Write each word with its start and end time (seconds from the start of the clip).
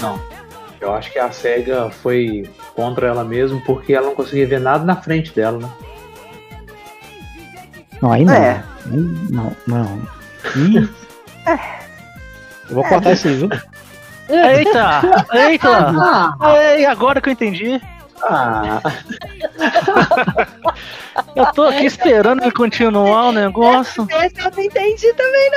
Não. 0.00 0.20
Eu 0.80 0.94
acho 0.94 1.12
que 1.12 1.18
a 1.18 1.30
SEGA 1.30 1.90
foi 1.90 2.48
contra 2.74 3.06
ela 3.08 3.24
mesmo 3.24 3.60
porque 3.62 3.92
ela 3.94 4.06
não 4.06 4.14
conseguia 4.14 4.46
ver 4.46 4.60
nada 4.60 4.84
na 4.84 4.96
frente 4.96 5.32
dela, 5.34 5.58
né? 5.58 5.70
Não, 8.00 8.12
aí 8.12 8.24
não. 8.24 8.34
É. 8.34 8.64
Não, 8.86 9.56
não. 9.66 10.02
Ih. 10.56 10.88
Eu 12.68 12.74
vou 12.74 12.84
cortar 12.84 13.12
isso 13.12 13.28
aí, 13.28 13.34
viu? 13.34 13.48
Eita! 14.28 15.02
Eita! 15.32 15.92
Ah, 16.00 16.54
Ei, 16.74 16.86
agora 16.86 17.20
que 17.20 17.28
eu 17.28 17.32
entendi. 17.32 17.80
Ah, 18.22 18.80
Eu 21.34 21.46
tô 21.52 21.62
aqui 21.64 21.86
esperando 21.86 22.42
ele 22.42 22.52
continuar 22.52 23.28
o 23.28 23.32
negócio. 23.32 24.06
esse 24.24 24.40
eu 24.40 24.50
não 24.50 24.62
entendi 24.62 25.12
também, 25.14 25.50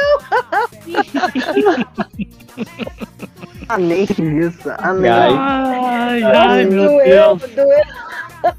Amei 3.68 4.04
isso, 4.48 4.72
amei. 4.78 5.10
Ai. 5.10 5.34
Ai, 5.34 6.20
não. 6.22 6.32
ai, 6.32 6.66
meu 6.66 6.84
doeu, 6.90 7.36
Deus. 7.38 7.52
doeu. 7.56 7.84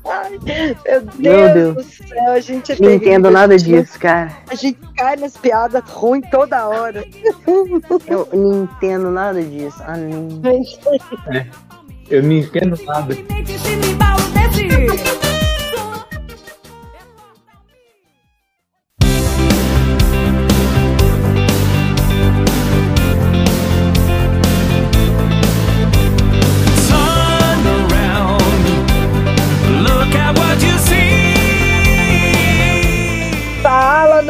Ai, 0.05 0.31
meu 0.43 1.01
Deus, 1.03 1.15
Meu 1.19 1.55
Deus. 1.55 1.75
do 1.77 1.83
céu, 2.09 2.33
a 2.33 2.41
gente 2.41 2.73
é 2.73 2.77
Não 2.81 2.91
entendo 2.93 3.31
nada 3.31 3.57
disso, 3.57 3.99
cara. 4.01 4.33
A 4.51 4.55
gente 4.57 4.79
cai 4.97 5.15
nas 5.17 5.37
piadas 5.37 5.83
ruins 5.91 6.29
toda 6.31 6.67
hora. 6.67 7.05
Eu 7.47 8.29
não 8.33 8.65
entendo 8.65 9.11
nada 9.13 9.41
disso. 9.41 9.81
Ah, 9.87 9.97
nem. 9.97 10.43
eu 12.11 12.23
não 12.23 12.33
entendo 12.33 12.77
nada. 12.85 13.15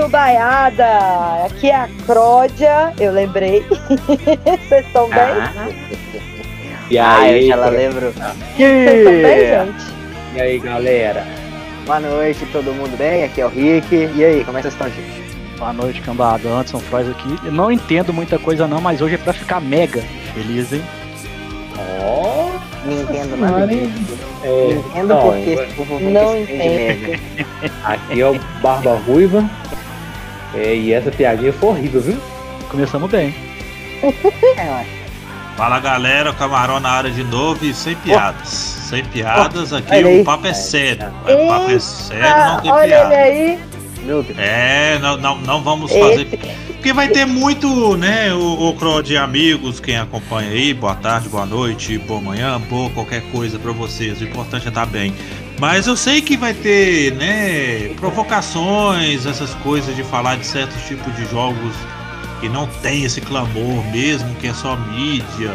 Baiada! 0.08 1.46
Aqui 1.46 1.68
é 1.70 1.74
a 1.76 1.88
Cródia, 2.06 2.92
eu 2.98 3.12
lembrei. 3.12 3.64
Vocês 4.68 4.86
estão 4.86 5.08
bem? 5.08 5.18
Ah. 5.18 5.68
E 6.90 6.98
Ah, 6.98 7.18
aí, 7.18 7.48
eu 7.48 7.56
já 7.58 7.66
lembro. 7.66 8.12
Vocês 8.12 8.98
estão 8.98 9.12
bem, 9.12 9.74
gente? 9.74 9.84
e 10.36 10.40
aí, 10.40 10.58
galera? 10.58 11.26
Boa 11.84 12.00
noite, 12.00 12.46
todo 12.52 12.72
mundo 12.74 12.96
bem? 12.96 13.24
Aqui 13.24 13.40
é 13.40 13.46
o 13.46 13.48
Rick. 13.48 13.94
E 14.14 14.24
aí, 14.24 14.44
como 14.44 14.58
é 14.58 14.62
que 14.62 14.68
vocês 14.70 14.74
estão, 14.74 14.88
gente? 14.88 15.26
Boa 15.58 15.72
noite, 15.72 16.00
cambada. 16.02 16.48
Anderson 16.48 16.78
Frois 16.80 17.08
aqui. 17.08 17.38
Eu 17.44 17.52
não 17.52 17.72
entendo 17.72 18.12
muita 18.12 18.38
coisa 18.38 18.66
não, 18.68 18.80
mas 18.80 19.00
hoje 19.00 19.14
é 19.14 19.18
pra 19.18 19.32
ficar 19.32 19.60
mega 19.60 20.02
feliz, 20.34 20.72
hein? 20.72 20.82
Ó, 22.02 22.50
Não 22.84 22.92
entendo 23.02 23.36
nada 23.36 23.66
disso. 23.66 23.90
Não 24.44 24.50
é, 24.50 24.70
entendo 24.72 25.06
não, 25.08 25.22
porque 25.22 25.50
esse 25.50 25.74
povo 25.74 25.98
Não 26.00 26.24
com 26.26 26.36
esse 26.36 26.46
trem 26.46 26.58
de 26.58 26.92
entendo. 26.92 27.00
mega. 27.08 27.20
aqui 27.84 28.20
é 28.20 28.26
o 28.28 28.38
Barba 28.62 28.94
Ruiva. 29.06 29.44
É, 30.54 30.74
e 30.74 30.92
essa 30.92 31.10
piadinha 31.10 31.52
foi 31.52 31.68
horrível, 31.70 32.00
viu? 32.00 32.16
Começamos 32.68 33.10
bem. 33.10 33.34
Fala 35.56 35.80
galera, 35.80 36.30
o 36.30 36.34
Camarão 36.34 36.78
na 36.78 36.90
área 36.90 37.10
de 37.10 37.24
novo 37.24 37.64
e 37.64 37.72
sem 37.72 37.96
piadas. 37.96 38.48
Sem 38.48 39.02
piadas, 39.06 39.72
aqui 39.72 39.90
olha 39.90 40.06
aí. 40.06 40.20
o 40.20 40.24
papo 40.24 40.46
é 40.46 40.52
sério. 40.52 41.08
O 41.24 41.48
papo 41.48 41.70
é 41.70 41.78
sério, 41.78 42.52
não 42.52 42.60
tem 42.60 42.70
olha 42.70 42.84
ele 42.84 42.94
piada. 42.94 43.16
aí. 43.16 43.58
Meu 44.02 44.22
Deus. 44.22 44.38
É, 44.38 44.98
não, 45.00 45.16
não, 45.16 45.38
não 45.38 45.62
vamos 45.62 45.90
fazer. 45.90 46.26
Esse, 46.26 46.36
Porque 46.74 46.92
vai 46.92 47.08
ter 47.08 47.24
muito, 47.24 47.96
né, 47.96 48.32
o, 48.34 48.68
o 48.68 48.74
Cro 48.74 49.02
de 49.02 49.16
amigos, 49.16 49.80
quem 49.80 49.98
acompanha 49.98 50.50
aí. 50.50 50.74
Boa 50.74 50.94
tarde, 50.94 51.28
boa 51.28 51.46
noite, 51.46 51.98
boa 51.98 52.20
manhã, 52.20 52.60
boa 52.60 52.90
qualquer 52.90 53.22
coisa 53.32 53.58
pra 53.58 53.72
vocês. 53.72 54.20
O 54.20 54.24
importante 54.24 54.66
é 54.66 54.68
estar 54.68 54.86
bem. 54.86 55.14
Mas 55.58 55.86
eu 55.86 55.96
sei 55.96 56.20
que 56.20 56.36
vai 56.36 56.52
ter, 56.52 57.12
né, 57.12 57.90
provocações, 57.96 59.24
essas 59.24 59.54
coisas 59.54 59.96
de 59.96 60.04
falar 60.04 60.36
de 60.36 60.46
certos 60.46 60.82
tipos 60.82 61.14
de 61.16 61.24
jogos 61.30 61.74
que 62.40 62.48
não 62.48 62.66
tem 62.82 63.04
esse 63.04 63.20
clamor 63.22 63.82
mesmo, 63.90 64.34
que 64.34 64.48
é 64.48 64.52
só 64.52 64.76
mídia, 64.76 65.52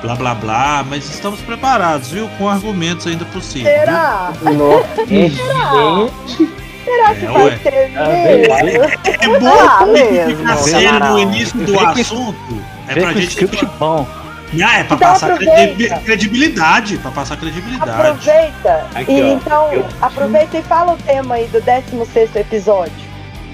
blá 0.00 0.14
blá 0.14 0.34
blá. 0.34 0.84
Mas 0.88 1.04
estamos 1.10 1.40
preparados, 1.40 2.08
viu? 2.10 2.28
Com 2.38 2.48
argumentos 2.48 3.06
ainda 3.06 3.26
por 3.26 3.42
cima. 3.42 3.64
viu? 3.68 3.74
será? 3.78 4.32
Será 6.84 7.14
que 7.14 7.24
É, 7.26 7.28
vai 7.30 7.44
ué. 7.44 7.56
ter 7.58 7.92
Ah, 7.96 8.64
mesmo? 8.64 8.84
É 9.04 9.38
bom 9.38 9.60
Ah, 9.60 9.86
mesmo, 9.86 10.46
fazer 10.48 10.82
camarão. 10.84 11.12
no 11.12 11.18
início 11.20 11.58
do 11.58 11.78
assunto. 11.78 12.62
É 12.88 12.94
pra 12.94 13.12
gente. 13.12 13.28
script 13.28 13.66
bom. 13.78 14.06
Ah, 14.54 14.78
é 14.78 14.84
pra 14.84 14.96
Então 14.96 14.98
passar 14.98 15.32
aproveita. 15.32 15.74
credi- 15.74 16.04
credibilidade. 16.04 16.98
Pra 16.98 17.10
passar 17.10 17.36
credibilidade. 17.36 17.90
Aproveita. 17.90 18.86
Aqui, 18.94 19.12
e 19.12 19.22
ó, 19.22 19.26
então, 19.34 19.72
eu- 19.72 19.86
aproveita 20.00 20.58
e 20.58 20.62
fala 20.62 20.92
o 20.92 20.96
tema 20.98 21.36
aí 21.36 21.46
do 21.48 21.60
16 21.60 22.34
episódio. 22.36 22.92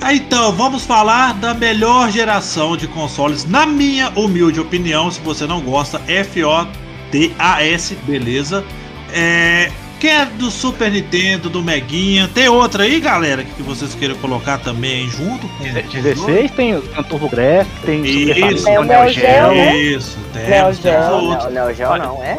Ah, 0.01 0.15
Então, 0.15 0.53
vamos 0.53 0.85
falar 0.85 1.35
da 1.35 1.53
melhor 1.55 2.11
geração 2.11 2.77
de 2.77 2.87
consoles, 2.87 3.45
na 3.45 3.67
minha 3.67 4.11
humilde 4.17 4.61
opinião. 4.61 5.11
Se 5.11 5.21
você 5.21 5.45
não 5.47 5.61
gosta, 5.61 6.01
F-O-T-A-S, 6.07 7.95
beleza? 8.05 8.65
É. 9.13 9.71
Quem 10.01 10.11
é 10.11 10.25
do 10.25 10.51
Super 10.51 10.91
Nintendo, 10.91 11.51
do 11.51 11.63
Meguinha? 11.63 12.31
Tem 12.33 12.49
outra 12.49 12.85
aí, 12.85 13.01
galera, 13.01 13.43
que 13.43 13.63
vocês 13.63 13.95
queiram 13.95 14.15
colocar 14.17 14.59
também 14.59 15.09
junto 15.09 15.49
com 15.49 15.65
16 15.65 16.25
tem, 16.25 16.49
tem 16.51 16.75
o 16.77 17.05
Turbo 17.05 17.29
Graphic, 17.29 17.81
tem 17.85 18.07
Super 18.07 18.53
Isso. 18.53 18.69
É 18.69 18.79
o 18.79 18.85
Neo 18.85 19.01
Neo 19.01 19.13
Geo. 19.13 19.23
Geo, 19.23 19.49
né? 19.55 19.77
Isso, 19.77 20.19
temos, 20.33 20.49
Neo 20.49 21.41
Geo. 21.41 21.51
Neo 21.51 21.75
Geo 21.75 21.97
não, 21.97 22.23
é? 22.23 22.39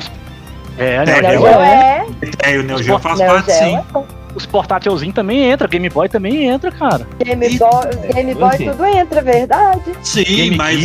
É, 0.77 1.05
Neo 1.05 1.21
Neo 1.21 1.21
Neo 1.21 1.41
Geo 1.41 1.59
é. 1.59 2.05
é. 2.43 2.53
É, 2.53 2.57
o 2.59 2.63
Neo 2.63 2.83
Geo 2.83 2.99
faz 2.99 3.19
Neo 3.19 3.29
parte 3.29 3.51
Geo 3.51 3.59
sim. 3.59 3.75
é. 3.75 4.19
Os 4.35 4.45
portátilzinhos 4.45 5.15
também 5.15 5.43
entra, 5.51 5.67
Game 5.67 5.89
Boy 5.89 6.07
também 6.07 6.45
entra, 6.45 6.71
cara. 6.71 7.05
Game 7.23 7.57
Boy, 7.57 8.13
Game 8.13 8.35
Boy 8.35 8.57
tudo 8.57 8.85
entra, 8.85 9.21
verdade. 9.21 9.91
Sim, 10.01 10.23
Game 10.23 10.55
mas. 10.55 10.79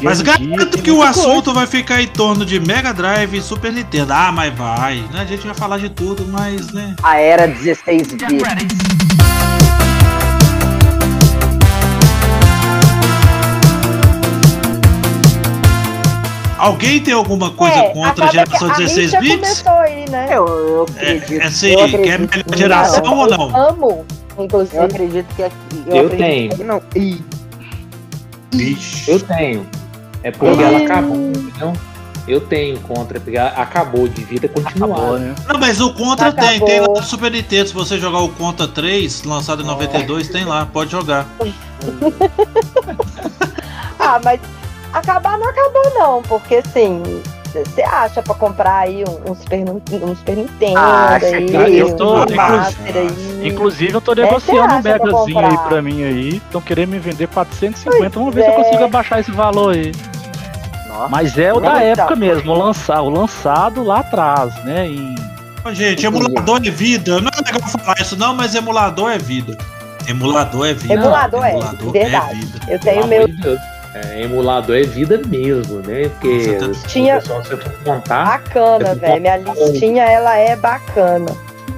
Mas 0.00 0.20
garanto 0.22 0.80
que 0.82 0.90
o 0.90 0.96
coisa. 0.96 1.10
assunto 1.10 1.52
vai 1.52 1.66
ficar 1.66 2.00
em 2.02 2.06
torno 2.06 2.44
de 2.46 2.60
Mega 2.60 2.92
Drive 2.92 3.34
e 3.36 3.42
Super 3.42 3.72
Nintendo. 3.72 4.12
Ah, 4.12 4.30
mas 4.30 4.54
vai. 4.54 4.96
Né? 5.12 5.20
A 5.20 5.24
gente 5.24 5.44
vai 5.44 5.54
falar 5.54 5.78
de 5.78 5.88
tudo, 5.88 6.26
mas, 6.28 6.72
né? 6.72 6.94
A 7.02 7.16
era 7.18 7.46
16 7.48 8.12
bits. 8.12 8.28
Alguém 16.58 17.00
tem 17.00 17.14
alguma 17.14 17.52
coisa 17.52 17.76
É, 17.76 17.90
contra 17.90 18.24
a 18.26 18.30
geração 18.32 18.68
que 18.68 18.74
a 18.74 18.86
16 18.86 19.12
rixa 19.12 19.20
bits? 19.20 19.36
começou 19.62 19.72
aí, 19.80 20.10
né? 20.10 20.26
Eu, 20.32 20.46
eu 20.48 20.86
É, 20.96 21.12
acredito. 21.12 21.40
é 21.42 21.46
assim, 21.46 21.66
eu 21.70 21.88
quer 22.02 22.14
acredito 22.14 22.50
melhor 22.50 22.58
geração 22.58 23.04
eu- 23.04 23.12
ou 23.12 23.28
não? 23.30 23.56
Amo, 23.68 24.06
inclusive. 24.36 24.76
Eu 24.76 24.82
acredito 24.82 25.26
que 25.36 25.42
aqui. 25.44 25.54
Eu, 25.86 25.96
Eu 25.96 26.10
tenho. 26.10 26.56
que 26.56 26.64
Não. 26.64 26.82
Ih, 26.96 27.22
Vixe. 28.52 29.08
Eu 29.10 29.20
tenho. 29.20 29.66
É 30.22 30.30
porque 30.30 30.62
ela 30.62 30.78
acabou, 30.78 31.16
entendeu? 31.16 31.72
Eu 32.26 32.40
tenho 32.42 32.78
contra, 32.80 33.18
porque 33.18 33.38
ela 33.38 33.48
acabou, 33.50 34.06
devia 34.06 34.38
ter 34.38 34.48
continuado. 34.48 34.92
Acabou, 34.92 35.18
né? 35.18 35.34
Não, 35.48 35.58
mas 35.58 35.80
o 35.80 35.94
Contra 35.94 36.30
tem, 36.30 36.48
Acabou. 36.56 36.66
tem 36.68 36.80
lá 36.80 36.88
no 36.88 37.02
Super 37.02 37.30
Nintendo. 37.30 37.68
Se 37.68 37.74
você 37.74 37.98
jogar 37.98 38.18
o 38.18 38.28
Contra 38.28 38.68
3, 38.68 39.22
lançado 39.24 39.62
em 39.62 39.66
92, 39.66 40.28
tem 40.28 40.44
lá, 40.44 40.66
pode 40.66 40.90
jogar. 40.90 41.26
Ah, 44.00 44.20
mas 44.24 44.40
acabar 44.92 45.36
não 45.38 45.48
acabou 45.48 45.92
não, 45.94 46.22
porque 46.22 46.56
assim, 46.56 47.02
você 47.52 47.82
acha 47.82 48.22
pra 48.22 48.34
comprar 48.34 48.76
aí 48.80 49.04
um, 49.06 49.30
um 49.30 49.34
Super, 49.34 49.64
um 50.02 50.14
Super 50.16 50.36
Nintendo 50.36 50.78
Acha 50.78 51.26
aí, 51.26 51.78
eu 51.78 51.96
tô- 51.96 52.14
um 52.14 52.22
inclusive- 52.22 52.36
Master 52.36 52.96
aí. 52.96 53.48
Inclusive, 53.48 53.92
eu 53.94 54.00
tô 54.00 54.14
você 54.14 54.20
negociando 54.22 54.60
um 54.60 54.64
acha 54.64 54.82
pra 54.82 55.06
megazinho 55.06 55.38
aí 55.38 55.58
pra 55.68 55.82
mim 55.82 56.04
aí. 56.04 56.28
Estão 56.36 56.60
querendo 56.60 56.90
me 56.90 56.98
vender 56.98 57.26
450. 57.28 58.18
Vamos 58.18 58.34
ver 58.34 58.42
se 58.42 58.48
eu 58.48 58.52
é. 58.52 58.56
consigo 58.56 58.84
abaixar 58.84 59.20
esse 59.20 59.30
valor 59.30 59.74
aí. 59.74 59.92
nossa. 60.88 61.08
Mas 61.08 61.38
é 61.38 61.52
o 61.52 61.60
da 61.60 61.80
época 61.82 62.16
mesmo, 62.16 62.52
o 62.52 62.58
lançado, 62.58 63.04
o 63.04 63.10
lançado 63.10 63.82
lá 63.84 64.00
atrás, 64.00 64.54
né? 64.64 64.86
Em 64.88 65.14
gente, 65.72 66.06
emulador 66.06 66.56
é 66.64 66.70
vida. 66.70 67.20
Não 67.20 67.28
é 67.28 67.52
legal 67.52 67.68
falar 67.70 67.94
isso, 68.00 68.16
não, 68.16 68.34
mas 68.34 68.54
emulador 68.54 69.10
é 69.10 69.18
vida. 69.18 69.56
Emulador 70.08 70.66
é 70.66 70.72
vida. 70.74 70.94
Emulador 70.94 71.44
é, 71.44 71.50
Emulador 71.50 71.92
verdade. 71.92 72.34
vida. 72.40 72.60
Eu 72.68 72.78
tenho 72.78 73.06
meu. 73.06 73.28
É, 73.94 74.22
emulador 74.22 74.76
é 74.76 74.82
vida 74.82 75.20
mesmo, 75.26 75.78
né? 75.80 76.08
Porque 76.20 76.58
Tinha- 76.86 77.16
o 77.16 77.20
pessoal 77.20 77.42
se 77.42 77.56
for 77.56 77.72
montar, 77.86 78.24
Bacana, 78.24 78.94
velho. 78.94 79.20
Minha 79.20 79.36
listinha, 79.38 80.04
ela 80.04 80.36
é 80.36 80.54
bacana. 80.56 81.30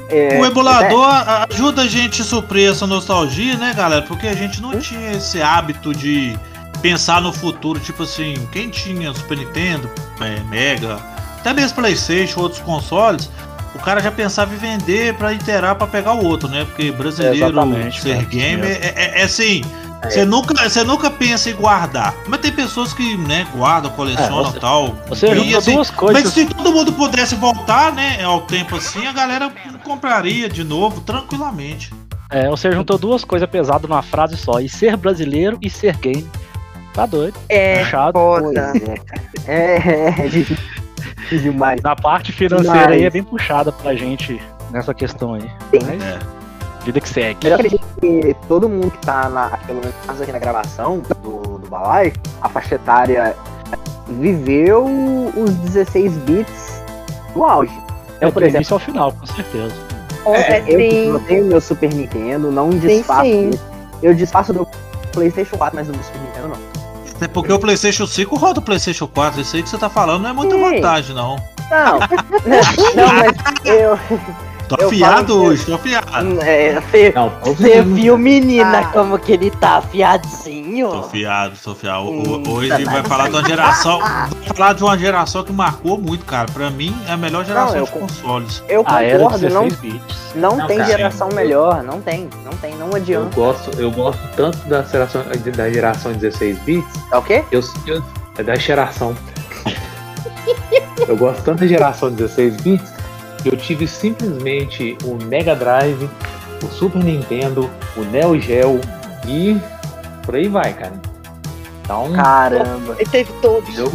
É, 0.08 0.38
O 0.40 0.44
emulador 0.44 1.04
a- 1.04 1.46
ajuda 1.48 1.82
a 1.82 1.86
gente 1.86 2.20
a 2.20 2.24
suprir 2.24 2.68
essa 2.68 2.84
nostalgia, 2.86 3.56
né, 3.56 3.72
galera? 3.76 4.02
Porque 4.02 4.26
a 4.26 4.34
gente 4.34 4.60
não 4.60 4.76
tinha 4.78 5.12
esse 5.12 5.40
hábito 5.40 5.94
de 5.94 6.36
pensar 6.82 7.20
no 7.20 7.32
futuro, 7.32 7.78
tipo 7.78 8.02
assim, 8.02 8.34
quem 8.50 8.70
tinha 8.70 9.14
Super 9.14 9.38
Nintendo, 9.38 9.88
é, 10.20 10.40
Mega, 10.48 10.98
até 11.38 11.52
mesmo 11.54 11.76
Playstation, 11.76 12.40
outros 12.40 12.60
consoles, 12.60 13.30
o 13.72 13.78
cara 13.78 14.00
já 14.00 14.10
pensava 14.10 14.52
em 14.52 14.56
vender 14.58 15.14
pra 15.14 15.32
interar 15.32 15.76
pra 15.76 15.86
pegar 15.86 16.14
o 16.14 16.24
outro, 16.24 16.48
né? 16.48 16.64
Porque 16.64 16.90
brasileiro 16.90 17.36
Exatamente, 17.36 18.02
ser 18.02 18.14
cara, 18.14 18.24
gamer 18.26 18.70
isso 18.72 18.80
é, 18.82 18.92
é- 18.96 19.20
é 19.20 19.22
assim, 19.22 19.62
Você 20.04 20.24
nunca, 20.24 20.54
você 20.68 20.82
nunca 20.82 21.10
pensa 21.10 21.50
em 21.50 21.54
guardar. 21.54 22.14
Mas 22.26 22.40
tem 22.40 22.50
pessoas 22.52 22.92
que, 22.92 23.16
né, 23.18 23.46
guardam, 23.54 23.90
colecionam 23.92 24.38
É, 24.46 24.48
e 24.48 24.52
você- 24.52 24.60
tal. 24.60 24.96
Você 25.08 25.26
E, 25.26 25.34
juntou 25.34 25.58
assim, 25.58 25.74
duas 25.74 25.90
coisas. 25.90 26.22
Mas 26.24 26.32
se 26.32 26.46
todo 26.46 26.72
mundo 26.72 26.92
pudesse 26.92 27.34
voltar, 27.34 27.92
né, 27.92 28.22
ao 28.24 28.40
tempo 28.42 28.76
assim, 28.76 29.06
a 29.06 29.12
galera 29.12 29.52
compraria 29.84 30.48
de 30.48 30.64
novo, 30.64 31.00
tranquilamente. 31.02 31.92
É, 32.30 32.48
você 32.48 32.70
juntou 32.72 32.96
duas 32.96 33.24
coisas 33.24 33.48
pesadas 33.48 33.88
numa 33.88 34.02
frase 34.02 34.36
só. 34.36 34.60
E 34.60 34.68
ser 34.68 34.96
brasileiro 34.96 35.58
e 35.60 35.68
ser 35.68 35.96
game. 35.96 36.26
Tá 36.94 37.04
doido. 37.06 37.36
É, 37.48 37.84
Puxado. 37.84 38.12
Pois 38.12 38.42
foda. 38.46 38.72
é, 38.76 38.96
cara. 38.96 39.22
É, 39.46 40.14
é 40.24 40.28
difícil 40.28 40.56
demais. 41.30 41.80
Na 41.82 41.94
parte 41.94 42.32
financeira 42.32 42.72
Demais. 42.78 42.92
aí 43.00 43.04
é 43.04 43.10
bem 43.10 43.22
puxada 43.22 43.70
pra 43.70 43.94
gente 43.94 44.40
nessa 44.70 44.94
questão 44.94 45.34
aí. 45.34 45.50
Mas, 45.72 46.02
É. 46.02 46.18
vida 46.84 47.00
que 47.00 47.08
segue. 47.08 47.46
Eu 47.46 47.54
acredito 47.54 47.86
que 48.00 48.36
todo 48.48 48.68
mundo 48.68 48.90
que 48.90 48.98
tá 48.98 49.28
na, 49.28 49.48
pelo 49.66 49.80
menos 49.80 50.20
aqui 50.20 50.32
na 50.32 50.38
gravação 50.38 51.02
do, 51.22 51.58
do 51.58 51.68
Balai, 51.68 52.12
a 52.42 52.48
faixa 52.48 52.74
etária 52.74 53.36
viveu 54.08 54.84
os 55.36 55.50
16 55.50 56.12
bits 56.18 56.82
do 57.34 57.44
auge. 57.44 57.72
É 58.20 58.30
por 58.30 58.42
exemplo, 58.42 58.58
início 58.58 58.74
ao 58.74 58.80
final, 58.80 59.12
com 59.12 59.26
certeza. 59.26 59.74
É, 60.26 60.60
eu, 60.60 60.78
sim. 60.78 61.08
eu 61.08 61.20
tenho 61.20 61.46
meu 61.46 61.60
Super 61.60 61.92
Nintendo, 61.94 62.52
não 62.52 62.68
desfaço. 62.70 63.22
sim. 63.22 63.50
dele. 63.50 63.60
Eu 64.02 64.14
desfaço 64.14 64.52
do 64.52 64.66
PlayStation 65.12 65.56
4, 65.56 65.76
mas 65.76 65.86
do 65.86 65.94
meu 65.94 66.02
Super 66.02 66.20
Nintendo 66.20 66.48
não. 66.48 66.80
Até 67.16 67.28
porque 67.28 67.52
o 67.52 67.58
PlayStation 67.58 68.06
5 68.06 68.34
roda 68.36 68.60
o 68.60 68.62
PlayStation 68.62 69.06
4. 69.06 69.40
Isso 69.40 69.56
aí 69.56 69.62
que 69.62 69.68
você 69.68 69.78
tá 69.78 69.90
falando 69.90 70.22
não 70.22 70.30
é 70.30 70.32
muita 70.32 70.54
Sim. 70.54 70.62
vantagem, 70.62 71.14
não. 71.14 71.36
Não, 71.70 71.98
não, 72.96 73.12
mas 73.14 73.66
eu. 73.66 73.98
Tô 74.70 74.76
Eu 74.78 74.86
afiado 74.86 75.42
hoje, 75.42 75.66
tô 75.66 75.74
afiado. 75.74 76.40
É, 76.42 76.80
você, 76.80 77.12
Não, 77.12 77.32
viu, 77.92 78.16
menina, 78.16 78.78
Ah. 78.78 78.84
como 78.92 79.18
que 79.18 79.32
ele 79.32 79.50
tá 79.50 79.78
afiadinho? 79.78 80.90
Tô 80.90 80.98
afiado, 81.00 81.56
tô 81.64 81.70
afiado. 81.72 82.04
O- 82.04 82.10
Hum, 82.12 82.42
o- 82.46 82.50
Hoje 82.52 82.84
tá 82.84 82.90
vai 82.92 83.02
falar 83.02 83.28
de 83.30 83.34
uma 83.34 83.44
geração. 83.48 83.98
Vai 83.98 84.28
falar 84.56 84.72
de 84.74 84.84
uma 84.84 84.96
geração 84.96 85.42
que 85.42 85.52
marcou 85.52 85.98
muito, 85.98 86.24
cara. 86.24 86.46
Pra 86.52 86.70
mim, 86.70 86.96
é 87.08 87.12
a 87.12 87.16
melhor 87.16 87.44
geração 87.44 87.76
eu 87.78 87.84
de 87.84 87.90
con- 87.90 87.98
consoles. 87.98 88.62
Eu 88.68 88.84
A 88.86 89.02
era 89.02 89.18
concordo, 89.18 89.48
não, 89.50 89.62
16 89.66 89.80
bits. 89.80 90.16
não, 90.36 90.56
Não, 90.56 90.66
tem 90.68 90.76
cara. 90.78 90.88
geração 90.88 91.28
melhor, 91.34 91.82
não 91.82 92.00
tem, 92.00 92.28
não 92.44 92.52
tem, 92.52 92.72
não 92.76 92.90
Eu 92.90 92.94
adianta. 92.96 93.34
gosto, 93.34 93.76
eu 93.76 93.90
gosto 93.90 94.20
tanto 94.36 94.56
da 94.68 94.82
geração, 94.84 95.24
da 95.56 95.68
geração 95.70 96.12
16 96.12 96.56
bits, 96.60 96.92
Tá 97.10 97.18
ok? 97.18 97.44
eu, 97.50 97.60
eu 97.88 98.00
é 98.38 98.42
da 98.44 98.54
geração. 98.54 99.16
eu 101.08 101.16
gosto 101.16 101.42
tanto 101.42 101.58
da 101.58 101.66
geração 101.66 102.08
16 102.12 102.56
bits 102.58 102.99
eu 103.48 103.56
tive 103.56 103.86
simplesmente 103.86 104.96
o 105.04 105.14
Mega 105.24 105.54
Drive, 105.54 106.08
o 106.62 106.66
Super 106.66 107.02
Nintendo, 107.02 107.70
o 107.96 108.02
Neo 108.02 108.38
Geo 108.40 108.80
e 109.26 109.56
por 110.24 110.34
aí 110.36 110.48
vai, 110.48 110.72
cara. 110.72 110.92
Então, 111.82 112.12
Caramba. 112.12 112.94
Ele 112.98 113.10
teve 113.10 113.32
todos. 113.40 113.76
eu, 113.76 113.90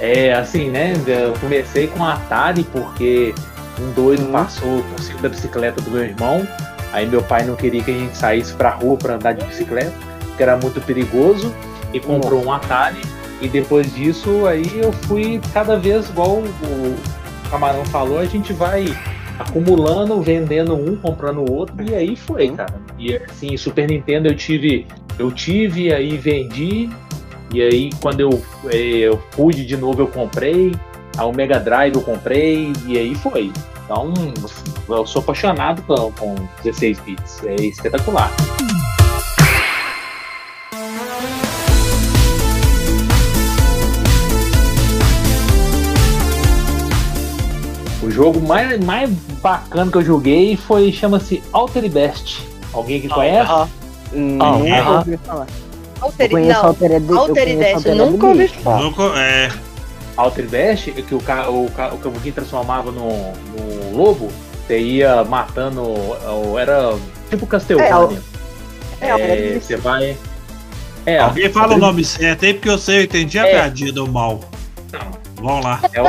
é 0.00 0.32
assim, 0.32 0.70
né? 0.70 0.94
Eu 1.06 1.34
comecei 1.40 1.86
com 1.86 2.04
a 2.04 2.14
Atari 2.14 2.64
porque 2.64 3.34
um 3.80 3.92
doido 3.92 4.24
Uhum. 4.24 4.32
passou 4.32 4.82
por 4.82 5.00
cima 5.00 5.20
da 5.22 5.28
bicicleta 5.28 5.80
do 5.80 5.90
meu 5.90 6.02
irmão. 6.04 6.46
Aí 6.92 7.06
meu 7.06 7.22
pai 7.22 7.44
não 7.44 7.54
queria 7.54 7.82
que 7.82 7.90
a 7.90 7.94
gente 7.94 8.16
saísse 8.16 8.54
pra 8.54 8.70
rua 8.70 8.96
pra 8.96 9.14
andar 9.14 9.32
de 9.34 9.44
bicicleta, 9.44 9.92
que 10.36 10.42
era 10.42 10.56
muito 10.56 10.80
perigoso, 10.80 11.54
e 11.92 12.00
comprou 12.00 12.44
um 12.44 12.52
Atari. 12.52 13.00
E 13.40 13.48
depois 13.48 13.94
disso, 13.94 14.46
aí 14.46 14.80
eu 14.82 14.90
fui 14.92 15.40
cada 15.52 15.76
vez 15.78 16.08
igual 16.08 16.38
o 16.38 16.96
Camarão 17.48 17.84
falou, 17.86 18.18
a 18.18 18.24
gente 18.24 18.52
vai 18.52 18.86
acumulando, 19.38 20.20
vendendo 20.20 20.74
um, 20.74 20.96
comprando 20.96 21.38
o 21.38 21.52
outro, 21.52 21.76
e 21.82 21.94
aí 21.94 22.16
foi, 22.16 22.48
cara. 22.50 22.80
E 22.98 23.14
assim, 23.14 23.56
Super 23.56 23.88
Nintendo 23.88 24.28
eu 24.28 24.34
tive, 24.34 24.86
eu 25.18 25.30
tive, 25.30 25.92
aí 25.92 26.16
vendi, 26.16 26.88
e 27.52 27.62
aí 27.62 27.90
quando 28.00 28.20
eu, 28.20 28.42
eh, 28.66 29.06
eu 29.06 29.16
pude 29.32 29.64
de 29.64 29.76
novo 29.76 30.02
eu 30.02 30.08
comprei, 30.08 30.72
aí 31.16 31.26
o 31.26 31.32
Mega 31.32 31.60
Drive 31.60 31.94
eu 31.94 32.02
comprei, 32.02 32.72
e 32.86 32.98
aí 32.98 33.14
foi. 33.14 33.52
Então, 33.84 34.12
eu 34.86 35.06
sou 35.06 35.22
apaixonado 35.22 35.80
com, 35.82 36.12
com 36.12 36.34
16 36.62 37.00
bits, 37.00 37.42
é 37.44 37.54
espetacular. 37.54 38.30
Jogo 48.18 48.40
mais, 48.40 48.84
mais 48.84 49.08
bacana 49.40 49.88
que 49.92 49.96
eu 49.98 50.02
joguei 50.04 50.56
foi, 50.56 50.90
chama-se 50.92 51.40
Altered 51.52 51.88
Best. 51.88 52.40
Alguém 52.72 53.00
que 53.00 53.08
conhece? 53.08 53.48
Hum, 54.12 54.38
Ah, 54.42 54.52
nunca 54.58 54.74
aham. 54.80 54.98
ouvi 54.98 55.16
falar. 55.18 55.46
Eu 56.00 56.04
Alteri... 56.04 56.28
conheço 56.30 56.60
Não, 56.60 56.66
Altered 56.68 57.06
eu 57.08 57.18
Altered 57.18 57.54
conheço 57.54 57.58
Dash, 57.60 57.74
Altered 57.86 57.98
nunca 58.12 58.26
ouvi 58.26 58.38
Beast. 58.38 58.54
falar. 58.56 58.80
Nunca- 58.82 59.20
é, 59.20 59.52
Altered 60.16 60.50
Best, 60.50 60.90
que 60.90 61.14
o, 61.14 61.20
ca- 61.20 61.48
o, 61.48 61.70
ca- 61.70 61.94
o 61.94 61.98
Cabuquinho 61.98 62.34
transformava 62.34 62.90
no, 62.90 63.08
no 63.08 63.96
lobo, 63.96 64.32
você 64.66 64.80
ia 64.80 65.22
matando, 65.24 65.80
ou 65.82 66.58
era 66.58 66.92
tipo 67.30 67.46
Castlevania. 67.46 68.20
É, 69.00 69.10
Altered 69.12 69.32
É, 69.42 69.50
Beast. 69.52 69.66
você 69.66 69.76
vai... 69.76 70.16
É, 71.06 71.18
alguém 71.20 71.48
fala 71.52 71.74
o 71.74 71.78
nome 71.78 72.04
certo 72.04 72.44
aí, 72.44 72.52
porque 72.54 72.68
eu 72.68 72.78
sei, 72.78 72.98
eu 72.98 73.02
entendi 73.04 73.38
a 73.38 73.46
É. 73.46 73.50
piadinha 73.52 73.92
do 73.92 74.08
mal. 74.10 74.40
Vamos 75.36 75.64
lá, 75.64 75.80
É 75.92 76.02
o, 76.02 76.06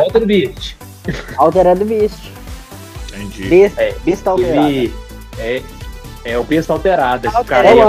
é 0.00 0.06
o 0.06 0.26
Beast. 0.26 0.75
Altered 1.38 1.84
Beast. 1.84 2.18
entendi. 3.08 3.44
Beast, 3.48 3.78
É, 3.78 3.94
Beast 4.04 4.26
alterado. 4.26 4.68
Ele 4.68 4.92
é, 5.38 5.62
é 6.24 6.38
o 6.38 6.44
besta 6.44 6.72
alterado. 6.72 7.26
Esse 7.28 7.36
Altered. 7.36 7.62
cara 7.62 7.68
É 7.68 7.78
é 7.78 7.86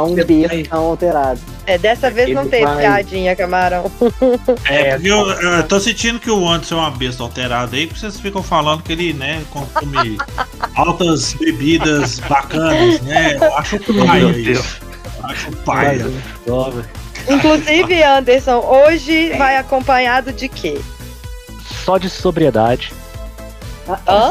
um 0.00 0.14
Beast 0.14 0.68
não 0.70 0.78
alterado. 0.84 1.40
É, 1.66 1.76
dessa 1.76 2.10
vez 2.10 2.30
não 2.34 2.42
Ele 2.42 2.50
teve 2.50 2.64
vai- 2.64 2.78
piadinha, 2.78 3.36
camarão. 3.36 3.90
É, 4.66 4.80
É, 4.90 4.90
porque 4.94 5.08
eu, 5.08 5.30
eu 5.30 5.62
tô 5.64 5.78
sentindo 5.78 6.18
que 6.18 6.30
o 6.30 6.48
Anderson 6.48 6.76
é 6.76 6.78
uma 6.78 6.90
besta 6.90 7.22
alterada 7.22 7.76
aí, 7.76 7.86
porque 7.86 8.00
vocês 8.00 8.18
ficam 8.18 8.42
falando 8.42 8.82
que 8.82 8.92
ele, 8.92 9.12
né, 9.12 9.42
consome 9.50 10.16
altas 10.74 11.34
bebidas 11.34 12.20
bacanas, 12.20 13.00
né? 13.02 13.36
Eu 13.38 13.54
acho 13.56 13.78
paia 14.06 14.24
isso. 14.38 14.80
Eu 15.18 15.24
Acho 15.24 15.50
paia. 15.58 16.06
Inclusive, 17.28 18.02
Anderson, 18.02 18.60
hoje 18.60 19.30
vai 19.36 19.56
acompanhado 19.58 20.32
de 20.32 20.48
quê? 20.48 20.80
Só 21.88 21.96
de 21.96 22.10
sobriedade. 22.10 22.92
Hã? 24.06 24.30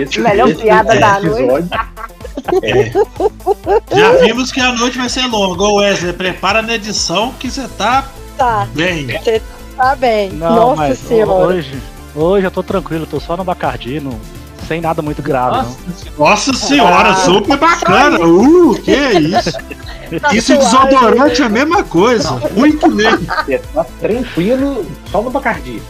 Esse, 0.00 0.18
Melhor 0.18 0.48
esse 0.48 0.62
piada 0.62 0.98
da 0.98 1.18
episódio, 1.20 1.68
Já 3.94 4.12
vimos 4.24 4.50
que 4.50 4.60
a 4.60 4.72
noite 4.72 4.98
vai 4.98 5.08
ser 5.08 5.28
longa. 5.28 5.62
Ô 5.62 5.76
Wesley, 5.76 6.12
prepara 6.12 6.62
na 6.62 6.74
edição 6.74 7.32
que 7.38 7.48
você 7.48 7.68
tá 7.78 8.04
Tá, 8.36 8.66
bem. 8.74 9.06
tá 9.76 9.94
bem. 9.94 10.30
Não, 10.32 10.56
Nossa 10.56 10.76
mas 10.76 10.98
senhora. 10.98 11.46
hoje, 11.54 11.80
hoje 12.16 12.46
eu 12.48 12.50
tô 12.50 12.64
tranquilo, 12.64 13.06
tô 13.06 13.20
só 13.20 13.36
no 13.36 13.44
Bacardi, 13.44 14.00
não, 14.00 14.18
sem 14.66 14.80
nada 14.80 15.00
muito 15.00 15.22
grave, 15.22 15.58
Nossa, 15.58 15.78
Nossa 16.18 16.52
senhora, 16.52 17.10
Ah, 17.10 17.14
super 17.14 17.56
bacana. 17.56 18.18
Uh, 18.26 18.74
que 18.82 18.90
isso? 18.92 19.52
Tá 20.20 20.34
Isso 20.34 20.52
e 20.52 20.62
suave. 20.64 20.88
desodorante 20.88 21.42
é 21.42 21.44
a 21.44 21.48
mesma 21.48 21.84
coisa. 21.84 22.28
Muito 22.56 22.90
mesmo. 22.90 23.24
você 23.44 23.58
tá 23.72 23.86
tranquilo 24.00 24.84
só 25.12 25.22
no 25.22 25.30
Bacardi. 25.30 25.80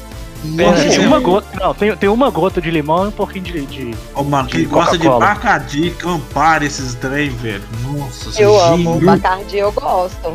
Nossa, 0.46 1.00
uma 1.00 1.20
gota, 1.20 1.46
não 1.60 1.74
tem, 1.74 1.96
tem 1.96 2.08
uma 2.08 2.30
gota 2.30 2.60
de 2.60 2.70
limão 2.70 3.04
e 3.04 3.08
um 3.08 3.12
pouquinho 3.12 3.44
de. 3.44 3.66
de- 3.66 3.94
Ô, 4.14 4.22
mano, 4.22 4.48
quem 4.48 4.66
gosta 4.66 4.96
de. 4.96 5.08
Bacardi, 5.08 5.90
Campari, 5.90 6.66
esses 6.66 6.94
trem, 6.94 7.30
velho. 7.30 7.62
Nossa, 7.82 8.40
Eu 8.40 8.58
amo. 8.60 9.00
Bacardi 9.00 9.58
eu 9.58 9.72
gosto. 9.72 10.32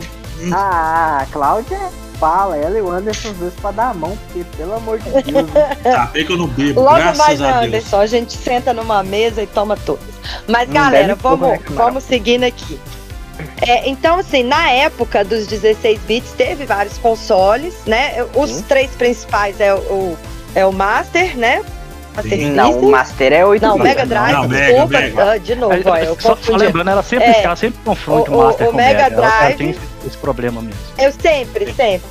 Ah, 0.53 1.19
a 1.21 1.25
Cláudia 1.31 1.79
fala, 2.19 2.55
ela 2.57 2.77
e 2.77 2.81
o 2.81 2.89
Anderson 2.91 3.33
dois 3.33 3.53
pra 3.55 3.71
dar 3.71 3.89
a 3.89 3.93
mão, 3.93 4.17
porque 4.27 4.43
pelo 4.57 4.75
amor 4.75 4.99
de 4.99 5.09
Deus. 5.09 5.47
né? 5.51 5.75
Tá 5.83 6.05
bem 6.07 6.25
que 6.25 6.31
eu 6.31 6.37
não 6.37 6.47
bebo, 6.47 6.81
Logo 6.81 6.95
graças 6.95 7.17
mais, 7.17 7.41
a 7.41 7.51
Deus. 7.51 7.65
Anderson, 7.65 7.99
a 7.99 8.05
gente 8.05 8.33
senta 8.33 8.73
numa 8.73 9.01
mesa 9.03 9.41
e 9.43 9.47
toma 9.47 9.75
todas. 9.77 10.03
Mas, 10.47 10.67
Não 10.67 10.73
galera, 10.75 11.15
vamos, 11.15 11.39
camarão. 11.63 11.75
vamos 11.75 12.03
seguindo 12.03 12.43
aqui. 12.43 12.79
É, 13.61 13.89
então, 13.89 14.19
assim, 14.19 14.43
na 14.43 14.69
época 14.71 15.23
dos 15.23 15.47
16 15.47 15.99
bits, 16.07 16.31
teve 16.33 16.65
vários 16.65 16.97
consoles, 16.97 17.73
né? 17.85 18.25
Os 18.35 18.49
Sim. 18.49 18.61
três 18.67 18.91
principais 18.91 19.59
é 19.59 19.73
o, 19.73 19.77
o- 19.77 20.17
é 20.55 20.65
o 20.65 20.71
Master, 20.71 21.37
né? 21.37 21.61
Master 22.15 22.37
Sim. 22.39 22.51
Não, 22.51 22.71
o 22.79 22.91
Master 22.91 23.31
é 23.31 23.45
8 23.45 23.61
Não, 23.61 23.73
bits. 23.77 23.83
Mega 23.87 24.05
Drive, 24.05 24.33
Não, 24.33 24.47
Mega, 24.47 24.65
desculpa. 24.73 24.99
Mega. 24.99 25.31
ah, 25.31 25.37
de 25.37 25.55
novo, 25.55 25.75
ó, 25.89 25.97
eu 25.97 26.17
só, 26.19 26.35
só 26.35 26.55
lembrando, 26.57 26.89
ela 26.89 27.03
sempre, 27.03 27.27
É. 27.27 27.43
ela 27.43 27.55
sempre 27.55 27.79
confunde 27.85 28.29
O- 28.29 28.33
o, 28.33 28.37
Master 28.43 28.67
o 28.67 28.71
com 28.71 28.77
Mega 28.77 29.03
Mega. 29.03 29.15
Ela, 29.15 29.25
ela 29.27 29.37
Drive- 29.39 29.57
tem 29.57 29.69
esse, 29.69 29.79
esse 30.07 30.17
problema 30.17 30.61
mesmo. 30.61 30.79
Eu 30.97 31.11
sempre, 31.13 31.73
sempre. 31.73 32.01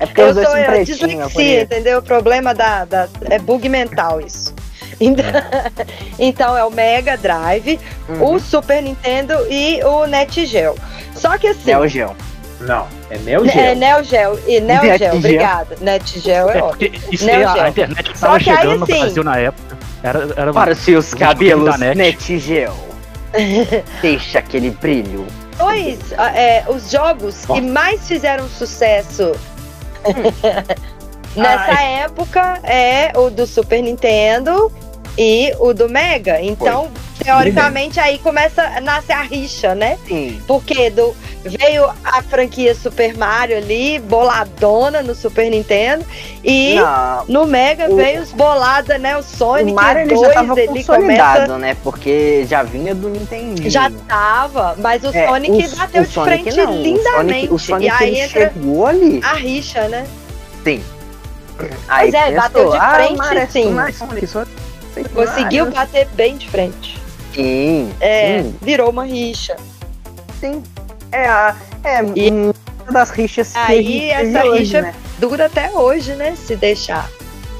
É 0.00 0.06
porque 0.06 0.20
Eu 0.20 0.32
sou 0.34 0.42
eu, 0.42 0.72
eu 0.74 0.84
dislexia, 0.84 1.62
entendeu? 1.62 1.98
O 1.98 2.02
problema 2.02 2.54
da, 2.54 2.84
da- 2.86 3.06
É 3.28 3.38
bug 3.38 3.68
mental 3.68 4.20
isso. 4.20 4.52
Então, 5.02 5.24
então 6.18 6.56
é 6.58 6.62
o 6.64 6.70
Mega 6.70 7.16
Drive, 7.16 7.80
Uhum. 8.08 8.34
o 8.34 8.38
Super 8.38 8.82
Nintendo 8.82 9.34
e 9.50 9.82
o 9.82 10.04
Net 10.06 10.44
Geo. 10.44 10.74
Só 11.16 11.38
que 11.38 11.46
assim. 11.48 11.64
Neo 11.70 11.88
Geo. 11.88 12.14
Não, 12.60 12.86
é 13.08 13.16
Neo 13.18 13.46
É 13.46 13.48
Geo. 13.48 13.76
Neo 13.76 14.04
Geo. 14.04 14.40
E 14.46 14.60
Neo 14.60 14.82
Net 14.82 14.98
Geo, 14.98 15.10
Geo. 15.10 15.16
obrigada. 15.18 15.76
Net 15.80 16.20
Geo 16.20 16.50
é 16.50 16.58
É, 16.58 16.62
ótimo. 16.62 16.94
isso 17.10 17.24
Neo 17.24 17.40
Geo. 17.40 17.62
a 17.62 17.68
internet 17.70 18.18
Só 18.18 18.26
tava 18.26 18.38
que 18.40 18.50
aí, 18.50 18.56
chegando 18.58 18.78
no 18.80 18.86
sim. 18.86 18.98
Brasil 19.00 19.24
na 19.24 19.36
época. 19.38 19.78
Era, 20.02 20.28
era 20.36 20.52
Para 20.52 20.72
os 20.72 20.78
seus 20.78 21.08
Os 21.08 21.14
cabelos, 21.14 21.78
net. 21.78 21.96
Deixa 24.02 24.38
aquele 24.40 24.70
brilho. 24.70 25.26
Ah, 26.18 26.30
é, 26.38 26.64
os 26.68 26.90
jogos 26.90 27.44
que 27.46 27.60
mais 27.60 28.06
fizeram 28.06 28.48
sucesso 28.48 29.32
nessa 31.36 31.80
época 31.82 32.60
é 32.64 33.12
o 33.14 33.30
do 33.30 33.46
Super 33.46 33.82
Nintendo 33.82 34.70
e 35.18 35.52
o 35.58 35.72
do 35.74 35.88
Mega. 35.88 36.40
Então, 36.40 36.88
teoricamente, 37.22 37.98
aí 38.00 38.18
começa 38.18 38.62
a 38.62 38.80
nascer 38.80 39.12
a 39.12 39.22
rixa, 39.22 39.74
né? 39.74 39.98
Sim. 40.06 40.40
Porque 40.46 40.88
do, 40.90 41.14
veio 41.44 41.90
a 42.04 42.22
franquia 42.22 42.74
Super 42.74 43.16
Mario 43.16 43.58
ali, 43.58 43.98
boladona 43.98 45.02
no 45.02 45.14
Super 45.14 45.50
Nintendo, 45.50 46.04
e 46.42 46.76
Não, 46.76 47.24
no 47.28 47.46
Mega 47.46 47.90
O- 47.90 47.96
veio 47.96 48.22
os 48.22 48.32
bolada, 48.32 48.96
né? 48.98 49.16
O 49.16 49.22
Sonic 49.22 49.72
o 49.72 49.74
Mario 49.74 50.02
ele 50.02 50.14
2, 50.14 50.26
já 50.28 50.32
tava 50.34 50.60
ele 50.60 50.68
consolidado, 50.68 51.40
começa. 51.40 51.58
né? 51.58 51.76
Porque 51.82 52.46
já 52.48 52.62
vinha 52.62 52.94
do 52.94 53.08
Nintendo. 53.10 53.68
Já 53.68 53.90
tava, 54.08 54.74
mas 54.78 55.02
o 55.04 55.08
É, 55.14 55.26
Sonic 55.28 55.66
o- 55.66 55.76
bateu 55.76 56.02
o 56.02 56.06
de 56.06 56.12
Sonic 56.12 56.42
frente 56.44 56.56
não, 56.56 56.72
lindamente. 56.82 57.04
O 57.04 57.12
Sonic, 57.14 57.52
o 57.52 57.56
e 57.56 57.58
Sonic 57.58 57.90
aí 58.02 58.08
ele 58.08 58.18
entra 58.20 58.40
chegou 58.52 58.86
ali. 58.86 59.20
a 59.22 59.34
rixa, 59.34 59.88
né? 59.88 60.06
Sim. 60.64 60.82
Aí 61.88 62.10
Pois 62.10 62.14
é, 62.14 62.32
bateu 62.32 62.70
de 62.70 62.76
ah, 62.78 62.94
frente, 62.94 63.36
é 63.36 63.46
sim. 63.46 63.76
Conseguiu 65.14 65.70
bater 65.70 66.06
bem 66.14 66.36
de 66.36 66.48
frente. 66.48 66.98
Sim, 67.34 67.92
É, 68.00 68.42
sim, 68.42 68.54
virou 68.60 68.90
uma 68.90 69.04
rixa. 69.04 69.56
sim. 70.40 70.62
É, 71.12 71.26
a- 71.28 71.56
é 71.84 72.00
E- 72.16 72.30
uma 72.30 72.54
das 72.92 73.10
rixas 73.10 73.52
que 73.52 73.58
Aí 73.58 73.84
gente 73.84 74.10
essa 74.10 74.44
hoje, 74.46 74.58
rixa 74.60 74.82
né? 74.82 74.94
dura 75.18 75.46
até 75.46 75.70
hoje, 75.72 76.12
né? 76.14 76.34
Se 76.36 76.56
deixar. 76.56 77.08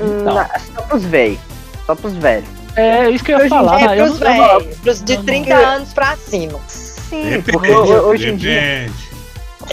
Hum, 0.01 0.21
Então. 0.21 0.35
Só 0.75 0.83
pros 0.83 1.05
velhos. 1.05 1.39
Só 1.87 1.95
pros 1.95 2.13
velhos. 2.15 2.49
É 2.77 3.11
isso 3.11 3.25
que 3.25 3.33
eu 3.33 3.39
ia 3.39 3.43
Hoje 3.45 3.49
falar. 3.51 3.81
é 3.81 3.87
né? 3.89 4.01
Eu 4.01 4.07
pros 4.07 4.19
velhos, 4.19 4.77
pros 4.79 5.03
de 5.05 5.17
não- 5.17 5.25
30 5.25 5.55
anos 5.55 5.93
pra 5.93 6.17
cima. 6.17 6.59
Sim, 6.69 7.23
Depende, 7.31 7.53
porque 7.53 7.71
ho- 7.73 8.07
hoje 8.09 8.29
em 8.31 8.37
dia. 8.37 8.91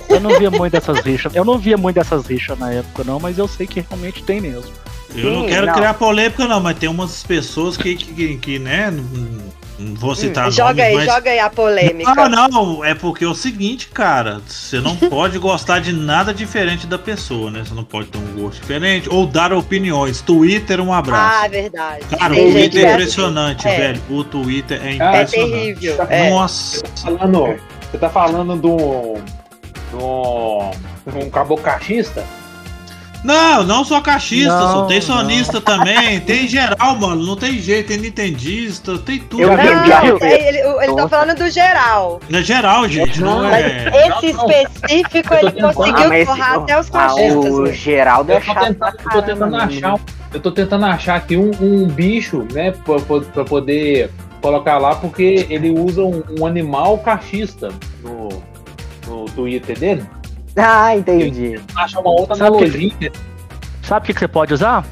Eu 0.09 0.19
não 0.19 0.37
via 0.37 0.49
muito 0.51 0.71
dessas 0.73 0.99
rixas. 0.99 1.35
Eu 1.35 1.45
não 1.45 1.57
via 1.57 1.77
muito 1.77 1.95
dessas 1.95 2.25
rixas 2.25 2.57
na 2.57 2.71
época, 2.73 3.03
não, 3.03 3.19
mas 3.19 3.37
eu 3.37 3.47
sei 3.47 3.65
que 3.67 3.85
realmente 3.87 4.23
tem 4.23 4.41
mesmo. 4.41 4.71
Eu 5.15 5.31
não 5.31 5.41
Sim, 5.43 5.47
quero 5.47 5.67
não. 5.67 5.73
criar 5.73 5.93
polêmica, 5.93 6.45
não, 6.47 6.59
mas 6.59 6.77
tem 6.77 6.89
umas 6.89 7.23
pessoas 7.23 7.77
que, 7.77 7.95
que, 7.95 8.13
que, 8.13 8.37
que, 8.37 8.59
né, 8.59 8.91
não, 8.91 9.47
não 9.79 9.95
vou 9.95 10.13
citar 10.15 10.51
joga 10.51 10.69
nomes, 10.73 10.83
aí, 10.83 10.95
mas... 10.95 11.05
joga 11.05 11.29
aí 11.31 11.39
a 11.39 11.49
polêmica. 11.49 12.29
Não, 12.29 12.47
não, 12.49 12.83
é 12.85 12.93
porque 12.93 13.23
é 13.23 13.27
o 13.27 13.33
seguinte, 13.33 13.87
cara, 13.87 14.41
você 14.45 14.79
não 14.81 14.95
pode 15.09 15.39
gostar 15.39 15.79
de 15.79 15.93
nada 15.93 16.33
diferente 16.33 16.85
da 16.85 16.99
pessoa, 16.99 17.49
né? 17.49 17.63
Você 17.65 17.73
não 17.73 17.83
pode 17.83 18.09
ter 18.09 18.17
um 18.17 18.41
gosto 18.41 18.59
diferente 18.59 19.07
ou 19.09 19.25
dar 19.25 19.53
opiniões. 19.53 20.19
Twitter, 20.21 20.81
um 20.81 20.91
Ah, 20.91 20.97
abraço. 20.99 21.45
é 21.45 21.49
verdade. 21.49 22.05
Cara, 22.17 22.33
o 22.33 22.35
Tem 22.35 22.51
gente 22.51 22.71
Twitter 22.71 22.85
é 22.85 22.89
é 22.89 22.93
impressionante, 22.93 23.67
É. 23.67 23.77
velho. 23.77 24.01
O 24.09 24.23
Twitter 24.23 24.81
é 24.83 24.89
É 24.89 24.93
impressionante. 24.95 25.51
terrível. 25.51 25.97
É. 26.09 26.29
Nossa. 26.31 26.83
falando, 27.01 27.55
você 27.91 27.97
tá 27.97 28.09
falando 28.09 28.55
do. 28.55 29.15
do. 29.91 30.71
um 31.15 31.29
caboclo 31.29 31.63
cachista? 31.63 32.23
Não, 33.23 33.63
não 33.63 33.83
só 33.83 33.99
cachista, 33.99 34.53
Não, 34.53 34.71
só 34.71 34.85
tem 34.85 34.99
não. 35.01 35.61
também, 35.61 36.19
tem 36.21 36.47
geral, 36.47 36.95
mano, 36.95 37.25
não 37.25 37.35
tem 37.35 37.53
jeito, 37.59 37.87
tem 37.87 37.97
nintendista, 37.97 38.97
tem 38.99 39.19
tudo. 39.19 39.41
Eu 39.43 39.49
Não, 39.49 39.57
é, 39.57 40.47
ele, 40.47 40.57
ele 40.83 40.95
tá 40.95 41.09
falando 41.09 41.35
do 41.37 41.49
geral. 41.49 42.19
É 42.31 42.41
geral, 42.41 42.87
gente, 42.87 43.19
não, 43.19 43.41
Não, 43.43 43.49
é. 43.53 43.87
Esse 44.07 44.33
não. 44.33 44.49
específico 44.49 45.33
ele 45.33 45.51
conseguiu 45.51 45.95
Ah, 45.97 46.07
mas 46.09 46.27
forrar 46.27 46.49
esse- 46.53 46.59
até 46.63 46.79
os 46.79 46.87
ah, 46.87 46.91
cachistas. 46.91 47.45
o? 47.53 47.65
Geraldo 47.73 48.31
é 48.31 48.35
Eu 48.35 48.39
tô 48.39 48.45
chato 48.45 48.63
tentando, 48.67 48.97
eu 49.03 49.11
tô 49.11 49.21
tentando 49.21 49.55
achar. 49.57 49.99
Eu 50.33 50.39
tô 50.41 50.51
tentando 50.51 50.85
achar 50.85 51.15
aqui 51.15 51.37
um, 51.37 51.51
um 51.61 51.87
bicho, 51.87 52.45
né? 52.53 52.71
Pra, 52.71 52.99
pra- 52.99 53.21
pra 53.21 53.43
poder 53.45 54.11
colocar 54.41 54.77
lá, 54.77 54.95
porque 54.95 55.47
ele 55.49 55.69
usa 55.71 56.01
um, 56.03 56.21
um 56.39 56.45
animal 56.45 56.97
cachista 56.99 57.69
no, 58.03 58.29
no 59.07 59.25
Twitter 59.31 59.77
dele. 59.77 60.03
Ah, 60.57 60.95
entendi. 60.95 61.59
Acha 61.75 61.99
uma 61.99 62.09
outra 62.09 62.35
Sabe 62.35 62.49
o 62.55 62.57
que- 62.59 62.65
analogia. 62.65 63.11
Sabe 63.83 64.03
o 64.03 64.13
que, 64.13 64.19
você 64.19 64.27
pode 64.27 64.53
usar? 64.53 64.83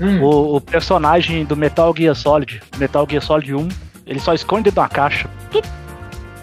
Hum, 0.00 0.22
O, 0.22 0.56
o 0.56 0.60
personagem 0.60 1.44
do 1.44 1.56
Metal 1.56 1.92
Gear 1.96 2.14
Solid, 2.14 2.62
Metal 2.76 3.06
Gear 3.08 3.22
Solid 3.22 3.54
1, 3.54 3.68
ele 4.06 4.20
só 4.20 4.34
esconde 4.34 4.64
dentro 4.64 4.82
da 4.82 4.88
caixa. 4.88 5.28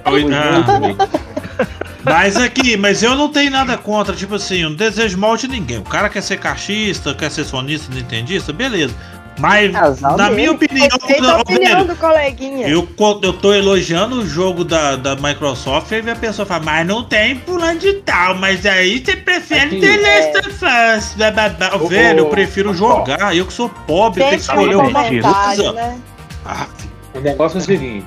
Oi, 0.06 0.26
ah. 0.34 1.62
Mas 2.04 2.36
aqui, 2.36 2.76
mas 2.76 3.04
eu 3.04 3.16
não 3.16 3.30
tenho 3.30 3.52
nada 3.52 3.78
contra, 3.78 4.16
tipo 4.16 4.34
assim, 4.34 4.62
eu 4.64 4.72
não 4.72 4.76
desejo 4.76 5.16
mal 5.20 5.38
de 5.38 5.48
ninguém. 5.48 5.78
O 5.78 5.84
cara 5.84 6.10
quer 6.10 6.22
ser 6.22 6.38
cachista, 6.40 7.14
quer 7.14 7.30
ser 7.30 7.44
sonista, 7.44 7.94
nintendista, 7.94 8.52
beleza. 8.52 8.96
Mas, 9.40 9.72
Casal 9.72 10.18
na 10.18 10.30
minha 10.30 10.52
opinião, 10.52 10.88
a 10.92 10.96
opinião 11.42 11.76
velho, 11.78 11.86
do 11.88 11.96
coleguinha. 11.96 12.68
eu, 12.68 12.88
eu 13.24 13.34
tô 13.34 13.54
elogiando 13.54 14.18
o 14.20 14.28
jogo 14.28 14.64
da, 14.64 14.96
da 14.96 15.16
Microsoft 15.16 15.92
e 15.92 16.10
a 16.10 16.16
pessoa 16.16 16.46
fala, 16.46 16.64
mas 16.64 16.86
não 16.86 17.04
tem 17.04 17.40
fulano 17.40 17.80
de 17.80 17.94
tal, 18.02 18.36
mas 18.36 18.66
aí 18.66 19.04
você 19.04 19.16
prefere 19.16 19.78
Aqui, 19.78 19.80
The 19.80 19.88
é. 19.88 19.98
Last 19.98 20.48
of 20.48 20.66
Us. 20.66 21.14
blá, 21.16 21.32
blá, 21.32 21.50
blá. 21.50 21.76
Ô, 21.76 21.88
Velho, 21.88 22.20
eu 22.20 22.26
prefiro 22.30 22.72
ô, 22.72 22.74
jogar, 22.74 23.36
eu 23.36 23.46
que 23.46 23.54
sou 23.54 23.70
pobre, 23.70 24.20
tenho 24.22 24.36
que 24.36 24.42
escolher 24.42 24.76
um 24.76 24.88
uma 24.88 25.04
coisa. 25.04 25.72
né? 25.74 25.98
Ah, 26.46 26.68
o 27.16 27.20
negócio 27.20 27.58
é 27.58 27.62
o 27.62 27.64
seguinte: 27.64 28.06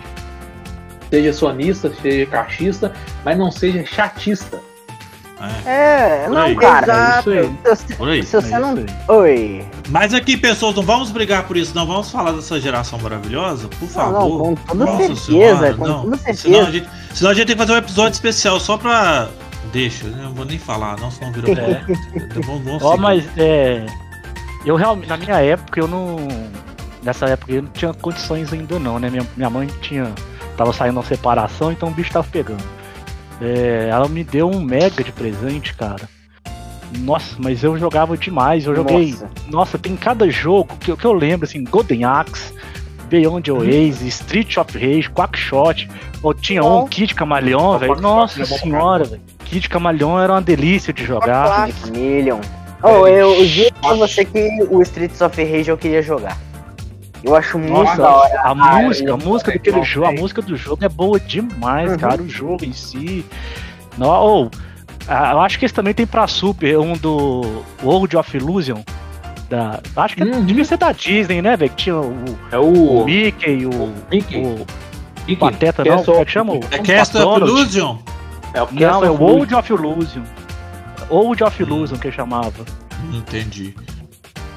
seja 1.11 1.33
sonista, 1.33 1.93
seja 2.01 2.27
cachista, 2.27 2.93
mas 3.25 3.37
não 3.37 3.51
seja 3.51 3.85
chatista. 3.85 4.61
É, 5.67 6.25
Por 6.27 6.35
não, 6.35 6.55
cara. 6.57 7.23
É 7.27 8.07
aí. 8.11 8.23
Se, 8.23 8.33
você 8.41 8.55
É 8.55 8.59
não. 8.59 8.75
Oi. 9.09 9.65
Mas 9.89 10.15
aqui, 10.15 10.37
pessoas, 10.37 10.75
não 10.75 10.83
vamos 10.83 11.11
brigar 11.11 11.45
por 11.45 11.57
isso, 11.57 11.73
não. 11.75 11.87
Vamos 11.87 12.11
falar 12.11 12.33
dessa 12.33 12.61
geração 12.61 12.99
maravilhosa, 12.99 13.69
por 13.69 13.83
Não, 13.83 13.89
favor. 13.89 14.29
não, 14.29 14.39
com 14.39 14.55
toda 14.67 14.85
Nossa 14.85 14.99
certeza, 14.99 15.21
Senhora, 15.25 15.75
com 15.75 15.87
não. 15.87 16.03
toda 16.05 16.17
Senão 16.17 16.31
a, 16.31 16.35
certeza. 16.35 16.73
gente, 16.73 16.89
senão 17.15 17.31
a 17.31 17.35
gente 17.35 17.47
tem 17.47 17.57
que 17.57 17.63
fazer 17.63 17.73
um 17.73 17.79
episódio 17.79 18.13
especial 18.15 18.61
só 18.61 18.77
pra. 18.77 19.29
Deixa, 19.73 20.07
eu 20.07 20.17
não 20.17 20.33
vou 20.35 20.45
nem 20.45 20.59
falar, 20.59 20.99
não, 20.99 21.11
senão 21.11 21.33
vira. 21.33 21.51
É. 21.61 21.85
Vamos, 22.45 22.65
vamos 22.65 22.83
Ó, 22.83 22.97
mas 22.97 23.25
é. 23.37 23.85
Eu 24.65 24.77
realmente, 24.77 25.09
na 25.09 25.17
minha 25.17 25.37
época, 25.41 25.81
eu 25.81 25.89
não. 25.89 26.17
Nessa 27.03 27.27
época 27.27 27.53
eu 27.53 27.63
não 27.63 27.71
tinha 27.71 27.93
condições 27.93 28.51
ainda 28.53 28.79
não, 28.79 28.99
né? 28.99 29.11
Minha, 29.11 29.27
minha 29.37 29.51
mãe 29.51 29.69
tinha. 29.83 30.11
Tava 30.57 30.73
saindo 30.73 30.97
uma 30.99 31.05
separação, 31.05 31.73
então 31.73 31.89
o 31.89 31.93
bicho 31.93 32.13
tava 32.13 32.27
pegando. 32.31 32.63
É, 33.41 33.89
ela 33.91 34.09
me 34.09 34.23
deu 34.25 34.49
um 34.51 34.61
mega 34.61 35.03
de 35.03 35.13
presente, 35.13 35.75
cara. 35.75 36.09
Nossa, 37.01 37.35
mas 37.39 37.65
eu 37.65 37.77
jogava 37.79 38.17
demais. 38.17 38.67
Eu 38.67 38.75
joguei. 38.77 39.11
Nossa. 39.11 39.31
Nossa, 39.51 39.79
tem 39.79 39.97
cada 39.97 40.29
jogo 40.31 40.77
que, 40.79 40.91
eu- 40.91 40.97
que 40.97 41.05
eu 41.05 41.13
lembro, 41.13 41.45
assim, 41.47 41.65
Golden 41.65 42.05
Axe, 42.05 42.53
Beyond 43.09 43.51
Oasis, 43.51 44.03
Street 44.21 44.57
of 44.57 44.73
Rage, 44.79 45.11
Quackshot. 45.11 45.89
Ou 46.23 46.33
tinha 46.33 46.63
Bom. 46.63 46.85
um 46.85 46.89
Kid 46.89 47.15
Camaleão, 47.15 47.79
velho. 47.79 48.01
Nossa 48.01 48.43
é 48.43 48.45
senhora, 48.47 49.05
velho. 49.05 49.21
Kid 49.45 49.69
Camaleão 49.69 50.19
era 50.21 50.33
uma 50.33 50.41
delícia 50.43 50.93
de 50.93 51.05
jogar. 51.05 51.69
Million. 51.91 52.39
Oh, 52.83 53.07
eu 53.07 53.35
eu 53.35 53.45
juro 53.47 53.75
pra 53.81 53.95
você 53.95 54.25
que 54.25 54.63
o 54.71 54.81
Streets 54.83 55.21
of 55.21 55.43
Rage 55.43 55.71
eu 55.71 55.77
queria 55.77 56.03
jogar. 56.03 56.39
Eu 57.25 57.35
acho 57.35 57.59
muito 57.59 57.73
Nossa, 57.73 57.97
da 58.03 58.11
hora. 58.17 58.41
a 58.43 58.51
Ah, 58.51 58.55
música, 58.83 59.09
a 59.09 59.13
eu 59.13 59.19
música 59.19 59.53
daquele 59.53 59.83
jogo, 59.83 60.07
a 60.07 60.13
música 60.13 60.43
do 60.43 60.57
jogo 60.57 60.85
é 60.85 60.89
boa 60.89 61.19
demais, 61.19 61.93
Uhum. 61.93 61.99
cara. 61.99 62.21
O 62.23 62.29
jogo 62.29 62.65
em 62.65 62.73
si. 62.73 63.25
Não, 63.97 64.09
ou, 64.09 64.51
ah, 65.09 65.33
eu 65.33 65.41
acho 65.41 65.59
que 65.59 65.65
esse 65.65 65.73
também 65.73 65.95
tem 65.95 66.07
pra 66.07 66.27
Super, 66.27 66.79
um 66.79 66.93
do 66.95 67.63
World 67.83 68.17
of 68.17 68.37
Illusion. 68.37 68.83
Da, 69.49 69.81
acho 69.97 70.17
que 70.17 70.23
Uhum. 70.23 70.45
devia 70.45 70.65
ser 70.65 70.77
da 70.77 70.93
Disney, 70.93 71.41
né, 71.41 71.57
velho? 71.57 71.71
Que 71.71 71.77
tinha 71.77 71.97
o, 71.97 72.15
É 72.53 72.59
o 72.59 73.01
o. 73.01 73.05
Mickey, 73.05 73.67
o, 73.67 73.93
Mickey. 74.11 74.39
o 74.39 74.67
Mickey, 75.27 75.37
Pateta, 75.37 75.83
é 75.83 75.91
não, 75.97 76.05
como 76.05 76.19
é 76.21 76.25
que 76.25 76.31
chama? 76.31 76.55
É 76.71 76.79
Cast 76.79 77.17
of. 77.17 77.41
Illusion? 77.41 77.97
É 78.53 78.63
o 78.63 78.69
Não, 78.71 79.05
é 79.05 79.11
o 79.11 79.15
World 79.15 79.55
of 79.55 79.73
Illusion. 79.73 80.23
World 81.11 81.43
of 81.45 81.63
Illusion 81.63 81.97
que 81.99 82.11
chamava. 82.13 82.53
Não 83.11 83.19
entendi. 83.19 83.75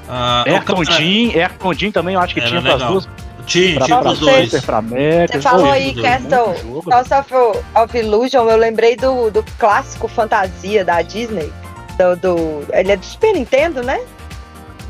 Ah, 0.07 0.43
o 0.47 0.49
Ayrton 0.51 0.83
cara- 0.83 0.97
Jean, 1.01 1.31
Ayrton 1.33 1.73
Jean 1.73 1.91
também, 1.91 2.15
eu 2.15 2.21
acho 2.21 2.33
que 2.33 2.41
tinha 2.41 2.61
pras 2.61 2.73
legal. 2.75 2.91
duas. 2.91 3.09
Tinha, 3.45 3.79
tinha 3.79 3.97
pra 3.99 4.09
pros 4.09 4.19
dois. 4.19 4.51
Você 4.51 5.41
falou 5.41 5.71
aí 5.71 5.93
Castle. 5.93 6.81
House 6.89 7.11
of, 7.11 7.33
of 7.81 7.97
Illusion, 7.97 8.49
eu 8.49 8.57
lembrei 8.57 8.95
do, 8.97 9.29
do 9.31 9.43
clássico 9.57 10.07
fantasia 10.07 10.83
da 10.83 11.01
Disney. 11.01 11.51
Do, 11.97 12.15
do- 12.17 12.65
ele 12.73 12.91
é 12.91 12.97
do 12.97 13.05
Super 13.05 13.33
Nintendo, 13.33 13.81
né? 13.81 13.99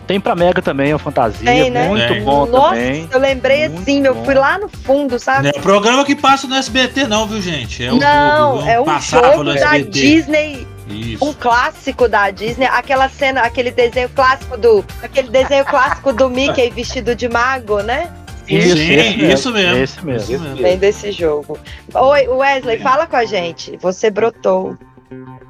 Tem 0.08 0.20
pra 0.22 0.36
Mega 0.36 0.62
também, 0.62 0.92
a 0.94 0.98
fantasia. 0.98 1.46
Tem, 1.46 1.70
né? 1.70 1.88
Muito 1.88 2.08
Tem. 2.08 2.24
bom 2.24 2.46
Nossa, 2.46 2.76
também. 2.76 3.10
eu 3.12 3.20
lembrei 3.20 3.68
Muito 3.68 3.82
assim, 3.82 4.06
eu 4.06 4.16
bom. 4.16 4.24
fui 4.26 4.34
lá 4.36 4.58
no 4.58 4.70
fundo, 4.70 5.20
sabe? 5.20 5.44
Não 5.44 5.52
é 5.54 5.60
o 5.60 5.62
programa 5.62 6.06
que 6.06 6.16
passa 6.16 6.48
no 6.48 6.56
SBT, 6.56 7.08
não, 7.08 7.28
viu, 7.28 7.42
gente? 7.42 7.84
É 7.84 7.92
o 7.92 7.98
Não, 7.98 8.58
jogo, 8.58 8.70
é 8.70 8.82
um 8.82 9.00
jogo 9.02 9.44
da 9.44 9.56
SBT. 9.78 9.90
Disney, 9.90 10.68
Isso. 10.90 11.24
um 11.26 11.34
clássico 11.34 12.08
da 12.08 12.30
Disney, 12.32 12.66
aquela 12.66 13.10
cena, 13.10 13.42
aquele 13.42 13.72
desenho 13.72 14.10
clássico 14.10 14.58
do, 14.58 14.86
aquele 15.04 15.30
desenho 15.30 15.66
clássico 15.66 16.14
do 16.14 16.30
Mickey 16.30 16.70
vestido 16.70 17.16
de 17.16 17.28
mago, 17.28 17.82
né? 17.82 18.10
Isso, 18.48 18.78
Sim, 18.78 18.94
esse 18.94 19.26
isso 19.34 19.52
mesmo. 19.52 19.78
Esse 19.84 20.06
mesmo. 20.06 20.34
Isso 20.36 20.44
mesmo. 20.44 20.58
Vem 20.64 20.78
desse 20.78 21.12
jogo. 21.12 21.60
Oi, 21.94 22.28
Wesley, 22.30 22.80
fala 22.80 23.06
com 23.06 23.18
a 23.18 23.26
gente. 23.26 23.76
Você 23.82 24.10
brotou. 24.10 24.78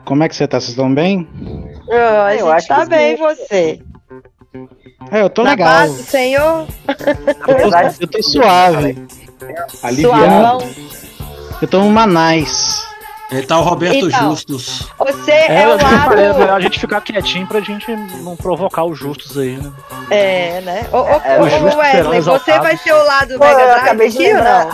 Como 0.04 0.24
é 0.24 0.30
que 0.30 0.36
você 0.36 0.48
tá? 0.48 0.60
Vocês 0.60 0.70
estão 0.72 0.92
bem? 0.92 1.28
Ah, 1.92 2.26
a 2.28 2.36
Eu 2.36 2.40
gente 2.48 2.50
acho 2.56 2.68
tá 2.68 2.84
que 2.84 2.90
bem, 2.90 3.16
sim. 3.18 3.22
você. 3.24 3.82
É, 5.12 5.22
eu 5.22 5.30
tô 5.30 5.44
Na 5.44 5.52
legal. 5.52 5.68
paz 5.68 5.92
Senhor, 5.92 6.68
Apesar 7.44 7.90
de 7.90 8.02
Eu 8.04 8.08
tô 8.08 8.24
suave. 8.24 9.06
Aliviado. 9.84 10.18
suavão. 10.24 10.70
Eu 11.62 11.68
tô 11.68 11.80
numa 11.82 12.08
nice. 12.08 12.82
Aí 13.30 13.46
tá 13.46 13.60
o 13.60 13.62
Roberto 13.64 14.08
Então. 14.08 14.30
Justus. 14.30 14.88
Você 14.98 15.32
É, 15.32 15.64
é, 15.64 15.68
o 15.68 15.72
é 15.80 15.84
lado. 15.84 16.16
melhor 16.40 16.58
a 16.58 16.60
gente 16.62 16.80
ficar 16.80 17.02
quietinho 17.02 17.46
pra 17.46 17.60
gente 17.60 17.90
não 18.24 18.36
provocar 18.38 18.86
os 18.86 18.98
justos 18.98 19.38
aí, 19.38 19.58
né? 19.58 19.72
É, 20.10 20.62
né? 20.62 20.88
Ô, 20.94 20.98
ô, 21.00 21.22
É, 21.24 21.40
Wesley, 21.76 22.22
você 22.22 22.58
vai 22.60 22.78
ser 22.78 22.94
o 22.94 23.04
lado 23.04 23.38
Pô, 23.38 23.46
Mega 23.46 23.56
Drive 23.56 23.82
acabei 23.82 24.10
de 24.10 24.18
lembrar. 24.20 24.66
não? 24.66 24.72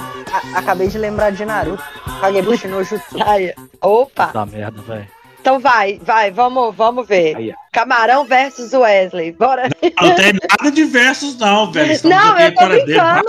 a- 0.55 0.59
acabei 0.59 0.87
de 0.87 0.97
lembrar 0.99 1.31
de 1.31 1.45
Naruto. 1.45 1.83
Kagebushi 2.21 2.67
no 2.67 2.83
Jutsu. 2.83 3.17
Aí, 3.25 3.53
opa. 3.81 4.27
Da 4.27 4.45
merda, 4.45 4.81
velho. 4.83 5.07
Então 5.41 5.59
vai, 5.59 5.99
vai, 6.01 6.31
vamos, 6.31 6.73
vamos 6.75 7.05
ver. 7.05 7.35
Aí. 7.35 7.53
Camarão 7.73 8.23
versus 8.23 8.71
Wesley. 8.71 9.33
Bora. 9.33 9.63
Não 10.01 10.15
tem 10.15 10.31
nada 10.33 10.71
de 10.71 10.83
versos, 10.85 11.37
não, 11.37 11.69
velho. 11.71 11.99
Não, 12.07 12.39
eu 12.39 12.53
tô 12.55 12.65
brincando. 12.67 13.25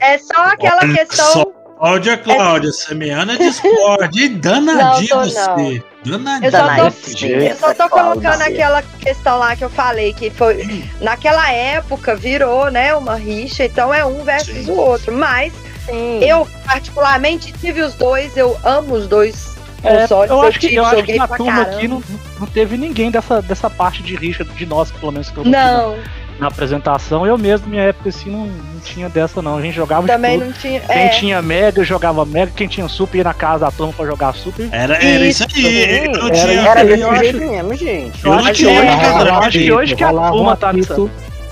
É 0.00 0.18
só 0.18 0.46
aquela 0.46 0.80
Olha 0.82 0.94
questão. 1.06 1.52
Só. 1.78 1.84
Cláudia, 1.84 2.16
Cláudia, 2.18 2.72
semeando 2.72 3.32
a 3.32 3.36
discórdia, 3.36 4.24
hein? 4.26 4.38
Danadinho 4.38 5.16
Não, 5.16 5.28
tô 5.28 5.34
não. 5.34 5.56
você. 5.56 5.82
Eu 6.04 6.12
Danadinho. 6.12 6.50
só 6.50 6.58
Danadinho. 6.58 7.38
tô, 7.40 7.44
eu 7.46 7.56
só 7.56 7.74
tô 7.74 7.88
colocando 7.88 8.42
aquela 8.42 8.82
questão 8.82 9.38
lá 9.38 9.56
que 9.56 9.64
eu 9.64 9.70
falei, 9.70 10.12
que 10.12 10.30
foi. 10.30 10.84
Naquela 11.00 11.50
época 11.52 12.14
virou, 12.16 12.70
né, 12.70 12.94
uma 12.94 13.16
rixa, 13.16 13.64
então 13.64 13.92
é 13.92 14.04
um 14.04 14.22
versus 14.24 14.66
Sim. 14.66 14.70
o 14.72 14.76
outro. 14.76 15.12
Mas 15.12 15.52
Sim. 15.86 16.20
eu, 16.24 16.46
particularmente, 16.64 17.52
tive 17.52 17.82
os 17.82 17.94
dois, 17.94 18.36
eu 18.36 18.56
amo 18.64 18.94
os 18.94 19.06
dois 19.08 19.56
É, 19.82 20.00
consoles, 20.02 20.30
eu 20.30 20.36
eu, 20.36 20.42
acho 20.42 20.58
que, 20.60 20.74
eu 20.74 20.84
acho 20.84 20.96
joguei 20.96 21.14
que 21.14 21.18
na 21.20 21.28
pra 21.28 21.36
turma 21.36 21.52
caramba. 21.64 21.76
aqui 21.76 21.88
não, 21.88 22.02
não 22.40 22.46
teve 22.46 22.76
ninguém 22.76 23.10
dessa, 23.10 23.40
dessa 23.42 23.68
parte 23.70 24.02
de 24.02 24.14
rixa 24.16 24.44
de 24.44 24.66
nós, 24.66 24.90
pelo 24.90 25.12
menos 25.12 25.30
que 25.30 25.36
eu 25.36 25.42
aqui 25.42 25.50
na, 25.50 25.72
Não, 25.72 25.98
na 26.38 26.46
apresentação. 26.48 27.26
Eu 27.26 27.36
mesmo, 27.36 27.66
na 27.66 27.70
minha 27.70 27.82
época, 27.84 28.08
assim, 28.08 28.30
não, 28.30 28.46
não 28.46 28.80
tinha 28.84 29.08
dessa, 29.08 29.42
não. 29.42 29.56
A 29.58 29.62
gente 29.62 29.74
jogava 29.74 30.02
de 30.02 30.08
também 30.12 30.38
tudo. 30.38 30.46
não 30.46 30.52
tinha. 30.52 30.80
Quem 30.80 30.96
É, 30.96 31.08
tinha 31.08 31.42
Mega 31.42 31.82
jogava 31.84 32.24
Mega, 32.24 32.52
quem 32.54 32.68
tinha 32.68 32.88
Super 32.88 33.18
ia 33.18 33.24
na 33.24 33.34
casa 33.34 33.64
da 33.66 33.70
turma 33.70 33.92
pra 33.92 34.06
jogar 34.06 34.34
Super. 34.34 34.68
Era, 34.72 34.94
era 34.96 35.26
isso 35.26 35.44
aí. 35.54 36.04
Eu 36.06 36.12
não 36.12 36.28
Era- 36.28 36.34
tinha. 36.36 36.60
Era 36.68 36.84
eu 36.84 37.10
acho- 37.10 37.36
mesmo, 37.38 37.74
gente. 37.74 38.24
Eu 38.24 38.30
não 38.32 38.38
acho 38.38 38.48
que 38.48 38.54
tinha 38.54 38.70
hoje- 38.70 38.80
Mega 38.80 39.28
eu 39.28 39.34
acho 39.34 39.58
que 39.58 39.72
hoje 39.72 39.96
que 39.96 40.04
a 40.04 40.12
turma 40.12 40.56
tá 40.56 40.72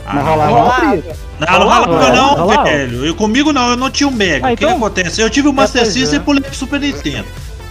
Ah, 0.08 0.14
mas 0.14 0.24
rolava 0.24 0.50
rolava. 0.52 0.96
Não, 1.38 1.46
não 1.48 1.58
Rolava, 1.58 2.12
não, 2.56 2.64
velho. 2.64 3.04
Eu, 3.04 3.14
comigo 3.14 3.52
não, 3.52 3.70
eu 3.70 3.76
não 3.76 3.90
tinha 3.90 4.08
o 4.08 4.12
Mega. 4.12 4.46
Ah, 4.48 4.52
o 4.52 4.56
que, 4.56 4.64
então- 4.64 4.76
acontece? 4.76 5.20
Eu 5.20 5.28
tive 5.28 5.48
o 5.48 5.52
Master 5.52 5.82
pois 5.82 5.92
System 5.92 6.18
é. 6.18 6.22
e 6.22 6.24
pulei 6.24 6.40
pro 6.42 6.54
Super 6.54 6.80
Nintendo. 6.80 7.26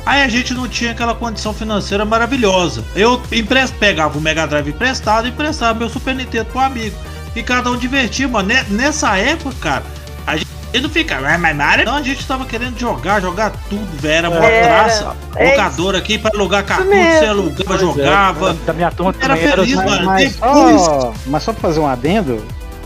Aí 0.06 0.22
a 0.22 0.28
gente 0.28 0.54
não 0.54 0.68
tinha 0.68 0.92
aquela 0.92 1.16
condição 1.16 1.54
financeira 1.54 2.06
maravilhosa. 2.06 2.84
Eu 2.96 3.20
empres- 3.32 3.72
pegava 3.72 4.18
o 4.18 4.22
Mega 4.22 4.46
Drive 4.46 4.68
emprestado 4.70 5.26
e 5.28 5.32
emprestava 5.32 5.78
meu 5.80 5.90
Super 5.90 6.14
Nintendo 6.16 6.46
pro 6.46 6.60
amigo. 6.60 6.96
E 7.36 7.42
cada 7.44 7.72
um 7.72 7.76
divertia, 7.78 8.28
mano. 8.28 8.48
Ne- 8.48 8.64
Nessa 8.70 9.18
época, 9.18 9.56
cara, 9.60 9.84
a 10.28 10.36
gente 10.38 10.48
não 10.82 10.90
ficava, 10.90 11.28
"Ah, 11.28 11.38
mas 11.38 11.56
Mario. 11.56 11.86
Não, 11.86 11.96
a 11.96 12.02
gente 12.02 12.26
tava 12.26 12.46
querendo 12.46 12.78
jogar, 12.80 13.20
jogar 13.22 13.52
tudo, 13.70 13.88
velho. 14.00 14.16
Era 14.18 14.30
uma 14.30 14.46
Era. 14.46 14.68
traça. 14.84 15.16
É 15.36 15.50
Locadora 15.52 15.98
aqui 15.98 16.18
pra 16.18 16.32
alugar 16.34 16.64
cartucho, 16.64 16.90
você 16.90 17.26
alugava, 17.26 17.76
é, 17.76 17.78
jogava. 17.80 18.54
Da 18.66 18.74
minha 18.74 18.92
turma 18.92 19.16
Era 19.20 19.36
feliz, 19.36 19.76
mano. 19.76 20.06
Mas 20.06 20.34
depois- 20.34 20.82
só, 20.82 21.14
mas 21.26 21.44
só 21.44 21.52
pra 21.52 21.62
fazer 21.62 21.80
um 21.80 21.88
adendo, 21.88 22.46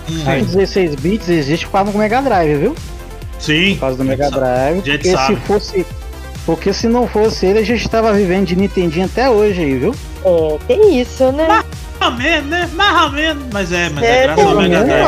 Hum, 0.09 0.23
os 0.41 0.47
16 0.47 0.95
bits 0.95 1.29
existe 1.29 1.65
por 1.67 1.73
causa 1.73 1.91
do 1.91 1.97
Mega 1.97 2.19
Drive, 2.21 2.55
viu? 2.59 2.75
Sim. 3.39 3.73
Por 3.75 3.81
causa 3.81 3.97
do 3.97 4.03
Mega. 4.03 4.31
Drive. 4.31 4.81
Porque 4.81 5.03
se 5.03 5.11
sabe. 5.11 5.35
fosse. 5.45 5.85
Porque 6.49 6.73
se 6.73 6.87
não 6.87 7.07
fosse 7.07 7.45
ele, 7.45 7.59
a 7.59 7.63
gente 7.63 7.87
tava 7.87 8.11
vivendo 8.11 8.47
de 8.47 8.55
Nintendinho 8.55 9.05
até 9.05 9.29
hoje 9.29 9.61
aí, 9.61 9.77
viu? 9.77 9.93
é, 10.25 10.57
tem 10.67 10.99
isso, 10.99 11.31
né? 11.31 11.47
Mais 11.47 11.63
ou 12.01 12.11
menos, 12.17 12.49
né? 12.49 12.69
Mais 12.73 13.03
ou 13.03 13.11
menos. 13.11 13.43
Mas 13.53 13.71
é, 13.71 13.89
mas 13.89 14.03
é, 14.03 14.17
É, 14.17 14.23
graças 14.23 14.45
ao 14.47 14.55
Mega 14.55 14.83
Drive. 14.83 14.99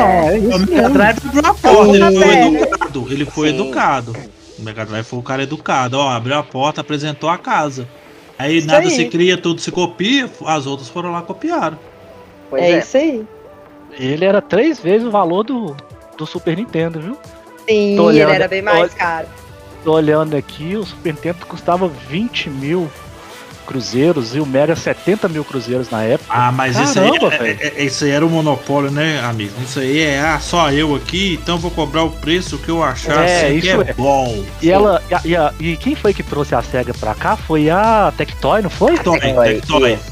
é 0.52 0.56
O 0.56 0.60
Mega. 0.60 0.90
Drive 0.90 1.18
abriu 1.26 1.42
a 1.46 1.54
porta, 1.56 1.96
ele 1.98 2.14
foi 2.22 2.38
educado. 2.60 3.08
Ele 3.10 3.26
foi 3.26 3.50
Sim. 3.50 3.56
educado. 3.56 4.16
O 4.60 4.62
Mega 4.62 4.86
Drive 4.86 5.04
foi 5.04 5.18
o 5.18 5.24
cara 5.24 5.42
educado. 5.42 5.98
Ó, 5.98 6.10
abriu 6.10 6.38
a 6.38 6.44
porta, 6.44 6.82
apresentou 6.82 7.28
a 7.28 7.40
casa. 7.40 7.88
Aí 8.38 8.58
Isso 8.60 8.68
nada 8.68 8.84
aí. 8.86 8.92
se 8.92 9.06
cria, 9.06 9.36
tudo 9.36 9.60
se 9.62 9.72
copia. 9.72 10.30
As 10.46 10.68
outras 10.68 10.90
foram 10.90 11.12
lá 11.12 11.24
copiaram. 11.24 11.80
Pois 12.52 12.62
é, 12.62 12.72
é. 12.74 12.78
isso 12.78 12.98
aí. 12.98 13.26
Ele 13.98 14.26
era 14.26 14.44
três 14.44 14.80
vezes 14.80 15.08
o 15.08 15.10
valor 15.10 15.42
do, 15.44 15.76
do 16.16 16.28
Super 16.28 16.56
Nintendo, 16.56 17.00
viu? 17.02 17.18
Sim, 17.68 17.96
Tô 17.96 18.12
ele 18.12 18.20
olhando- 18.24 18.32
era 18.36 18.48
bem 18.48 18.62
mais 18.62 18.80
olha- 18.80 18.90
caro. 18.90 19.28
Tô 19.84 19.94
olhando 19.94 20.36
aqui, 20.36 20.76
o 20.76 20.86
Super 20.86 21.14
Nintendo 21.14 21.46
custava 21.48 21.88
20 21.88 22.50
mil 22.50 22.90
cruzeiros 23.66 24.36
e 24.36 24.40
o 24.40 24.46
Mega 24.46 24.76
70 24.76 25.30
mil 25.30 25.44
cruzeiros 25.46 25.90
na 25.90 26.04
época. 26.04 26.30
Ah, 26.30 26.52
mas 26.52 26.78
isso 26.78 26.94
Caramba, 26.96 27.30
aí, 27.30 27.40
é, 27.40 27.52
é- 27.68 27.74
é- 27.78 27.84
isso 27.86 28.04
aí 28.04 28.12
era 28.12 28.26
o 28.26 28.30
monopólio, 28.30 28.92
né, 28.92 29.22
amigo? 29.24 29.54
Isso 29.64 29.80
aí 29.80 30.00
é 30.02 30.20
ah, 30.20 30.40
só 30.40 30.72
eu 30.72 30.94
aqui, 30.96 31.40
então 31.42 31.58
vou 31.58 31.72
cobrar 31.72 32.04
o 32.04 32.12
preço 32.12 32.58
que 32.58 32.70
eu 32.70 32.84
achar 32.84 33.24
É, 33.28 33.46
assim, 33.48 33.60
que 33.60 33.68
isso 33.68 33.82
é, 33.82 33.90
é. 33.90 33.94
bom. 33.94 34.44
E 34.62 34.70
ela. 34.70 35.02
E, 35.10 35.14
a- 35.16 35.22
e 35.26 35.36
a- 35.36 35.54
e 35.60 35.78
quem 35.78 35.96
foi 35.96 36.14
que 36.14 36.22
trouxe 36.24 36.54
a 36.54 36.62
SEGA 36.62 36.94
pra 36.94 37.14
cá? 37.16 37.36
Foi 37.38 37.70
a 37.70 38.12
Tectoy, 38.18 38.62
não 38.62 38.70
foi? 38.70 38.94
Tectoy, 38.94 39.20
Tectoy, 39.20 39.54
Tectoy. 39.56 39.94
isso. 39.94 40.12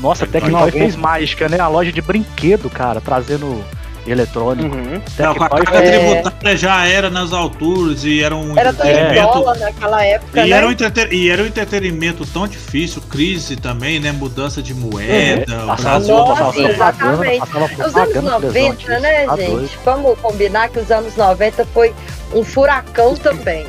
Nossa, 0.00 0.24
a 0.24 0.28
Tectoy. 0.28 0.50
Tectoy 0.52 0.70
fez 0.72 0.96
mágica, 0.96 1.48
né? 1.48 1.60
A 1.60 1.68
loja 1.68 1.92
de 1.92 2.00
brinquedo, 2.00 2.70
cara, 2.70 3.00
trazendo 3.00 3.62
eletrônico. 4.10 4.74
Uhum. 4.76 5.00
Não, 5.18 5.34
com 5.34 5.44
a 5.44 5.48
carga 5.48 5.78
É. 5.78 5.98
tributária 6.22 6.56
já 6.56 6.86
era 6.86 7.10
nas 7.10 7.32
alturas 7.32 8.04
e 8.04 8.22
era 8.22 8.34
um 8.36 8.56
Era 8.58 8.70
entretenimento. 8.70 9.32
dólar 9.32 9.58
naquela 9.58 10.04
época, 10.04 10.44
E 10.46 10.50
né? 10.50 10.56
era, 10.56 10.66
um 10.66 10.72
entreter- 10.72 11.12
e 11.12 11.30
era 11.30 11.42
um 11.42 11.46
entretenimento 11.46 12.26
tão 12.26 12.46
difícil, 12.48 13.02
crise 13.02 13.56
também, 13.56 13.98
né? 14.00 14.12
Mudança 14.12 14.62
de 14.62 14.74
moeda. 14.74 15.56
Brasil 15.80 16.14
Nossa, 16.16 16.60
exatamente. 16.60 17.38
passava 17.40 17.64
Os 17.64 17.78
anos 17.80 17.92
propaganda 17.92 18.30
90, 18.30 18.52
televisão 18.76 19.00
né, 19.00 19.26
tá 19.26 19.36
gente? 19.36 19.78
Vamos 19.84 20.18
combinar 20.20 20.68
que 20.68 20.78
os 20.78 20.90
anos 20.90 21.16
90 21.16 21.64
foi 21.66 21.94
um 22.34 22.44
furacão 22.44 23.14
também. 23.16 23.66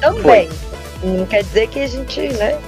Também. 0.00 0.48
Não 1.02 1.26
quer 1.26 1.42
dizer 1.44 1.68
que 1.68 1.80
a 1.80 1.86
gente, 1.86 2.20
né? 2.20 2.58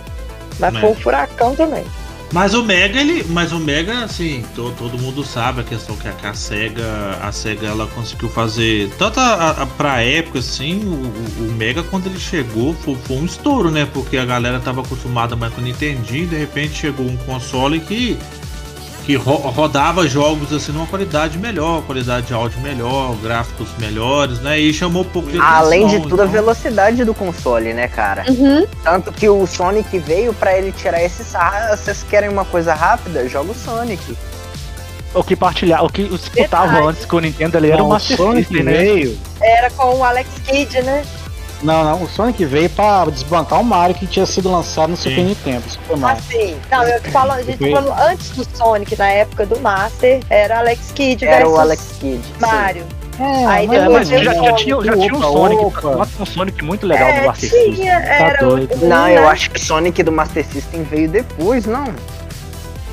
Mas 0.58 0.74
É. 0.74 0.80
foi 0.80 0.88
um 0.90 0.94
furacão 0.94 1.54
também. 1.54 1.84
Mas 2.32 2.52
o 2.52 2.64
Mega, 2.64 3.00
ele. 3.00 3.24
Mas 3.28 3.52
o 3.52 3.58
Mega, 3.60 4.04
assim, 4.04 4.44
to- 4.56 4.74
todo 4.76 4.98
mundo 4.98 5.24
sabe 5.24 5.60
a 5.60 5.64
questão 5.64 5.96
que 5.96 6.08
a, 6.08 6.12
que 6.12 6.26
a 6.26 6.34
SEGA. 6.34 6.84
A 7.22 7.30
SEGA 7.30 7.68
ela 7.68 7.86
conseguiu 7.88 8.28
fazer. 8.28 8.90
Tanto 8.98 9.20
a, 9.20 9.50
a, 9.50 9.66
pra 9.66 10.00
época, 10.02 10.40
assim, 10.40 10.80
o, 10.84 11.44
o- 11.44 11.52
Mega 11.56 11.82
quando 11.84 12.06
ele 12.06 12.18
chegou 12.18 12.74
foi, 12.74 12.96
foi 13.04 13.16
um 13.18 13.24
estouro, 13.24 13.70
né? 13.70 13.86
Porque 13.92 14.16
a 14.16 14.24
galera 14.24 14.58
tava 14.58 14.80
acostumada 14.80 15.36
mais 15.36 15.54
com 15.54 15.60
o 15.60 15.64
Nintendinho 15.64 16.24
e 16.24 16.26
de 16.26 16.36
repente 16.36 16.74
chegou 16.74 17.06
um 17.06 17.16
console 17.18 17.78
que. 17.80 18.18
Que 19.06 19.16
ro- 19.16 19.36
rodava 19.50 20.08
jogos 20.08 20.50
assim 20.50 20.72
numa 20.72 20.86
qualidade 20.86 21.36
melhor, 21.38 21.82
qualidade 21.82 22.28
de 22.28 22.32
áudio 22.34 22.58
melhor, 22.60 23.14
gráficos 23.16 23.68
melhores, 23.78 24.38
né? 24.40 24.58
E 24.58 24.72
chamou 24.72 25.02
um 25.02 25.06
pouco 25.06 25.30
de 25.30 25.38
Além 25.38 25.80
de 25.80 25.96
atenção, 25.96 26.08
tudo, 26.08 26.22
a 26.22 26.24
então- 26.24 26.32
velocidade 26.32 27.04
do 27.04 27.12
console, 27.12 27.74
né, 27.74 27.86
cara? 27.86 28.24
Uhum. 28.28 28.66
Tanto 28.82 29.12
que 29.12 29.28
o 29.28 29.46
Sonic 29.46 29.98
veio 29.98 30.32
pra 30.32 30.56
ele 30.56 30.72
tirar 30.72 31.02
esse 31.02 31.22
sarro. 31.22 31.54
Ah, 31.72 31.76
Vocês 31.76 32.02
querem 32.08 32.30
uma 32.30 32.46
coisa 32.46 32.72
rápida? 32.72 33.28
Joga 33.28 33.52
o 33.52 33.54
Sonic. 33.54 34.16
O 35.12 35.22
que 35.22 35.36
partilhar, 35.36 35.84
o 35.84 35.88
que 35.92 36.04
disputava 36.08 36.66
Verdade. 36.66 36.88
antes 36.88 37.04
com 37.04 37.16
o 37.18 37.20
Nintendo 37.20 37.56
ele 37.58 37.68
era 37.68 37.76
Não, 37.78 37.86
o 37.86 37.90
Master 37.90 38.16
Sonic 38.16 38.48
System, 38.48 38.62
né? 38.64 38.72
veio. 38.72 39.18
Era 39.40 39.70
com 39.70 39.96
o 39.98 40.02
Alex 40.02 40.28
Kidd, 40.46 40.82
né? 40.82 41.04
Não, 41.64 41.82
não, 41.82 42.02
o 42.02 42.08
Sonic 42.08 42.44
veio 42.44 42.68
pra 42.70 43.06
desbancar 43.06 43.60
o 43.60 43.64
Mario 43.64 43.96
que 43.96 44.06
tinha 44.06 44.26
sido 44.26 44.50
lançado 44.52 44.90
no 44.90 44.96
Super 44.96 45.14
Sim. 45.16 45.24
Nintendo, 45.24 45.62
Super 45.68 45.96
Mario. 45.96 46.18
Assim. 46.28 46.56
Não, 46.70 46.82
eu 46.84 47.00
falo, 47.10 47.32
a 47.32 47.42
gente 47.42 47.58
tá 47.58 47.80
falando 47.80 48.00
antes 48.10 48.30
do 48.30 48.56
Sonic, 48.56 48.96
na 48.98 49.08
época 49.08 49.46
do 49.46 49.58
Master, 49.60 50.20
era 50.28 50.58
Alex 50.58 50.92
Kidd 50.94 51.24
Era 51.24 51.36
versus 51.38 51.54
o 51.54 51.60
Alex 51.60 51.82
Kidd. 51.98 52.22
sim. 52.22 52.32
Mario. 52.38 52.84
É, 53.18 53.46
Aí 53.46 53.66
É, 53.66 53.68
depois 53.68 53.92
mas 53.92 54.08
já, 54.08 54.34
já 54.34 54.52
tinha, 54.54 54.82
já 54.82 54.92
tinha 54.96 55.14
um 55.14 55.22
Sonic, 55.22 55.62
um 56.20 56.26
Sonic 56.26 56.64
muito 56.64 56.84
legal 56.86 57.08
É, 57.08 57.20
no 57.20 57.26
Master 57.28 57.48
System. 57.50 57.72
tinha, 57.74 58.00
Tá 58.00 58.06
era 58.08 58.38
doido. 58.44 58.76
Não, 58.86 59.08
eu 59.08 59.28
acho 59.28 59.50
que 59.50 59.56
o 59.56 59.64
Sonic 59.64 60.02
do 60.02 60.12
Master 60.12 60.44
System 60.44 60.82
veio 60.82 61.08
depois, 61.08 61.64
não. 61.64 61.84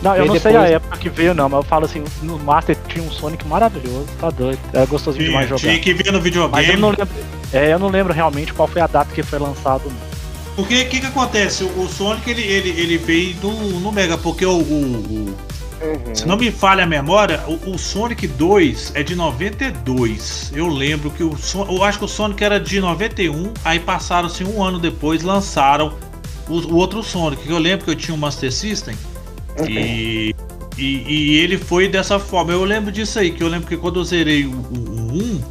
Não, 0.02 0.16
eu 0.16 0.26
não 0.26 0.40
sei 0.40 0.52
a 0.56 0.62
depois. 0.62 0.72
época 0.76 0.98
que 0.98 1.10
veio, 1.10 1.34
não, 1.34 1.48
mas 1.48 1.58
eu 1.60 1.64
falo 1.64 1.86
assim, 1.86 2.04
no 2.24 2.40
Master 2.40 2.76
tinha 2.88 3.04
um 3.04 3.12
Sonic 3.12 3.48
maravilhoso, 3.48 4.08
tá 4.20 4.30
doido. 4.32 4.60
Era 4.74 4.86
gostosinho 4.86 5.26
Tinha, 5.26 5.30
demais 5.32 5.50
jogar. 5.50 5.60
tinha 5.62 5.80
que 5.80 5.94
ver 5.94 6.06
no 6.06 6.14
Mas 6.14 6.16
eu 6.18 6.22
videogame. 6.24 6.78
não 6.78 6.90
lembro. 6.90 7.10
É, 7.54 7.74
eu 7.74 7.80
não 7.80 7.90
lembro 7.90 8.12
realmente 8.14 8.54
qual 8.54 8.68
foi 8.68 8.82
a 8.82 8.88
data 8.88 9.12
que 9.14 9.22
foi 9.22 9.38
lançado. 9.40 9.84
não. 9.86 10.12
Porque 10.56 10.82
o 10.82 10.90
que, 10.90 11.00
que 11.00 11.06
acontece? 11.06 11.64
O, 11.64 11.88
Sonic 11.88 12.30
ele, 12.30 12.42
ele, 12.42 12.70
ele 12.70 12.98
veio 12.98 13.36
no, 13.42 13.80
no 13.80 13.92
Mega, 13.92 14.18
porque 14.18 14.46
o, 14.46 14.52
o- 14.54 14.56
o- 14.60 15.52
Uhum. 15.82 16.14
Se 16.14 16.28
não 16.28 16.38
me 16.38 16.52
falha 16.52 16.84
a 16.84 16.86
memória, 16.86 17.40
o, 17.48 17.72
o 17.72 17.78
Sonic 17.80 18.28
2 18.28 18.92
é 18.94 19.02
de 19.02 19.16
92. 19.16 20.52
Eu 20.56 20.68
lembro 20.68 21.10
que 21.10 21.24
o 21.24 21.36
eu 21.68 21.84
acho 21.84 21.98
que 21.98 22.06
o 22.06 22.08
Sonic 22.08 22.44
era 22.44 22.60
de 22.60 22.80
91, 22.80 23.52
aí 23.66 23.80
passaram-se 23.80 24.44
um 24.44 24.62
ano 24.64 24.78
depois, 24.78 25.24
lançaram 25.24 25.94
o, 26.48 26.54
o 26.60 26.76
outro 26.76 27.02
Sonic. 27.02 27.44
que 27.44 27.50
Eu 27.50 27.58
lembro 27.58 27.86
que 27.86 27.90
eu 27.92 27.96
tinha 27.96 28.14
um 28.14 28.18
Master 28.20 28.52
System 28.52 28.96
e, 29.70 30.36
e, 30.78 30.84
e 31.08 31.38
ele 31.38 31.58
foi 31.58 31.88
dessa 31.88 32.20
forma. 32.20 32.52
Eu 32.52 32.64
lembro 32.64 32.92
disso 32.92 33.20
aí, 33.20 33.32
que 33.32 33.44
eu 33.44 33.48
lembro 33.48 33.68
que 33.68 33.78
quando 33.78 34.00
eu 34.00 34.04
zerei 34.04 34.46
o, 34.46 34.52
o, 34.52 34.54
o 34.54 35.14
1, 35.14 35.42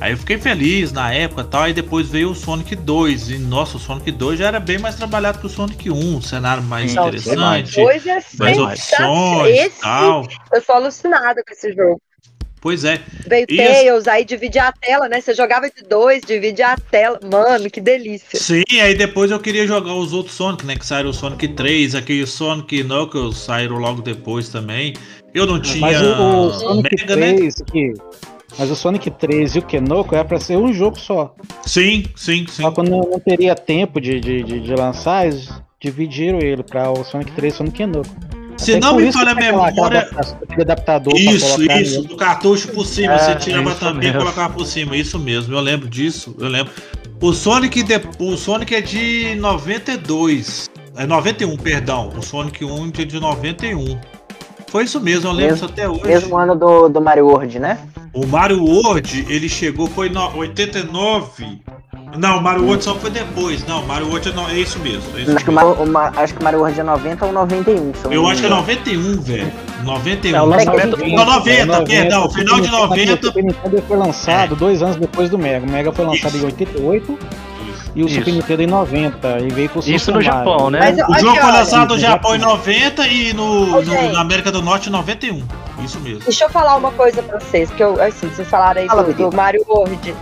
aí 0.00 0.12
eu 0.12 0.18
fiquei 0.18 0.38
feliz 0.38 0.92
na 0.92 1.12
época 1.12 1.42
e 1.42 1.44
tal, 1.44 1.62
aí 1.62 1.72
depois 1.72 2.08
veio 2.08 2.30
o 2.30 2.34
Sonic 2.34 2.76
2. 2.76 3.30
E 3.30 3.38
nossa, 3.38 3.76
o 3.76 3.80
Sonic 3.80 4.10
2 4.12 4.38
já 4.38 4.46
era 4.48 4.60
bem 4.60 4.78
mais 4.78 4.94
trabalhado 4.94 5.38
que 5.38 5.46
o 5.46 5.50
Sonic 5.50 5.90
1, 5.90 6.16
um 6.16 6.22
cenário 6.22 6.62
mais 6.62 6.94
Não, 6.94 7.08
interessante. 7.08 7.80
É 7.80 7.84
Mais 8.38 8.56
sensacional. 8.56 9.38
opções 9.38 9.58
Esse, 9.58 9.80
tal. 9.80 10.26
eu 10.52 10.62
sou 10.62 10.74
alucinada 10.74 11.42
com 11.44 11.52
esse 11.52 11.72
jogo. 11.72 12.00
Pois 12.60 12.84
é. 12.84 13.00
Veio 13.26 13.46
E 13.48 13.56
Tails, 13.56 14.08
aí 14.08 14.24
dividia 14.24 14.64
a 14.64 14.72
tela, 14.72 15.08
né? 15.08 15.20
Você 15.20 15.34
jogava 15.34 15.70
de 15.70 15.82
dois, 15.82 16.22
dividia 16.22 16.68
a 16.68 16.76
tela. 16.76 17.20
Mano, 17.22 17.70
que 17.70 17.80
delícia. 17.80 18.38
Sim, 18.38 18.64
aí 18.80 18.94
depois 18.94 19.30
eu 19.30 19.38
queria 19.38 19.66
jogar 19.66 19.94
os 19.94 20.12
outros 20.12 20.34
Sonic, 20.34 20.66
né? 20.66 20.76
Que 20.76 20.84
saíram 20.84 21.10
o 21.10 21.14
Sonic 21.14 21.48
3, 21.48 21.94
aquele 21.94 22.26
Sonic 22.26 22.82
Knuckles 22.82 23.38
saíram 23.38 23.76
logo 23.76 24.02
depois 24.02 24.48
também. 24.48 24.94
Eu 25.34 25.46
não 25.46 25.60
tinha 25.60 25.80
Mas 25.80 26.00
o, 26.00 26.46
o 26.46 26.50
Sonic 26.52 26.96
Mega, 26.96 27.16
né? 27.16 27.34
3, 27.34 27.54
que, 27.70 27.94
mas 28.58 28.70
o 28.70 28.76
Sonic 28.76 29.10
3 29.10 29.56
e 29.56 29.58
o 29.58 29.62
Kenoko 29.62 30.14
era 30.14 30.24
pra 30.24 30.40
ser 30.40 30.56
um 30.56 30.72
jogo 30.72 30.98
só. 30.98 31.34
Sim, 31.64 32.04
sim, 32.14 32.46
sim. 32.48 32.62
Só 32.62 32.70
quando 32.70 32.88
não, 32.88 33.00
não 33.00 33.20
teria 33.20 33.54
tempo 33.54 34.00
de, 34.00 34.18
de, 34.18 34.42
de, 34.42 34.60
de 34.60 34.74
lançar, 34.74 35.26
eles 35.26 35.50
dividiram 35.78 36.38
ele 36.38 36.62
pra 36.62 36.90
o 36.90 37.04
Sonic 37.04 37.32
3 37.32 37.52
e 37.52 37.54
o 37.54 37.58
Sonic 37.58 37.76
Kenoko. 37.76 38.35
Se 38.56 38.72
Até 38.72 38.80
não 38.80 38.96
me 38.96 39.12
falha 39.12 39.32
a 39.32 39.34
memória. 39.34 40.08
adaptador 40.60 41.14
Isso, 41.16 41.34
isso, 41.46 41.58
nele. 41.60 42.08
do 42.08 42.16
cartucho 42.16 42.68
por 42.68 42.86
cima, 42.86 43.14
É, 43.14 43.18
você 43.18 43.34
tirava 43.36 43.74
tampinha 43.74 44.12
e 44.12 44.16
colocava 44.16 44.54
por 44.54 44.66
cima, 44.66 44.96
isso 44.96 45.18
mesmo, 45.18 45.54
eu 45.54 45.60
lembro 45.60 45.88
disso, 45.88 46.34
eu 46.38 46.48
lembro. 46.48 46.72
O 47.20 47.32
Sonic, 47.32 47.82
de, 47.82 47.94
o 48.18 48.36
Sonic 48.36 48.74
é 48.74 48.80
de 48.80 49.34
92, 49.36 50.70
é 50.96 51.06
91, 51.06 51.56
perdão, 51.56 52.12
o 52.16 52.22
Sonic 52.22 52.64
1 52.64 52.92
é 52.98 53.04
de 53.04 53.20
91. 53.20 53.98
Foi 54.68 54.84
isso 54.84 55.00
mesmo, 55.00 55.28
eu 55.28 55.32
lembro 55.32 55.52
Mesmo- 55.52 55.64
isso 55.66 55.72
até 55.72 55.88
hoje. 55.88 56.06
Mesmo 56.06 56.36
ano 56.36 56.54
do, 56.56 56.88
do 56.88 57.00
Mario 57.00 57.26
World, 57.26 57.58
né? 57.58 57.78
O 58.12 58.26
Mario 58.26 58.62
World, 58.64 59.26
ele 59.28 59.48
chegou, 59.48 59.86
foi 59.86 60.08
em 60.08 60.16
89. 60.16 61.60
Não, 62.16 62.38
o 62.38 62.42
Mario 62.42 62.64
World 62.64 62.84
só 62.84 62.94
foi 62.94 63.10
depois. 63.10 63.66
Não, 63.66 63.82
o 63.82 63.86
Mario 63.86 64.08
World 64.08 64.28
é, 64.28 64.32
no- 64.32 64.48
é 64.48 64.54
isso 64.54 64.78
mesmo. 64.78 65.02
É 65.18 65.22
isso 65.22 65.34
Acho 65.36 65.44
que, 65.44 65.50
o 65.50 65.54
mesmo. 65.54 65.68
Mario, 65.70 65.82
o 65.82 65.86
Ma- 65.92 66.12
acho 66.16 66.34
que 66.34 66.40
o 66.40 66.44
Mario 66.44 66.58
World 66.60 66.80
é 66.80 66.82
90 66.82 67.26
ou 67.26 67.32
91. 67.32 67.92
se 67.94 68.04
eu 68.04 68.12
Eu 68.12 68.22
não 68.22 68.30
acho 68.30 68.40
que 68.40 68.46
é 68.46 68.50
me 68.50 68.54
engano. 68.54 68.60
91, 68.66 69.20
velho. 69.22 69.52
91. 69.84 70.36
É, 70.36 70.42
o 70.42 70.46
lançamento 70.46 70.96
Não, 70.98 71.08
Não, 71.08 71.24
90, 71.26 71.82
perdão, 71.84 72.30
final 72.30 72.60
de 72.60 72.66
Super 72.66 72.78
Nintendo- 72.78 72.88
90. 72.88 73.12
O 73.12 73.26
Super 73.26 73.44
Nintendo 73.44 73.82
foi 73.86 73.96
lançado 73.96 74.56
dois 74.56 74.82
anos 74.82 74.96
depois 74.96 75.28
do 75.30 75.38
Mega. 75.38 75.66
O 75.66 75.70
Mega 75.70 75.92
foi 75.92 76.04
lançado 76.06 76.34
Isso. 76.36 76.42
em 76.44 76.46
88 76.46 77.18
e 77.94 78.02
o 78.02 78.06
Isso. 78.06 78.14
Super 78.18 78.32
Nintendo 78.32 78.62
em 78.62 78.66
90. 78.66 79.38
E 79.40 79.48
veio 79.52 79.68
com 79.68 79.80
o 79.80 79.82
Isso 79.84 80.10
no 80.10 80.16
Mario. 80.16 80.32
Japão, 80.32 80.70
né? 80.70 80.78
Mas, 80.80 80.98
O 80.98 81.12
Aqui, 81.12 81.20
jogo 81.20 81.36
foi 81.40 81.52
lançado 81.52 81.94
no 81.94 81.98
Japão 82.00 82.34
em 82.36 82.38
Japão. 82.40 82.56
90 82.56 83.06
e 83.08 83.32
no, 83.34 83.66
no- 83.82 84.12
na 84.12 84.20
América 84.20 84.50
do 84.52 84.62
Norte 84.62 84.88
em 84.88 84.92
91. 84.92 85.42
Isso 85.84 86.00
mesmo. 86.00 86.20
Deixa 86.20 86.44
eu 86.44 86.50
falar 86.50 86.76
uma 86.76 86.90
coisa 86.92 87.22
pra 87.22 87.38
vocês, 87.38 87.68
porque 87.68 87.82
eu, 87.84 88.00
assim, 88.02 88.28
vocês 88.28 88.48
falaram 88.48 88.80
aí 88.80 88.86
Fala, 88.86 89.02
do, 89.02 89.12
do. 89.12 89.36
Mario 89.36 89.62
World. 89.68 90.14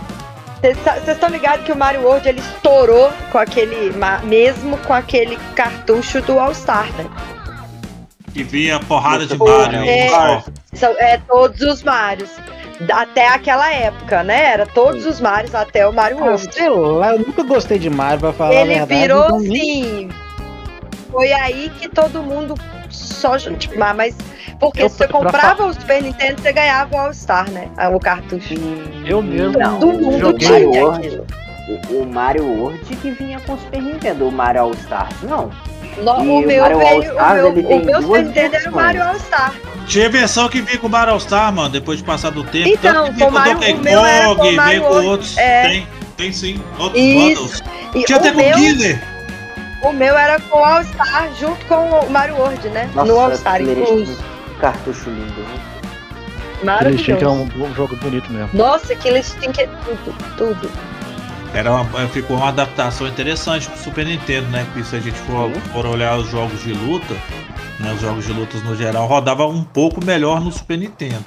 Vocês 0.65 0.77
tá- 0.83 0.97
estão 1.11 1.29
ligados 1.29 1.63
que 1.63 1.71
o 1.71 1.77
Mario 1.77 2.01
World 2.01 2.27
ele 2.27 2.39
estourou 2.39 3.11
com 3.31 3.37
aquele. 3.37 3.93
Mesmo 4.23 4.77
com 4.79 4.93
aquele 4.95 5.37
cartucho 5.55 6.23
do 6.23 6.39
All-Star, 6.39 6.91
né? 6.93 7.05
Que 8.33 8.43
vinha 8.43 8.79
porrada 8.79 9.27
de 9.27 9.37
Mario. 9.37 9.79
é. 9.87 10.43
São, 10.73 10.89
é 10.97 11.19
todos 11.27 11.61
os 11.61 11.83
Marios. 11.83 12.31
Até 12.91 13.27
aquela 13.27 13.71
época, 13.71 14.23
né? 14.23 14.43
Era 14.53 14.65
todos 14.65 15.05
os 15.05 15.21
Marios 15.21 15.53
até 15.53 15.87
o 15.87 15.93
Mario 15.93 16.17
Ah, 16.19 16.23
World. 16.29 16.51
sei 16.53 16.67
lá, 16.69 17.11
eu 17.13 17.19
nunca 17.19 17.43
gostei 17.43 17.77
de 17.77 17.89
Mario, 17.91 18.19
pra 18.21 18.33
falar 18.33 18.49
a 18.49 18.61
Ele 18.61 18.69
verdade. 18.75 19.01
virou 19.01 19.25
então 19.25 19.39
nem- 19.41 19.83
assim. 19.83 20.09
Foi 21.11 21.31
aí 21.31 21.71
que 21.79 21.87
todo 21.87 22.23
mundo 22.23 22.55
só. 23.13 23.37
Tipo, 23.37 23.77
mas- 23.77 23.95
mas. 23.95 24.15
Porque 24.59 24.81
Eu- 24.83 24.89
se 24.89 24.97
você 24.97 25.07
pra 25.07 25.17
comprava 25.19 25.65
o 25.65 25.73
Super 25.73 26.01
Nintendo, 26.01 26.41
você 26.41 26.51
ganhava 26.53 26.95
o 26.95 26.99
All-Star, 26.99 27.49
né? 27.51 27.67
Ah, 27.77 27.89
O 27.89 27.99
cartucho. 27.99 28.53
Eu 29.05 29.21
mesmo 29.21 29.57
Não, 29.59 29.79
Todo 29.79 29.97
mundo 30.01 30.19
joguei. 30.19 30.47
Tinha 30.47 30.67
World. 30.83 31.07
aquilo. 31.07 31.25
O, 31.89 32.01
o 32.01 32.05
Mario 32.05 32.43
World 32.45 32.79
que 32.95 33.11
vinha 33.11 33.39
com 33.39 33.53
o 33.53 33.57
Super 33.59 33.81
Nintendo, 33.81 34.27
o 34.27 34.31
Mario 34.31 34.61
All 34.61 34.71
Stars. 34.71 35.15
Não. 35.23 35.49
No- 35.97 36.11
o 36.19 36.39
o 36.43 36.45
meu 36.45 36.61
Mario 36.61 36.77
veio. 36.77 37.15
O 37.15 37.33
meu, 37.33 37.77
o 37.79 37.85
meu 37.85 38.01
Super 38.01 38.23
Nintendo 38.25 38.55
era 38.55 38.69
o. 38.69 38.75
Mario 38.75 39.03
All-Star. 39.03 39.53
Tinha 39.87 40.09
versão 40.09 40.47
que 40.49 40.61
vinha 40.61 40.77
com 40.77 40.87
o 40.87 40.89
Mario 40.89 41.13
All 41.13 41.19
Star, 41.19 41.51
mano, 41.53 41.69
depois 41.69 41.99
de 41.99 42.03
passar 42.03 42.31
do 42.31 42.43
tempo. 42.43 42.67
Então, 42.69 42.93
Tanto 43.05 43.07
que 43.11 43.15
vinha 43.17 43.25
com 43.25 43.31
o 43.31 43.33
Mario- 43.39 43.53
Donkey 43.55 43.73
Kong, 44.55 44.59
veio 44.69 44.81
com 44.83 44.93
outros. 45.05 45.37
é. 45.37 45.67
Tem, 45.67 45.87
tem 46.17 46.31
sim, 46.31 46.61
outros 46.79 47.01
Isso. 47.01 47.63
E 47.95 48.03
Tinha 48.03 48.17
até 48.17 48.31
com 48.31 48.39
o 48.39 48.41
meu, 48.41 48.53
Killer. 48.55 49.14
O 49.89 49.93
meu 49.93 50.17
era 50.17 50.39
com 50.39 50.59
o 50.59 50.63
All-Star 50.65 51.29
junto 51.39 51.65
com 51.65 51.75
o 51.75 52.09
Mario 52.09 52.35
World, 52.35 52.69
né? 52.69 52.89
Nossa, 52.93 53.11
no 53.11 53.19
All-Star, 53.19 53.55
aquele 53.55 53.81
incluso. 53.81 54.17
Cartucho 54.59 55.09
lindo. 55.09 55.41
né? 55.41 55.59
Chico 56.55 56.61
é 56.61 56.65
Maravilhoso. 56.65 57.29
um, 57.29 57.63
um 57.63 57.75
jogo 57.75 57.95
bonito 57.97 58.31
mesmo. 58.31 58.49
Nossa, 58.53 58.93
aquilo 58.93 59.19
tinha 59.21 59.51
que 59.51 59.67
tudo, 59.67 60.15
tudo. 60.37 60.71
Era 61.53 61.71
uma, 61.71 62.07
ficou 62.09 62.37
uma 62.37 62.49
adaptação 62.49 63.07
interessante 63.07 63.69
pro 63.69 63.77
Super 63.79 64.05
Nintendo, 64.05 64.47
né? 64.49 64.65
Porque 64.65 64.83
se 64.83 64.95
a 64.95 64.99
gente 64.99 65.17
for, 65.19 65.49
for 65.71 65.85
olhar 65.85 66.17
os 66.17 66.29
jogos 66.29 66.61
de 66.63 66.73
luta, 66.73 67.13
né, 67.79 67.93
os 67.93 68.01
jogos 68.01 68.25
de 68.25 68.33
lutas 68.33 68.61
no 68.63 68.75
geral, 68.75 69.07
rodava 69.07 69.45
um 69.47 69.63
pouco 69.63 70.03
melhor 70.03 70.41
no 70.41 70.51
Super 70.51 70.77
Nintendo. 70.77 71.23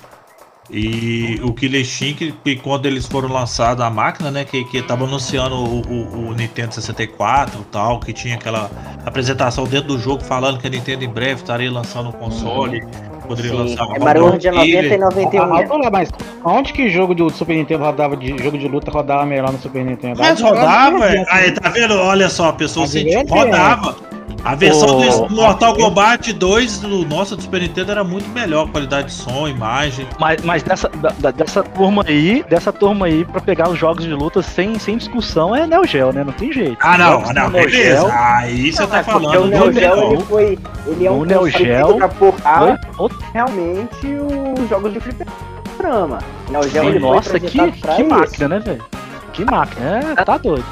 E 0.71 1.41
o 1.43 1.53
Killer 1.55 1.81
Instinct, 1.81 2.35
que 2.45 2.57
quando 2.57 2.85
eles 2.87 3.07
foram 3.07 3.29
lançados 3.33 3.83
a 3.83 3.89
máquina, 3.89 4.31
né, 4.31 4.45
que, 4.45 4.65
que 4.65 4.83
tava 4.83 5.05
anunciando 5.05 5.55
o, 5.57 5.81
o- 5.81 6.29
o 6.29 6.35
Nintendo 6.35 6.75
64 6.75 7.61
e 7.61 7.65
tal, 7.73 7.99
que 8.01 8.13
tinha 8.13 8.35
aquela 8.35 8.71
apresentação 9.05 9.65
dentro 9.65 9.89
do 9.89 9.99
jogo 9.99 10.23
falando 10.23 10.59
que 10.59 10.67
a 10.67 10.71
Nintendo 10.71 11.05
em 11.05 11.09
breve 11.09 11.41
estaria 11.41 11.73
lançando 11.73 12.11
um 12.11 12.13
console, 12.13 12.83
poderia 13.27 13.51
Sim, 13.51 13.57
lançar 13.57 13.87
um 13.87 13.95
é 13.97 13.99
Mario 13.99 14.23
World 14.25 14.47
é 14.47 14.51
90 14.51 14.67
e 14.67 14.83
Killer. 14.83 15.01
91. 15.01 15.43
Ah, 15.43 15.47
ah, 15.59 15.65
olha, 15.75 15.91
mas 15.91 16.11
onde 16.45 16.73
que 16.75 16.91
jogo 16.91 17.15
do 17.15 17.31
Super 17.31 17.57
Nintendo 17.57 17.85
rodava 17.85 18.15
de 18.17 18.37
jogo 18.43 18.59
de 18.59 18.69
luta 18.69 18.91
rodava 18.91 19.25
melhor 19.25 19.51
no 19.51 19.59
Super 19.59 19.85
Nintendo? 19.85 20.19
Mas 20.19 20.39
rodava, 20.41 21.05
é. 21.07 21.25
aí 21.31 21.53
tá 21.53 21.71
vendo? 21.71 21.95
Olha 21.95 22.29
só, 22.29 22.49
a 22.49 22.53
pessoa 22.53 22.87
sentiu, 22.87 23.21
é 23.21 23.25
que 23.25 23.31
rodava. 23.31 23.97
A 24.45 24.55
versão 24.55 24.99
Ô, 24.99 25.27
do 25.27 25.35
Mortal 25.35 25.73
ô, 25.73 25.77
Kombat 25.77 26.33
2 26.33 26.81
do 26.81 27.05
nosso 27.05 27.37
do 27.37 27.43
Super 27.43 27.61
Nintendo 27.61 27.91
era 27.93 28.05
muito 28.05 28.29
melhor, 28.31 28.69
qualidade 28.71 29.09
de 29.09 29.13
som, 29.15 29.49
imagem. 29.49 30.07
Mas, 30.19 30.43
mas 30.43 30.63
dessa, 30.63 30.89
da- 30.89 31.31
dessa 31.31 31.63
turma 31.63 32.05
aí, 32.07 32.45
dessa 32.49 32.73
turma 32.73 33.07
aí, 33.07 33.25
pra 33.25 33.41
pegar 33.41 33.69
os 33.69 33.79
jogos 33.79 34.05
de 34.05 34.11
luta 34.13 34.41
sem, 34.43 34.79
sem 34.79 34.97
discussão, 34.97 35.55
é 35.55 35.67
Neo 35.67 35.85
Geo, 35.87 36.13
né? 36.13 36.23
Não 36.25 36.33
tem 36.33 36.53
jeito. 36.53 36.77
Ah, 36.81 36.97
não, 36.97 37.25
ah, 37.29 37.33
não, 37.35 37.51
Neo 37.51 37.65
beleza. 37.67 38.01
Geo, 38.03 38.11
Aí 38.13 38.73
você 38.73 38.87
tá 38.87 39.03
falando 39.03 39.39
o 39.39 39.43
do 39.43 39.49
Neo 39.49 39.73
Geo 39.73 40.13
ele 40.13 40.23
foi. 40.25 40.59
Ele 40.87 41.07
é 41.07 41.11
um 41.11 41.21
O 41.21 41.25
Neo 41.25 41.49
Geo 41.51 41.97
pra 41.97 42.09
porrar 42.09 42.81
foi 42.97 43.09
realmente 43.35 44.07
os 44.07 44.69
jogos 44.69 44.93
de 44.93 45.01
fliperama. 45.01 46.19
Neo 46.49 46.63
Geo 46.63 46.83
Sim, 46.83 46.89
ele 46.89 46.99
nossa, 47.01 47.31
foi 47.31 47.41
que, 47.41 47.73
que 47.73 48.03
isso. 48.03 48.05
máquina, 48.09 48.49
né, 48.49 48.59
velho? 48.61 48.85
Que 49.33 49.45
máquina, 49.45 50.01
é, 50.19 50.25
tá 50.25 50.37
doido. 50.39 50.65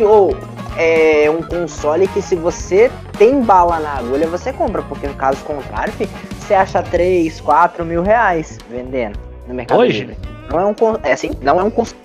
Ô, 0.00 0.34
é 0.76 1.30
um 1.30 1.42
console 1.42 2.06
que 2.08 2.20
se 2.22 2.34
você 2.36 2.90
tem 3.18 3.40
bala 3.40 3.78
na 3.80 3.90
agulha, 3.98 4.26
você 4.26 4.52
compra, 4.52 4.82
porque 4.82 5.06
no 5.06 5.14
caso 5.14 5.42
contrário, 5.44 5.92
você 6.38 6.54
acha 6.54 6.82
3, 6.82 7.40
4 7.40 7.84
mil 7.84 8.02
reais 8.02 8.58
vendendo 8.70 9.18
no 9.46 9.54
Mercado 9.54 9.80
Hoje? 9.80 10.00
Livre. 10.00 10.16
Não 10.50 10.60
é 10.60 10.64
um 10.66 10.74
con- 10.74 10.98
é 11.02 11.12
assim, 11.12 11.30
não 11.40 11.60
é 11.60 11.64
um 11.64 11.70
console 11.70 11.98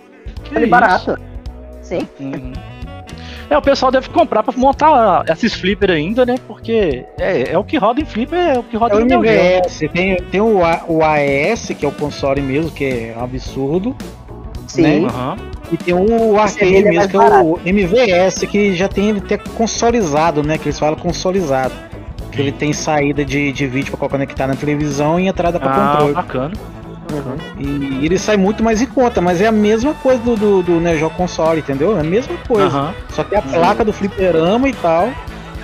Que 0.43 0.59
isso? 0.59 0.69
barato. 0.69 1.17
Sim. 1.81 2.07
Uhum. 2.19 2.53
É, 3.49 3.57
o 3.57 3.61
pessoal 3.63 3.91
deve 3.91 4.09
comprar 4.09 4.43
pra 4.43 4.53
montar 4.55 5.25
esses 5.27 5.55
flipper 5.55 5.89
ainda, 5.89 6.23
né? 6.23 6.35
Porque 6.47 7.03
é, 7.19 7.51
é 7.53 7.57
o 7.57 7.63
que 7.63 7.77
roda 7.77 7.99
em 7.99 8.05
flipper, 8.05 8.37
é 8.37 8.59
o 8.59 8.63
que 8.63 8.75
É 8.75 8.79
roda 8.79 8.97
o 8.97 8.99
no 8.99 9.05
Neo 9.07 9.23
Geo. 9.23 9.89
Tem, 9.91 10.15
tem 10.17 10.39
o, 10.39 10.63
A- 10.63 10.83
o 10.87 10.99
AS, 11.03 11.71
que 11.77 11.83
é 11.83 11.87
o 11.87 11.91
console 11.91 12.41
mesmo, 12.41 12.69
que 12.69 12.85
é 12.85 13.15
um 13.17 13.23
absurdo. 13.23 13.95
Sim. 14.67 15.07
Aham. 15.07 15.35
E 15.71 15.77
tem 15.77 15.93
o 15.93 16.39
arcade 16.39 16.75
é 16.75 16.81
mesmo, 16.81 16.95
mais 16.95 17.11
que 17.11 17.17
é 17.17 17.41
o 17.43 17.59
MVS, 17.65 18.39
que 18.49 18.75
já 18.75 18.87
tem 18.87 19.09
ele 19.09 19.19
até 19.19 19.37
consolizado, 19.37 20.41
né? 20.43 20.57
Que 20.57 20.65
eles 20.67 20.79
falam 20.79 20.95
consolizado. 20.97 21.73
Que 22.31 22.41
ele 22.41 22.51
tem 22.51 22.73
saída 22.73 23.23
de, 23.23 23.51
de 23.51 23.67
vídeo 23.67 23.95
pra 23.97 24.09
conectar 24.09 24.47
na 24.47 24.55
televisão 24.55 25.19
e 25.19 25.27
entrada 25.27 25.59
pra 25.59 25.69
Ah, 25.71 25.91
controle. 25.91 26.13
bacana. 26.13 26.53
Uhum. 27.11 27.35
E 28.01 28.05
ele 28.05 28.19
sai 28.19 28.37
muito 28.37 28.63
mais 28.63 28.81
em 28.81 28.85
conta, 28.85 29.19
mas 29.19 29.41
é 29.41 29.47
a 29.47 29.51
mesma 29.51 29.93
coisa 29.95 30.19
do, 30.21 30.35
do, 30.35 30.61
do 30.63 30.79
Neo 30.79 30.97
Geo 30.97 31.09
console, 31.11 31.59
entendeu? 31.59 31.97
É 31.97 32.01
a 32.01 32.03
mesma 32.03 32.35
coisa. 32.47 32.67
Aham. 32.67 32.93
Só 33.09 33.23
que 33.23 33.35
a 33.35 33.41
placa 33.41 33.83
do 33.83 33.91
fliperama 33.91 34.69
e 34.69 34.73
tal. 34.73 35.09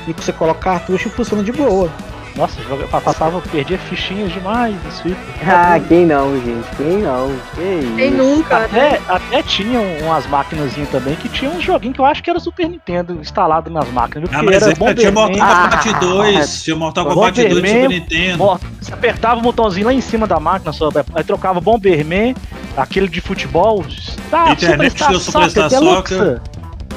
E 0.08 0.13
que 0.13 0.24
você 0.24 0.32
coloca 0.32 0.60
cartucho 0.60 1.08
e 1.08 1.12
funciona 1.12 1.44
de 1.44 1.52
boa. 1.52 1.89
Nossa, 2.36 2.62
joga- 2.63 2.86
pa- 2.88 3.00
passava, 3.00 3.39
perdia 3.41 3.78
fichinhas 3.78 4.32
demais 4.32 4.76
nos 4.84 5.00
flipper. 5.02 5.26
Ah, 5.50 5.80
quem 5.80 6.06
não, 6.06 6.36
gente? 6.41 6.67
Quem 6.76 6.98
não? 6.98 7.30
Que 7.56 7.95
Quem 7.95 8.12
nunca, 8.12 8.60
né? 8.60 8.65
Até, 8.65 9.02
até 9.08 9.43
tinham 9.43 9.82
umas 10.04 10.28
máquinazinhas 10.28 10.89
também 10.89 11.15
que 11.15 11.30
tinham 11.30 11.54
um 11.56 11.62
joguinho 11.62 11.93
que 11.93 12.02
eu 12.02 12.06
acho 12.06 12.21
que 12.21 12.30
era 12.30 12.39
Super 12.39 12.67
Nintendo 12.67 13.13
instalado 13.21 13.69
nas 13.69 13.89
máquinas. 13.89 14.30
viu? 14.30 14.38
Ah, 14.38 14.43
mas 14.43 14.56
era 14.62 14.71
é, 14.71 14.74
tinha 14.76 14.86
Mortal 14.86 15.12
Bomberman. 15.13 15.39
Kombat 15.39 15.89
Ah, 15.89 16.00
2, 16.00 16.63
tinha 16.63 16.76
Mortal 16.76 17.06
Kombat 17.06 17.36
2 17.36 17.50
do 17.50 17.56
Bomberman, 17.56 17.84
Super 17.84 18.00
Nintendo. 18.00 18.60
Você 18.82 18.93
apertava 18.93 19.39
o 19.39 19.43
botãozinho 19.43 19.86
lá 19.88 19.93
em 19.93 20.02
cima 20.02 20.28
da 20.28 20.39
máquina, 20.39 20.74
só, 20.74 20.89
aí 21.13 21.24
trocava 21.24 21.62
Bomberman, 21.62 22.36
aquele 22.76 23.08
de 23.08 23.21
futebol. 23.21 23.86
Tá, 24.30 24.52
Internet 24.52 24.93
do 25.08 25.19
Superstar 25.21 25.69
Soccer. 25.69 26.41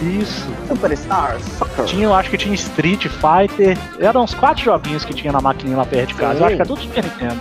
Isso. 0.02 0.46
Superstar 0.68 1.38
Soccer. 1.58 1.84
Tinha, 1.84 2.04
eu 2.04 2.14
acho 2.14 2.30
que 2.30 2.38
tinha 2.38 2.54
Street 2.54 3.06
Fighter. 3.06 3.76
Eram 3.98 4.22
uns 4.22 4.34
quatro 4.34 4.64
joguinhos 4.64 5.04
que 5.04 5.12
tinha 5.12 5.32
na 5.32 5.40
maquininha 5.40 5.76
lá 5.76 5.84
perto 5.84 6.08
de 6.08 6.14
casa. 6.14 6.40
Eu 6.40 6.46
acho 6.46 6.56
que 6.56 6.62
é 6.62 6.64
tudo 6.64 6.80
Super 6.80 7.04
Nintendo. 7.04 7.40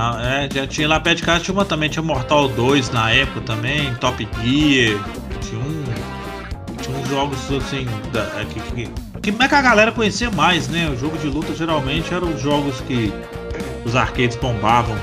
Ah, 0.00 0.20
é, 0.22 0.48
já 0.54 0.66
tinha 0.66 0.86
lá 0.86 1.00
perto 1.00 1.18
de 1.18 1.22
casa, 1.24 1.40
tinha 1.40 1.52
uma 1.52 1.64
também, 1.64 1.88
tinha 1.88 2.02
Mortal 2.02 2.48
2 2.48 2.90
na 2.90 3.10
época 3.10 3.40
também, 3.40 3.92
Top 3.96 4.16
Gear, 4.40 4.96
tinha 5.40 5.60
um. 5.60 5.84
Tinha 6.80 6.96
uns 6.96 7.08
jogos 7.08 7.38
assim. 7.52 7.84
Da, 8.12 8.20
é, 8.40 8.46
que, 8.48 8.60
que, 8.60 8.90
que 9.20 9.32
como 9.32 9.42
é 9.42 9.48
que 9.48 9.54
a 9.56 9.62
galera 9.62 9.90
conhecia 9.90 10.30
mais, 10.30 10.68
né? 10.68 10.88
O 10.88 10.96
jogo 10.96 11.18
de 11.18 11.26
luta 11.26 11.52
geralmente 11.52 12.14
eram 12.14 12.32
os 12.32 12.40
jogos 12.40 12.80
que 12.82 13.12
os 13.84 13.96
arcades 13.96 14.36
bombavam. 14.36 14.96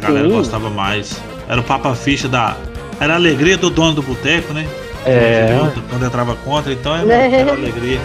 galera 0.00 0.28
Sim. 0.28 0.34
gostava 0.34 0.70
mais. 0.70 1.20
Era 1.48 1.60
o 1.60 1.64
Papa 1.64 1.92
Ficha 1.94 2.28
da. 2.28 2.56
Era 3.00 3.14
a 3.14 3.16
alegria 3.16 3.58
do 3.58 3.70
dono 3.70 3.94
do 3.94 4.02
boteco, 4.02 4.52
né? 4.52 4.68
É. 5.04 5.44
Entendeu? 5.44 5.82
Quando 5.90 6.06
entrava 6.06 6.36
contra, 6.36 6.72
então 6.72 6.94
era, 6.94 7.04
Né? 7.06 7.40
era 7.40 7.52
alegria. 7.52 8.00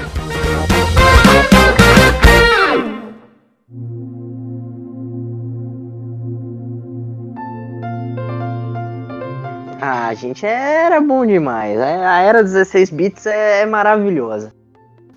Ah, 9.79 10.13
gente, 10.13 10.45
era 10.45 10.99
bom 10.99 11.25
demais. 11.25 11.79
A 11.79 12.19
era 12.21 12.43
16 12.43 12.89
bits 12.89 13.25
é, 13.25 13.61
é 13.61 13.65
maravilhosa. 13.65 14.51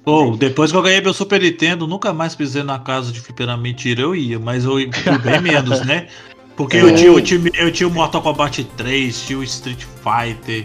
Pô, 0.04 0.36
depois 0.36 0.70
que 0.70 0.76
eu 0.76 0.82
ganhei 0.82 1.00
meu 1.00 1.14
Super 1.14 1.40
Nintendo, 1.40 1.86
nunca 1.86 2.12
mais 2.12 2.34
pisei 2.34 2.62
na 2.62 2.78
casa 2.78 3.12
de 3.12 3.20
fliperama. 3.20 3.62
Mentira, 3.62 4.02
eu 4.02 4.14
ia, 4.14 4.38
mas 4.38 4.64
eu 4.64 4.78
ia 4.78 4.88
bem 5.22 5.40
menos, 5.42 5.84
né? 5.84 6.08
Porque 6.56 6.76
eu 6.76 6.94
tinha, 6.94 7.08
eu, 7.08 7.20
tinha, 7.22 7.40
eu 7.58 7.72
tinha 7.72 7.88
o 7.88 7.90
Mortal 7.90 8.20
Kombat 8.20 8.64
3, 8.76 9.22
tinha 9.22 9.38
o 9.38 9.42
Street 9.42 9.82
Fighter, 10.02 10.64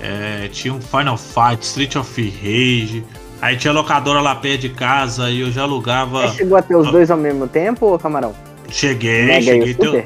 é, 0.00 0.48
tinha 0.48 0.72
um 0.74 0.80
Final 0.80 1.16
Fight, 1.16 1.62
Street 1.62 1.96
of 1.96 2.20
Rage. 2.42 3.04
Aí 3.42 3.56
tinha 3.56 3.72
locadora 3.72 4.20
lá 4.20 4.34
perto 4.34 4.60
de 4.62 4.68
casa 4.70 5.30
e 5.30 5.40
eu 5.40 5.50
já 5.50 5.62
alugava. 5.62 6.28
Você 6.28 6.38
chegou 6.38 6.58
a 6.58 6.62
ter 6.62 6.76
os 6.76 6.90
dois 6.90 7.10
ao 7.10 7.16
mesmo 7.16 7.46
tempo, 7.48 7.98
camarão? 7.98 8.34
Cheguei, 8.68 9.24
Mega 9.26 9.42
cheguei. 9.42 9.74
teu-? 9.74 10.04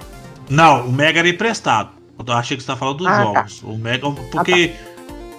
Não, 0.48 0.86
o 0.86 0.92
Mega 0.92 1.18
era 1.18 1.28
emprestado. 1.28 1.90
Eu 2.24 2.32
achei 2.34 2.56
que 2.56 2.62
você 2.62 2.66
tá 2.68 2.76
falando 2.76 2.98
dos 2.98 3.06
Ah, 3.08 3.10
tá. 3.18 3.24
jogos. 3.24 3.62
O 3.64 3.76
Mega, 3.76 4.08
porque 4.30 4.72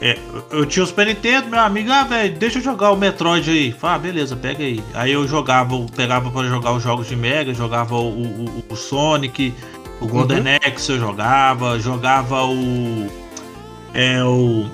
é, 0.02 0.18
eu 0.52 0.66
tinha 0.66 0.84
o 0.84 0.88
Super 0.88 1.06
Nintendo, 1.08 1.48
meu 1.48 1.60
amigo, 1.60 1.90
ah, 1.90 2.04
velho, 2.04 2.36
deixa 2.36 2.60
eu 2.60 2.64
jogar 2.64 2.92
o 2.92 2.98
Metroid 2.98 3.50
aí. 3.50 3.72
Fala, 3.72 3.96
ah, 3.96 4.00
beleza, 4.00 4.36
pega 4.36 4.62
aí. 4.64 4.84
Aí 4.94 5.14
eu 5.14 5.26
jogava, 5.26 5.74
pegava 5.96 6.30
pra 6.30 6.44
jogar 6.44 6.74
os 6.74 6.84
jogos 6.84 7.08
de 7.08 7.16
Mega, 7.16 7.54
jogava 7.54 7.96
o, 7.96 8.10
o- 8.10 8.64
o 8.70 8.76
Sonic, 8.76 9.54
o 10.02 10.06
Golden 10.08 10.40
Uhum. 10.40 10.58
Axe 10.68 10.92
eu 10.92 11.00
jogava, 11.00 11.80
jogava 11.80 12.44
o. 12.46 13.08
É, 13.96 14.24
o. 14.24 14.66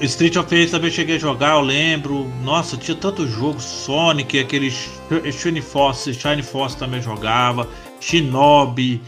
Street 0.00 0.34
of 0.36 0.48
Rage 0.54 0.70
também 0.70 0.90
cheguei 0.90 1.16
a 1.16 1.18
jogar, 1.18 1.56
eu 1.56 1.60
lembro. 1.60 2.26
Nossa, 2.42 2.76
tinha 2.78 2.96
tanto 2.96 3.26
jogo. 3.28 3.60
Sonic, 3.60 4.38
aquele 4.38 4.70
Sh- 4.70 4.88
Shine 5.32 5.60
Force, 5.60 6.14
Shine 6.14 6.42
Force 6.42 6.74
também 6.76 7.02
jogava. 7.02 7.68
Shinobi. 8.00 9.02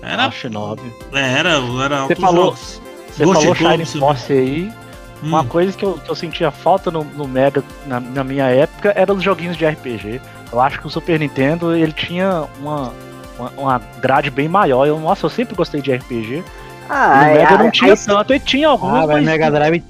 Era 0.00 0.26
Ah, 0.26 0.30
Shinobi. 0.30 0.92
é, 1.12 1.32
era, 1.38 1.50
era 1.50 1.60
Você 1.62 2.02
outros 2.02 2.20
falou- 2.20 2.44
jogos. 2.44 2.80
Você 3.10 3.24
Ghost 3.24 3.42
falou 3.42 3.56
Shine 3.56 3.84
Force 3.86 4.32
aí. 4.32 4.72
Uma 5.20 5.40
Hum. 5.40 5.46
coisa 5.48 5.76
que 5.76 5.84
eu, 5.84 5.94
que 5.94 6.08
eu 6.08 6.14
sentia 6.14 6.52
falta 6.52 6.88
no, 6.92 7.02
no 7.02 7.26
Mega 7.26 7.64
na, 7.88 7.98
na 7.98 8.22
minha 8.22 8.44
época 8.44 8.92
era 8.94 9.12
os 9.12 9.20
joguinhos 9.20 9.56
de 9.56 9.66
RPG. 9.66 10.20
Eu 10.52 10.60
acho 10.60 10.78
que 10.80 10.86
o 10.86 10.90
Super 10.90 11.18
Nintendo 11.18 11.74
ele 11.74 11.92
tinha 11.92 12.44
uma, 12.60 12.92
uma, 13.36 13.50
uma 13.58 13.78
grade 14.00 14.30
bem 14.30 14.48
maior. 14.48 14.86
Eu, 14.86 15.00
nossa, 15.00 15.26
eu 15.26 15.30
sempre 15.30 15.56
gostei 15.56 15.82
de 15.82 15.92
RPG. 15.92 16.44
Ah, 16.88 17.16
no 17.28 17.34
Mega 17.34 17.54
é, 17.54 17.58
não 17.58 17.66
é, 17.66 17.70
tinha 17.70 17.96
tanto, 17.96 18.34
e 18.34 18.40
tinha 18.40 18.68
alguns, 18.68 18.92
Ah, 18.94 19.06
mas 19.06 19.24
Mega 19.24 19.50
Drive 19.50 19.82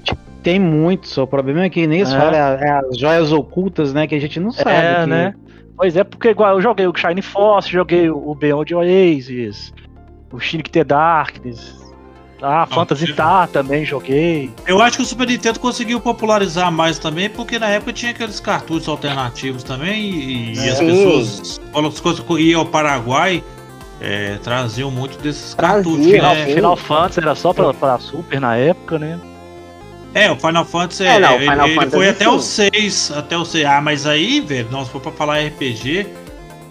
tem 0.43 0.59
muito, 0.59 1.07
só. 1.07 1.23
O 1.23 1.27
problema 1.27 1.63
é 1.63 1.69
que 1.69 1.85
nem 1.87 2.01
isso 2.01 2.15
É. 2.15 2.19
fala, 2.19 2.37
é, 2.37 2.67
é 2.67 2.71
as 2.71 2.97
joias 2.97 3.31
ocultas, 3.31 3.93
né? 3.93 4.07
Que 4.07 4.15
a 4.15 4.19
gente 4.19 4.39
não 4.39 4.51
sabe. 4.51 4.69
É, 4.71 5.01
que- 5.01 5.05
né? 5.09 5.33
Pois 5.77 5.95
é, 5.95 6.03
porque 6.03 6.29
igual 6.29 6.55
eu 6.55 6.61
joguei 6.61 6.87
o 6.87 6.93
Shine 6.95 7.21
Force, 7.21 7.69
joguei 7.71 8.09
o 8.09 8.35
Beyond 8.35 8.75
Oasis, 8.75 9.73
o 10.31 10.37
Shinick 10.39 10.69
the 10.69 10.83
Darkness, 10.83 11.73
ah, 12.41 12.65
Phantasy 12.69 13.05
sim. 13.07 13.13
Star 13.13 13.47
também 13.47 13.85
joguei. 13.85 14.49
Eu 14.67 14.81
acho 14.81 14.97
que 14.97 15.03
o 15.03 15.05
Super 15.05 15.27
Nintendo 15.27 15.57
conseguiu 15.59 16.01
popularizar 16.01 16.69
mais 16.69 16.99
também, 16.99 17.29
porque 17.29 17.57
na 17.57 17.67
época 17.69 17.93
tinha 17.93 18.11
aqueles 18.11 18.41
cartuchos 18.41 18.89
alternativos 18.89 19.63
também, 19.63 20.01
e, 20.01 20.53
e 20.55 20.69
as 20.69 20.79
pessoas, 20.79 21.61
quando 21.71 21.87
as 21.87 21.99
coisas 22.01 22.25
iam 22.39 22.59
ao 22.59 22.65
Paraguai, 22.65 23.41
é, 24.01 24.37
traziam 24.43 24.89
muito 24.91 25.17
desses 25.21 25.53
Trazia, 25.53 25.83
cartuchos. 25.83 26.05
Final, 26.05 26.35
né? 26.35 26.45
sim. 26.45 26.53
Final 26.53 26.75
Fantasy 26.77 27.19
era 27.19 27.35
só 27.35 27.53
pra, 27.53 27.73
pra 27.73 27.99
Super 27.99 28.39
na 28.41 28.55
época, 28.55 28.97
né? 28.99 29.19
É, 30.13 30.31
o 30.31 30.35
Final 30.35 30.65
Fantasy, 30.65 31.03
É, 31.05 31.19
não, 31.19 31.37
Final 31.37 31.65
ele 31.67 31.75
Fantasy 31.75 31.95
foi 31.95 32.09
até 32.09 32.25
sim. 32.25 32.31
o 32.31 32.39
6, 32.39 33.11
até 33.15 33.37
o 33.37 33.45
6. 33.45 33.65
Ah, 33.65 33.81
mas 33.81 34.07
aí, 34.07 34.41
velho, 34.41 34.67
não, 34.71 34.83
se 34.83 34.89
for 34.91 34.99
pra 35.01 35.11
falar 35.11 35.39
RPG, 35.39 36.07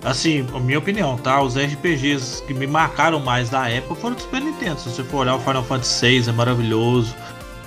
assim, 0.05 0.45
a 0.55 0.59
minha 0.59 0.79
opinião, 0.79 1.17
tá? 1.17 1.41
Os 1.41 1.57
RPGs 1.57 2.43
que 2.45 2.53
me 2.55 2.67
marcaram 2.67 3.21
mais 3.21 3.49
da 3.49 3.69
época 3.69 3.95
foram 3.95 4.17
do 4.17 4.23
Super 4.23 4.41
Nintendo. 4.41 4.81
Se 4.81 4.89
você 4.91 5.05
for 5.05 5.19
olhar 5.19 5.37
o 5.37 5.41
Final 5.41 5.63
Fantasy 5.63 5.93
6 6.01 6.29
é 6.29 6.33
maravilhoso. 6.33 7.15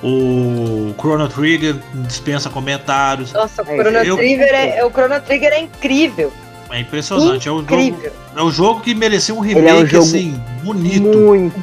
O 0.03 0.93
Chrono 0.99 1.27
Trigger 1.29 1.75
dispensa 1.93 2.49
comentários. 2.49 3.31
Nossa, 3.33 3.61
o 3.63 3.67
É, 3.69 3.77
Chrono, 3.77 3.97
eu- 3.99 4.17
Trigger 4.17 4.53
é, 4.53 4.83
o 4.83 4.89
Chrono 4.89 5.21
Trigger 5.21 5.53
é 5.53 5.59
incrível. 5.61 6.33
É 6.71 6.79
impressionante. 6.79 7.47
É 7.47 7.51
um, 7.51 7.59
jogo, 7.67 8.01
é 8.35 8.41
um 8.43 8.51
jogo 8.51 8.79
que 8.81 8.95
merecia 8.95 9.35
um 9.35 9.43
Ele 9.43 9.53
é 9.67 9.73
um 9.73 9.77
remake, 9.77 9.91
jogo 9.91 10.03
assim, 10.05 10.41
bonito. 10.63 11.17
Muito 11.17 11.53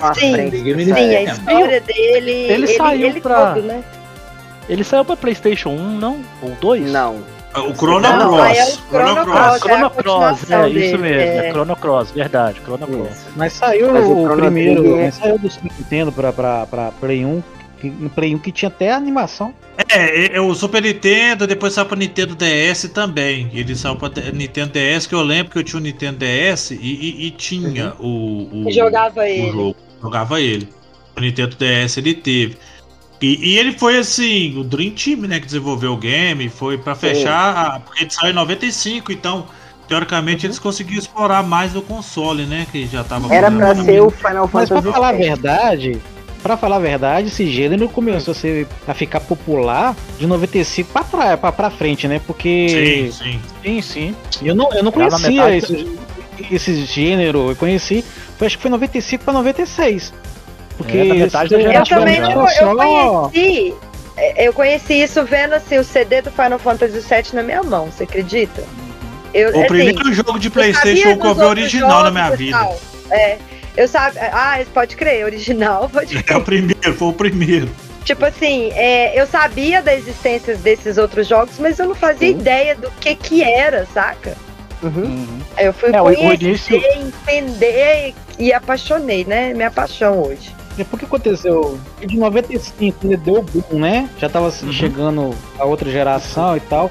à 0.00 0.14
Sim, 0.14 0.32
frente 0.34 0.62
sim, 0.62 1.14
a 1.16 1.22
história 1.22 1.80
dele. 1.80 2.30
Ele 2.30 2.66
saiu 2.68 3.08
ele 3.08 3.20
pra- 3.20 3.54
todo, 3.54 3.62
né? 3.66 3.82
Ele 4.68 4.84
saiu 4.84 5.04
pra 5.04 5.16
PlayStation 5.16 5.70
1, 5.70 5.98
não? 5.98 6.20
Ou 6.42 6.50
2? 6.60 6.90
Não. 6.90 7.16
O 7.54 7.74
Chrono 7.74 8.00
Não, 8.00 8.32
Cross. 8.34 8.56
é 8.56 8.64
o 8.64 8.66
Chrono 8.88 9.24
Cross. 9.26 9.56
é 9.56 9.58
Chrono 9.58 9.90
Cross, 9.90 10.50
é 10.50 10.68
isso 10.70 10.98
mesmo, 10.98 11.20
é 11.20 11.48
é. 11.48 11.50
Chrono 11.50 11.76
Cross, 11.76 12.10
verdade, 12.12 12.60
Chrono 12.64 12.86
Cross. 12.86 13.26
Mas 13.36 13.52
saiu 13.52 13.92
Mas 13.92 14.04
o 14.06 14.24
o, 14.24 14.36
primeiro, 14.36 14.96
mas 14.96 15.14
saiu 15.16 15.38
do 15.38 15.50
Super 15.50 15.70
Nintendo 15.78 16.10
pra, 16.12 16.32
pra, 16.32 16.66
pra 16.66 16.90
Play 16.98 17.26
1. 17.26 17.42
No 17.90 18.10
Play 18.10 18.34
1 18.34 18.38
que 18.38 18.52
tinha 18.52 18.68
até 18.68 18.92
animação. 18.92 19.54
É, 19.90 20.36
é, 20.36 20.40
o 20.40 20.54
Super 20.54 20.82
Nintendo, 20.82 21.46
depois 21.46 21.72
saiu 21.72 21.86
pra 21.86 21.96
Nintendo 21.96 22.34
DS 22.34 22.88
também. 22.92 23.50
Ele 23.52 23.74
saiu 23.74 23.96
pra 23.96 24.10
te- 24.10 24.32
Nintendo 24.32 24.72
DS, 24.72 25.06
que 25.06 25.14
eu 25.14 25.22
lembro 25.22 25.52
que 25.52 25.58
eu 25.58 25.64
tinha 25.64 25.80
o 25.80 25.82
Nintendo 25.82 26.18
DS 26.18 26.70
e, 26.72 26.76
e- 26.76 27.26
e 27.26 27.30
tinha 27.30 27.94
o, 27.98 28.64
o, 28.64 28.68
E 28.68 28.72
jogava 28.72 29.20
o 29.20 29.22
ele. 29.22 29.50
jogo. 29.52 29.76
Jogava 30.02 30.40
ele. 30.40 30.68
O 31.16 31.20
Nintendo 31.20 31.56
DS 31.56 31.96
ele 31.96 32.14
teve. 32.14 32.56
E, 33.20 33.52
e 33.52 33.58
ele 33.58 33.72
foi 33.78 33.98
assim, 33.98 34.58
o 34.58 34.64
Dream 34.64 34.90
Team, 34.90 35.20
né, 35.28 35.38
que 35.38 35.46
desenvolveu 35.46 35.92
o 35.92 35.96
game, 35.96 36.48
foi 36.48 36.76
pra 36.76 36.94
fechar, 36.94 37.56
a- 37.76 37.80
porque 37.80 38.02
ele 38.02 38.10
saiu 38.10 38.30
em 38.32 38.34
95, 38.34 39.12
então, 39.12 39.46
teoricamente, 39.86 40.44
eles 40.44 40.58
conseguiram 40.58 40.98
explorar 40.98 41.42
mais 41.44 41.72
do 41.72 41.80
console, 41.82 42.44
né, 42.46 42.66
que 42.72 42.84
já 42.86 43.04
tava... 43.04 43.32
Era 43.32 43.48
tava- 43.48 43.84
ser 43.84 44.00
o 44.00 44.10
Final 44.10 44.50
Mas 44.52 44.68
pra 44.68 44.76
Fantasy 44.78 44.92
falar 44.94 45.08
a 45.10 45.12
verdade, 45.12 46.00
pra 46.42 46.56
falar 46.56 46.76
a 46.76 46.80
verdade, 46.80 47.28
esse 47.28 47.46
gênero 47.50 47.88
começou 47.88 48.32
a, 48.32 48.34
ser, 48.34 48.66
a 48.86 48.92
ficar 48.94 49.20
popular 49.20 49.94
de 50.18 50.26
95 50.26 50.92
pra, 50.92 51.04
trás, 51.04 51.40
pra, 51.40 51.52
pra 51.52 51.70
frente, 51.70 52.08
né? 52.08 52.20
Porque 52.26 53.10
Sim, 53.14 53.24
sim. 53.24 53.40
Sim, 53.62 53.82
sim. 53.82 54.14
eu 54.42 54.54
não, 54.54 54.72
eu 54.72 54.82
não 54.82 54.90
Já 54.90 54.96
conhecia 55.10 55.44
metade- 55.46 55.56
esse, 56.48 56.54
esse 56.54 56.84
gênero. 56.84 57.50
Eu 57.50 57.56
conheci, 57.56 58.04
foi, 58.36 58.46
acho 58.46 58.56
que 58.56 58.62
foi 58.62 58.70
95 58.70 59.24
pra 59.24 59.32
96. 59.32 60.12
Porque 60.76 60.96
É, 60.98 61.04
da 61.06 61.14
metade 61.14 61.50
da 61.50 61.56
esse- 61.56 61.66
Eu 61.66 61.72
geração 61.72 61.98
também 61.98 62.16
já. 62.16 62.28
não. 62.28 62.42
Eu 62.42 62.48
só- 62.48 62.74
conheci. 63.30 63.74
é, 64.16 64.48
Eu 64.48 64.52
conheci 64.52 64.94
isso 65.02 65.24
vendo 65.24 65.52
assim, 65.52 65.78
o 65.78 65.84
CD 65.84 66.22
do 66.22 66.30
Final 66.30 66.58
Fantasy 66.58 66.98
VII 67.00 67.24
na 67.34 67.42
minha 67.42 67.62
mão, 67.62 67.86
você 67.86 68.04
acredita? 68.04 68.64
Eu, 69.34 69.48
O 69.48 69.58
assim, 69.60 69.66
primeiro 69.68 70.12
jogo 70.12 70.38
de 70.38 70.48
eu 70.48 70.52
Playstation 70.52 71.16
que 71.18 71.26
eu 71.26 71.34
vi 71.34 71.42
original 71.42 72.02
na 72.04 72.10
minha 72.10 72.30
vida. 72.36 72.68
É. 73.10 73.38
Eu 73.76 73.88
sabe. 73.88 74.18
Ah, 74.18 74.60
pode 74.74 74.96
crer, 74.96 75.24
original, 75.24 75.88
pode 75.92 76.16
É 76.16 76.20
o 76.20 76.24
crer. 76.24 76.42
primeiro, 76.44 76.94
foi 76.94 77.08
o 77.08 77.12
primeiro. 77.12 77.68
Tipo 78.04 78.24
assim, 78.24 78.70
é, 78.72 79.18
eu 79.20 79.26
sabia 79.28 79.80
da 79.80 79.94
existência 79.94 80.56
desses 80.56 80.98
outros 80.98 81.26
jogos, 81.28 81.58
mas 81.58 81.78
eu 81.78 81.86
não 81.86 81.94
fazia 81.94 82.28
Sim. 82.28 82.34
ideia 82.38 82.74
do 82.74 82.90
que 83.00 83.14
que 83.14 83.42
era, 83.44 83.86
saca? 83.94 84.36
Uhum. 84.82 85.38
Eu 85.56 85.72
fui 85.72 85.90
É, 85.94 86.02
o- 86.02 86.08
o 86.08 86.14
conhecer, 86.16 86.44
início- 86.74 86.82
entender 87.32 88.14
e 88.38 88.52
apaixonei, 88.52 89.24
né? 89.24 89.54
Minha 89.54 89.70
paixão 89.70 90.20
hoje. 90.22 90.52
Depois 90.76 90.98
que 90.98 91.04
aconteceu 91.06 91.78
de 92.04 92.16
95, 92.16 93.06
ele 93.06 93.16
deu 93.16 93.42
boom, 93.42 93.78
né? 93.78 94.08
Já 94.18 94.28
tava 94.28 94.48
assim, 94.48 94.66
Uhum. 94.66 94.72
chegando 94.72 95.34
a 95.58 95.64
outra 95.64 95.88
geração 95.88 96.56
e 96.56 96.60
tal. 96.60 96.90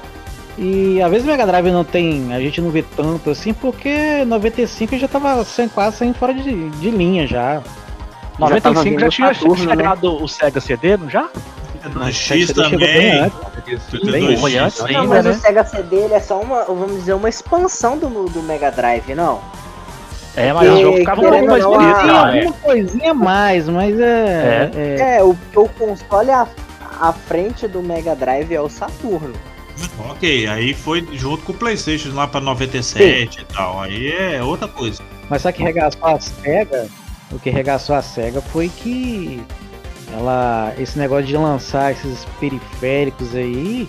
E 0.58 1.00
às 1.00 1.10
vezes 1.10 1.26
o 1.26 1.30
Mega 1.30 1.46
Drive 1.46 1.70
não 1.70 1.82
tem, 1.84 2.32
a 2.34 2.38
gente 2.40 2.60
não 2.60 2.70
vê 2.70 2.82
tanto 2.82 3.30
assim, 3.30 3.54
porque 3.54 4.24
95 4.26 4.98
já 4.98 5.08
tava 5.08 5.42
sem, 5.44 5.68
quase 5.68 5.96
saindo 5.96 6.14
fora 6.14 6.34
de, 6.34 6.68
de 6.70 6.90
linha 6.90 7.26
já. 7.26 7.62
Já 8.38 8.60
tava 8.60 8.84
95 8.84 8.84
vindo 8.84 9.00
já 9.00 9.06
o 9.06 9.10
tinha 9.10 9.34
Saturno, 9.34 9.64
né? 9.64 9.70
chegado 9.76 10.22
o 10.22 10.28
Sega 10.28 10.60
CD, 10.60 10.96
não 10.98 11.08
já? 11.08 11.28
No 11.94 12.12
X 12.12 12.52
também. 12.52 13.18
antes. 13.20 14.82
Bem. 14.82 14.92
Não, 14.92 15.06
mas 15.06 15.24
né? 15.24 15.30
o 15.30 15.34
Sega 15.34 15.64
CD 15.64 15.96
ele 15.96 16.14
é 16.14 16.20
só 16.20 16.40
uma, 16.40 16.64
vamos 16.64 16.96
dizer, 16.96 17.14
uma 17.14 17.28
expansão 17.28 17.96
do, 17.98 18.08
do 18.28 18.42
Mega 18.42 18.70
Drive, 18.70 19.14
não? 19.14 19.40
É, 20.36 20.52
mas 20.52 20.66
Porque, 20.68 20.80
o 20.80 20.82
jogo 20.86 20.96
ficava 20.98 21.20
um 21.20 21.28
pouco 21.30 21.46
mais 21.46 21.64
bonito, 21.64 21.96
a- 21.96 22.06
não, 22.06 22.26
é. 22.28 22.38
Alguma 22.38 22.52
coisinha 22.62 23.10
a 23.10 23.14
mais, 23.14 23.68
mas 23.68 23.98
é. 24.00 24.70
é- 24.74 25.16
É, 25.18 25.22
o, 25.22 25.30
o 25.56 25.68
console 25.70 26.30
à, 26.30 26.46
à 27.00 27.12
frente 27.12 27.66
do 27.66 27.82
Mega 27.82 28.14
Drive 28.14 28.52
é 28.52 28.60
o 28.60 28.68
Saturno. 28.68 29.34
Ok, 30.10 30.46
aí 30.46 30.74
foi 30.74 31.06
junto 31.12 31.44
com 31.44 31.52
o 31.52 31.54
Playstation 31.54 32.12
lá 32.14 32.26
pra 32.26 32.40
97 32.40 33.40
e 33.40 33.44
tal. 33.44 33.80
Aí 33.80 34.10
é 34.12 34.42
outra 34.42 34.68
coisa. 34.68 35.02
Mas 35.28 35.42
sabe 35.42 35.56
que 35.58 35.62
regaçou 35.62 36.06
a 36.06 36.20
SEGA? 36.20 36.88
O 37.30 37.38
que 37.38 37.50
regaçou 37.50 37.96
a 37.96 38.02
SEGA 38.02 38.40
foi 38.40 38.68
que 38.68 39.42
ela. 40.12 40.72
Esse 40.78 40.98
negócio 40.98 41.26
de 41.26 41.36
lançar 41.36 41.92
esses 41.92 42.24
periféricos 42.38 43.34
aí. 43.34 43.88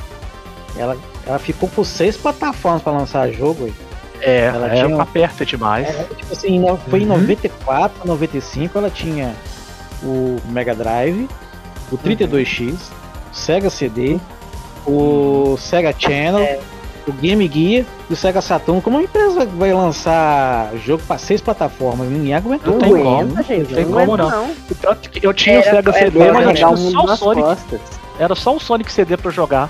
Ela, 0.78 0.98
ela 1.28 1.38
ficou 1.39 1.69
com 1.69 1.84
seis 1.84 2.17
plataformas 2.17 2.82
pra 2.82 2.91
lançar 2.93 3.30
jogo. 3.32 3.65
aí. 3.65 3.74
É, 4.22 4.46
Ela 4.46 4.67
era 4.67 4.86
tinha- 4.86 4.96
pra 4.96 5.06
perto 5.06 5.46
demais. 5.46 5.88
É, 5.89 6.04
tipo 6.15 6.32
assim, 6.32 6.58
no- 6.60 6.78
foi 6.78 7.00
em 7.02 7.10
Uhum. 7.10 7.17
94, 7.19 8.08
95, 8.08 8.78
ela 8.78 8.89
tinha 8.89 9.36
o 10.02 10.38
Mega 10.46 10.74
Drive, 10.74 11.28
o 11.91 11.98
32X, 11.98 12.74
o 13.32 13.36
Sega 13.36 13.69
CD, 13.69 14.17
o 14.86 15.56
Sega 15.60 15.93
Channel, 15.98 16.39
É. 16.39 16.60
o 17.08 17.12
Game 17.13 17.46
Gear 17.52 17.86
e 18.10 18.13
o 18.13 18.15
Sega 18.15 18.41
Saturn. 18.41 18.82
Como 18.82 18.98
uma 18.98 19.04
empresa 19.04 19.46
vai 19.46 19.74
lançar 19.74 20.72
jogo 20.86 21.04
para 21.08 21.17
seis 21.17 21.41
plataformas? 21.41 22.08
Ninguém 22.10 22.34
aguentou. 22.36 22.74
Não 22.74 22.80
tem 22.80 22.91
como, 23.04 23.43
gente. 23.43 23.69
não 23.69 23.76
tem 23.76 23.86
não 23.86 23.91
como 24.00 24.17
não. 24.17 24.30
não. 24.30 24.96
Que 25.12 25.26
Eu 25.26 25.34
tinha 25.34 25.60
o 25.60 25.62
Era- 25.62 25.72
Sega 25.76 25.89
era 25.91 26.00
CD, 26.06 26.19
pra 26.26 26.34
mas 26.34 26.46
eu 26.48 26.54
tinha 26.56 26.69
o 26.69 26.78
só 26.78 27.04
o 27.04 27.15
Sonic. 27.17 27.41
costas. 27.48 27.82
Era 28.19 28.36
só 28.36 28.56
o 28.56 28.60
Sonic 28.60 28.91
CD 28.91 29.17
pra 29.17 29.32
jogar. 29.32 29.69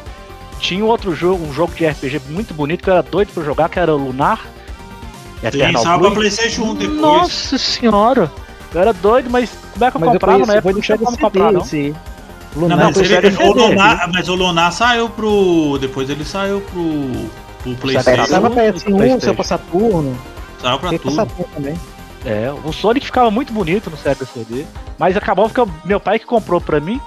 Tinha 0.59 0.83
um 0.83 0.87
outro 0.87 1.13
jogo, 1.13 1.45
um 1.45 1.51
jogo 1.53 1.73
de 1.75 1.85
RPG 1.85 2.21
muito 2.29 2.53
bonito 2.53 2.83
que 2.83 2.89
eu 2.89 2.93
era 2.93 3.03
doido 3.03 3.31
pra 3.33 3.43
jogar, 3.43 3.67
que 3.69 3.79
era 3.79 3.93
o 3.93 3.97
Lunar. 3.97 4.39
Sim, 5.41 5.47
Eternal 5.47 5.83
saiu 5.83 5.99
pra. 5.99 6.11
Playstation 6.11 6.61
1 6.63 6.75
depois. 6.75 7.01
Nossa 7.01 7.57
senhora! 7.57 8.31
Eu 8.73 8.81
era 8.81 8.93
doido, 8.93 9.29
mas 9.29 9.49
como 9.73 9.85
é 9.85 9.91
que 9.91 9.97
eu 9.97 9.99
Mas 10.01 10.07
eu 10.07 10.19
comprava 10.19 10.61
foi 10.61 10.73
Não 10.73 10.81
tinha 10.81 10.97
Sega 10.97 11.05
como 11.05 11.17
comprar, 11.19 11.51
não. 11.51 11.61
esse 11.61 11.93
Não, 12.55 12.63
Lunar 12.63 12.77
mas, 12.77 12.97
foi 12.97 13.05
ele, 13.17 13.31
Sega 13.31 13.49
o. 13.49 13.53
Lunar, 13.53 14.09
mas 14.11 14.29
o 14.29 14.35
Lunar 14.35 14.71
saiu 14.71 15.09
pro. 15.09 15.77
Depois 15.79 16.09
ele 16.09 16.23
saiu 16.23 16.61
pro. 16.61 17.29
pro 17.63 17.75
PlayStation. 17.75 18.25
Saiu 18.25 18.41
pra 18.41 18.49
PS1, 18.51 18.83
PlayStation. 18.83 19.19
saiu 19.19 19.35
pra 19.35 19.43
Saturno, 19.43 20.17
Saiu 20.61 20.79
pra 20.79 20.89
tudo. 20.91 21.11
Saturno 21.11 21.45
também. 21.55 21.79
É, 22.25 22.51
o 22.63 22.71
Sonic 22.71 23.05
ficava 23.05 23.29
muito 23.31 23.51
bonito 23.51 23.89
no 23.89 23.97
Sega 23.97 24.23
CD, 24.25 24.65
mas 24.97 25.17
acabou 25.17 25.49
que 25.49 25.59
eu- 25.59 25.69
meu 25.83 25.99
pai 25.99 26.19
que 26.19 26.25
comprou 26.25 26.61
pra 26.61 26.79
mim. 26.79 27.01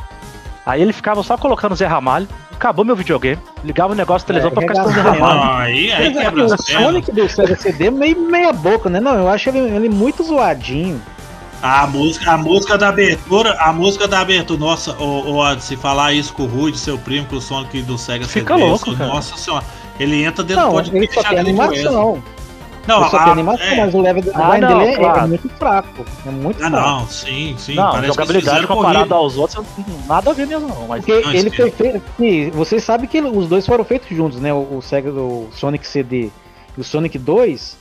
Aí 0.66 0.82
ele 0.82 0.92
ficava 0.92 1.22
só 1.22 1.38
colocando 1.38 1.76
Zé 1.76 1.86
Ramalho. 1.86 2.26
Acabou 2.52 2.84
meu 2.84 2.96
videogame. 2.96 3.38
Ligava 3.62 3.92
o 3.92 3.96
negócio 3.96 4.26
da 4.26 4.34
televisão 4.34 4.50
É, 4.50 4.54
pra 4.54 4.62
ficar 4.62 4.72
escutando 4.74 4.94
Zé. 5.04 5.10
Ramalho. 5.20 5.40
Ah, 5.40 5.58
aí, 5.60 5.92
aí 5.92 6.12
Mas, 6.12 6.22
quebra 6.24 6.44
o. 6.44 6.58
Sonic 6.62 7.12
do 7.12 7.28
Sega 7.28 7.54
CD 7.56 7.86
é 7.86 7.90
meio 7.90 8.20
meia 8.20 8.52
boca, 8.52 8.90
né? 8.90 8.98
Não, 8.98 9.14
eu 9.14 9.28
acho 9.28 9.48
ele, 9.50 9.58
ele 9.58 9.88
muito 9.88 10.22
zoadinho. 10.24 11.00
A 11.62 11.86
música, 11.86 12.32
a 12.32 12.38
música 12.38 12.78
da 12.78 12.88
abertura, 12.88 13.54
a 13.58 13.72
música 13.72 14.06
da 14.06 14.20
abertura, 14.20 14.60
nossa, 14.60 14.92
ô, 15.02 15.32
ô, 15.36 15.42
Ad, 15.42 15.62
se 15.62 15.76
falar 15.76 16.12
isso 16.12 16.32
com 16.34 16.42
o 16.44 16.46
Rui, 16.46 16.74
seu 16.74 16.98
primo, 16.98 17.26
com 17.26 17.36
o 17.36 17.40
Sonic 17.40 17.82
do 17.82 17.96
Sega 17.98 18.26
Fica 18.26 18.54
CD, 18.54 18.66
louco, 18.68 18.88
isso, 18.90 18.98
cara. 18.98 19.12
nossa 19.12 19.36
senhora, 19.36 19.64
ele 19.98 20.22
entra 20.22 20.44
dentro 20.44 20.62
Não, 20.62 20.68
do 20.70 20.74
podcast 20.74 20.96
ele 20.96 21.12
só 21.12 21.28
tem 21.28 21.38
animação. 21.38 22.22
Não, 22.86 23.00
ele 23.00 23.10
só 23.10 23.16
a- 23.16 23.22
tem 23.24 23.32
animação, 23.32 23.66
é, 23.66 23.76
mas 23.76 23.94
o 23.94 24.00
level 24.00 24.22
Ah, 24.26 24.38
design 24.42 24.60
não, 24.66 24.78
dele 24.78 24.90
é- 24.90 24.94
é, 24.94 24.96
claro. 24.98 25.28
muito 25.28 25.48
fraco. 25.48 26.04
É 26.24 26.30
muito 26.30 26.64
ah, 26.64 26.70
fraco. 26.70 26.86
não, 26.88 27.08
sim, 27.08 27.54
sim, 27.58 27.74
Não, 27.74 27.84
parece 27.90 28.00
que 28.02 28.08
jogabilidade 28.08 28.66
comparada 28.66 29.14
aos 29.14 29.36
outros, 29.36 29.64
nada 30.06 30.30
a 30.30 30.34
ver 30.34 30.46
mesmo 30.46 30.68
não. 30.68 30.86
Mas 30.86 31.04
Porque 31.04 31.20
Não, 31.24 31.32
ele 31.32 31.50
foi 31.50 31.70
feito. 31.72 32.02
e 32.20 32.50
Vocês 32.50 32.84
sabem 32.84 33.08
que 33.08 33.20
os 33.20 33.48
dois 33.48 33.66
foram 33.66 33.84
feitos 33.84 34.08
juntos, 34.16 34.38
né? 34.40 34.52
O, 34.52 34.76
o 34.76 34.82
Sega, 34.82 35.10
o 35.10 35.48
Sonic 35.52 35.84
CD 35.86 36.30
e 36.76 36.80
o 36.80 36.84
Sonic 36.84 37.18
2 37.18 37.76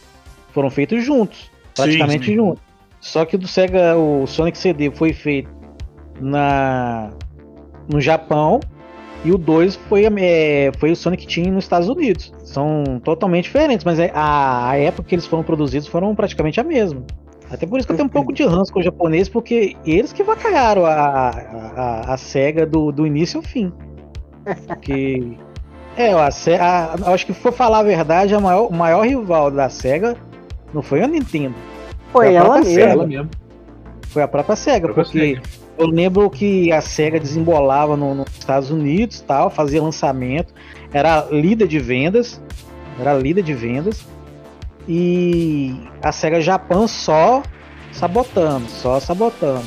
foram 0.53 0.71
feitos 0.71 1.03
juntos. 1.05 1.51
Praticamente 1.75 2.25
sim. 2.27 2.35
juntos. 2.35 2.63
Só 3.05 3.23
que 3.23 3.35
o 3.35 3.39
do 3.39 3.47
Sega, 3.47 3.95
o 3.95 4.25
Sonic 4.25 4.57
CD 4.57 4.89
foi 4.89 5.13
feito 5.13 5.47
na 6.19 7.11
no 7.87 8.01
Japão 8.01 8.59
e 9.23 9.31
o 9.31 9.37
2 9.37 9.75
foi, 9.75 10.05
é, 10.19 10.71
foi 10.79 10.91
o 10.91 10.95
Sonic 10.95 11.27
Team 11.27 11.53
nos 11.53 11.65
Estados 11.65 11.87
Unidos. 11.87 12.33
São 12.43 12.99
totalmente 13.03 13.43
diferentes, 13.45 13.83
mas 13.85 13.99
é- 13.99 14.11
a, 14.13 14.69
a 14.71 14.77
época 14.77 15.07
que 15.07 15.13
eles 15.13 15.27
foram 15.27 15.43
produzidos 15.43 15.87
foram 15.87 16.15
praticamente 16.15 16.59
a 16.59 16.63
mesma. 16.63 17.03
Até 17.51 17.67
por 17.67 17.77
isso 17.77 17.87
que 17.87 17.93
eu 17.93 17.97
tenho 17.97 18.07
um 18.07 18.11
pouco 18.11 18.33
de 18.33 18.43
ranço 18.43 18.73
com 18.73 18.79
o 18.79 18.83
japonês, 18.83 19.29
porque 19.29 19.77
eles 19.85 20.11
que 20.11 20.23
vacaiaram 20.23 20.83
a, 20.83 21.29
a, 21.75 22.13
a 22.13 22.17
SEGA 22.17 22.65
do, 22.65 22.91
do 22.91 23.05
início 23.05 23.37
ao 23.37 23.43
fim. 23.43 23.71
Porque. 24.67 25.37
É, 25.95 26.11
a, 26.11 26.31
Se- 26.31 26.55
a, 26.55 26.95
acho 27.13 27.25
que 27.27 27.33
for 27.33 27.53
falar 27.53 27.79
a 27.79 27.83
verdade, 27.83 28.33
a 28.33 28.39
maior, 28.39 28.67
o 28.67 28.73
maior 28.73 29.05
rival 29.05 29.51
da 29.51 29.69
SEGA 29.69 30.17
não 30.73 30.81
foi 30.81 31.03
a 31.03 31.07
Nintendo, 31.07 31.53
Foi 32.15 32.27
a 32.27 32.31
ela 32.39 32.49
própria 32.53 32.75
mesma. 32.75 32.91
Ela 32.91 33.07
mesmo. 33.07 33.29
foi 34.07 34.23
a 34.23 34.27
própria 34.27 34.55
SEGA, 34.55 34.87
Própria 34.87 35.03
porque 35.03 35.41
eu 35.77 35.87
lembro 35.87 36.29
que 36.29 36.71
a 36.71 36.81
SEGA 36.81 37.19
desembolava 37.19 37.97
no- 37.97 38.15
nos 38.15 38.27
Estados 38.39 38.71
Unidos, 38.71 39.19
tal, 39.21 39.49
fazia 39.49 39.81
lançamento, 39.83 40.53
era 40.93 41.27
líder 41.31 41.67
de 41.67 41.79
vendas, 41.79 42.41
era 42.99 43.13
líder 43.13 43.43
de 43.43 43.53
vendas, 43.53 44.05
e 44.87 45.75
a 46.01 46.11
SEGA 46.11 46.39
Japão 46.39 46.87
só 46.87 47.41
sabotando, 47.91 48.67
só 48.69 48.99
sabotando. 48.99 49.65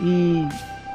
E 0.00 0.46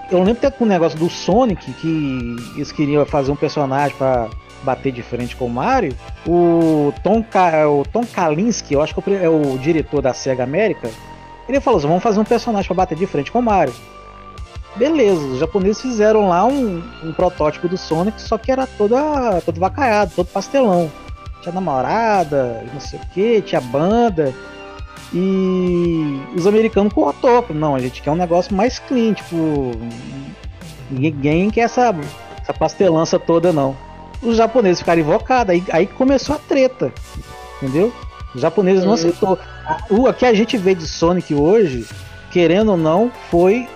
eu 0.10 0.20
lembro 0.20 0.34
até 0.34 0.50
com 0.50 0.64
o 0.64 0.68
negócio 0.68 0.98
do 0.98 1.10
Sonic, 1.10 1.72
que 1.74 2.36
eles 2.56 2.72
queriam 2.72 3.06
fazer 3.06 3.32
um 3.32 3.36
personagem 3.36 3.96
para 3.98 4.30
bater 4.64 4.92
de 4.92 5.02
frente 5.02 5.36
com 5.36 5.46
o 5.46 5.50
Mario, 5.50 5.96
o 6.28 6.94
Tom, 7.04 7.22
Ka- 7.24 7.68
o 7.68 7.84
Tom 7.86 8.06
Kalinske, 8.06 8.74
eu 8.74 8.82
acho 8.82 8.96
que 8.96 9.14
é 9.14 9.30
o 9.30 9.56
é 9.56 9.58
diretor 9.58 10.02
da 10.02 10.14
SEGA 10.14 10.44
América, 10.44 10.90
ele 11.48 11.60
falou 11.60 11.78
assim, 11.78 11.88
vamos 11.88 12.04
fazer 12.04 12.20
um 12.20 12.24
personagem 12.24 12.68
para 12.68 12.76
bater 12.76 12.98
de 12.98 13.06
frente 13.06 13.32
com 13.32 13.40
o 13.40 13.44
Mario. 13.44 13.74
Beleza, 14.76 15.24
os 15.24 15.40
japoneses 15.40 15.82
fizeram 15.82 16.30
lá 16.30 16.46
um, 16.46 16.82
um 17.04 17.14
protótipo 17.14 17.68
do 17.68 17.78
Sonic, 17.78 18.20
só 18.20 18.38
que 18.38 18.52
era 18.52 18.66
toda, 18.66 19.42
todo 19.42 19.60
vacaiado, 19.60 20.14
todo 20.16 20.26
pastelão. 20.28 20.92
Tinha 21.42 21.54
namorada, 21.54 22.66
não 22.74 22.80
sei 22.80 23.00
o 23.00 23.06
que, 23.14 23.42
tinha 23.42 23.62
banda. 23.62 24.34
E 25.14 26.20
os 26.36 26.48
americanos 26.48 26.92
cortou. 26.92 27.46
Não, 27.52 27.76
a 27.76 27.80
gente 27.80 28.02
quer 28.02 28.10
um 28.10 28.16
negócio 28.16 28.56
mais 28.56 28.80
clean, 28.80 29.14
tipo. 29.14 29.72
Ninguém 30.90 31.52
quer 31.52 31.62
essa, 31.62 31.94
essa 32.42 32.54
pastelança 32.54 33.20
toda, 33.20 33.54
não. 33.54 33.76
Os 34.24 34.38
japoneses 34.38 34.80
ficaram 34.80 35.02
invocados, 35.02 35.54
aí, 35.54 35.64
aí 35.72 35.88
começou 35.88 36.36
a 36.36 36.40
treta. 36.40 36.92
Entendeu? 37.62 37.94
Os 38.34 38.42
japoneses 38.42 38.84
não 38.84 38.94
aceitou. 38.94 39.38
O 39.90 40.12
que 40.14 40.26
a 40.26 40.34
gente 40.34 40.58
vê 40.58 40.74
de 40.74 40.88
Sonic 40.88 41.34
hoje, 41.34 41.86
querendo 42.32 42.72
ou 42.72 42.78
não, 42.78 43.12
foi 43.30 43.68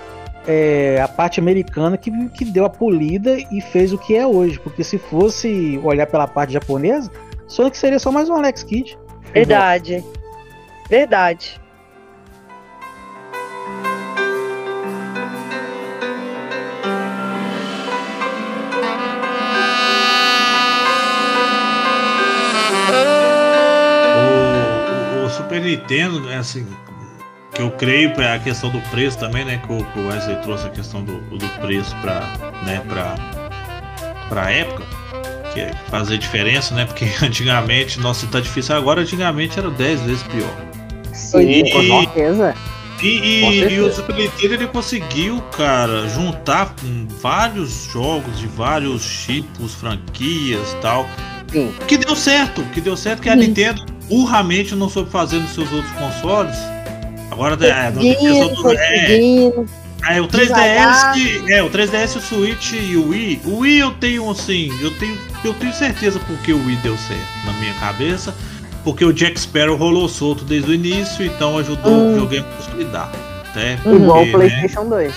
é, 0.47 0.99
a 1.01 1.07
parte 1.07 1.39
americana 1.39 1.97
que, 1.97 2.11
que 2.29 2.45
deu 2.45 2.65
a 2.65 2.69
polida 2.69 3.37
e 3.51 3.61
fez 3.61 3.93
o 3.93 3.97
que 3.97 4.15
é 4.15 4.25
hoje. 4.25 4.59
Porque 4.59 4.83
se 4.83 4.97
fosse 4.97 5.79
olhar 5.83 6.07
pela 6.07 6.27
parte 6.27 6.53
japonesa, 6.53 7.11
Sonic 7.47 7.77
seria 7.77 7.99
só 7.99 8.11
mais 8.11 8.29
um 8.29 8.35
Alex 8.35 8.63
Kidd. 8.63 8.97
Verdade. 9.33 10.03
Verdade. 10.89 11.61
Super 25.47 25.61
Nintendo, 25.61 26.19
né, 26.19 26.37
assim, 26.39 26.67
que 27.53 27.61
eu 27.61 27.71
creio 27.71 28.09
é 28.21 28.35
a 28.35 28.39
questão 28.39 28.69
do 28.69 28.81
preço 28.91 29.17
também, 29.17 29.45
né? 29.45 29.61
Que 29.65 29.71
o, 29.71 29.77
que 29.77 29.99
o 29.99 30.07
Wesley 30.09 30.35
trouxe 30.41 30.67
a 30.67 30.69
questão 30.69 31.01
do, 31.01 31.21
do 31.21 31.47
preço 31.61 31.95
pra, 32.01 32.19
né, 32.65 32.81
pra, 32.85 33.15
pra 34.27 34.51
época, 34.51 34.83
que 35.53 35.61
é 35.61 35.71
fazer 35.89 36.17
diferença, 36.17 36.75
né? 36.75 36.83
Porque 36.85 37.05
antigamente, 37.23 37.97
nossa, 38.01 38.27
tá 38.27 38.41
difícil 38.41 38.75
agora, 38.75 39.01
antigamente 39.01 39.57
era 39.57 39.69
10 39.71 40.01
vezes 40.01 40.23
pior. 40.23 40.53
Sim, 41.13 41.39
E- 41.49 41.71
com 41.71 41.81
certeza. 42.03 42.53
E, 43.01 43.07
e- 43.07 43.73
e 43.75 43.79
o 43.79 43.93
Super 43.93 44.15
Nintendo 44.15 44.53
ele 44.55 44.67
conseguiu, 44.67 45.39
cara, 45.55 46.09
juntar 46.09 46.75
com 46.81 47.07
vários 47.21 47.85
jogos 47.93 48.37
de 48.37 48.47
vários 48.47 49.05
tipos, 49.25 49.73
franquias 49.75 50.73
e 50.73 50.75
tal. 50.77 51.07
Sim. 51.49 51.73
Que 51.87 51.95
deu 51.97 52.15
certo, 52.17 52.61
que 52.73 52.81
deu 52.81 52.97
certo 52.97 53.21
que 53.21 53.29
a 53.29 53.35
Nintendo 53.35 53.85
burramente 54.09 54.75
não 54.75 54.89
soube 54.89 55.09
fazer 55.09 55.37
nos 55.39 55.51
seus 55.53 55.71
outros 55.71 55.91
consoles. 55.93 56.55
Agora 57.31 57.57
é, 57.65 57.69
é, 57.69 57.91
conseguindo. 57.91 59.65
é, 60.09 60.21
o 60.21 60.27
3DS, 60.27 61.49
é, 61.49 61.61
o 61.63 61.69
3DS, 61.69 62.15
o 62.17 62.21
Switch 62.21 62.73
e 62.73 62.95
o 62.97 63.09
Wii. 63.09 63.41
O 63.45 63.57
Wii 63.59 63.79
eu 63.79 63.91
tenho 63.91 64.29
assim, 64.31 64.71
eu 64.81 64.91
tenho, 64.91 65.17
eu 65.43 65.53
tenho 65.53 65.73
certeza 65.73 66.19
porque 66.25 66.51
o 66.53 66.65
Wii 66.65 66.77
deu 66.77 66.97
certo 66.97 67.45
na 67.45 67.53
minha 67.53 67.73
cabeça. 67.75 68.33
Porque 68.83 69.03
o 69.03 69.11
Jack 69.11 69.37
Sparrow 69.37 69.75
rolou 69.75 70.07
solto 70.07 70.45
desde 70.45 70.71
o 70.71 70.73
início, 70.73 71.25
então 71.25 71.57
ajudou 71.57 71.91
Hum. 71.91 72.05
o 72.05 72.09
videogame 72.27 72.45
a 72.49 72.55
consolidar. 72.55 73.11
Né? 73.53 73.77
Igual 73.85 74.19
Porque, 74.19 74.29
o 74.29 74.39
PlayStation 74.39 74.85
2. 74.87 75.13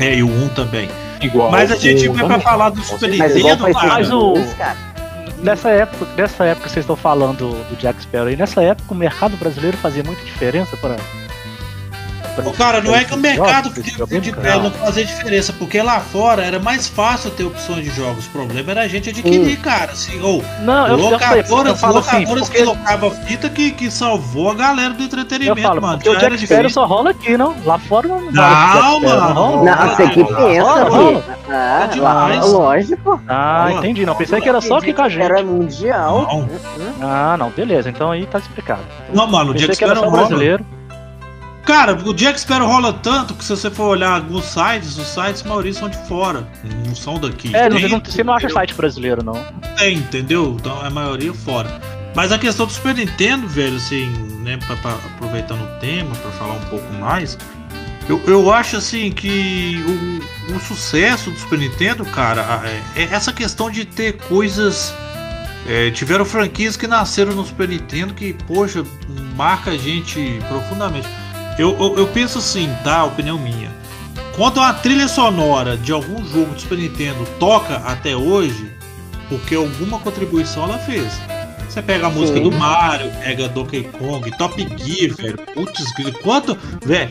né, 0.00 0.06
É, 0.08 0.16
e 0.16 0.22
o 0.24 0.26
1 0.28 0.48
também. 0.48 0.88
Igual. 1.20 1.50
Mas 1.52 1.70
a 1.70 1.76
gente 1.76 2.08
vai 2.08 2.26
pra 2.26 2.40
falar 2.40 2.70
do 2.70 2.82
Super 2.82 3.08
Mas 3.16 3.36
igual 3.36 3.54
Nintendo. 3.54 3.62
Mas 3.62 3.76
PlayStation 3.76 4.16
o- 4.18 4.34
2, 4.34 4.52
cara. 4.54 4.76
Nessa 5.42 5.70
época, 5.70 6.06
nessa 6.16 6.44
época 6.44 6.68
que 6.68 6.72
vocês 6.72 6.84
estão 6.84 6.94
falando 6.94 7.50
do 7.68 7.76
Jack 7.76 8.00
Sparrow 8.00 8.28
aí, 8.28 8.36
nessa 8.36 8.62
época 8.62 8.94
o 8.94 8.96
mercado 8.96 9.36
brasileiro 9.36 9.76
fazia 9.76 10.04
muita 10.04 10.24
diferença 10.24 10.76
para 10.76 10.96
Ô, 12.44 12.52
cara, 12.52 12.80
não 12.80 12.94
é 12.94 13.04
que 13.04 13.14
o 13.14 13.16
mercado 13.18 13.68
jogos, 13.68 13.84
de, 13.84 14.20
de 14.20 14.32
não 14.32 14.70
fazia 14.70 15.04
diferença, 15.04 15.52
porque 15.52 15.80
lá 15.82 16.00
fora 16.00 16.42
era 16.42 16.58
mais 16.58 16.88
fácil 16.88 17.30
ter 17.30 17.44
opções 17.44 17.84
de 17.84 17.90
jogos. 17.90 18.26
O 18.26 18.30
problema 18.30 18.70
era 18.72 18.82
a 18.82 18.88
gente 18.88 19.10
adquirir, 19.10 19.58
cara. 19.58 19.92
Assim, 19.92 20.20
ou 20.22 20.42
Não, 20.62 20.86
eu, 20.86 20.98
eu, 20.98 21.04
eu 21.04 21.10
locadoras, 21.10 21.80
falo 21.80 21.98
assim, 21.98 22.16
locadoras 22.20 22.42
porque 22.48 22.58
que 22.58 22.64
locavam 22.64 23.10
fita 23.10 23.48
que, 23.50 23.70
que 23.72 23.90
salvou 23.90 24.50
a 24.50 24.54
galera 24.54 24.94
do 24.94 25.02
eu 25.02 25.06
entretenimento, 25.06 25.60
falo, 25.62 25.82
mano. 25.82 25.96
porque 25.98 26.08
o 26.08 26.12
Jack 26.18 26.24
era 26.26 26.38
Sparrow 26.46 26.70
só 26.70 26.86
rola 26.86 27.10
aqui, 27.10 27.36
não? 27.36 27.54
Lá 27.64 27.78
fora 27.78 28.08
não 28.08 28.20
Não, 28.22 28.30
Sparrow, 28.30 29.00
mano. 29.00 29.32
rola? 29.34 29.64
Não, 29.76 29.88
você 29.88 30.08
que 30.08 30.24
pensa, 30.24 30.84
rola. 30.84 31.24
Ah, 31.48 31.88
É 31.92 32.00
lá- 32.00 32.44
lógico. 32.44 33.20
Ah, 33.28 33.64
Rola. 33.68 33.72
entendi. 33.78 34.06
Não, 34.06 34.14
pensei 34.14 34.40
que 34.40 34.48
era 34.48 34.60
só 34.60 34.78
aqui 34.78 34.92
com 34.92 35.02
a 35.02 35.08
gente. 35.08 35.22
Era 35.24 35.42
mundial. 35.42 36.48
Não, 36.98 37.08
Ah, 37.08 37.36
não, 37.38 37.50
beleza. 37.50 37.90
Então 37.90 38.10
aí 38.10 38.24
tá 38.26 38.38
explicado. 38.38 38.80
não, 39.12 39.26
mano, 39.26 39.50
o 39.50 39.52
Pensei 39.52 39.68
Jack 39.68 39.78
que 39.78 39.84
era 39.84 39.94
Sparrow 39.94 40.10
só 40.10 40.16
rola. 40.16 40.28
brasileiro. 40.28 40.64
Cara, 41.64 41.94
o 41.94 42.12
Jack 42.12 42.40
Sparrow 42.40 42.66
rola 42.68 42.92
tanto 42.92 43.34
que 43.34 43.44
se 43.44 43.50
você 43.50 43.70
for 43.70 43.84
olhar 43.84 44.14
alguns 44.16 44.44
sites, 44.46 44.98
os 44.98 45.06
sites 45.06 45.42
maioria 45.44 45.72
são 45.72 45.88
de 45.88 45.96
fora, 46.08 46.46
não 46.86 46.94
são 46.94 47.18
daqui. 47.20 47.54
É, 47.54 47.68
Tem- 47.68 47.80
você, 47.80 47.88
não, 47.88 48.00
você 48.04 48.24
não 48.24 48.34
acha 48.34 48.48
site 48.48 48.74
brasileiro, 48.74 49.22
não. 49.22 49.34
Tem, 49.76 49.96
entendeu? 49.98 50.56
Então 50.58 50.80
a 50.80 50.90
maioria 50.90 51.32
fora. 51.32 51.70
Mas 52.16 52.32
a 52.32 52.38
questão 52.38 52.66
do 52.66 52.72
Super 52.72 52.94
Nintendo, 52.96 53.46
velho, 53.46 53.76
assim, 53.76 54.06
né, 54.40 54.58
pra- 54.66 54.76
pra- 54.76 54.94
aproveitando 55.14 55.62
o 55.62 55.78
tema, 55.80 56.14
pra 56.16 56.30
falar 56.32 56.54
um 56.54 56.64
pouco 56.68 56.92
mais, 56.94 57.38
eu, 58.08 58.20
eu 58.26 58.52
acho 58.52 58.76
assim 58.76 59.12
que 59.12 59.76
o, 60.50 60.54
o 60.56 60.60
sucesso 60.60 61.30
do 61.30 61.38
Super 61.38 61.58
Nintendo, 61.60 62.04
cara, 62.04 62.60
é, 62.96 63.02
é 63.02 63.04
essa 63.04 63.32
questão 63.32 63.70
de 63.70 63.84
ter 63.84 64.14
coisas. 64.18 64.92
é, 65.68 65.92
tiveram 65.92 66.24
franquias 66.24 66.76
que 66.76 66.88
nasceram 66.88 67.32
no 67.36 67.46
Super 67.46 67.68
Nintendo 67.68 68.12
que, 68.14 68.32
poxa, 68.48 68.84
marca 69.36 69.70
a 69.70 69.76
gente 69.76 70.40
profundamente. 70.48 71.08
Eu, 71.58 71.76
eu, 71.78 71.98
eu 71.98 72.06
penso 72.08 72.38
assim, 72.38 72.68
tá? 72.82 73.04
Opinião 73.04 73.38
minha. 73.38 73.70
Quando 74.36 74.58
uma 74.58 74.72
trilha 74.72 75.08
sonora 75.08 75.76
de 75.76 75.92
algum 75.92 76.24
jogo 76.24 76.54
do 76.54 76.60
Super 76.60 76.78
Nintendo 76.78 77.26
toca 77.38 77.76
até 77.76 78.16
hoje, 78.16 78.72
porque 79.28 79.54
alguma 79.54 79.98
contribuição 79.98 80.64
ela 80.64 80.78
fez. 80.78 81.12
Você 81.68 81.80
pega 81.80 82.06
a 82.06 82.10
música 82.10 82.38
Sim. 82.38 82.44
do 82.44 82.52
Mario, 82.52 83.10
pega 83.22 83.48
Donkey 83.48 83.84
Kong, 83.84 84.30
Top 84.36 84.58
Gear, 84.76 85.14
velho. 85.16 85.38
Putz, 85.54 85.84
quanto. 86.22 86.56
Velho, 86.84 87.10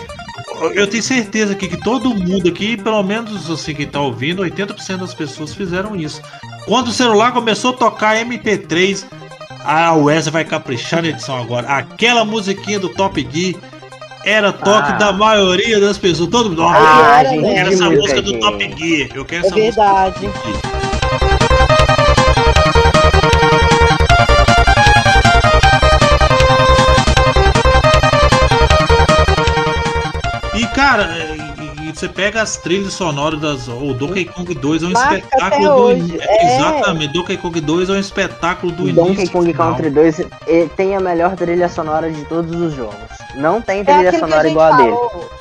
eu 0.73 0.87
tenho 0.87 1.01
certeza 1.01 1.53
aqui 1.53 1.67
que 1.67 1.77
todo 1.77 2.13
mundo 2.13 2.47
aqui, 2.47 2.77
pelo 2.77 3.01
menos 3.01 3.49
assim, 3.49 3.73
que 3.73 3.85
tá 3.85 3.99
ouvindo, 3.99 4.43
80% 4.43 4.97
das 4.97 5.13
pessoas 5.13 5.53
fizeram 5.53 5.95
isso. 5.95 6.21
Quando 6.65 6.89
o 6.89 6.91
celular 6.91 7.31
começou 7.31 7.71
a 7.71 7.77
tocar 7.77 8.15
MP3, 8.17 9.03
a 9.63 9.93
Wesley 9.93 10.31
vai 10.31 10.45
caprichar 10.45 11.01
na 11.01 11.09
edição 11.09 11.39
agora. 11.39 11.67
Aquela 11.67 12.23
musiquinha 12.23 12.79
do 12.79 12.89
Top 12.89 13.27
Gear 13.31 13.55
era 14.25 14.51
toque 14.53 14.91
Ah. 14.93 14.97
da 14.97 15.11
maioria 15.13 15.79
das 15.79 15.97
pessoas. 15.97 16.29
Todo 16.29 16.49
mundo. 16.49 16.63
Ah, 16.63 17.15
"Ah, 17.15 17.19
era, 17.21 17.35
eu 17.35 17.43
quero 17.43 17.69
essa 17.73 17.89
música 17.89 18.21
do. 18.21 18.39
Top 18.39 18.63
Gear. 18.77 19.09
Eu 19.13 19.25
quero 19.25 19.45
É 19.45 19.47
essa 19.47 19.55
verdade. 19.55 20.25
música 20.27 20.27
do 20.27 20.33
Top 20.51 20.61
Gear. 20.61 20.70
Você 32.01 32.09
pega 32.09 32.41
as 32.41 32.57
trilhas 32.57 32.93
sonoras 32.93 33.39
das. 33.39 33.67
O 33.67 33.93
Donkey 33.93 34.25
Kong 34.25 34.53
2 34.53 34.83
é 34.83 34.85
um 34.87 34.91
Marca 34.91 35.17
espetáculo 35.17 35.63
do. 35.67 35.73
hoje, 35.75 36.17
é. 36.19 36.55
Exatamente, 36.57 37.13
Donkey 37.13 37.37
Kong 37.37 37.61
2 37.61 37.89
é 37.89 37.93
um 37.93 37.99
espetáculo 37.99 38.71
do 38.73 38.83
O 38.83 38.89
início. 38.89 39.05
Donkey 39.05 39.27
Kong. 39.29 39.53
Country 39.53 39.89
2 39.89 40.19
ele 40.47 40.69
tem 40.75 40.95
a 40.95 40.99
melhor 40.99 41.35
trilha 41.35 41.69
sonora 41.69 42.09
de 42.11 42.25
todos 42.25 42.59
os 42.59 42.73
jogos. 42.73 42.95
Não 43.35 43.61
tem 43.61 43.81
É 43.81 43.83
trilha 43.83 44.09
aquilo 44.09 44.11
que 44.11 44.15
a 44.15 44.19
sonora 44.19 44.43
gente 44.43 44.51
igual 44.51 44.73
a 44.73 44.77
dele. 44.77 44.89
falou. 44.91 45.31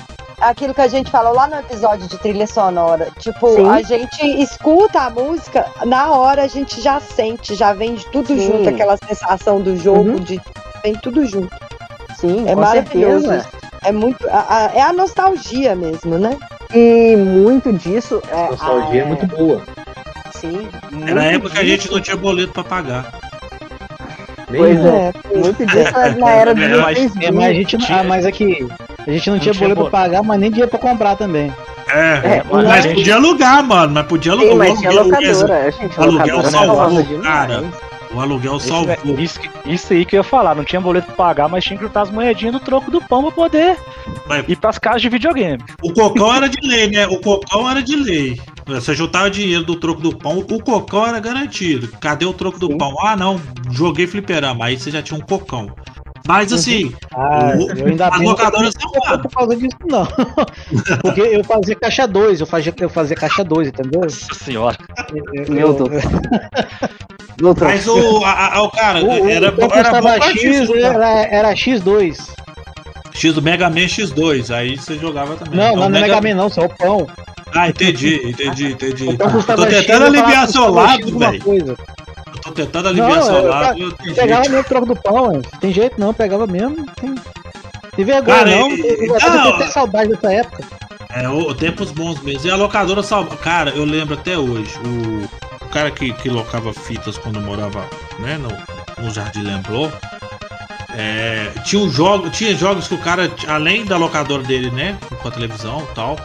Aquilo 0.41 0.73
que 0.75 0.81
a 0.81 0.89
gente 0.89 1.11
falou 1.11 1.35
lá 1.35 1.47
no 1.49 1.57
episódio 1.57 2.07
de 2.09 2.17
trilha 2.19 2.47
sonora. 2.47 3.09
Tipo, 3.19 3.55
Sim. 3.55 3.69
a 3.69 3.83
gente 3.83 4.25
escuta 4.43 5.01
a 5.03 5.11
música, 5.11 5.67
na 5.85 6.11
hora 6.13 6.45
a 6.45 6.47
gente 6.47 6.81
já 6.81 6.99
sente, 7.01 7.55
já 7.55 7.73
vem 7.75 7.95
de 7.95 8.07
tudo 8.11 8.29
Sim. 8.29 8.47
junto, 8.47 8.69
aquela 8.69 8.97
sensação 8.97 9.61
do 9.61 9.77
jogo, 9.77 10.11
Uhum. 10.13 10.17
de 10.17 10.41
vem 10.83 10.95
tudo 10.95 11.27
junto. 11.27 11.55
Sim, 12.17 12.49
É 12.49 12.55
com 12.55 12.61
maravilhoso. 12.61 13.27
certeza. 13.29 13.60
É 13.83 13.93
muito. 13.93 14.29
a- 14.29 14.47
a- 14.49 14.71
é 14.75 14.83
a 14.83 14.93
nostalgia 14.93 15.75
mesmo, 15.75 16.19
né? 16.19 16.37
E 16.75 17.17
muito 17.17 17.73
disso 17.73 18.23
é. 18.31 18.45
A 18.47 18.51
nostalgia 18.51 19.01
é 19.01 19.05
ah, 19.05 19.09
muito 19.09 19.27
boa. 19.27 19.63
Sim. 20.33 20.69
Era 21.07 21.21
a 21.21 21.25
muito 21.25 21.37
época 21.37 21.51
que 21.55 21.59
a 21.61 21.65
gente 21.65 21.91
não 21.91 22.01
tinha 22.01 22.17
boleto 22.17 22.53
pra 22.53 22.65
pagar. 22.65 23.13
Pois 24.49 24.79
é. 24.85 25.13
Muito 25.35 25.65
disso 25.67 25.97
é 25.99 26.11
na 26.17 26.31
era 26.31 26.55
dos 26.55 26.65
É, 26.65 26.77
mas- 26.77 26.99
2000. 26.99 27.29
É, 27.29 27.31
mas 27.33 27.47
a 27.47 27.53
gente 27.53 27.79
não, 27.79 27.87
ah, 27.99 28.05
mas 28.05 28.27
aqui 28.27 28.69
a 29.07 29.11
gente 29.11 29.27
não, 29.31 29.37
Não 29.37 29.41
tinha 29.43 29.53
tinha 29.55 29.55
boleto 29.55 29.91
pra 29.91 29.91
pagar, 29.91 30.23
mas 30.23 30.41
nem 30.41 30.51
dinheiro 30.51 30.71
pra 30.71 30.79
comprar 30.79 31.17
também. 31.17 31.53
É, 31.89 31.99
É, 32.37 32.43
mas 32.51 32.65
mas 32.67 32.79
a 32.79 32.81
gente- 32.83 32.95
podia 32.97 33.15
alugar, 33.17 33.63
mano. 33.65 33.93
Mas 33.95 34.07
podia 34.07 34.33
alugar. 34.33 34.51
Sim, 34.53 34.59
mas 34.59 34.79
tinha 34.79 34.91
aluguel- 34.91 35.33
locadora. 35.33 35.71
Gente, 35.73 35.99
o 35.99 36.03
aluguel 36.03 36.43
salvou, 36.43 36.77
salvava 36.77 37.03
demais. 37.03 37.67
O 38.13 38.21
aluguel 38.21 38.57
Isso, 38.57 38.67
salvou. 38.69 38.93
é- 38.93 39.23
isso, 39.23 39.39
isso 39.65 39.93
aí 39.93 40.05
que 40.05 40.17
eu 40.17 40.19
ia 40.21 40.25
falar, 40.25 40.55
não 40.55 40.65
tinha 40.65 40.81
boleto 40.81 41.07
pra 41.09 41.15
pagar, 41.15 41.49
mas 41.49 41.63
tinha 41.65 41.77
que 41.79 41.85
juntar 41.85 42.03
as 42.03 42.11
moedinhas 42.11 42.53
do 42.55 42.59
troco 42.61 42.91
do 42.91 43.01
pão 43.01 43.23
pra 43.23 43.31
poder 43.31 43.77
Mas- 44.27 44.45
ir 44.49 44.57
pras 44.57 44.79
casas 44.79 45.01
de 45.03 45.09
videogame. 45.09 45.63
O 45.81 45.93
cocão 45.93 46.35
era 46.35 46.49
de 46.49 46.59
lei, 46.67 46.89
né? 46.91 47.07
O 47.07 47.21
cocão 47.21 47.71
era 47.71 47.81
de 47.83 47.95
lei. 47.95 48.41
Você 48.67 48.95
juntava 48.95 49.31
dinheiro 49.31 49.65
do 49.65 49.77
troco 49.77 50.01
do 50.01 50.17
pão, 50.17 50.39
o 50.39 50.45
cocão 50.63 51.07
era 51.07 51.21
garantido. 51.21 51.89
Cadê 52.01 52.25
o 52.25 52.33
troco 52.33 52.59
do 52.59 52.67
Sim. 52.69 52.79
pão? 52.79 52.95
Ah, 53.01 53.17
não, 53.17 53.41
joguei 53.71 54.07
fliperama. 54.07 54.65
Aí 54.67 54.79
você 54.79 54.91
já 54.91 55.03
tinha 55.03 55.19
um 55.19 55.23
cocão. 55.23 55.71
Mas 56.27 56.53
assim, 56.53 56.95
Ah, 57.15 57.55
o- 57.57 57.71
eu 57.79 57.87
ainda 57.87 58.09
as 58.09 58.21
locadoras 58.21 58.75
que 58.75 58.85
não 58.85 59.19
por 59.21 59.31
causa 59.33 59.57
disso, 59.57 59.77
não. 59.89 60.07
Porque 61.03 61.21
eu 61.21 61.43
fazia 61.45 61.75
caixa 61.77 62.07
2, 62.07 62.41
eu 62.41 62.47
fazia, 62.47 62.75
eu 62.79 62.89
fazia 62.91 63.17
caixa 63.17 63.43
2, 63.45 63.69
entendeu? 63.69 64.03
Nossa 64.03 64.35
senhora. 64.35 64.77
Meu 65.49 65.73
Deus. 65.75 66.03
Troco. 67.37 67.65
Mas 67.65 67.87
o, 67.89 68.25
a- 68.25 68.55
a- 68.57 68.63
o 68.63 68.71
cara, 68.71 69.03
O, 69.05 69.29
era, 69.29 69.51
o 69.55 69.73
era 69.73 70.01
bom 70.01 70.09
X 70.23 70.41
X, 70.43 70.71
era, 70.71 71.23
era 71.25 71.53
X2. 71.55 72.19
X 73.15 73.35
do 73.35 73.43
Mega 73.43 73.69
Man 73.71 73.87
X2. 73.87 74.55
Aí 74.55 74.77
você 74.77 74.97
jogava 74.99 75.35
também. 75.37 75.57
Não, 75.57 75.73
Então, 75.75 75.89
não, 75.89 75.99
é 75.99 76.01
Mega 76.03 76.21
Man 76.21 76.35
não, 76.35 76.49
só 76.51 76.63
o 76.67 76.69
pão. 76.69 77.07
Ah, 77.53 77.69
entendi, 77.69 78.21
entendi, 78.29 78.73
entendi. 78.73 79.09
Então 79.09 79.27
Eu 79.29 79.43
tô 79.43 79.63
X, 79.65 79.71
tentando 79.81 80.05
eu 80.07 80.13
falava 80.15 80.29
aliviar 80.29 80.49
seu 80.49 80.65
X 80.65 80.73
lado, 80.75 81.19
velho. 81.19 81.79
Eu 82.51 82.55
tô 82.55 82.63
tentando 82.63 82.89
aliviar 82.89 83.17
Não, 83.17 83.23
seu 83.23 83.35
eu- 83.35 83.49
lado. 83.49 83.79
eu 83.79 83.93
tenho 83.93 84.15
Pegava 84.15 84.43
jeito. 84.43 84.51
mesmo 84.51 84.65
troco 84.69 84.87
do 84.87 84.97
pão, 84.97 85.29
ué. 85.29 85.41
tem 85.61 85.73
jeito 85.73 86.01
não, 86.01 86.13
pegava 86.13 86.47
mesmo. 86.47 86.85
Tem, 87.01 87.15
tem 87.97 88.05
vergonha 88.05 88.39
Cara, 88.39 88.51
não, 88.51 88.71
e- 88.71 88.81
eu, 88.81 89.07
eu, 89.19 89.31
não. 89.31 89.47
eu 89.51 89.59
tenho 89.59 89.73
saudade 89.73 90.11
dessa 90.11 90.33
época. 90.33 90.65
É, 91.11 91.29
o, 91.29 91.55
tempos 91.55 91.91
bons 91.91 92.21
mesmo. 92.23 92.47
E 92.47 92.51
a 92.51 92.57
locadora 92.57 93.03
salva. 93.03 93.37
Cara, 93.37 93.71
eu 93.71 93.85
lembro 93.85 94.15
até 94.15 94.37
hoje. 94.39 94.73
O, 94.85 95.65
o 95.65 95.69
cara 95.69 95.91
que, 95.91 96.13
que 96.15 96.29
locava 96.29 96.73
fitas 96.73 97.17
quando 97.19 97.41
morava 97.41 97.85
né, 98.19 98.39
no, 98.39 99.05
no 99.05 99.11
Jardim 99.11 99.43
Lemblot. 99.43 99.93
É, 100.97 101.51
tinha, 101.65 101.81
um 101.83 101.89
jogo, 101.91 102.31
tinha 102.31 102.55
jogos 102.57 102.89
que 102.89 102.95
o 102.95 102.99
cara, 102.99 103.31
além 103.49 103.85
da 103.85 103.97
locadora 103.97 104.43
dele, 104.43 104.71
né? 104.71 104.97
Com 105.23 105.29
a 105.29 105.31
televisão 105.31 105.87
e 105.91 105.95
tal. 105.95 106.17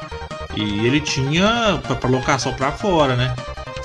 E 0.56 0.86
ele 0.86 1.00
tinha 1.02 1.80
pra, 1.86 1.96
pra 1.96 2.10
locação 2.10 2.54
pra 2.54 2.72
fora, 2.72 3.16
né? 3.16 3.34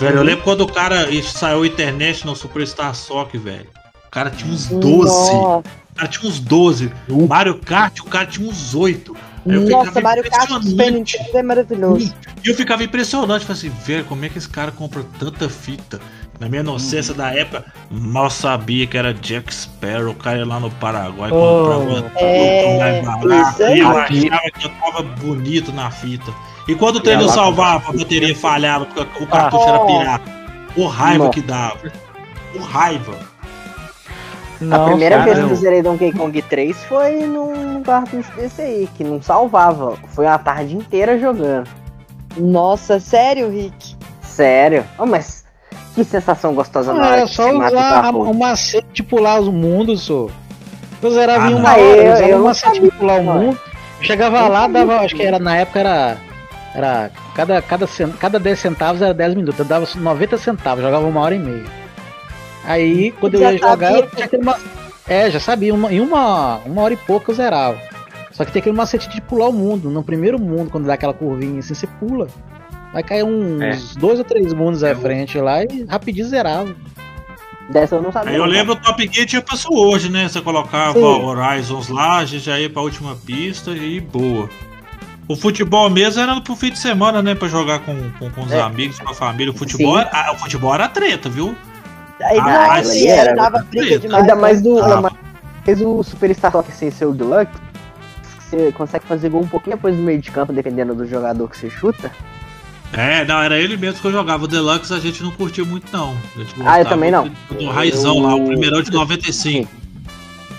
Velho, 0.00 0.16
eu 0.16 0.22
lembro 0.22 0.42
quando 0.44 0.62
o 0.62 0.72
cara 0.72 1.06
saiu 1.22 1.62
a 1.62 1.66
internet 1.66 2.24
no 2.24 2.34
Superstar 2.34 2.94
Soccer, 2.94 3.38
velho. 3.38 3.66
O 4.06 4.10
cara 4.10 4.30
tinha 4.30 4.50
uns 4.50 4.66
12. 4.66 5.32
Nossa, 5.34 5.58
O 5.58 5.94
cara 5.94 6.08
tinha 6.08 6.30
uns 6.30 6.40
12. 6.40 6.92
Mario 7.28 7.58
Kart, 7.58 8.00
o 8.00 8.04
cara 8.04 8.26
tinha 8.26 8.48
uns 8.48 8.74
8. 8.74 9.14
Aí 9.46 9.54
eu 9.54 9.68
Nossa 9.68 10.00
Mario 10.00 10.24
Kart 10.24 10.48
Super. 10.48 10.90
Nintendo 10.90 11.38
é 11.38 11.42
maravilhoso. 11.42 12.14
E 12.42 12.48
eu 12.48 12.54
ficava 12.54 12.82
impressionante, 12.82 13.44
falei 13.44 13.58
assim, 13.58 13.68
velho, 13.84 14.04
como 14.06 14.24
é 14.24 14.30
que 14.30 14.38
esse 14.38 14.48
cara 14.48 14.72
compra 14.72 15.04
tanta 15.18 15.48
fita? 15.50 16.00
Na 16.38 16.48
minha 16.48 16.62
inocência 16.62 17.12
da 17.12 17.30
época, 17.34 17.66
mal 17.90 18.30
sabia 18.30 18.86
que 18.86 18.96
era 18.96 19.12
Jack 19.12 19.54
Sparrow, 19.54 20.12
o 20.12 20.14
cara 20.14 20.38
ia 20.38 20.46
lá 20.46 20.58
no 20.58 20.70
Paraguai 20.70 21.30
Oh, 21.30 21.84
comprava 21.90 22.12
é, 22.16 23.02
tudo 23.02 23.74
e 23.74 23.78
eu 23.78 23.90
achava 23.90 24.50
que 24.50 24.64
eu 24.64 24.70
tava 24.80 25.02
bonito 25.02 25.70
na 25.70 25.90
fita. 25.90 26.32
E 26.70 26.74
quando 26.76 26.96
o 26.96 27.02
não 27.04 27.12
ela- 27.12 27.28
salvava, 27.32 27.90
a 27.90 27.92
bateria 27.92 28.34
falhava, 28.34 28.86
porque 28.86 29.24
o 29.24 29.26
cartucho 29.26 29.68
era 29.68 29.80
Oh. 29.80 29.86
pirata. 29.86 30.30
O 30.76 30.86
raiva 30.86 31.18
Nossa. 31.24 31.30
que 31.30 31.40
dava. 31.40 31.92
O 32.54 32.58
raiva. 32.60 33.14
A 34.70 34.78
primeira 34.84 35.16
cara, 35.18 35.24
vez 35.24 35.38
que 35.38 35.44
eu- 35.44 35.48
eu 35.50 35.56
zerei 35.56 35.82
Donkey 35.82 36.12
Kong 36.12 36.42
3 36.42 36.76
foi 36.84 37.20
num 37.26 37.82
cartucho 37.82 38.30
desse 38.36 38.60
aí, 38.60 38.88
que 38.94 39.02
não 39.02 39.20
salvava. 39.22 39.96
Foi 40.08 40.26
uma 40.26 40.38
tarde 40.38 40.76
inteira 40.76 41.18
jogando. 41.18 41.66
Nossa, 42.36 43.00
sério, 43.00 43.50
Rick? 43.50 43.96
Sério. 44.20 44.84
Oh, 44.98 45.06
mas 45.06 45.44
que 45.94 46.04
sensação 46.04 46.54
gostosa 46.54 46.92
na 46.92 47.04
hora 47.08 47.20
É 47.22 47.26
só 47.26 47.52
mata 47.52 47.74
o 47.74 47.78
usar 47.78 47.88
a- 47.98 48.02
carro. 48.02 48.30
o 48.30 48.34
macete 48.38 48.86
de 48.92 49.02
pular 49.02 49.40
os 49.40 49.48
mundos, 49.48 50.02
só. 50.02 50.26
Eu 51.02 51.10
zerava 51.10 51.46
Ah, 51.46 51.48
em 51.48 51.54
não. 51.54 51.58
uma 51.60 51.70
Ah, 51.70 51.72
hora, 51.72 51.80
eu- 51.82 51.94
eu 52.04 52.12
usava 52.12 52.28
eu 52.28 52.36
o 52.36 52.38
não 52.38 52.46
macete 52.46 52.70
de 52.72 52.76
sabia, 52.76 52.92
pular 52.92 53.14
o 53.20 53.22
não, 53.24 53.32
é. 53.32 53.38
mundo. 53.46 53.60
Chegava 54.02 54.36
Eu 54.36 54.42
não 54.42 54.48
lá, 54.50 54.66
dava, 54.68 54.96
acho 55.00 55.16
que 55.16 55.22
era 55.22 55.38
na 55.38 55.56
época 55.56 55.80
era. 55.80 56.16
Era. 56.74 57.10
Cada, 57.34 57.60
cada, 57.62 57.86
cada 58.18 58.38
10 58.38 58.58
centavos 58.58 59.02
era 59.02 59.12
10 59.14 59.34
minutos. 59.34 59.58
Eu 59.58 59.64
dava 59.64 59.86
90 59.94 60.38
centavos, 60.38 60.82
jogava 60.84 61.06
uma 61.06 61.20
hora 61.20 61.34
e 61.34 61.38
meia. 61.38 61.64
Aí, 62.64 63.12
quando 63.12 63.34
eu 63.34 63.40
Já 63.40 63.52
ia 63.52 63.58
jogar, 63.58 63.92
eu 63.92 64.10
tinha 64.10 64.26
aquele 64.26 64.50
É, 65.08 65.30
já 65.30 65.40
sabia, 65.40 65.74
uma, 65.74 65.92
em 65.92 66.00
uma, 66.00 66.58
uma 66.66 66.82
hora 66.82 66.94
e 66.94 66.96
pouco 66.96 67.30
eu 67.30 67.34
zerava. 67.34 67.78
Só 68.30 68.44
que 68.44 68.52
tem 68.52 68.60
aquele 68.60 68.76
macete 68.76 69.08
de 69.08 69.20
pular 69.20 69.48
o 69.48 69.52
mundo. 69.52 69.90
No 69.90 70.02
primeiro 70.02 70.38
mundo, 70.38 70.70
quando 70.70 70.86
dá 70.86 70.94
aquela 70.94 71.12
curvinha 71.12 71.58
assim, 71.58 71.74
você 71.74 71.86
pula. 71.86 72.28
Vai 72.92 73.02
cair 73.02 73.24
uns 73.24 73.60
É. 73.60 73.98
dois 73.98 74.18
ou 74.18 74.24
três 74.24 74.52
mundos 74.52 74.82
É, 74.82 74.92
à 74.92 74.96
frente 74.96 75.38
lá 75.38 75.62
e 75.64 75.84
rapidinho 75.88 76.26
zerava. 76.26 76.74
Dessa 77.70 77.96
eu 77.96 78.02
não 78.02 78.10
sabia. 78.10 78.30
Aí 78.32 78.36
eu 78.36 78.44
lembro 78.44 78.72
o 78.72 78.76
Top 78.76 79.08
Gear 79.12 79.26
tinha 79.26 79.42
pra 79.42 79.56
hoje, 79.70 80.10
né? 80.10 80.28
Você 80.28 80.40
colocava 80.40 80.98
Sim. 80.98 81.04
Horizons 81.04 81.88
lá, 81.88 82.18
a 82.18 82.24
gente 82.24 82.44
já 82.44 82.58
ia 82.58 82.68
pra 82.68 82.82
última 82.82 83.14
pista 83.14 83.70
e 83.70 84.00
boa. 84.00 84.48
O 85.30 85.36
futebol 85.36 85.88
mesmo 85.88 86.20
era 86.20 86.40
pro 86.40 86.56
fim 86.56 86.72
de 86.72 86.78
semana, 86.80 87.22
né? 87.22 87.36
Pra 87.36 87.46
jogar 87.46 87.78
com, 87.78 87.94
com, 88.18 88.28
com 88.30 88.40
os 88.42 88.50
É. 88.50 88.60
amigos, 88.60 88.98
com 88.98 89.10
a 89.10 89.14
família. 89.14 89.52
O 89.52 89.56
futebol, 89.56 89.94
Sim. 89.94 90.00
era, 90.00 90.10
ah, 90.12 90.32
o 90.32 90.36
futebol 90.36 90.74
era 90.74 90.88
treta, 90.88 91.28
viu? 91.28 91.54
Aí 92.20 92.36
Ah, 92.40 92.82
era 93.06 93.34
dava 93.36 93.64
treta. 93.70 94.00
demais. 94.00 94.22
Ainda 94.22 94.34
mais 94.34 94.60
do. 94.60 94.80
Ah. 94.82 95.00
mais 95.00 95.80
o 95.82 96.02
Superstar 96.02 96.50
Soccer 96.50 96.74
sem 96.74 96.90
ser 96.90 97.04
o 97.04 97.12
Deluxe. 97.12 97.52
Você 98.40 98.72
consegue 98.72 99.06
fazer 99.06 99.28
gol 99.28 99.42
um 99.42 99.46
pouquinho 99.46 99.76
depois 99.76 99.94
do 99.94 100.02
meio 100.02 100.20
de 100.20 100.32
campo, 100.32 100.52
dependendo 100.52 100.96
do 100.96 101.06
jogador 101.06 101.48
que 101.48 101.56
você 101.56 101.70
chuta. 101.70 102.10
É, 102.92 103.24
não, 103.24 103.40
era 103.40 103.56
ele 103.56 103.76
mesmo 103.76 104.00
que 104.00 104.06
eu 104.08 104.10
jogava. 104.10 104.42
O 104.42 104.48
Deluxe 104.48 104.92
a 104.92 104.98
gente 104.98 105.22
não 105.22 105.30
curtiu 105.30 105.64
muito, 105.64 105.92
não. 105.96 106.16
A 106.34 106.38
gente 106.40 106.54
Ah, 106.66 106.80
eu 106.80 106.86
também 106.86 107.12
não. 107.12 107.30
Do, 107.48 107.66
raizão 107.70 108.18
lá, 108.18 108.34
o 108.34 108.46
primeirão 108.48 108.82
de 108.82 108.90
95. 108.90 109.70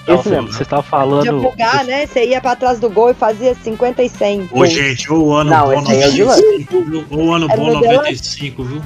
Esse 0.08 0.30
mesmo. 0.30 0.52
Você 0.52 0.64
estava 0.64 0.82
falando. 0.84 1.42
bugar, 1.42 1.84
né? 1.86 2.06
Você 2.08 2.26
ia 2.26 2.42
pra 2.42 2.56
trás 2.56 2.80
do 2.80 2.90
gol 2.90 3.12
e 3.12 3.14
fazia 3.14 3.56
50 3.56 4.04
e 4.04 4.10
100. 4.10 4.50
Ô, 4.52 4.66
gente, 4.66 5.12
o 5.12 5.32
ano 5.34 5.50
Não, 5.52 5.66
bom 5.68 5.82
esse 5.82 5.92
aí 5.92 6.02
é 6.02 6.24
o 6.24 6.28
95, 6.28 6.84
viu? 6.84 7.06
O 7.12 7.32
ano 7.34 7.48
Era 7.50 7.58
bom 7.62 7.68
o 7.70 7.80
Deluxe? 7.82 7.96
95, 7.98 8.64
viu? 8.64 8.82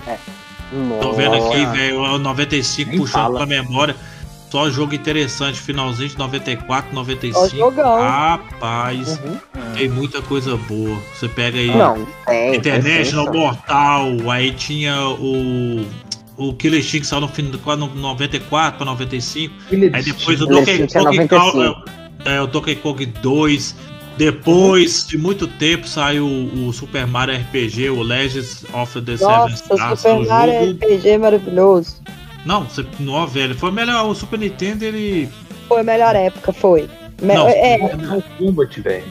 Tô 1.01 1.13
vendo 1.13 1.35
aqui, 1.35 1.65
velho, 1.67 2.01
o 2.01 2.17
95 2.17 2.89
Nem 2.89 2.99
puxando 2.99 3.21
fala. 3.21 3.37
pra 3.37 3.45
memória. 3.45 3.95
Só 4.51 4.69
jogo 4.69 4.93
interessante, 4.95 5.59
finalzinho 5.59 6.07
de 6.09 6.17
94, 6.17 6.89
Ó, 6.91 6.95
95. 6.95 7.49
jogão. 7.57 7.99
Rapaz, 8.01 9.19
Uhum. 9.19 9.37
tem 9.75 9.89
muita 9.89 10.21
coisa 10.21 10.55
boa. 10.55 10.97
Você 11.13 11.27
pega 11.27 11.57
aí 11.59 11.75
Não, 11.75 12.07
tem. 12.25 12.55
International 12.55 13.31
tem 13.31 13.41
Mortal, 13.41 14.05
aí 14.31 14.51
tinha 14.51 14.95
o. 15.09 15.85
O 16.37 16.53
Killer 16.53 16.79
Instinct 16.79 17.07
saiu 17.07 17.21
no, 17.21 17.27
fim, 17.27 17.43
do- 17.49 17.59
no 17.77 17.87
94 17.95 18.77
pra 18.77 18.85
95. 18.85 19.53
Aí 19.93 20.03
depois 20.03 20.41
o 20.41 20.47
Killer 20.47 20.65
Donkey 20.65 20.83
é 20.83 20.87
Kong 20.87 21.17
95. 21.17 21.85
é, 22.25 22.41
o 22.41 22.47
Donkey 22.47 22.75
Kong 22.75 23.05
2. 23.05 23.75
Depois 24.17 25.05
de 25.07 25.17
muito 25.17 25.45
tempo 25.45 25.87
saiu 25.87 26.25
o 26.25 26.71
Super 26.71 27.05
Mario 27.05 27.35
RPG, 27.35 27.89
o 27.89 28.01
Legends 28.01 28.63
of 28.73 29.01
the 29.01 29.17
Seven 29.17 29.35
Nossa, 29.35 29.53
Stars. 29.75 29.99
Super 29.99 30.13
o 30.13 30.27
Mario 30.27 30.53
jogo... 30.53 30.71
RPG 30.71 31.17
maravilhoso. 31.17 31.95
Não, 32.45 32.63
você... 32.63 32.85
não, 32.99 33.27
velho. 33.27 33.55
Foi 33.55 33.71
melhor. 33.71 34.05
O 34.09 34.15
Super 34.15 34.39
Nintendo 34.39 34.85
ele. 34.85 35.27
Foi 35.67 35.81
a 35.81 35.83
melhor 35.83 36.15
época, 36.15 36.53
foi. 36.53 36.87
Me- 37.21 37.33
Não, 37.33 37.47
é, 37.47 37.77
Mortal 37.77 38.23
Kombat, 38.37 38.81
velho. 38.81 39.03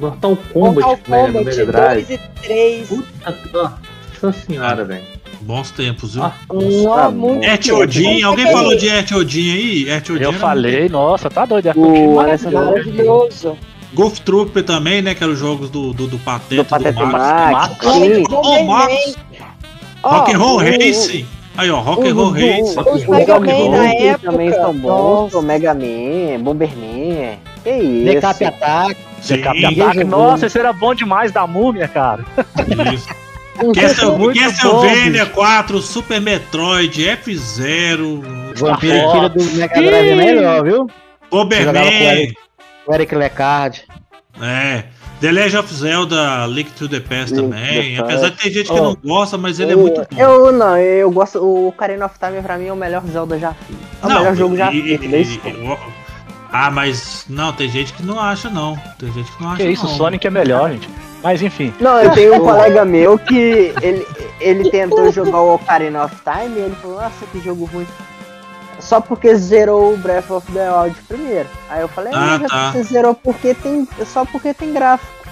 Mortal 0.00 0.36
Kombat, 0.52 0.86
Mortal 0.86 0.98
velho, 1.06 1.26
no 1.26 1.38
Kombat 1.38 1.56
Mega 1.56 1.72
2 1.72 2.06
Drive. 2.06 2.10
e 2.12 2.18
3. 2.42 2.88
Puta 2.88 3.32
que- 3.32 3.52
Nossa 4.26 4.40
senhora, 4.40 4.84
velho. 4.84 5.04
Bons 5.42 5.70
tempos, 5.72 6.14
viu? 6.14 6.22
Ah, 6.24 6.32
Não, 6.50 7.12
muito 7.12 7.44
Et 7.44 7.70
Odin, 7.72 8.22
alguém 8.22 8.50
falou 8.52 8.76
de 8.76 8.88
Et 8.88 9.12
Odin 9.14 9.52
aí? 9.52 9.88
Et 9.90 10.10
Odin 10.12 10.22
Eu 10.22 10.32
falei, 10.32 10.88
nossa, 10.88 11.28
tá 11.28 11.44
doido. 11.44 11.66
É 11.68 11.72
O 11.74 12.14
maravilhoso. 12.14 12.50
maravilhoso. 12.66 13.58
Golf 13.92 14.18
Trooper 14.20 14.62
também, 14.64 15.02
né? 15.02 15.14
Que 15.14 15.22
eram 15.22 15.32
os 15.34 15.38
jogos 15.38 15.68
do, 15.68 15.92
do, 15.92 16.06
do 16.06 16.18
Pateta, 16.18 16.62
Do 16.62 16.64
Pateta 16.64 16.92
do 16.92 17.06
Max. 17.06 17.52
Max. 17.52 17.86
Ô, 20.02 20.08
Rock 20.08 20.32
and 20.32 20.38
Roll 20.38 20.56
Racing. 20.58 21.26
Aí, 21.56 21.70
ó, 21.70 21.80
Rock 21.80 22.08
and 22.08 22.14
Roll 22.14 22.30
Racing. 22.30 22.80
Os 22.80 23.06
Mega 23.06 23.38
Man 23.38 23.68
na 23.70 23.94
época. 23.94 24.30
também 24.30 24.52
são 24.52 24.72
bons. 24.72 24.88
Nossa. 24.88 25.38
O 25.38 25.42
Mega 25.42 25.74
Man, 25.74 26.40
Bomberman. 26.42 27.38
Que 27.62 27.70
isso? 27.70 28.04
Decap 28.06 28.44
Attack. 28.44 28.96
Ataque, 29.22 30.00
jogou. 30.00 30.04
nossa, 30.06 30.46
esse 30.46 30.58
era 30.58 30.72
bom 30.72 30.94
demais 30.94 31.30
da 31.30 31.46
múmia, 31.46 31.86
cara. 31.88 32.24
isso. 32.94 33.06
Castlevania 33.74 35.24
bom, 35.26 35.32
4, 35.34 35.82
Super 35.82 36.20
Metroid, 36.20 37.02
F0, 37.02 38.22
Vampiro 38.56 39.28
do 39.28 39.44
Mega 39.56 39.74
Drive 39.80 40.08
é 40.08 40.14
melhor, 40.14 40.64
viu? 40.64 40.86
Bomberman. 41.30 42.32
O 42.86 42.94
Eric 42.94 43.14
Lecard. 43.14 43.82
é, 44.40 44.84
The 45.20 45.30
Legend 45.30 45.58
of 45.58 45.72
Zelda, 45.74 46.46
Link 46.48 46.70
to 46.72 46.88
the 46.88 46.98
Past 47.00 47.32
Link 47.34 47.50
também. 47.50 47.94
the 47.96 48.02
Apesar 48.02 48.30
de 48.30 48.36
ter 48.38 48.50
gente 48.50 48.66
que 48.66 48.72
Oh. 48.72 48.82
não 48.82 48.96
gosta, 49.04 49.38
mas 49.38 49.60
ele 49.60 49.70
é 49.70 49.74
eu, 49.74 49.78
muito 49.78 50.00
bom. 50.00 50.20
Eu 50.20 50.50
não, 50.52 50.76
eu 50.78 51.10
gosto. 51.12 51.38
O 51.38 51.68
Ocarina 51.68 52.06
of 52.06 52.18
Time 52.18 52.42
pra 52.42 52.58
mim 52.58 52.66
é 52.66 52.72
o 52.72 52.76
melhor 52.76 53.02
Zelda 53.06 53.38
já 53.38 53.52
feito. 53.54 53.80
É 54.02 54.06
o 54.06 54.08
Não, 54.08 54.18
melhor 54.18 54.34
jogo 54.36 54.56
já 54.56 54.72
e- 54.72 54.82
feito 54.82 55.04
e- 55.04 55.16
e- 55.16 55.22
e- 55.22 55.78
Ah, 56.50 56.70
mas 56.70 57.24
não, 57.28 57.52
tem 57.52 57.68
gente 57.68 57.92
que 57.92 58.02
não 58.02 58.18
acha, 58.18 58.50
não. 58.50 58.76
Tem 58.98 59.12
gente 59.12 59.30
que 59.30 59.42
não 59.42 59.50
acha. 59.52 59.62
Que 59.62 59.70
isso, 59.70 59.86
o 59.86 59.88
não. 59.90 59.96
Sonic 59.96 60.26
é 60.26 60.30
melhor, 60.30 60.70
gente. 60.72 60.88
Mas 61.22 61.40
enfim, 61.40 61.72
Não, 61.80 62.00
eu 62.00 62.10
tenho 62.12 62.34
um 62.34 62.40
colega 62.44 62.84
meu 62.84 63.18
que 63.18 63.72
ele, 63.80 64.06
ele 64.40 64.70
tentou 64.70 65.10
jogar 65.12 65.40
o 65.40 65.54
Ocarina 65.54 66.04
of 66.04 66.16
Time 66.16 66.58
e 66.58 66.62
ele 66.64 66.76
falou, 66.76 67.00
nossa, 67.00 67.26
que 67.30 67.40
jogo 67.40 67.64
ruim. 67.66 67.86
Só 68.80 69.00
porque 69.00 69.34
zerou 69.36 69.94
o 69.94 69.96
Breath 69.96 70.30
of 70.30 70.50
the 70.52 70.68
Wild 70.70 70.96
primeiro. 71.06 71.48
Aí 71.70 71.80
eu 71.80 71.88
falei, 71.88 72.12
Ah, 72.14 72.40
ah, 72.42 72.48
tá. 72.48 72.72
você 72.72 72.82
zerou 72.82 73.14
porque 73.14 73.54
tem. 73.54 73.86
Só 74.04 74.24
porque 74.24 74.52
tem 74.52 74.72
gráfico. 74.72 75.22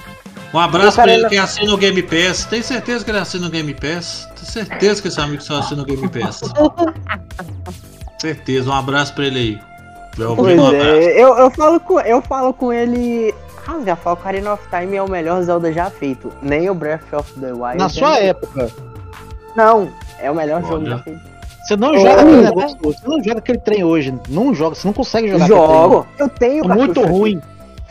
Um 0.54 0.58
abraço 0.58 1.00
pra 1.00 1.12
ele 1.12 1.28
que 1.28 1.36
assina 1.36 1.72
o 1.72 1.76
Game 1.76 2.02
Pass. 2.02 2.44
Tem 2.44 2.62
certeza 2.62 3.04
que 3.04 3.10
ele 3.10 3.18
assina 3.18 3.46
o 3.46 3.50
Game 3.50 3.72
Pass? 3.74 4.28
Tenho 4.34 4.46
certeza 4.46 5.02
que 5.02 5.08
esse 5.08 5.20
amigo 5.20 5.42
só 5.42 5.58
assina 5.58 5.82
o 5.82 5.84
Game 5.84 6.08
Pass. 6.08 6.42
certeza, 8.20 8.70
um 8.70 8.74
abraço 8.74 9.14
pra 9.14 9.26
ele 9.26 9.38
aí. 9.38 9.70
Eu 10.18 10.34
um 10.34 10.74
é, 10.74 11.22
eu, 11.22 11.38
eu, 11.38 11.50
falo 11.52 11.80
com, 11.80 12.00
eu 12.00 12.20
falo 12.20 12.52
com 12.52 12.72
ele. 12.72 13.32
Ah, 13.66 13.96
que 13.96 14.08
Ocarina 14.08 14.54
of 14.54 14.62
Time 14.68 14.96
é 14.96 15.02
o 15.02 15.08
melhor 15.08 15.42
Zelda 15.42 15.72
já 15.72 15.90
feito. 15.90 16.32
Nem 16.42 16.68
o 16.70 16.74
Breath 16.74 17.12
of 17.12 17.32
the 17.40 17.52
Wild. 17.52 17.78
Na 17.78 17.86
é 17.86 17.88
sua 17.88 18.18
época, 18.18 18.70
Não, 19.56 19.92
é 20.18 20.30
o 20.30 20.34
melhor 20.34 20.62
jogo 20.62 20.76
Olha. 20.76 20.90
já 20.90 20.98
feito. 20.98 21.20
você 21.66 21.76
não 21.76 21.94
joga 21.94 22.20
aquele 22.20 22.42
negócio. 22.42 22.78
Você 22.82 23.08
não 23.08 23.22
joga 23.22 23.38
aquele 23.38 23.58
trem 23.58 23.84
hoje. 23.84 24.14
Não 24.28 24.54
joga, 24.54 24.74
você 24.74 24.86
não 24.86 24.94
consegue 24.94 25.28
jogar 25.30 25.46
Jogo. 25.46 26.06
Eu 26.18 26.28
tenho 26.28 26.64
aquele 26.64 26.68
trem. 26.68 26.72
É 26.72 26.86
muito 26.86 27.00
ruim. 27.02 27.40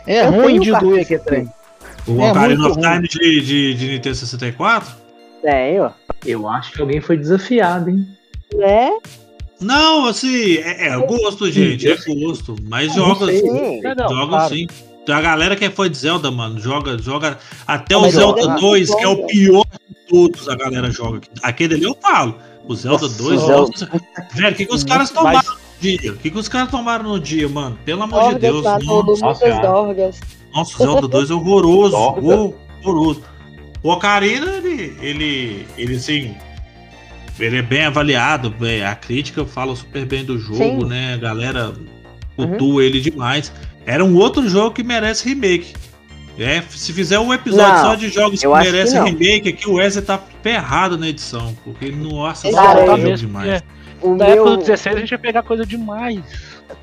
É 0.08 0.26
Eu 0.26 0.32
ruim 0.32 0.60
de 0.60 0.72
doer 0.72 1.02
aquele 1.02 1.20
trem. 1.20 1.50
O 2.08 2.22
É 2.22 2.32
Ocarina 2.32 2.68
of. 2.68 2.80
Time 2.80 3.08
de, 3.08 3.42
de, 3.42 3.74
de 3.76 3.88
Nintendo 3.90 4.16
64? 4.16 4.90
aqui. 4.90 5.00
Tenho. 5.42 5.92
Eu 6.26 6.48
acho 6.50 6.74
que 6.74 6.82
alguém 6.82 7.00
foi 7.00 7.18
desafiado, 7.18 7.90
hein? 7.90 8.08
Né? 8.54 8.92
Não, 9.62 10.08
assim, 10.08 10.56
é, 10.58 10.88
é 10.88 10.98
gosto, 10.98 11.50
gente. 11.52 11.88
É 11.90 11.96
gosto. 11.96 12.56
Mas 12.64 12.94
joga. 12.94 13.32
Sim. 13.32 13.82
Não, 13.82 13.96
não, 13.96 14.10
joga 14.10 14.28
claro. 14.30 14.56
sim. 14.56 14.68
A 15.08 15.22
galera 15.22 15.56
que 15.56 15.66
é 15.66 15.70
fã 15.72 15.89
de 15.89 15.97
Zelda, 15.97 16.30
mano. 16.30 16.60
Joga, 16.60 16.97
joga. 17.02 17.39
Até 17.66 17.97
o 17.97 18.10
Zelda 18.10 18.41
joga. 18.43 18.60
2, 18.60 18.95
que 18.95 19.04
é 19.04 19.08
o 19.08 19.26
pior 19.26 19.66
de 19.89 19.95
todos, 20.08 20.47
a 20.47 20.56
galera 20.56 20.91
joga. 20.91 21.22
Aquele 21.41 21.76
ali 21.76 21.84
eu 21.84 21.97
falo. 22.02 22.36
O 22.68 22.76
Zelda 22.76 23.04
Nossa, 23.08 23.24
2, 23.24 23.41
o 23.41 23.45
Zelda- 23.47 23.72
nossa. 23.72 23.89
Velho, 24.36 24.54
o 24.54 24.56
que, 24.56 24.66
que 24.68 24.74
os 24.76 24.84
caras 24.84 25.12
Mas- 25.12 25.18
tomaram 25.24 25.50
no 25.54 25.58
dia? 25.82 26.12
O 26.14 26.18
que, 26.18 26.30
que 26.30 26.38
os 26.38 26.47
caras 26.47 26.70
tomaram 26.70 27.04
no 27.10 27.20
dia, 27.20 27.50
mano? 27.50 27.78
Pelo 27.84 28.04
amor 28.04 28.34
de 28.36 28.39
Deus. 28.39 28.64
matou 28.64 29.04
Nossa, 29.04 29.26
muitas 29.26 29.38
Senhora. 29.39 29.68
dorgas. 29.68 30.20
nossa, 30.54 30.76
o 30.76 30.78
Zelda 30.86 31.08
2 31.08 31.32
é 31.32 31.34
horroroso. 31.34 31.91
Dorga. 31.91 32.56
horroroso. 32.84 33.24
O 33.82 33.91
Ocarina, 33.91 34.52
ele, 34.58 34.95
ele, 35.02 35.66
ele 35.78 35.95
assim. 35.95 36.36
Ele 37.39 37.58
é 37.58 37.62
bem 37.62 37.86
avaliado, 37.86 38.50
bem, 38.50 38.84
a 38.84 38.93
crítica 38.93 39.45
fala 39.45 39.74
super 39.76 40.06
bem 40.06 40.26
do 40.26 40.38
jogo, 40.38 40.82
Sim. 40.82 40.86
né? 40.89 41.14
A 41.14 41.18
galera 41.18 41.74
cultua 42.36 42.84
ele 42.84 43.00
demais. 43.00 43.52
Era 43.86 44.04
um 44.04 44.16
outro 44.18 44.48
jogo 44.48 44.72
que 44.76 44.84
merece 44.84 45.28
remake. 45.28 45.74
É, 46.38 46.62
se 46.70 46.94
fizer 46.94 47.20
um 47.20 47.34
episódio 47.34 47.74
Não, 47.74 47.82
só 47.82 47.96
de 47.96 48.08
jogos 48.08 48.40
que 48.40 48.48
que 48.48 48.54
merecem 48.54 48.98
não. 49.00 49.06
remake, 49.08 49.50
aqui 49.50 49.68
o 49.70 49.74
Wesley 49.74 50.06
tá 50.06 50.18
ferrado 50.42 50.98
na 50.98 51.10
edição. 51.10 51.54
Porque 51.66 51.86
ele 51.86 51.98
nossa, 51.98 52.50
Cara, 52.50 52.62
só 52.64 52.74
Cara, 52.76 52.86
tá 52.86 52.98
mesmo, 52.98 53.28
demais. 53.28 53.50
é. 53.50 53.62
O 54.02 54.16
Na 54.16 54.26
época 54.28 54.44
meu. 54.52 54.58
do 54.58 54.64
16 54.64 54.96
a 54.96 55.00
gente 55.00 55.12
ia 55.12 55.20
pegar 55.20 55.44
coisa 55.44 55.66
demais. 55.66 56.22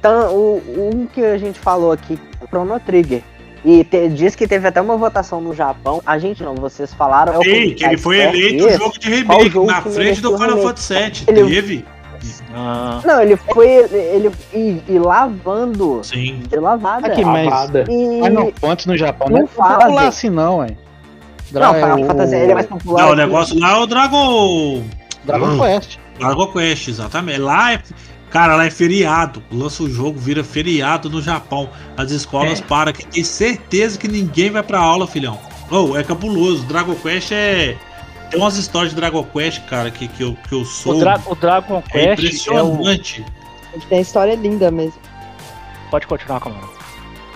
tan- 0.03 0.29
o, 0.31 0.61
um 0.93 1.07
que 1.07 1.23
a 1.25 1.39
gente 1.39 1.59
falou 1.59 1.93
aqui, 1.93 2.19
Chrono 2.49 2.79
Trigger. 2.81 3.23
E 3.65 3.83
te- 3.83 4.09
diz 4.11 4.37
que 4.37 4.47
teve 4.47 4.69
até 4.69 4.81
uma 4.81 4.97
votação 4.97 5.41
no 5.41 5.55
Japão. 5.55 6.03
A 6.05 6.19
gente 6.19 6.43
não, 6.43 6.55
vocês 6.55 6.93
falaram. 6.93 7.33
é 7.35 7.39
o 7.39 7.43
Sim, 7.43 7.75
que 7.75 7.85
ele 7.85 7.97
foi 7.97 8.19
eleito 8.21 8.65
o 8.65 8.69
esse. 8.69 8.79
jogo 8.79 8.99
de 8.99 9.09
remake 9.09 9.49
jogo 9.51 9.67
na 9.67 9.81
que 9.81 9.91
frente 9.91 10.21
do 10.21 10.37
Final? 10.37 10.59
Fantasy 10.63 10.95
VII. 10.95 11.25
Ele- 11.29 11.55
Teve? 11.55 11.85
Ah, 12.55 13.01
Não, 13.05 13.21
ele 13.23 13.37
foi. 13.37 13.69
Ele 13.69 14.31
e, 14.53 14.83
e 14.89 14.99
lavando. 14.99 16.01
Sim. 16.03 16.43
De 16.49 16.57
lavada. 16.59 17.07
Aqui, 17.09 17.25
mas 17.25 17.47
Lavada. 17.49 17.85
E- 17.89 18.23
Final 18.25 18.53
Fantasy 18.61 18.89
no 18.89 18.97
Japão 18.97 19.29
não 19.29 19.39
Não 19.39 19.45
é 19.45 19.49
tão 19.49 19.65
popular 19.65 19.91
fazem. 19.95 20.09
assim, 20.09 20.31
não, 20.31 20.59
ué. 20.59 20.67
Não, 20.69 21.61
Dra- 21.61 21.75
Final 21.75 22.01
o- 22.01 22.07
Fantasy 22.07 22.35
ele 22.35 22.53
é 22.53 22.55
mais 22.55 22.67
popular. 22.67 23.01
Não, 23.03 23.09
o 23.09 23.13
aqui. 23.13 23.21
negócio 23.23 23.59
lá 23.61 23.71
é 23.73 23.77
o 23.81 23.87
Dragon. 23.87 24.83
Dragon 25.25 25.47
Hum. 25.47 25.59
Quest. 25.59 25.99
Dragon 26.19 26.47
Quest, 26.53 26.89
exatamente. 26.89 27.39
Lá 27.41 27.73
é. 27.75 27.83
Cara, 28.31 28.57
lá 28.57 28.67
é 28.67 28.71
feriado. 28.71 29.43
Lança 29.53 29.83
o 29.83 29.89
jogo, 29.89 30.19
vira 30.19 30.43
feriado 30.43 31.09
no 31.09 31.23
Japão. 31.23 31.69
As 31.97 32.11
escolas 32.11 32.61
É. 32.61 32.63
param, 32.65 32.93
que 32.93 33.07
tem 33.07 33.23
certeza 33.25 33.97
que 33.99 34.09
ninguém 34.09 34.51
vai 34.51 34.63
pra 34.63 34.79
aula, 34.81 35.07
filhão. 35.07 35.39
Oh, 35.71 35.97
é 35.97 36.03
cabuloso. 36.03 36.65
Dragon 36.65 36.95
Quest 36.97 37.31
é. 37.33 37.77
Tem 38.31 38.41
umas 38.41 38.57
histórias 38.57 38.91
de 38.91 38.97
Dragon 38.97 39.23
Quest, 39.25 39.61
cara, 39.67 39.91
que, 39.91 40.09
que, 40.09 40.23
eu, 40.23 40.37
que 40.49 40.53
eu 40.55 40.61
o, 40.61 40.65
sou. 40.65 40.99
Dra- 40.99 41.21
o 41.27 41.35
Dragon 41.35 41.83
é 41.95 42.17
Quest 42.17 42.49
é 42.49 42.63
o. 42.63 42.73
impressionante. 42.75 43.25
Tem 43.89 44.01
história 44.01 44.35
linda 44.35 44.71
mesmo. 44.71 45.01
Pode 45.91 46.07
continuar, 46.07 46.41
Camarão. 46.41 46.69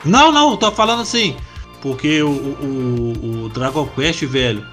Não, 0.04 0.32
não, 0.32 0.56
tô 0.56 0.70
falando 0.72 1.02
assim. 1.02 1.36
porque 1.82 2.22
o, 2.22 2.28
o, 2.30 3.44
o 3.44 3.48
Dragon 3.50 3.86
Quest, 3.86 4.24
velho, 4.24 4.66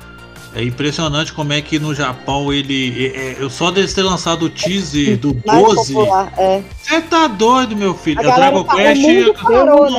é 0.56 0.64
impressionante 0.64 1.34
como 1.34 1.54
é 1.54 1.62
que 1.62 1.78
no 1.80 1.94
Japão 1.94 2.52
ele. 2.52 3.06
É, 3.14 3.18
é, 3.18 3.38
eu 3.40 3.50
só 3.50 3.70
deles 3.72 3.94
ter 3.94 4.02
lançado 4.04 4.44
o 4.46 4.50
teaser 4.50 5.18
do 5.18 5.36
Mais 5.46 5.64
12. 5.64 5.94
popular, 5.94 6.34
é. 6.38 6.62
Você 6.82 7.02
tá 7.02 7.28
doido, 7.28 7.76
meu 7.76 7.94
filho? 7.94 8.20
A 8.20 8.24
É 8.24 8.28
o 8.28 8.36
Dragon 8.36 8.64
tá- 8.64 8.74
o 8.74 8.78
Quest. 8.78 9.02
mundo 9.02 9.34
parou, 9.44 9.92
né? 9.92 9.98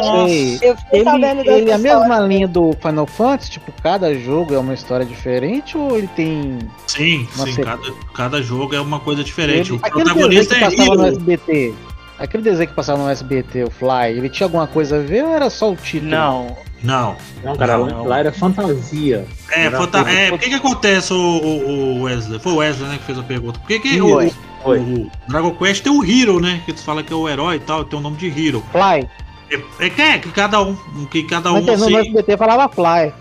Eu 0.62 0.76
fiquei 0.76 1.00
Ele, 1.00 1.04
sabendo 1.04 1.44
dessa 1.44 1.58
ele 1.58 1.70
é 1.70 1.74
a 1.74 1.78
mesma 1.78 2.20
linha 2.20 2.48
do 2.48 2.72
Final 2.80 3.06
Fantasy? 3.06 3.50
Tipo, 3.52 3.72
cada 3.82 4.14
jogo 4.14 4.54
é 4.54 4.58
uma 4.58 4.74
história 4.74 5.04
diferente 5.06 5.76
ou 5.76 5.96
ele 5.96 6.08
tem. 6.08 6.58
Sim, 6.86 7.28
sim, 7.32 7.54
cada, 7.62 7.92
cada 8.14 8.42
jogo 8.42 8.74
é 8.74 8.80
uma 8.80 9.00
coisa 9.00 9.22
diferente. 9.22 9.70
Ele- 9.72 9.78
o 9.82 9.86
aquele 9.86 10.04
protagonista 10.04 10.54
desenho 10.54 10.66
é 10.66 10.70
que 10.70 10.76
passava 10.76 10.96
no 10.96 11.06
Hiro. 11.06 11.16
SBT. 11.16 11.74
Aquele 12.18 12.42
desenho 12.42 12.68
que 12.68 12.74
passava 12.74 13.02
no 13.04 13.08
SBT, 13.10 13.62
o 13.64 13.70
Fly, 13.70 14.08
ele 14.16 14.28
tinha 14.28 14.46
alguma 14.46 14.66
coisa 14.66 14.96
a 14.96 15.00
ver 15.00 15.22
ou 15.24 15.30
era 15.32 15.48
só 15.48 15.70
o 15.70 15.76
título? 15.76 16.10
Não, 16.10 16.56
Não. 16.82 17.16
Não, 17.42 17.56
cara, 17.56 17.76
Não. 17.78 18.04
lá 18.04 18.18
era 18.20 18.32
fantasia. 18.32 19.26
É, 19.50 19.64
Era 19.64 19.78
fanta- 19.78 20.08
é, 20.08 20.30
por 20.30 20.38
que 20.38 20.48
que 20.48 20.54
acontece 20.54 21.12
o, 21.12 21.16
o- 21.16 21.98
o 21.98 22.02
Wesley? 22.02 22.38
Foi 22.38 22.52
o 22.52 22.56
Wesley, 22.56 22.88
né, 22.88 22.98
que 22.98 23.04
fez 23.04 23.18
a 23.18 23.22
pergunta. 23.22 23.58
Por 23.58 23.66
que 23.66 23.80
que 23.80 24.00
o, 24.00 24.18
o 24.26 25.10
Dragon 25.28 25.50
Quest 25.56 25.82
tem 25.82 25.92
o 25.92 26.04
Hero, 26.04 26.38
né? 26.40 26.62
Que 26.64 26.72
tu 26.72 26.80
fala 26.82 27.02
que 27.02 27.12
é 27.12 27.16
o 27.16 27.28
herói 27.28 27.56
e 27.56 27.60
tal, 27.60 27.84
tem 27.84 27.98
o 27.98 28.02
nome 28.02 28.16
de 28.16 28.26
Hero. 28.28 28.62
Fly. 28.70 29.08
É, 29.50 29.86
é 29.86 29.90
que 29.90 30.02
é 30.02 30.18
que 30.18 30.30
cada 30.30 30.60
um, 30.62 30.76
que 31.10 31.22
cada 31.24 31.50
Mas 31.50 31.62
um 31.62 31.66
no 31.66 31.72
assim. 31.72 31.96
SBT 31.98 32.36
falava 32.36 32.68
Fly. 32.72 33.12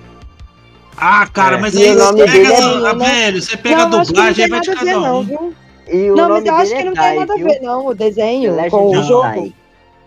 Ah, 0.95 1.25
cara, 1.27 1.57
É. 1.57 1.59
mas 1.59 1.73
E 1.73 1.83
aí 1.83 1.95
você 1.95 2.25
pega, 2.25 2.49
é 2.49 2.57
ah, 2.57 2.61
Bruno. 2.93 3.05
velho, 3.05 3.41
você 3.41 3.57
pega 3.57 3.75
a 3.75 3.79
Não, 3.87 3.89
não 3.97 4.03
dublagem 4.03 4.43
aí 4.45 4.49
vai 4.51 4.61
de 4.61 4.69
a 4.71 4.75
cada 4.75 4.91
não, 4.91 5.21
um. 5.21 5.53
E 5.87 6.07
Não, 6.09 6.15
nome 6.15 6.31
mas 6.33 6.45
eu 6.45 6.55
acho 6.55 6.75
que 6.75 6.83
não 6.83 6.93
tem 6.93 7.19
nada 7.19 7.33
a 7.33 7.37
ver, 7.37 7.61
não, 7.61 7.85
o 7.87 7.93
desenho 7.95 8.69
com 8.69 8.87
o 8.97 9.03
jogo. 9.03 9.53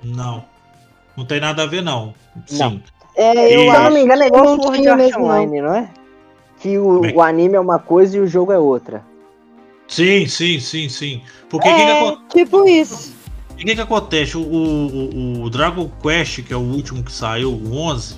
Não. 0.02 0.44
Não 1.16 1.24
tem 1.24 1.40
nada 1.40 1.62
a 1.62 1.66
ver, 1.66 1.82
não. 1.82 2.12
Sim. 2.46 2.82
É, 3.16 3.54
eu 3.54 3.60
Se 3.60 3.66
eu 3.66 3.72
não 3.82 3.90
me 3.90 4.00
engano, 4.00 4.22
é 4.22 4.26
igual 4.26 4.44
não 4.44 4.62
Sword 4.62 4.88
Art. 4.88 5.16
Online, 5.16 5.60
não 5.60 5.74
é? 5.74 5.90
Que 6.60 6.78
o, 6.78 7.00
Bem. 7.00 7.14
o 7.14 7.22
anime 7.22 7.54
é 7.56 7.60
uma 7.60 7.78
coisa 7.78 8.16
e 8.16 8.20
o 8.20 8.26
jogo 8.26 8.52
é 8.52 8.58
outra. 8.58 9.02
Sim, 9.88 10.26
sim, 10.26 10.60
sim, 10.60 10.88
sim. 10.88 11.22
Porque 11.48 11.68
o 11.68 11.74
que, 11.74 11.76
que, 11.76 11.82
É, 11.82 12.16
tipo 12.44 12.68
isso. 12.68 13.12
o 13.50 13.54
que 13.56 13.74
que 13.74 13.80
acontece? 13.80 14.36
O, 14.36 14.40
o, 14.42 15.42
o 15.42 15.50
Dragon 15.50 15.90
Quest, 16.02 16.42
que 16.42 16.52
é 16.52 16.56
o 16.56 16.60
último 16.60 17.02
que 17.02 17.10
saiu, 17.10 17.50
o 17.50 17.76
11, 17.76 18.16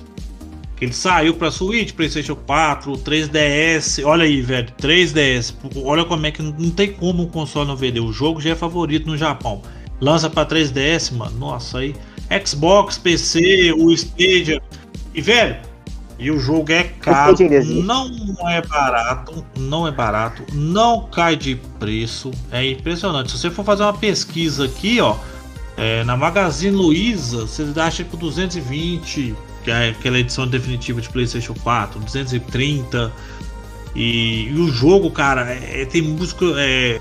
que 0.75 0.85
ele 0.85 0.93
saiu 0.93 1.33
pra 1.33 1.49
Switch, 1.49 1.93
PlayStation 1.93 2.35
4, 2.35 2.91
3DS. 2.93 4.05
Olha 4.05 4.25
aí, 4.25 4.41
velho, 4.41 4.67
3DS. 4.79 5.55
Olha 5.83 6.05
como 6.05 6.25
é 6.27 6.31
que 6.31 6.43
não 6.43 6.69
tem 6.69 6.91
como 6.93 7.23
um 7.23 7.27
console 7.27 7.67
não 7.67 7.75
vender. 7.75 8.01
O 8.01 8.11
jogo 8.11 8.39
já 8.39 8.51
é 8.51 8.55
favorito 8.55 9.07
no 9.07 9.17
Japão. 9.17 9.61
Lança 9.99 10.29
pra 10.29 10.45
3DS, 10.45 11.11
mano. 11.15 11.37
Nossa, 11.39 11.79
aí. 11.79 11.95
Xbox, 12.45 12.97
PC, 12.97 13.73
o 13.77 13.91
Stadia. 13.91 14.61
E, 15.13 15.21
velho, 15.21 15.57
e 16.19 16.29
o 16.31 16.39
jogo 16.39 16.71
é 16.71 16.83
caro. 16.83 17.31
Não 17.83 18.49
é 18.49 18.61
barato. 18.61 19.45
Não 19.57 19.87
é 19.87 19.91
barato. 19.91 20.43
Não 20.53 21.07
cai 21.07 21.35
de 21.35 21.55
preço. 21.79 22.31
É 22.51 22.65
impressionante. 22.65 23.31
Se 23.31 23.37
você 23.37 23.49
for 23.51 23.65
fazer 23.65 23.83
uma 23.83 23.93
pesquisa 23.93 24.65
aqui, 24.65 24.99
ó. 25.01 25.15
é, 25.77 26.03
na 26.03 26.15
Magazine 26.15 26.75
Luiza, 26.75 27.47
você 27.47 27.65
acha 27.79 28.05
por 28.05 28.17
220, 28.17 29.35
que 29.63 29.71
é 29.71 29.89
aquela 29.89 30.19
edição 30.19 30.47
definitiva 30.47 31.01
de 31.01 31.09
PlayStation 31.09 31.55
4, 31.63 31.99
230. 31.99 33.11
E, 33.95 34.49
e 34.49 34.53
o 34.59 34.69
jogo, 34.71 35.09
cara, 35.11 35.41
é- 35.51 35.85
tem 35.85 36.01
música, 36.01 36.45
é, 36.57 36.99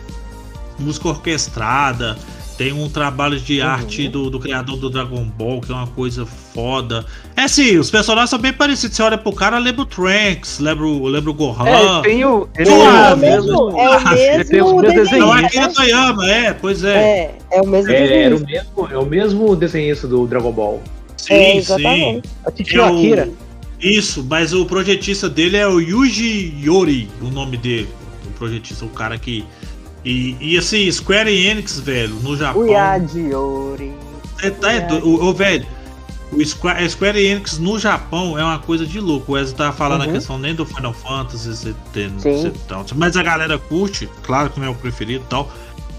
música 0.79 1.09
orquestrada, 1.09 2.19
tem 2.57 2.73
um 2.73 2.89
trabalho 2.89 3.39
de 3.41 3.61
Uhum. 3.61 3.67
arte 3.67 4.09
do, 4.09 4.29
do 4.31 4.39
criador 4.39 4.77
do 4.77 4.89
Dragon 4.91 5.25
Ball, 5.25 5.61
que 5.61 5.73
é 5.73 5.75
uma 5.75 5.87
coisa 5.87 6.25
foda. 6.27 7.05
É 7.37 7.49
sim, 7.49 7.79
os 7.79 7.91
personagens 7.91 8.31
são 8.31 8.39
bem 8.39 8.53
parecidos. 8.53 8.97
Você 8.97 9.03
olha 9.03 9.17
pro 9.19 9.33
cara, 9.33 9.59
lembra 9.59 9.83
o 9.83 9.87
Trunks, 9.87 10.59
lembra 10.59 10.85
o, 10.87 11.07
lembra 11.09 11.31
o 11.31 11.35
Gohan. 11.35 11.67
é, 11.69 12.03
tem 12.03 12.25
o. 12.25 12.49
Ele. 12.59 12.71
É 12.71 13.15
o 13.15 13.17
mesmo, 13.17 13.71
é 13.79 13.91
o 13.97 14.05
mesmo 14.05 14.81
meus 14.81 14.95
desenho. 14.95 15.27
Não, 15.27 15.37
é 15.37 15.69
Toyama, 15.69 16.31
é, 16.31 16.53
pois 16.53 16.85
é. 16.85 16.95
É, 16.97 17.39
é 17.59 17.61
o 17.63 17.67
mesmo 17.67 17.91
É, 17.91 18.23
era 18.25 18.35
o 18.37 18.39
desenho. 18.39 18.47
mesmo, 18.77 18.89
é 18.93 18.99
o 18.99 19.07
mesmo 19.07 19.57
desenhista 19.57 20.07
do 20.07 20.27
Dragon 20.27 20.53
Ball. 20.53 20.83
Sim, 21.17 21.35
É, 21.35 21.51
sim. 21.53 21.57
exatamente. 21.59 22.29
A 22.45 22.51
Titio 22.51 22.81
É 22.83 22.91
o- 22.91 22.97
Akira. 22.97 23.29
Isso, 23.81 24.25
mas 24.29 24.53
o 24.53 24.65
projetista 24.65 25.29
dele 25.29 25.57
é 25.57 25.67
o 25.67 25.81
Yuji 25.81 26.55
Yori, 26.65 27.09
o 27.21 27.27
nome 27.27 27.57
dele. 27.57 27.89
O 28.27 28.31
projetista, 28.39 28.85
o 28.85 28.89
cara 28.89 29.19
que. 29.19 29.45
E, 30.05 30.37
e 30.41 30.59
assim, 30.59 30.91
Square 30.91 31.31
Enix, 31.31 31.79
velho, 31.79 32.15
no 32.17 32.37
Japão. 32.37 32.67
Yadiori. 32.67 33.93
É, 34.43 34.51
tá, 34.51 34.73
é 34.73 34.81
do- 34.81 35.07
o, 35.07 35.25
o 35.27 35.33
velho. 35.35 35.67
O 36.33 36.43
Square, 36.45 36.83
a 36.83 36.89
Square 36.89 37.19
Enix 37.25 37.59
no 37.59 37.79
Japão 37.79 38.39
é 38.39 38.43
uma 38.43 38.59
coisa 38.59 38.87
de 38.87 38.99
louco. 38.99 39.33
O 39.33 39.35
Wesley 39.35 39.55
tava 39.57 39.73
falando 39.77 40.03
Uhum. 40.05 40.11
a 40.11 40.13
questão 40.13 40.39
nem 40.39 40.55
do 40.55 40.65
Final 40.65 40.93
Fantasy, 40.95 41.49
você 41.55 41.75
tem- 41.93 42.09
você 42.19 42.51
tal. 42.67 42.85
mas 42.97 43.17
a 43.17 43.23
galera 43.23 43.59
curte, 43.59 44.09
claro 44.23 44.51
que 44.51 44.59
não 44.59 44.67
é 44.67 44.71
o 44.71 44.75
preferido 44.75 45.25
e 45.25 45.29
tal. 45.29 45.53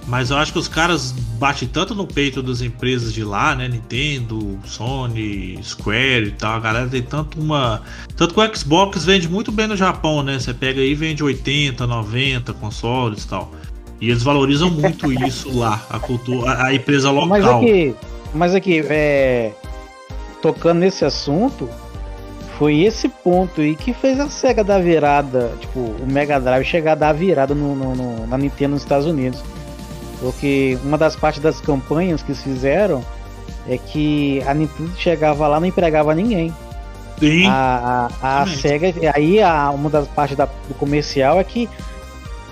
Mas 0.06 0.32
eu 0.32 0.38
acho 0.38 0.51
que 0.51 0.60
os 0.60 0.68
caras 0.68 1.14
batem 1.39 1.66
tanto 1.66 1.95
no 1.95 2.06
peito 2.06 2.43
das 2.43 2.60
empresas 2.60 3.14
de 3.14 3.24
lá, 3.24 3.56
né? 3.56 3.70
Nintendo, 3.70 4.60
Sony, 4.66 5.58
Square 5.64 6.26
e 6.28 6.32
tal. 6.32 6.58
A 6.58 6.60
galera 6.60 6.88
tem 6.89 7.01
tanto 7.01 7.39
uma. 7.39 7.82
Tanto 8.18 8.34
que 8.34 8.39
o 8.41 8.56
Xbox 8.56 9.06
vende 9.06 9.30
muito 9.30 9.49
bem 9.49 9.66
no 9.66 9.78
Japão, 9.78 10.22
né? 10.22 10.38
Você 10.39 10.54
pega 10.54 10.82
aí 10.82 10.91
e 10.91 10.95
vende 10.95 11.24
80, 11.24 11.88
90 11.88 12.51
consoles 12.54 13.24
e 13.24 13.28
tal. 13.30 13.54
E 14.02 14.10
eles 14.10 14.24
valorizam 14.24 14.70
muito 14.70 15.12
isso 15.12 15.56
lá, 15.58 15.82
a 15.89 15.98
cultura, 16.00 16.64
a, 16.66 16.74
empresa 16.74 17.10
local. 17.10 17.28
Mas 17.30 17.46
aqui, 17.46 17.96
mas 18.34 18.56
aqui, 18.56 18.84
é, 18.89 19.52
tocando 20.41 20.80
nesse 20.80 21.06
assunto, 21.06 21.70
foi 22.58 22.82
esse 22.82 23.08
ponto 23.08 23.62
aí 23.62 23.76
que 23.76 23.94
fez 23.94 24.20
a 24.20 24.30
SEGA 24.30 24.64
dar 24.64 24.80
virada, 24.82 25.54
tipo, 25.60 25.80
o 25.80 26.06
Mega 26.06 26.39
Drive 26.39 26.66
chegar 26.66 26.94
a 26.94 26.96
dar 26.96 27.14
virada 27.14 27.56
no, 27.56 27.76
no- 27.76 27.96
no- 27.96 28.28
na 28.28 28.38
Nintendo 28.38 28.72
nos 28.74 28.82
Estados 28.84 29.06
Unidos. 29.08 29.41
Porque 30.20 30.78
uma 30.84 30.98
das 30.98 31.16
partes 31.16 31.41
das 31.41 31.60
campanhas 31.62 32.22
que 32.22 32.32
eles 32.32 32.41
fizeram 32.44 33.04
é 33.68 33.78
que 33.78 34.41
a 34.46 34.54
Nintendo 34.54 34.91
chegava 34.98 35.48
lá 35.48 35.58
e 35.58 35.62
não 35.62 35.68
empregava 35.68 36.14
ninguém. 36.14 36.54
Sim. 37.20 37.48
A, 37.48 38.10
a, 38.22 38.41
a. 38.44 38.48
SEGA, 38.48 38.94
aí 39.16 39.41
a, 39.41 39.70
uma 39.72 39.89
das 39.89 40.08
partes 40.08 40.36
da- 40.36 40.46
do 40.68 40.74
comercial 40.76 41.39
é 41.39 41.44
que 41.44 41.70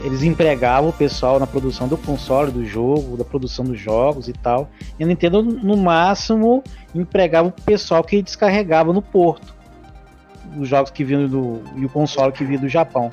eles 0.04 0.24
empregavam 0.24 0.90
o 0.90 0.94
pessoal 0.94 1.40
na 1.40 1.48
produção 1.48 1.88
do 1.88 1.98
console, 1.98 2.52
do 2.52 2.66
jogo, 2.66 3.18
da 3.18 3.24
produção 3.24 3.64
dos 3.66 3.80
jogos 3.80 4.28
e 4.28 4.34
tal. 4.34 4.70
E 5.00 5.04
a 5.04 5.08
Nintendo, 5.08 5.42
no 5.42 5.78
máximo, 5.78 6.64
empregava 6.94 7.48
o 7.48 7.52
pessoal 7.52 8.04
que 8.04 8.22
descarregava 8.22 8.92
no 8.94 9.02
porto. 9.02 9.54
Os 10.60 10.68
jogos 10.68 10.92
que 10.92 11.04
vinham 11.04 11.28
do. 11.28 11.62
e 11.76 11.86
o 11.86 11.90
console 11.90 12.32
que 12.32 12.44
vinha 12.44 12.60
do 12.60 12.68
Japão. 12.68 13.12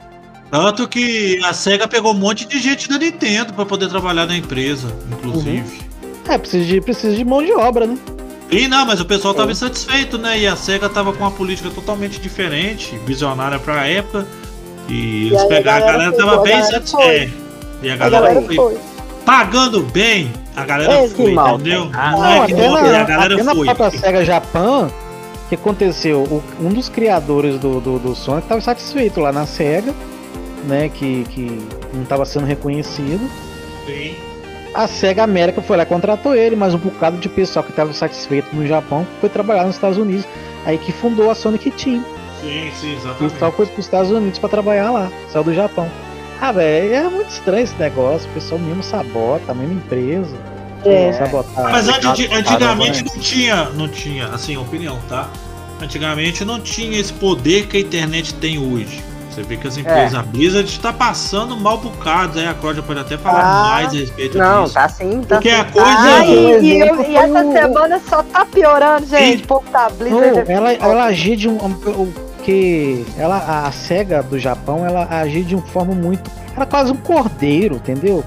Tanto 0.51 0.89
que 0.89 1.39
a 1.45 1.53
SEGA 1.53 1.87
pegou 1.87 2.13
um 2.13 2.19
monte 2.19 2.47
de 2.47 2.59
gente 2.59 2.89
da 2.89 2.99
Nintendo 2.99 3.53
pra 3.53 3.67
poder 3.67 3.89
trabalhar 3.89 4.27
na 4.27 4.37
empresa, 4.37 4.89
inclusive. 5.13 5.83
É, 6.27 6.39
precisa 6.39 6.65
de, 6.65 6.81
precisa 6.81 7.15
de 7.15 7.25
mão 7.25 7.43
de 7.45 7.53
obra, 7.53 7.87
né? 7.87 7.99
E 8.51 8.67
não, 8.67 8.87
mas 8.87 8.99
o 8.99 9.05
pessoal 9.05 9.35
É. 9.35 9.37
tava 9.37 9.53
insatisfeito, 9.53 10.17
né? 10.17 10.39
E 10.41 10.47
a 10.47 10.57
SEGA 10.57 10.89
tava 10.89 11.13
com 11.13 11.19
uma 11.23 11.31
política 11.31 11.69
totalmente 11.71 12.19
diferente, 12.19 12.97
visionária 13.05 13.59
pra 13.59 13.87
época. 13.87 14.27
E 14.89 15.27
eles 15.27 15.39
aí 15.39 15.45
a 15.45 15.49
pegaram, 15.49 15.77
a 15.85 15.87
galera 15.93 16.11
galera 16.11 16.13
foi, 16.13 16.25
tava 16.25 16.35
a 16.37 16.43
bem 16.43 16.53
galera 16.53 16.69
insatisfeita. 16.79 17.33
E 17.83 17.91
a 17.91 17.95
A 17.95 17.97
galera, 17.97 18.21
galera 18.27 18.47
foi, 18.47 18.57
foi. 18.57 18.79
pagando 19.25 19.81
bem, 19.83 20.33
a 20.57 20.65
galera 20.65 20.93
É, 20.93 21.09
foi, 21.09 21.33
mal, 21.33 21.55
entendeu? 21.57 21.91
Ah, 21.93 22.11
não, 22.13 22.21
Não, 22.21 22.43
é 22.43 22.47
que 22.47 22.53
até 22.55 22.67
não, 22.69 22.75
na, 22.75 22.81
e 22.89 22.97
a 22.97 23.05
galera 23.05 23.35
até 23.35 23.43
na 23.45 23.55
foi. 23.55 23.65
própria 23.67 23.91
SEGA 23.91 24.25
Japan, 24.25 24.87
o 25.45 25.49
que 25.49 25.55
aconteceu? 25.55 26.21
O- 26.23 26.43
um 26.61 26.69
dos 26.71 26.89
criadores 26.89 27.59
do, 27.59 27.81
do, 27.81 27.99
do 27.99 28.15
Sonic 28.15 28.45
estava 28.45 28.61
satisfeito 28.61 29.21
lá 29.21 29.31
na 29.33 29.47
SEGA, 29.47 29.95
né? 30.67 30.89
Que, 30.93 31.25
que 31.31 31.59
não 31.93 32.03
estava 32.03 32.25
sendo 32.25 32.47
reconhecido. 32.47 33.21
Sim. 33.87 34.15
A 34.75 34.87
SEGA 34.87 35.23
América 35.25 35.63
foi 35.63 35.77
lá 35.77 35.83
e 35.83 35.87
contratou 35.87 36.35
ele, 36.35 36.55
mas 36.55 36.75
um 36.75 36.79
bocado 36.79 37.17
de 37.19 37.29
pessoal 37.29 37.63
que 37.65 37.71
estava 37.71 37.93
satisfeito 37.93 38.55
no 38.55 38.67
Japão 38.67 39.07
foi 39.21 39.29
trabalhar 39.29 39.65
nos 39.65 39.75
Estados 39.77 39.97
Unidos. 39.99 40.25
Aí 40.67 40.77
que 40.79 40.93
fundou 40.93 41.31
a 41.31 41.35
Sonic 41.35 41.71
Team. 41.71 42.05
Sim, 42.41 42.71
sim, 42.81 42.87
E 42.87 42.95
o 42.95 42.97
exatamente. 42.99 43.33
pessoal 43.33 43.53
foi 43.53 43.67
para 43.67 43.79
os 43.79 43.85
Estados 43.85 44.11
Unidos 44.11 44.39
para 44.39 44.49
trabalhar 44.49 44.91
lá, 44.91 45.11
saiu 45.33 45.45
do 45.45 45.55
Japão. 45.55 45.89
Ah, 46.41 46.53
velho, 46.53 46.95
é 46.95 47.03
muito 47.09 47.31
estranho 47.31 47.65
esse 47.65 47.75
negócio. 47.77 48.29
O 48.31 48.35
pessoal 48.35 48.61
mesmo 48.61 48.83
sabota, 48.83 49.51
a 49.51 49.55
mesma 49.55 49.75
empresa. 49.75 50.37
É. 50.85 51.13
Sabotar. 51.13 51.73
Mas 51.73 51.89
antigamente 51.89 53.05
não 53.05 53.21
tinha, 53.21 53.65
não 53.71 53.89
tinha, 53.89 54.27
assim, 54.27 54.57
opinião, 54.57 54.99
tá? 55.09 55.29
Antigamente 55.83 56.45
não 56.45 56.61
tinha 56.61 56.99
esse 57.01 57.13
poder 57.13 57.67
que 57.67 57.77
a 57.77 57.81
internet 57.81 58.35
tem 58.35 58.57
hoje. 58.59 59.03
Você 59.31 59.43
vê 59.43 59.57
que 59.57 59.67
as 59.67 59.77
empresas, 59.77 60.15
a 60.15 60.23
Blizzard 60.23 60.69
está 60.69 60.93
passando 60.93 61.57
mal 61.57 61.79
bocados, 61.79 62.37
aí 62.37 62.47
a 62.47 62.55
Cláudia 62.55 62.83
pode 62.83 62.99
até 63.01 63.17
falar 63.19 63.41
Ah, 63.43 63.69
mais 63.75 63.89
a 63.93 63.97
respeito 63.97 64.39
Não, 64.39 64.63
disso. 64.65 64.75
tá 64.75 64.89
sim, 64.89 65.21
tá 65.23 65.37
Porque 65.37 65.51
sim. 65.51 65.57
a 65.57 65.65
coisa- 65.65 65.89
Ah, 65.89 66.25
e, 66.27 66.57
Um 66.57 66.63
e, 66.65 67.11
e 67.11 67.17
essa 67.17 67.53
semana 67.53 68.01
só 68.09 68.23
tá 68.23 68.45
piorando, 68.47 69.07
gente. 69.07 69.45
Pô, 69.47 69.61
tá, 69.73 69.89
Blizzard. 69.91 70.33
Não, 70.49 70.57
ela, 70.57 70.73
ela 70.73 71.05
agia 71.05 71.37
de 71.37 71.49
um. 71.49 71.57
um- 71.57 72.28
que 72.49 73.05
ela, 73.19 73.67
a 73.67 73.71
SEGA 73.71 74.23
do 74.23 74.39
Japão, 74.39 74.83
ela 74.87 75.07
agia 75.11 75.45
de 75.45 75.55
uma 75.55 75.67
forma 75.67 75.95
muito. 75.95 76.31
Era 76.57 76.65
quase 76.65 76.91
um 76.91 76.97
cordeiro, 76.97 77.77
entendeu? 77.77 78.25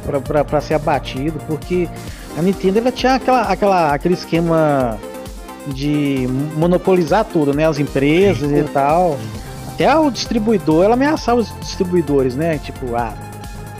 Pra 0.48 0.62
ser 0.62 0.76
abatido, 0.76 1.40
porque 1.48 1.90
a 2.38 2.42
Nintendo 2.44 2.78
ela 2.78 2.92
tinha 2.92 3.16
aquela, 3.16 3.42
aquela, 3.42 3.92
aquele 3.92 4.14
esquema 4.14 5.00
de 5.70 6.28
monopolizar 6.56 7.26
tudo, 7.26 7.52
né? 7.52 7.68
As 7.68 7.80
empresas 7.80 8.52
e 8.52 8.62
tal. 8.72 9.18
Até 9.70 9.98
o 9.98 10.12
distribuidor, 10.12 10.86
ela 10.86 10.94
ameaçava 10.94 11.42
os 11.42 11.52
distribuidores, 11.60 12.36
né? 12.36 12.60
Tipo, 12.60 12.96
ah, 12.96 13.16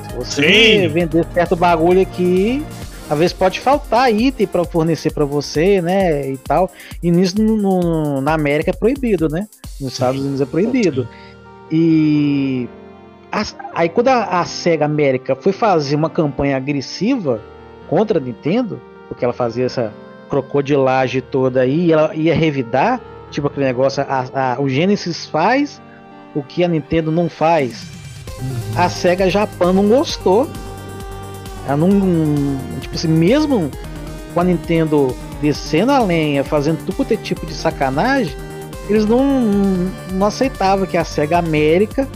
se 0.10 0.16
você 0.16 0.82
Sim. 0.82 0.88
vender 0.88 1.24
certo 1.36 1.56
bagulho 1.56 2.02
aqui, 2.02 2.66
às 3.10 3.18
vezes 3.18 3.34
pode 3.34 3.60
faltar 3.60 4.14
item 4.14 4.48
para 4.48 4.64
fornecer 4.64 5.12
para 5.12 5.26
você, 5.26 5.82
né? 5.82 6.30
E 6.30 6.38
tal. 6.38 6.72
E 7.04 7.12
nisso 7.12 7.42
no- 7.42 7.58
no- 7.58 8.22
na 8.22 8.34
América 8.34 8.72
é 8.72 8.74
proibido, 8.74 9.28
né? 9.30 9.48
Nos 9.80 9.94
Estados 9.94 10.20
Unidos 10.22 10.40
é 10.42 10.46
proibido. 10.46 11.08
E 11.72 12.68
as- 13.32 13.56
aí 13.74 13.90
quando 13.90 14.10
a, 14.10 14.42
a 14.42 14.46
Sega 14.46 14.86
América 14.86 15.36
foi 15.36 15.52
fazer 15.52 15.96
uma 15.96 16.10
campanha 16.10 16.58
agressiva 16.58 17.42
contra 17.90 18.20
a 18.20 18.22
Nintendo, 18.22 18.80
porque 19.08 19.24
ela 19.26 19.34
fazia 19.34 19.66
essa 19.66 19.94
crocodilagem 20.30 21.22
toda 21.22 21.62
aí, 21.62 21.88
e 21.88 21.92
ela 21.92 22.16
ia 22.16 22.34
revidar, 22.34 23.02
tipo 23.30 23.48
aquele 23.48 23.66
negócio, 23.66 24.04
a- 24.08 24.26
a- 24.34 24.62
o 24.62 24.70
Genesis 24.70 25.26
faz 25.26 25.82
o 26.34 26.42
que 26.42 26.64
a 26.64 26.68
Nintendo 26.68 27.12
não 27.12 27.30
faz. 27.30 27.86
A 28.78 28.90
Sega 28.90 29.30
Japão 29.30 29.74
não 29.74 29.88
gostou. 29.88 30.50
Ela 31.68 31.78
não. 31.78 31.90
Tipo 32.80 32.96
assim, 32.96 33.08
mesmo 33.08 33.70
com 34.34 34.40
a 34.40 34.44
Nintendo 34.44 35.16
descendo 35.42 35.92
a 35.92 36.00
lenha, 36.00 36.44
fazendo 36.44 36.80
tudo 36.80 36.96
quanto 36.96 37.14
é 37.14 37.18
tipo 37.18 37.46
de 37.46 37.54
sacanagem, 37.54 38.36
eles 38.88 39.06
não, 39.06 39.24
não 40.12 40.28
aceitavam 40.28 40.86
que 40.86 40.98
a 40.98 41.04
Sega 41.04 41.38
América 41.38 42.08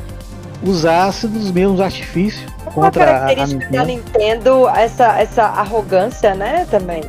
usasse 0.63 1.27
dos 1.27 1.51
mesmos 1.51 1.81
artifícios 1.81 2.45
contra 2.65 3.03
a, 3.03 3.19
característica 3.19 3.71
da 3.71 3.85
Nintendo. 3.85 4.13
Nintendo, 4.19 4.69
essa, 4.69 5.19
essa 5.19 5.43
arrogância, 5.43 6.35
né, 6.35 6.65
também. 6.69 7.03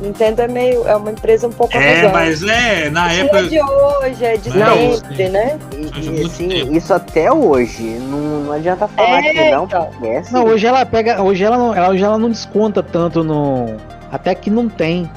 Nintendo 0.00 0.42
é 0.42 0.48
meio, 0.48 0.86
é 0.86 0.94
uma 0.94 1.10
empresa 1.10 1.48
um 1.48 1.52
pouco 1.52 1.76
É, 1.76 2.06
mas 2.12 2.42
é, 2.42 2.88
na 2.88 3.02
Não 3.02 3.08
é 3.10 3.20
época. 3.20 3.42
de 3.44 3.60
hoje, 3.60 4.24
é 4.24 4.36
de 4.36 4.56
Não, 4.56 4.94
sempre, 4.94 5.28
né? 5.28 5.58
E, 5.76 6.20
e, 6.20 6.24
assim, 6.24 6.48
tempo. 6.48 6.72
isso 6.76 6.94
até 6.94 7.32
hoje. 7.32 7.82
Não, 7.82 8.18
não 8.44 8.52
adianta 8.52 8.86
falar 8.86 9.18
É, 9.24 9.32
que 9.32 9.50
não, 9.50 9.64
então. 9.64 9.90
é 10.04 10.18
assim. 10.18 10.32
Não, 10.32 10.44
hoje 10.44 10.66
ela 10.66 10.86
pega. 10.86 11.20
Hoje 11.22 11.42
ela 11.42 11.58
não, 11.58 11.74
ela, 11.74 11.90
hoje 11.90 12.04
ela 12.04 12.16
não 12.16 12.28
desconta 12.30 12.82
tanto 12.82 13.24
no. 13.24 13.76
Até 14.12 14.34
que 14.34 14.50
não 14.50 14.68
tem 14.68 15.10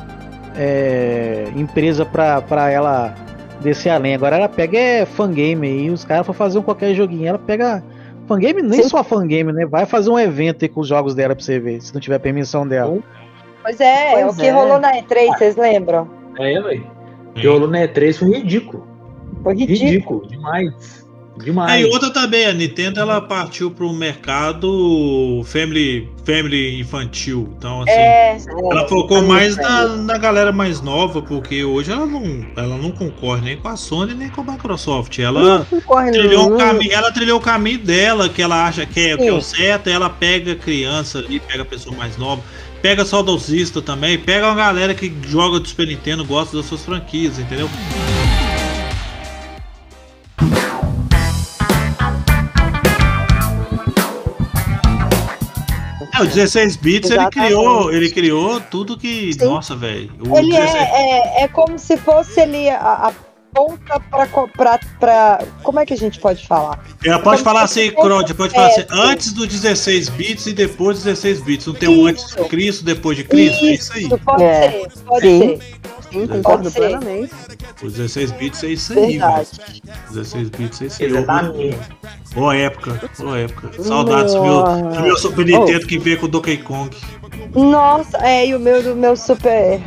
é, 0.58 1.46
empresa 1.56 2.06
pra, 2.06 2.42
pra 2.42 2.70
ela 2.70 3.14
descer 3.62 3.90
além. 3.90 4.16
Agora 4.16 4.36
ela 4.36 4.50
pega 4.50 4.78
é 4.78 5.06
fangame 5.06 5.68
aí, 5.68 5.90
os 5.90 6.04
caras 6.04 6.26
for 6.26 6.34
fazer 6.34 6.58
um 6.60 6.64
qualquer 6.64 6.94
joguinho. 6.96 7.28
Ela 7.28 7.40
pega. 7.40 7.84
Fangame, 8.28 8.62
nem 8.62 8.84
Sim. 8.84 8.90
só 8.90 9.04
fangame, 9.04 9.52
né? 9.52 9.66
Vai 9.66 9.86
fazer 9.86 10.10
um 10.10 10.18
evento 10.18 10.64
aí 10.64 10.70
com 10.70 10.80
os 10.80 10.88
jogos 10.88 11.14
dela 11.14 11.36
pra 11.36 11.44
você 11.44 11.60
ver, 11.60 11.82
se 11.82 11.94
não 11.94 12.00
tiver 12.00 12.18
permissão 12.20 12.66
dela. 12.66 12.98
Pois 13.62 13.80
é, 13.80 14.12
Pois 14.12 14.36
o 14.36 14.40
que 14.40 14.48
é. 14.48 14.52
rolou 14.52 14.80
na 14.80 14.94
E3, 14.94 15.38
vocês 15.38 15.56
lembram? 15.56 16.10
É, 16.40 16.62
velho. 16.62 16.88
O 17.30 17.34
que 17.34 17.48
rolou 17.48 17.70
na 17.70 17.80
E3 17.80 18.18
foi 18.18 18.32
ridículo. 18.40 18.88
Foi 19.44 19.54
ridículo. 19.56 19.90
Ridículo, 19.90 20.28
demais. 20.28 21.02
É, 21.40 21.44
Demais. 21.44 21.82
e 21.82 21.90
outra 21.90 22.12
também, 22.12 22.46
a 22.46 22.54
Nintendo 22.54 23.00
ela 23.00 23.22
partiu 23.22 23.72
pro 23.72 23.92
mercado 23.92 25.42
family, 25.46 26.10
family 26.24 26.80
infantil. 26.80 27.50
Então, 27.58 27.82
assim, 27.82 27.92
É, 27.92 28.38
ela 28.70 28.88
focou 28.88 29.18
a 29.18 29.22
mais 29.22 29.56
na, 29.56 29.88
na 29.88 30.18
galera 30.18 30.52
mais 30.52 30.82
nova, 30.82 31.22
porque 31.22 31.64
hoje 31.64 31.92
ela 31.92 32.06
não, 32.06 32.46
ela 32.56 32.78
não 32.78 32.92
concorre 32.92 33.42
nem 33.42 33.58
com 33.58 33.68
a 33.70 33.76
Sony 33.76 34.14
nem 34.14 34.30
com 34.30 34.42
a 34.42 34.52
Microsoft. 34.52 35.18
Ela 35.20 35.66
trilhou, 36.12 36.46
nenhum. 36.46 36.56
o 36.56 36.58
caminho, 36.58 36.94
ela 36.94 37.12
trilhou 37.12 37.40
o 37.40 37.42
caminho 37.42 37.80
dela, 37.80 38.30
que 38.30 38.42
ela 38.42 38.66
acha 38.68 38.86
que 38.86 39.00
é, 39.00 39.18
que 39.18 39.28
é 39.28 39.34
o 39.34 39.42
certo, 39.42 39.90
ela 39.90 40.10
pega 40.10 40.56
criança 40.56 41.20
ali, 41.20 41.40
pega 41.40 41.66
pessoa 41.66 41.96
mais 41.96 42.18
nova, 42.18 42.42
pega 42.82 43.06
saudosista 43.06 43.82
também, 43.82 44.18
pega 44.18 44.48
uma 44.48 44.56
galera 44.56 44.94
que 44.94 45.14
joga 45.28 45.60
do 45.60 45.68
Super 45.68 45.88
Nintendo, 45.88 46.26
gosta 46.26 46.58
das 46.58 46.66
suas 46.66 46.84
franquias, 46.84 47.38
entendeu? 47.38 47.70
É, 56.14 56.22
o 56.22 56.26
16 56.26 56.76
bits 56.78 57.12
ele 57.12 57.30
criou, 57.30 57.92
ele 57.92 58.10
criou 58.10 58.60
tudo 58.60 58.98
que, 58.98 59.34
Sim. 59.34 59.46
nossa, 59.46 59.76
velho. 59.76 60.12
ele 60.36 60.52
16 60.52 60.76
é, 60.76 61.42
é, 61.42 61.44
é 61.44 61.48
como 61.48 61.78
se 61.78 61.96
fosse 61.98 62.42
ele 62.42 62.70
a, 62.70 63.08
a 63.08 63.14
ponta 63.54 64.00
pra, 64.00 64.28
co- 64.28 64.48
pra, 64.48 64.80
pra. 65.00 65.40
Como 65.64 65.80
é 65.80 65.86
que 65.86 65.94
a 65.94 65.98
gente 65.98 66.20
pode 66.20 66.46
falar? 66.48 66.84
Ela 67.04 67.20
pode 67.20 67.44
Como 67.44 67.54
falar 67.54 67.68
se 67.68 67.80
assim, 67.82 67.92
fosse 67.92 68.08
Crode, 68.08 68.34
pode 68.34 68.54
falar 68.54 68.68
assim, 68.68 68.86
antes 68.92 69.34
do 69.34 69.46
16 69.48 70.10
bits 70.10 70.46
e 70.48 70.54
depois 70.54 71.00
do 71.00 71.04
16 71.06 71.42
bits. 71.42 71.68
Não 71.68 71.74
tem 71.74 71.90
um 71.90 72.06
antes 72.08 72.26
de. 72.36 72.44
Cristo, 72.46 72.84
depois 72.86 73.18
de 73.18 73.24
Cristo? 73.24 73.66
É 73.66 73.72
isso 73.74 73.94
aí. 73.94 74.10
pode 74.20 74.44
É. 74.44 74.72
ser, 74.72 74.88
pode 75.06 75.22
Sim. 75.28 75.40
ser. 75.60 75.82
Sim, 76.12 76.28
concordo 76.28 76.64
Pode 76.64 76.72
ser. 76.72 76.80
plenamente. 76.80 77.32
Os 77.82 77.94
16 77.94 78.32
bits 78.32 78.64
é 78.64 78.68
isso 78.68 78.92
aí, 79.00 79.18
velho. 79.18 79.48
16 80.10 80.50
bits 80.50 80.82
é 80.82 80.86
isso 80.88 81.04
aí. 81.04 81.76
Boa 82.34 82.56
época, 82.56 83.00
boa 83.18 83.40
época. 83.40 83.84
Saudades 83.84 84.34
do 84.34 84.42
meu, 84.42 84.64
do 84.64 85.02
meu 85.02 85.18
Super 85.18 85.46
Nintendo 85.46 85.88
que 85.88 85.98
veio 85.98 86.20
com 86.20 86.26
o 86.26 86.30
Donkey 86.30 86.58
Kong. 86.58 86.96
Nossa, 87.56 88.18
é, 88.18 88.48
e 88.48 88.56
o 88.56 88.60
meu 88.60 88.84
do 88.84 88.96
meu 88.96 89.16
super. 89.16 89.82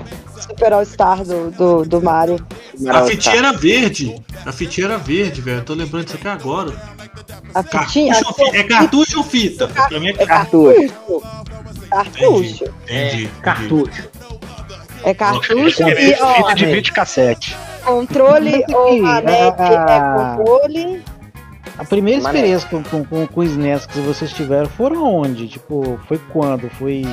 Super 0.46 0.72
All-Star 0.72 1.24
do, 1.24 1.50
do, 1.50 1.84
do 1.84 2.02
Mario. 2.02 2.44
A 2.88 3.02
fitinha 3.06 3.36
era 3.36 3.52
verde. 3.52 4.14
A 4.44 4.52
fitinha 4.52 4.86
era 4.86 4.98
verde, 4.98 5.40
velho. 5.40 5.58
Eu 5.58 5.64
tô 5.64 5.74
lembrando 5.74 6.04
disso 6.04 6.16
aqui 6.16 6.28
agora. 6.28 6.72
A 7.54 7.62
fitinha. 7.62 8.12
Cartucho 8.14 8.28
ou 8.44 8.50
fi- 8.52 8.56
É 8.58 8.62
cartucho 8.64 9.18
ou 9.18 9.24
fita? 9.24 9.68
Pra 9.68 10.00
mim 10.00 10.08
é 10.08 10.10
É 10.22 10.26
cartucho. 10.26 10.88
cartucho. 10.88 11.22
Cartucho. 11.90 12.64
Entendi. 12.64 12.64
entendi. 12.88 13.30
Cartucho. 13.42 14.08
É 15.04 15.14
cartucho 15.14 15.82
É, 15.82 16.10
e, 16.10 16.16
ó, 16.20 16.34
Fita 16.34 16.54
de 16.54 16.66
vídeo 16.66 16.92
cassete. 16.94 17.56
controle 17.84 18.64
ou 18.72 18.98
manete 19.00 19.62
a- 19.62 20.36
é 20.36 20.36
controle. 20.36 21.04
A 21.76 21.84
primeira 21.84 22.22
Mané. 22.22 22.38
experiência 22.38 22.68
com, 22.68 22.82
com, 22.84 23.04
com, 23.04 23.26
com 23.26 23.40
os 23.40 23.56
NES 23.56 23.86
que 23.86 23.98
vocês 24.00 24.32
tiveram 24.32 24.68
foram 24.68 25.02
onde? 25.04 25.48
Tipo, 25.48 25.98
foi 26.06 26.20
quando? 26.32 26.68
Foi. 26.70 27.04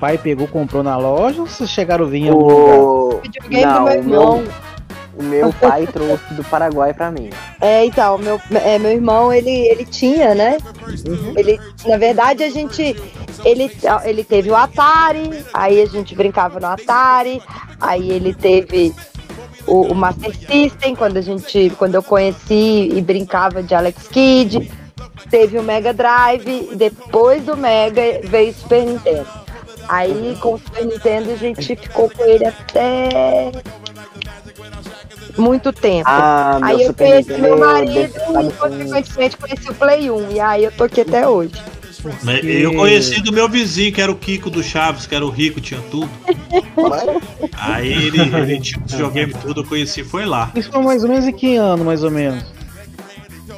Pai 0.00 0.18
pegou, 0.18 0.46
comprou 0.48 0.82
na 0.82 0.96
loja 0.96 1.40
ou 1.40 1.46
vocês 1.46 1.70
chegaram 1.70 2.04
a 2.04 2.08
vir 2.08 2.24
em 2.24 2.28
algum 2.28 2.48
lugar? 2.48 2.78
O... 2.78 3.20
Videogame 3.22 3.64
Não, 3.64 3.84
do 3.84 3.84
meu 3.84 3.90
o 3.90 3.98
irmão. 3.98 4.42
meu, 4.42 4.52
o 5.18 5.22
meu 5.22 5.52
pai 5.60 5.86
trouxe 5.86 6.34
do 6.34 6.44
Paraguai 6.44 6.94
pra 6.94 7.10
mim. 7.10 7.30
É, 7.60 7.84
então, 7.84 8.18
meu, 8.18 8.40
é, 8.64 8.78
meu 8.78 8.92
irmão, 8.92 9.32
ele, 9.32 9.50
ele 9.50 9.84
tinha, 9.84 10.34
né? 10.34 10.58
Ele, 11.36 11.58
na 11.86 11.96
verdade, 11.96 12.42
a 12.42 12.50
gente. 12.50 12.96
Ele, 13.44 13.70
ele 14.04 14.24
teve 14.24 14.50
o 14.50 14.56
Atari, 14.56 15.44
aí 15.54 15.80
a 15.80 15.86
gente 15.86 16.12
brincava 16.16 16.58
no 16.58 16.66
Atari, 16.66 17.40
aí 17.80 18.10
ele 18.10 18.34
teve 18.34 18.92
o, 19.68 19.92
o 19.92 19.94
Master 19.94 20.34
System, 20.34 20.94
quando 20.96 21.16
a 21.16 21.20
gente. 21.20 21.70
Quando 21.78 21.94
eu 21.94 22.02
conheci 22.02 22.90
e 22.92 23.00
brincava 23.00 23.62
de 23.62 23.74
Alex 23.74 24.08
Kidd. 24.08 24.70
Teve 25.30 25.58
o 25.58 25.62
Mega 25.62 25.92
Drive, 25.92 26.70
depois 26.74 27.42
do 27.44 27.56
Mega 27.56 28.02
veio 28.24 28.50
o 28.50 28.54
Super 28.54 28.84
Nintendo. 28.86 29.26
Aí 29.88 30.36
com 30.40 30.54
o 30.54 30.58
Super 30.58 30.86
Nintendo 30.86 31.32
a 31.32 31.36
gente 31.36 31.76
ficou 31.76 32.08
com 32.08 32.24
ele 32.24 32.46
até 32.46 33.50
muito 35.36 35.72
tempo. 35.72 36.04
Ah, 36.08 36.58
Aí 36.62 36.80
eu 36.82 36.86
Super 36.88 37.08
conheci 37.08 37.28
Nintendo 37.32 37.42
meu 37.42 37.58
marido 37.58 38.12
e, 38.16 38.20
com- 38.20 38.50
consequentemente, 38.50 39.36
conheci 39.36 39.70
o 39.70 39.74
Play 39.74 40.10
1. 40.10 40.30
E 40.32 40.40
aí 40.40 40.64
eu 40.64 40.72
tô 40.72 40.84
aqui 40.84 41.00
até 41.02 41.28
hoje. 41.28 41.52
Né, 42.22 42.40
Eu 42.42 42.74
conheci 42.74 43.20
do 43.22 43.32
meu 43.32 43.48
vizinho, 43.48 43.92
que 43.92 44.00
era 44.00 44.10
o 44.10 44.14
Kiko 44.16 44.48
do 44.50 44.62
Chaves, 44.62 45.06
que 45.06 45.14
era 45.14 45.24
o 45.26 45.30
rico, 45.30 45.60
tinha 45.60 45.80
tudo. 45.90 46.08
Aí 47.56 47.92
ele, 47.92 48.20
ele 48.20 48.60
tinha 48.60 48.80
os 48.84 48.92
videogame 48.92 49.34
tudo, 49.34 49.60
eu 49.60 49.64
conheci, 49.64 50.04
foi 50.04 50.24
lá. 50.24 50.50
Isso 50.54 50.70
foi 50.70 50.82
mais 50.82 51.02
ou 51.02 51.08
menos 51.10 51.26
em 51.26 51.32
que 51.32 51.56
ano, 51.56 51.84
mais 51.84 52.04
ou 52.04 52.10
menos? 52.10 52.44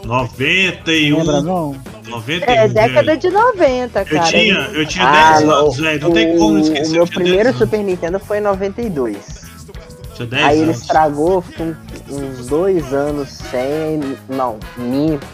91, 0.05 1.19
Lembra 1.19 1.43
não? 1.43 1.77
91. 2.09 2.53
É, 2.53 2.69
década 2.69 3.03
velho. 3.03 3.21
de 3.21 3.31
90, 3.31 4.01
Eu 4.01 4.07
cara. 4.07 4.23
tinha, 4.23 4.55
eu 4.73 4.87
tinha 4.87 5.05
Ah, 5.07 5.33
10 5.35 5.45
não, 5.45 5.55
anos, 5.55 5.77
velho. 5.77 6.01
Não 6.01 6.13
tem 6.13 6.39
como 6.39 6.55
o, 6.55 6.59
esquecer. 6.61 6.89
o 6.89 6.93
meu 6.93 7.03
eu 7.03 7.07
primeiro 7.07 7.37
10 7.37 7.47
anos. 7.49 7.59
Super 7.59 7.83
Nintendo 7.85 8.19
foi 8.19 8.39
em 8.39 8.41
92. 8.41 9.17
Tinha 10.15 10.27
10 10.27 10.45
Aí 10.45 10.57
ele 10.57 10.65
anos. 10.65 10.81
estragou, 10.81 11.43
fiquei 11.43 11.75
uns 12.11 12.47
dois 12.47 12.93
anos 12.95 13.29
sem. 13.51 14.17
Não, 14.29 14.59
minto. 14.79 15.27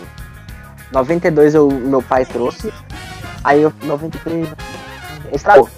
92 0.93 1.55
eu, 1.55 1.69
meu 1.71 2.03
pai 2.03 2.25
trouxe. 2.25 2.73
Aí 3.45 3.63
eu. 3.63 3.73
93. 3.85 4.49
Estragou. 5.33 5.69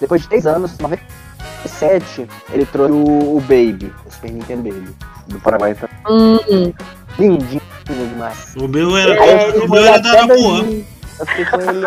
Depois 0.00 0.22
de 0.22 0.28
3 0.28 0.46
anos, 0.46 0.78
97, 0.78 2.26
ele 2.52 2.64
trouxe 2.66 2.92
o, 2.92 3.36
o 3.36 3.40
Baby, 3.40 3.92
o 4.06 4.10
Super 4.12 4.32
Nintendo 4.32 4.62
Baby. 4.62 4.88
Do 5.28 5.38
Paraguai. 5.40 5.76
Hum, 6.08 6.38
Lindinho 7.18 7.60
demais. 7.88 8.54
O 8.56 8.66
meu 8.66 8.96
era, 8.96 9.14
É, 9.14 9.50
o 9.58 9.68
meu 9.68 9.84
era 9.84 9.98
da 9.98 10.10
Arapuã. 10.10 10.64
Eu 11.18 11.26
fiquei 11.26 11.44
com 11.44 11.60
ele. 11.60 11.80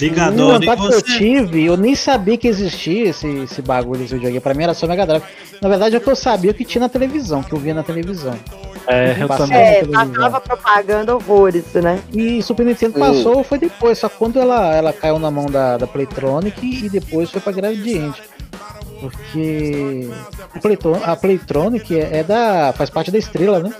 Ligador, 0.00 0.34
No 0.36 0.58
nem 0.58 0.68
contato 0.68 0.88
que 0.88 0.94
eu 0.94 1.00
você. 1.00 1.18
tive, 1.18 1.64
eu 1.64 1.76
nem 1.76 1.94
sabia 1.94 2.36
que 2.36 2.48
existia 2.48 3.10
esse, 3.10 3.26
esse 3.44 3.62
bagulho 3.62 4.00
desse 4.00 4.14
videogame. 4.14 4.40
Pra 4.40 4.52
mim 4.54 4.64
era 4.64 4.74
só 4.74 4.86
Mega 4.86 5.06
Drive. 5.06 5.22
Na 5.62 5.68
verdade, 5.68 5.94
é 5.94 5.98
o 5.98 6.00
que 6.00 6.08
eu 6.10 6.16
sabia 6.16 6.52
que 6.52 6.64
tinha 6.64 6.80
na 6.80 6.88
televisão, 6.88 7.42
que 7.42 7.52
eu 7.52 7.58
via 7.58 7.72
na 7.72 7.82
televisão. 7.82 8.34
É, 8.88 9.16
eu 9.20 9.26
Passava 9.28 9.48
também. 9.48 9.58
É, 9.66 9.70
na 9.70 9.80
televisão. 9.80 10.08
passava 10.12 10.40
propaganda 10.40 11.14
horrores, 11.16 11.64
né? 11.74 12.00
E 12.12 12.42
Super 12.42 12.66
Nintendo 12.66 12.94
Sim. 12.94 13.00
passou, 13.00 13.42
foi 13.44 13.58
depois, 13.58 13.98
só 13.98 14.08
quando 14.08 14.38
ela, 14.38 14.72
ela 14.74 14.92
caiu 14.92 15.18
na 15.18 15.30
mão 15.30 15.46
da, 15.46 15.76
da 15.76 15.86
Playtronic 15.86 16.84
e 16.84 16.88
depois 16.88 17.30
foi 17.30 17.40
pra 17.40 17.52
Gradiente. 17.52 18.22
Porque 19.00 20.08
a, 20.54 20.58
Playtron, 20.58 21.00
a 21.04 21.16
Playtronic 21.16 21.98
é, 21.98 22.18
é 22.18 22.22
da. 22.24 22.72
faz 22.72 22.88
parte 22.90 23.10
da 23.10 23.18
estrela, 23.18 23.58
né? 23.60 23.72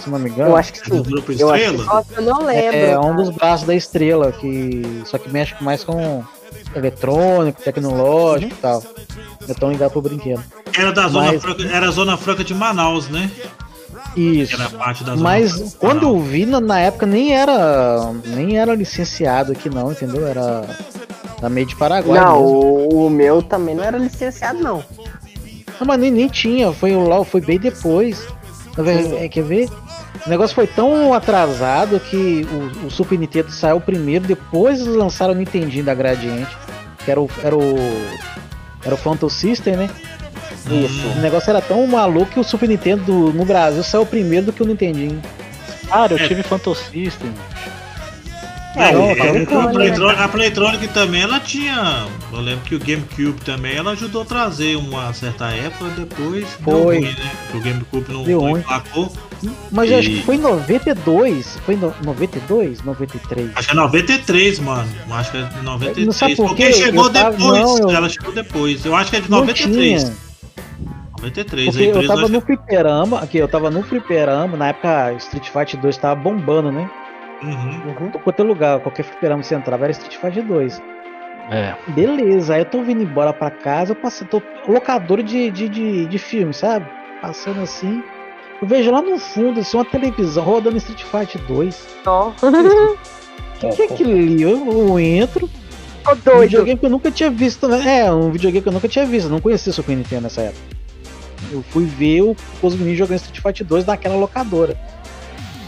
Se 0.00 0.10
não 0.10 0.18
me 0.18 0.28
engano. 0.28 0.50
Eu 0.50 0.56
acho 0.56 0.72
que 0.72 0.80
É 0.80 0.82
do 0.90 1.04
sim. 1.04 1.10
grupo 1.10 1.32
Eu 1.32 1.50
acho 1.50 1.62
Estrela? 1.64 1.84
Nossa, 1.84 2.06
eu 2.16 2.22
não 2.22 2.44
lembro. 2.44 2.76
É, 2.76 2.98
um 2.98 3.02
cara. 3.02 3.14
dos 3.14 3.30
braços 3.30 3.66
da 3.66 3.74
estrela, 3.74 4.32
que. 4.32 5.02
Só 5.06 5.18
que 5.18 5.30
mexe 5.30 5.54
mais 5.60 5.84
com 5.84 6.22
eletrônico, 6.74 7.62
tecnológico 7.62 8.52
e 8.52 8.56
tal. 8.56 8.82
É 9.48 9.54
tão 9.54 9.70
ligado 9.70 9.92
pro 9.92 10.02
brinquedo. 10.02 10.42
Era 10.76 10.92
da 10.92 11.06
Zona 11.08 11.32
Mas- 11.32 11.42
Franca, 11.42 11.62
era 11.68 11.88
a 11.88 11.90
Zona 11.90 12.16
Franca 12.16 12.42
de 12.42 12.54
Manaus, 12.54 13.08
né? 13.08 13.30
Que 14.14 14.42
Isso. 14.42 14.56
Mas 15.18 15.70
de 15.70 15.76
quando 15.76 16.04
eu 16.04 16.20
vi 16.20 16.46
na, 16.46 16.60
na 16.60 16.78
época 16.78 17.04
nem 17.04 17.34
era. 17.34 18.12
nem 18.26 18.56
era 18.56 18.74
licenciado 18.74 19.52
aqui 19.52 19.68
não, 19.68 19.90
entendeu? 19.90 20.26
Era 20.26 20.64
da 21.40 21.48
meio 21.48 21.66
de 21.66 21.76
Paraguai. 21.76 22.18
Não, 22.18 22.40
mesmo. 22.40 22.88
o, 22.92 23.06
o 23.06 23.10
meu 23.10 23.42
também 23.42 23.74
não 23.74 23.84
era 23.84 23.98
licenciado, 23.98 24.60
não. 24.60 24.84
Não, 25.80 25.86
mas 25.86 26.00
nem, 26.00 26.10
nem 26.10 26.28
tinha, 26.28 26.72
foi 26.72 26.94
o 26.94 27.00
LOL, 27.00 27.24
foi 27.24 27.40
bem 27.40 27.58
depois. 27.58 28.26
Verdade, 28.76 29.16
é, 29.16 29.28
quer 29.28 29.42
ver? 29.42 29.68
O 30.24 30.28
negócio 30.28 30.54
foi 30.54 30.66
tão 30.66 31.12
atrasado 31.12 32.00
que 32.00 32.46
o, 32.82 32.86
o 32.86 32.90
Super 32.90 33.18
Nintendo 33.18 33.50
saiu 33.50 33.80
primeiro, 33.80 34.26
depois 34.26 34.80
eles 34.80 34.94
lançaram 34.94 35.34
o 35.34 35.36
Nintendinho 35.36 35.84
da 35.84 35.94
Gradiente, 35.94 36.56
que 37.04 37.10
era 37.10 37.20
o. 37.20 37.28
Era 37.42 37.56
o, 37.56 37.74
era 38.84 38.94
o 38.94 38.98
Phantom 38.98 39.28
System, 39.28 39.76
né? 39.76 39.90
Isso. 40.70 41.06
O 41.08 41.20
negócio 41.20 41.50
era 41.50 41.60
tão 41.60 41.86
maluco 41.86 42.32
que 42.32 42.40
o 42.40 42.44
Super 42.44 42.68
Nintendo 42.68 43.04
do- 43.04 43.32
no 43.32 43.44
Brasil 43.44 43.82
saiu 43.82 44.06
primeiro 44.06 44.46
do 44.46 44.52
que 44.52 44.62
o 44.62 44.66
Nintendinho. 44.66 45.20
Cara, 45.88 46.14
eu 46.14 46.18
É. 46.18 46.26
tive 46.28 46.42
Phantom 46.42 46.74
System. 46.74 47.30
É, 48.76 48.90
não, 48.92 49.04
é, 49.04 49.12
a, 49.12 49.14
Playtronic, 49.68 50.20
a 50.20 50.28
Playtronic 50.28 50.88
também, 50.88 51.22
ela 51.22 51.38
tinha. 51.38 52.06
Eu 52.32 52.40
lembro 52.40 52.64
que 52.64 52.74
o 52.74 52.78
GameCube 52.80 53.40
também, 53.44 53.76
ela 53.76 53.92
ajudou 53.92 54.22
a 54.22 54.24
trazer 54.24 54.74
uma 54.76 55.12
certa 55.14 55.46
época, 55.50 55.90
depois 55.96 56.44
deu 56.58 56.82
Foi. 56.82 56.96
ruim, 56.98 57.04
né? 57.04 57.30
O 57.54 57.60
GameCube 57.60 58.12
não, 58.12 58.24
Deu 58.24 58.40
não 58.40 58.50
ruim. 58.50 58.60
emplacou. 58.62 59.12
Mas 59.70 59.90
eu 59.92 59.98
acho 59.98 60.08
E- 60.10 60.16
que 60.16 60.22
foi 60.24 60.34
em 60.34 60.38
92. 60.40 61.56
Foi 61.64 61.74
em 61.74 61.78
no- 61.78 61.94
92? 62.02 62.82
93? 62.82 63.50
Acho 63.54 63.68
que 63.68 63.74
é 63.74 63.76
93, 63.76 64.58
mano. 64.58 64.88
Acho 65.08 65.30
que 65.30 65.36
é 65.36 65.48
93. 65.62 66.06
Não 66.06 66.12
sabe 66.12 66.34
por 66.34 66.48
porque 66.48 66.72
chegou 66.72 67.04
Eu 67.06 67.12
tava- 67.12 67.30
depois. 67.30 67.60
não, 67.62 67.78
eu- 67.78 67.90
Ela 67.90 68.08
chegou 68.08 68.32
depois. 68.32 68.84
Eu 68.84 68.96
acho 68.96 69.10
que 69.10 69.16
é 69.16 69.20
de 69.20 69.30
Não 69.30 69.38
93. 69.40 70.02
tinha. 70.02 70.16
93. 71.24 71.66
Porque 71.66 71.82
a 71.84 71.86
eu 72.02 72.06
tava 72.06 72.22
acho 72.22 72.32
no 72.32 72.40
fliperama, 72.40 73.18
aqui, 73.20 73.38
eu 73.38 73.48
tava 73.48 73.70
no 73.70 73.82
fliperama, 73.82 74.56
na 74.56 74.68
época 74.68 75.12
Street 75.14 75.48
Fighter 75.48 75.80
2 75.80 75.96
tava 75.96 76.14
bombando, 76.20 76.70
né? 76.70 76.90
Uhum. 77.42 78.06
Uhum. 78.06 78.10
Qualquer 78.22 78.42
lugar, 78.42 78.80
qualquer 78.80 79.02
fliperama 79.04 79.40
que 79.42 79.48
você 79.48 79.54
entrava 79.54 79.84
era 79.84 79.92
Street 79.92 80.16
Fighter 80.16 80.44
2. 80.44 80.82
É. 81.50 81.74
Beleza, 81.88 82.54
aí 82.54 82.60
eu 82.62 82.64
tô 82.64 82.82
vindo 82.82 83.02
embora 83.02 83.32
pra 83.32 83.50
casa, 83.50 83.92
eu 83.92 83.96
passei, 83.96 84.26
tô 84.26 84.40
locador 84.66 85.22
de, 85.22 85.50
de, 85.50 85.68
de, 85.68 86.06
de 86.06 86.18
filme, 86.18 86.54
sabe? 86.54 86.86
Passando 87.20 87.60
assim. 87.60 88.02
Eu 88.62 88.68
vejo 88.68 88.90
lá 88.90 89.02
no 89.02 89.18
fundo, 89.18 89.60
assim, 89.60 89.76
uma 89.76 89.84
televisão 89.84 90.42
rodando 90.42 90.76
Street 90.78 91.02
Fighter 91.02 91.40
2. 91.46 91.86
Ó, 92.06 92.28
O 92.28 92.32
que, 93.58 93.68
que 93.76 93.82
é 93.82 93.84
aquilo 93.86 94.12
ali? 94.12 94.42
Eu, 94.42 94.88
eu 94.88 94.98
entro, 94.98 95.50
Tô 96.02 96.12
um 96.12 96.14
doido. 96.16 96.40
videogame 96.42 96.78
que 96.78 96.86
eu 96.86 96.90
nunca 96.90 97.10
tinha 97.10 97.30
visto, 97.30 97.68
né? 97.68 98.00
É, 98.00 98.12
um 98.12 98.30
videogame 98.30 98.62
que 98.62 98.68
eu 98.68 98.72
nunca 98.72 98.88
tinha 98.88 99.04
visto, 99.04 99.26
eu 99.26 99.32
não 99.32 99.40
conhecia 99.40 99.70
o 99.70 99.74
Super 99.74 99.96
Nintendo 99.96 100.22
nessa 100.22 100.42
época. 100.42 100.83
Eu 101.52 101.62
fui 101.70 101.84
ver 101.84 102.22
o 102.22 102.36
Cosmini 102.60 102.96
jogando 102.96 103.16
Street 103.18 103.40
Fighter 103.40 103.66
2 103.66 103.86
naquela 103.86 104.16
locadora. 104.16 104.76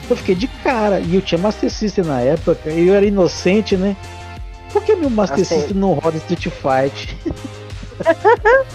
Eu 0.08 0.16
fiquei 0.16 0.34
de 0.34 0.46
cara, 0.46 1.00
e 1.00 1.14
eu 1.16 1.20
tinha 1.20 1.38
Master 1.38 1.70
System 1.70 2.04
na 2.04 2.20
época, 2.20 2.70
e 2.70 2.86
eu 2.88 2.94
era 2.94 3.04
inocente, 3.04 3.76
né? 3.76 3.96
Por 4.72 4.82
que 4.82 4.94
meu 4.94 5.10
Master 5.10 5.40
Assim. 5.40 5.56
System 5.56 5.76
não 5.76 5.94
roda 5.94 6.16
Street 6.18 6.46
Fighter? 6.48 7.16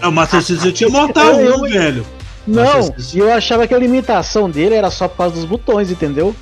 É, 0.00 0.06
o 0.06 0.12
Master 0.12 0.42
System 0.42 0.72
tinha 0.72 0.90
Mortal 0.90 1.40
Eu- 1.40 1.56
1, 1.62 1.68
velho. 1.70 2.06
Não, 2.46 2.94
e 3.14 3.18
eu 3.18 3.32
achava 3.32 3.66
que 3.66 3.74
a 3.74 3.78
limitação 3.78 4.48
dele 4.48 4.74
era 4.74 4.90
só 4.90 5.08
por 5.08 5.16
causa 5.16 5.34
dos 5.34 5.44
botões, 5.44 5.90
entendeu? 5.90 6.36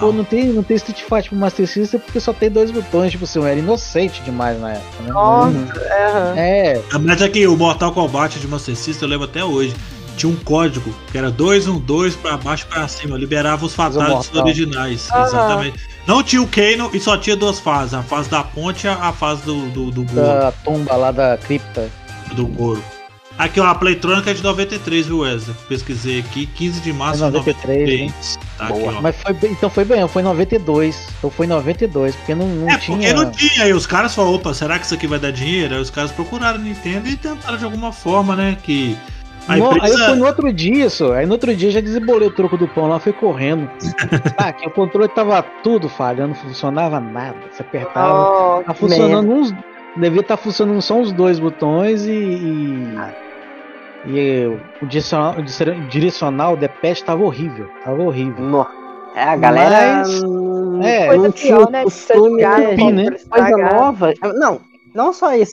Pô, 0.00 0.06
Não. 0.06 0.12
não 0.12 0.24
tem, 0.24 0.46
não 0.46 0.62
tem 0.62 0.76
Street 0.76 1.00
Fighter 1.02 1.28
pro 1.30 1.36
Master 1.38 1.66
System 1.66 2.00
porque 2.00 2.20
só 2.20 2.32
tem 2.32 2.50
dois 2.50 2.70
botões, 2.70 3.10
tipo 3.10 3.24
assim, 3.24 3.38
eu 3.38 3.46
era 3.46 3.58
inocente 3.58 4.22
demais 4.22 4.60
na 4.60 4.72
época, 4.72 5.02
né? 5.02 5.10
Nossa, 5.12 5.56
aham. 5.56 6.34
É, 6.36 6.80
Mas 7.00 7.20
é 7.22 7.28
que 7.28 7.46
o 7.46 7.56
Mortal 7.56 7.92
Kombat 7.92 8.38
de 8.38 8.46
Master 8.46 8.76
System, 8.76 9.06
eu 9.06 9.10
lembro 9.10 9.24
até 9.26 9.44
hoje. 9.44 9.74
Tinha 10.16 10.30
um 10.30 10.36
código 10.36 10.94
que 11.10 11.18
era 11.18 11.28
212 11.28 12.16
pra 12.18 12.36
baixo 12.36 12.64
e 12.70 12.72
pra 12.72 12.86
cima, 12.86 13.18
liberava 13.18 13.66
os 13.66 13.74
fatalities 13.74 14.32
originais. 14.32 15.08
Aham. 15.10 15.24
Exatamente. 15.26 15.80
Não 16.06 16.22
tinha 16.22 16.40
o 16.40 16.46
Kano 16.46 16.88
e 16.94 17.00
só 17.00 17.16
tinha 17.16 17.34
duas 17.34 17.58
fases: 17.58 17.94
a 17.94 18.02
fase 18.02 18.30
da 18.30 18.44
ponte 18.44 18.86
e 18.86 18.88
a 18.88 18.94
a 18.94 19.12
fase 19.12 19.42
do, 19.42 19.66
do, 19.70 19.90
do 19.90 20.04
Goro. 20.04 20.26
da 20.26 20.52
tumba 20.52 20.94
lá 20.94 21.10
da 21.10 21.36
cripta. 21.36 21.88
Do 22.36 22.46
Goro. 22.46 22.80
Aqui, 23.36 23.58
ó, 23.58 23.66
a 23.66 23.74
Playtronic 23.74 24.30
é 24.30 24.32
de 24.34 24.42
93, 24.44 25.06
viu, 25.06 25.18
Wesley? 25.20 25.56
Pesquisei 25.68 26.20
aqui, 26.20 26.46
15 26.46 26.80
de 26.80 26.92
março 26.92 27.24
É 27.24 27.26
de 27.26 27.32
93, 27.32 27.80
93. 27.80 28.38
Tá 28.56 28.66
aqui, 28.68 28.82
ó. 28.96 29.00
Mas 29.02 29.16
foi 29.20 29.32
bem, 29.32 29.50
então 29.52 29.68
foi 29.68 29.84
bem, 29.84 30.06
foi 30.06 30.22
em 30.22 30.24
92. 30.24 31.08
Então 31.18 31.30
foi 31.30 31.46
em 31.46 31.48
92, 31.48 32.14
porque 32.14 32.34
não, 32.34 32.46
não 32.46 32.70
É, 32.70 32.78
tinha. 32.78 32.96
porque 32.96 33.12
não 33.12 33.30
tinha. 33.32 33.64
Aí 33.64 33.72
os 33.72 33.86
caras 33.86 34.14
falaram, 34.14 34.36
opa, 34.36 34.54
será 34.54 34.78
que 34.78 34.84
isso 34.86 34.94
aqui 34.94 35.08
vai 35.08 35.18
dar 35.18 35.32
dinheiro? 35.32 35.74
Aí 35.74 35.80
os 35.80 35.90
caras 35.90 36.12
procuraram 36.12 36.58
a 36.60 36.62
Nintendo 36.62 37.08
e 37.08 37.16
tentaram 37.16 37.58
de 37.58 37.64
alguma 37.64 37.92
forma, 37.92 38.36
né? 38.36 38.56
Que. 38.62 38.96
A 39.48 39.56
Não, 39.56 39.66
Aí 39.72 39.72
eu 39.72 39.76
empresa. 39.78 40.04
fui 40.06 40.14
no 40.16 40.26
outro 40.26 40.52
dia, 40.52 40.88
só. 40.88 41.12
Aí 41.14 41.26
no 41.26 41.32
outro 41.32 41.54
dia 41.54 41.70
já 41.72 41.80
desembolei 41.80 42.28
o 42.28 42.30
troco 42.30 42.56
do 42.56 42.66
pão 42.68 42.86
lá, 42.86 42.98
fui 43.00 43.12
correndo. 43.12 43.68
ah, 44.38 44.52
que 44.52 44.66
o 44.66 44.70
controle 44.70 45.08
tava 45.08 45.42
tudo 45.62 45.88
falhando, 45.88 46.28
não 46.28 46.34
funcionava 46.36 46.98
nada. 47.00 47.36
Você 47.52 47.62
apertava. 47.62 48.14
Ó, 48.14 48.62
Tá 48.62 48.72
funcionando 48.72 49.28
uns. 49.30 49.52
Devia 49.96 50.20
estar 50.22 50.36
funcionando 50.36 50.82
só 50.82 50.96
uns 50.98 51.12
dois 51.12 51.38
botões 51.38 52.04
e. 52.04 52.12
e, 52.12 52.98
e 54.06 54.46
o 54.82 54.86
direcional, 54.86 55.36
o 55.38 55.88
direcional, 55.88 56.54
o 56.54 56.56
D-pad 56.56 57.04
tava 57.04 57.22
horrível. 57.22 57.68
Tava 57.84 58.02
horrível. 58.02 58.44
No- 58.44 58.66
É, 59.14 59.22
a 59.22 59.36
galera 59.36 59.98
Mas- 59.98 60.22
não, 60.22 60.82
é, 60.82 61.00
não 61.06 61.06
Coisa 61.16 61.30
tinha 61.32 61.56
pior, 61.56 61.68
o 61.68 61.70
né, 61.70 61.78
de 61.78 61.84
costume, 61.84 62.42
né? 62.42 63.10
Né? 63.10 63.16
Coisa 63.30 63.56
nova. 63.56 64.12
Não, 64.34 64.60
não 64.92 65.12
só 65.12 65.32
isso. 65.34 65.52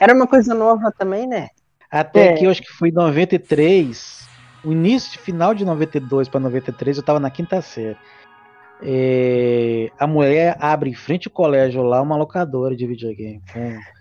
Era 0.00 0.12
uma 0.12 0.26
coisa 0.26 0.52
nova 0.54 0.92
também, 0.98 1.26
né? 1.28 1.48
Até 1.88 2.30
É. 2.30 2.32
que 2.32 2.44
eu 2.44 2.50
acho 2.50 2.60
que 2.62 2.72
foi 2.72 2.88
em 2.88 2.92
93, 2.92 4.26
o 4.64 4.72
início, 4.72 5.20
final 5.20 5.54
de 5.54 5.64
92 5.64 6.28
para 6.28 6.40
93, 6.40 6.96
eu 6.96 7.02
tava 7.04 7.20
na 7.20 7.30
quinta 7.30 7.62
série. 7.62 7.96
É, 8.82 9.90
a 9.98 10.06
mulher 10.06 10.56
abre 10.60 10.90
em 10.90 10.94
frente 10.94 11.28
ao 11.28 11.32
colégio 11.32 11.82
lá 11.82 12.02
uma 12.02 12.16
locadora 12.16 12.76
de 12.76 12.86
videogame. 12.86 13.40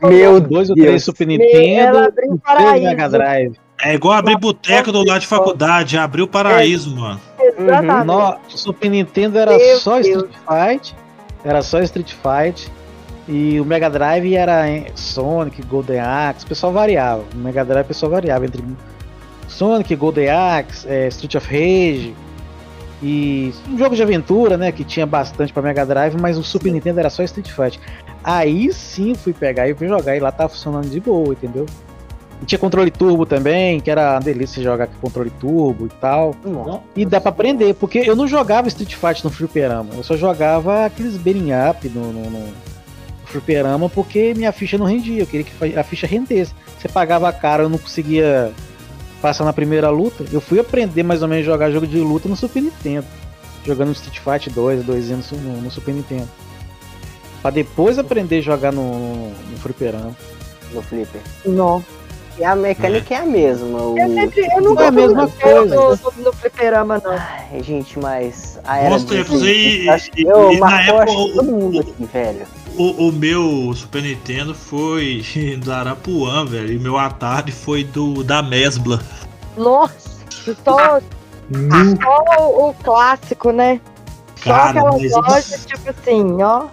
Com 0.01 0.07
Meu 0.09 0.39
dois 0.41 0.69
ou 0.69 0.75
Deus. 0.75 0.87
três 0.87 1.03
Super 1.03 1.27
Nintendo 1.27 1.99
e 1.99 2.39
três. 2.39 2.83
Mega 2.83 3.09
Drive. 3.09 3.55
É 3.81 3.93
igual 3.93 4.13
abrir 4.13 4.37
boteco 4.37 4.91
do 4.91 5.03
lado 5.05 5.21
de 5.21 5.27
faculdade, 5.27 5.97
abriu 5.97 6.25
o 6.25 6.27
paraíso, 6.27 6.95
mano. 6.95 7.19
Exatamente. 7.39 8.05
No, 8.05 8.37
o 8.53 8.57
Super 8.57 8.89
Nintendo 8.89 9.37
era 9.37 9.57
Meu 9.57 9.77
só 9.77 10.01
Deus. 10.01 10.07
Street 10.07 10.35
Fight. 10.47 10.95
Era 11.43 11.61
só 11.61 11.79
Street 11.81 12.13
Fight. 12.13 12.71
E 13.27 13.59
o 13.59 13.65
Mega 13.65 13.89
Drive 13.89 14.35
era 14.35 14.63
Sonic, 14.93 15.61
Golden 15.63 15.99
Axe, 15.99 16.45
o 16.45 16.47
pessoal 16.47 16.71
variava. 16.71 17.23
O 17.33 17.37
Mega 17.37 17.65
Drive 17.65 17.85
o 17.85 17.87
pessoal 17.87 18.11
variava 18.11 18.45
entre 18.45 18.63
Sonic, 19.47 19.95
Golden 19.95 20.29
Axe, 20.29 20.87
é, 20.87 21.07
Street 21.07 21.35
of 21.35 21.47
Rage. 21.47 22.13
E 23.07 23.53
um 23.69 23.77
jogo 23.77 23.95
de 23.95 24.01
aventura, 24.01 24.57
né? 24.57 24.71
Que 24.71 24.83
tinha 24.83 25.05
bastante 25.05 25.53
pra 25.53 25.61
Mega 25.61 25.85
Drive, 25.85 26.15
mas 26.19 26.39
o 26.39 26.43
Super 26.43 26.71
Nintendo 26.71 26.99
era 26.99 27.09
só 27.11 27.21
Street 27.21 27.51
Fight. 27.51 27.79
Aí 28.23 28.73
sim 28.73 29.13
fui 29.13 29.31
pegar 29.31 29.69
e 29.69 29.75
fui 29.75 29.87
jogar, 29.87 30.17
e 30.17 30.19
lá 30.19 30.31
tava 30.31 30.49
funcionando 30.49 30.89
de 30.89 30.99
boa, 30.99 31.31
entendeu? 31.31 31.67
E 32.41 32.45
tinha 32.47 32.57
controle 32.57 32.89
turbo 32.89 33.23
também, 33.23 33.79
que 33.79 33.91
era 33.91 34.13
uma 34.13 34.19
delícia 34.21 34.61
jogar 34.63 34.87
com 34.87 34.95
controle 34.99 35.29
turbo 35.29 35.85
e 35.85 35.89
tal. 36.01 36.35
Nossa. 36.43 36.81
E 36.95 37.05
dá 37.05 37.21
pra 37.21 37.29
aprender, 37.29 37.75
porque 37.75 37.99
eu 37.99 38.15
não 38.15 38.27
jogava 38.27 38.67
Street 38.69 38.95
Fighter 38.95 39.23
no 39.23 39.29
fliperama, 39.29 39.93
eu 39.93 40.03
só 40.03 40.17
jogava 40.17 40.85
aqueles 40.85 41.15
beating 41.15 41.51
up 41.51 41.87
no, 41.87 42.11
no, 42.11 42.29
no 42.31 42.53
fliperama 43.25 43.87
porque 43.87 44.33
minha 44.35 44.51
ficha 44.51 44.79
não 44.79 44.87
rendia, 44.87 45.21
eu 45.21 45.27
queria 45.27 45.45
que 45.45 45.77
a 45.77 45.83
ficha 45.83 46.07
rendesse. 46.07 46.55
Você 46.79 46.87
pagava 46.87 47.29
a 47.29 47.33
cara, 47.33 47.61
eu 47.61 47.69
não 47.69 47.77
conseguia 47.77 48.51
passar 49.25 49.43
na 49.43 49.53
primeira 49.53 49.89
luta. 49.89 50.23
Eu 50.31 50.39
fui 50.39 50.59
aprender 50.59 51.01
mais 51.01 51.23
ou 51.23 51.27
menos 51.27 51.47
a 51.47 51.51
jogar 51.51 51.71
jogo 51.71 51.87
de 51.87 51.97
luta 51.97 52.29
no 52.29 52.35
Super 52.35 52.61
Nintendo, 52.61 53.07
jogando 53.65 53.91
Street 53.91 54.19
Fighter 54.19 54.53
2, 54.53 54.83
2 54.85 55.11
anos 55.11 55.31
no, 55.31 55.61
no 55.61 55.71
Super 55.71 55.95
Nintendo. 55.95 56.29
Pra 57.41 57.49
depois 57.49 57.97
aprender 57.97 58.37
a 58.37 58.41
jogar 58.41 58.71
no, 58.71 58.83
no, 58.83 59.29
no 59.29 59.57
fliperama. 59.57 60.15
No 60.71 60.81
Flipper. 60.83 61.21
Não. 61.43 61.83
E 62.37 62.43
a 62.43 62.55
mecânica 62.55 63.15
é 63.15 63.17
a 63.17 63.25
mesma. 63.25 63.81
O... 63.81 63.97
Eu, 63.97 64.13
sempre, 64.13 64.41
eu 64.41 64.61
Não 64.61 64.69
nunca 64.71 64.83
é 64.83 64.87
a 64.87 64.91
mesma 64.91 65.27
coisa. 65.27 65.75
no, 65.75 65.89
no, 65.95 66.23
no 66.25 66.33
fliperama, 66.33 67.01
não. 67.03 67.11
Ai, 67.13 67.63
gente, 67.63 67.97
mas. 67.97 68.59
A 68.63 68.77
era 68.79 68.89
Bons 68.89 69.05
do- 69.05 69.15
tempos, 69.15 69.41
e- 69.43 69.89
acho 69.89 70.11
que 70.11 70.21
e- 70.21 70.27
eu, 70.27 70.51
e 70.51 70.59
na 70.59 70.69
marcou, 70.69 71.01
época 71.01 71.33
todo 71.33 71.43
mundo 71.43 71.79
aqui, 71.79 72.05
velho. 72.11 72.45
O, 72.77 73.07
o 73.07 73.11
meu 73.11 73.73
Super 73.73 74.01
Nintendo 74.01 74.53
foi 74.53 75.23
do 75.63 75.71
Arapuã, 75.71 76.45
velho. 76.45 76.73
E 76.73 76.79
meu 76.79 76.97
Atari 76.97 77.51
foi 77.51 77.83
do 77.83 78.23
da 78.23 78.41
Mesbla. 78.41 79.01
Nossa, 79.57 80.55
só, 80.63 80.99
só 80.99 82.41
o, 82.41 82.69
o 82.69 82.73
clássico, 82.73 83.51
né? 83.51 83.79
Só 84.37 84.49
Cara, 84.51 84.69
aquela 84.79 84.91
mas 84.91 85.11
loja, 85.11 85.57
tipo 85.65 85.89
assim, 85.89 86.43
ó. 86.43 86.65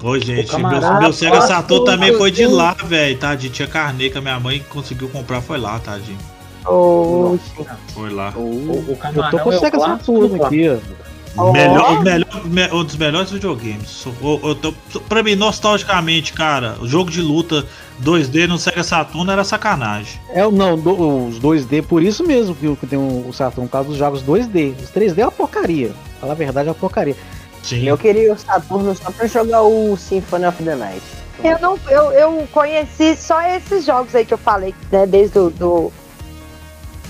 Oi, 0.00 0.20
gente, 0.20 0.56
meu, 0.56 1.00
meu 1.00 1.12
Sega 1.12 1.40
Saturn 1.40 1.84
também 1.84 2.16
foi 2.16 2.30
de 2.30 2.46
lá, 2.46 2.72
velho, 2.84 3.18
tadinho. 3.18 3.52
Tinha 3.52 3.66
carnê 3.66 4.08
que 4.08 4.16
a 4.16 4.20
minha 4.20 4.38
mãe 4.38 4.64
conseguiu 4.68 5.08
comprar, 5.08 5.40
foi 5.40 5.58
lá, 5.58 5.78
tadinho. 5.80 6.18
Oxe. 6.64 7.66
Foi 7.88 8.10
lá. 8.10 8.32
O, 8.36 8.40
o 8.40 8.98
Eu 9.14 9.30
tô 9.30 9.38
com 9.40 9.50
o 9.50 9.52
é 9.52 9.58
Sega 9.58 9.80
Saturn 9.80 10.42
aqui, 10.42 10.68
ó. 10.68 11.07
Ó. 11.38 11.52
Melhor, 11.52 11.92
o 11.98 12.02
melhor, 12.02 12.44
me- 12.46 12.72
um 12.72 12.84
dos 12.84 12.96
melhores 12.96 13.30
videogames. 13.30 14.04
Eu, 14.22 14.40
eu 14.42 14.54
tô, 14.54 14.72
pra 15.08 15.22
mim, 15.22 15.34
nostalgicamente, 15.36 16.32
cara, 16.32 16.76
o 16.80 16.86
jogo 16.88 17.10
de 17.10 17.20
luta 17.22 17.64
2D 18.02 18.46
no 18.48 18.58
Sega 18.58 18.82
Saturn 18.82 19.30
era 19.30 19.44
sacanagem. 19.44 20.20
É, 20.30 20.46
o- 20.46 20.50
não, 20.50 20.76
do- 20.76 21.26
os 21.28 21.38
2D, 21.38 21.82
por 21.82 22.02
isso 22.02 22.24
mesmo 22.24 22.54
que, 22.54 22.86
tem 22.86 22.98
o, 22.98 23.26
o 23.28 23.32
Saturn, 23.32 23.68
por 23.68 23.72
causa 23.72 23.88
dos 23.88 23.98
jogos 23.98 24.22
2D. 24.22 24.74
Os 24.82 24.90
3D 24.90 25.18
é 25.20 25.24
uma 25.24 25.32
porcaria. 25.32 25.92
Falar 26.20 26.32
a 26.32 26.36
verdade, 26.36 26.68
é 26.68 26.70
uma 26.72 26.74
porcaria. 26.78 27.16
Sim. 27.62 27.84
Eu 27.86 27.96
queria 27.98 28.32
o 28.32 28.38
Saturno 28.38 28.94
só 28.96 29.10
pra 29.10 29.26
jogar 29.26 29.62
o 29.62 29.96
Symphony 29.96 30.46
of 30.46 30.62
the 30.62 30.74
Night. 30.74 31.02
Eu, 31.44 31.58
não, 31.60 31.78
eu, 31.88 32.10
eu 32.12 32.48
conheci 32.52 33.14
só 33.16 33.40
esses 33.42 33.84
jogos 33.84 34.14
aí 34.14 34.24
que 34.24 34.34
eu 34.34 34.38
falei, 34.38 34.74
né? 34.90 35.06
Desde 35.06 35.38
o 35.38 35.50
do, 35.50 35.92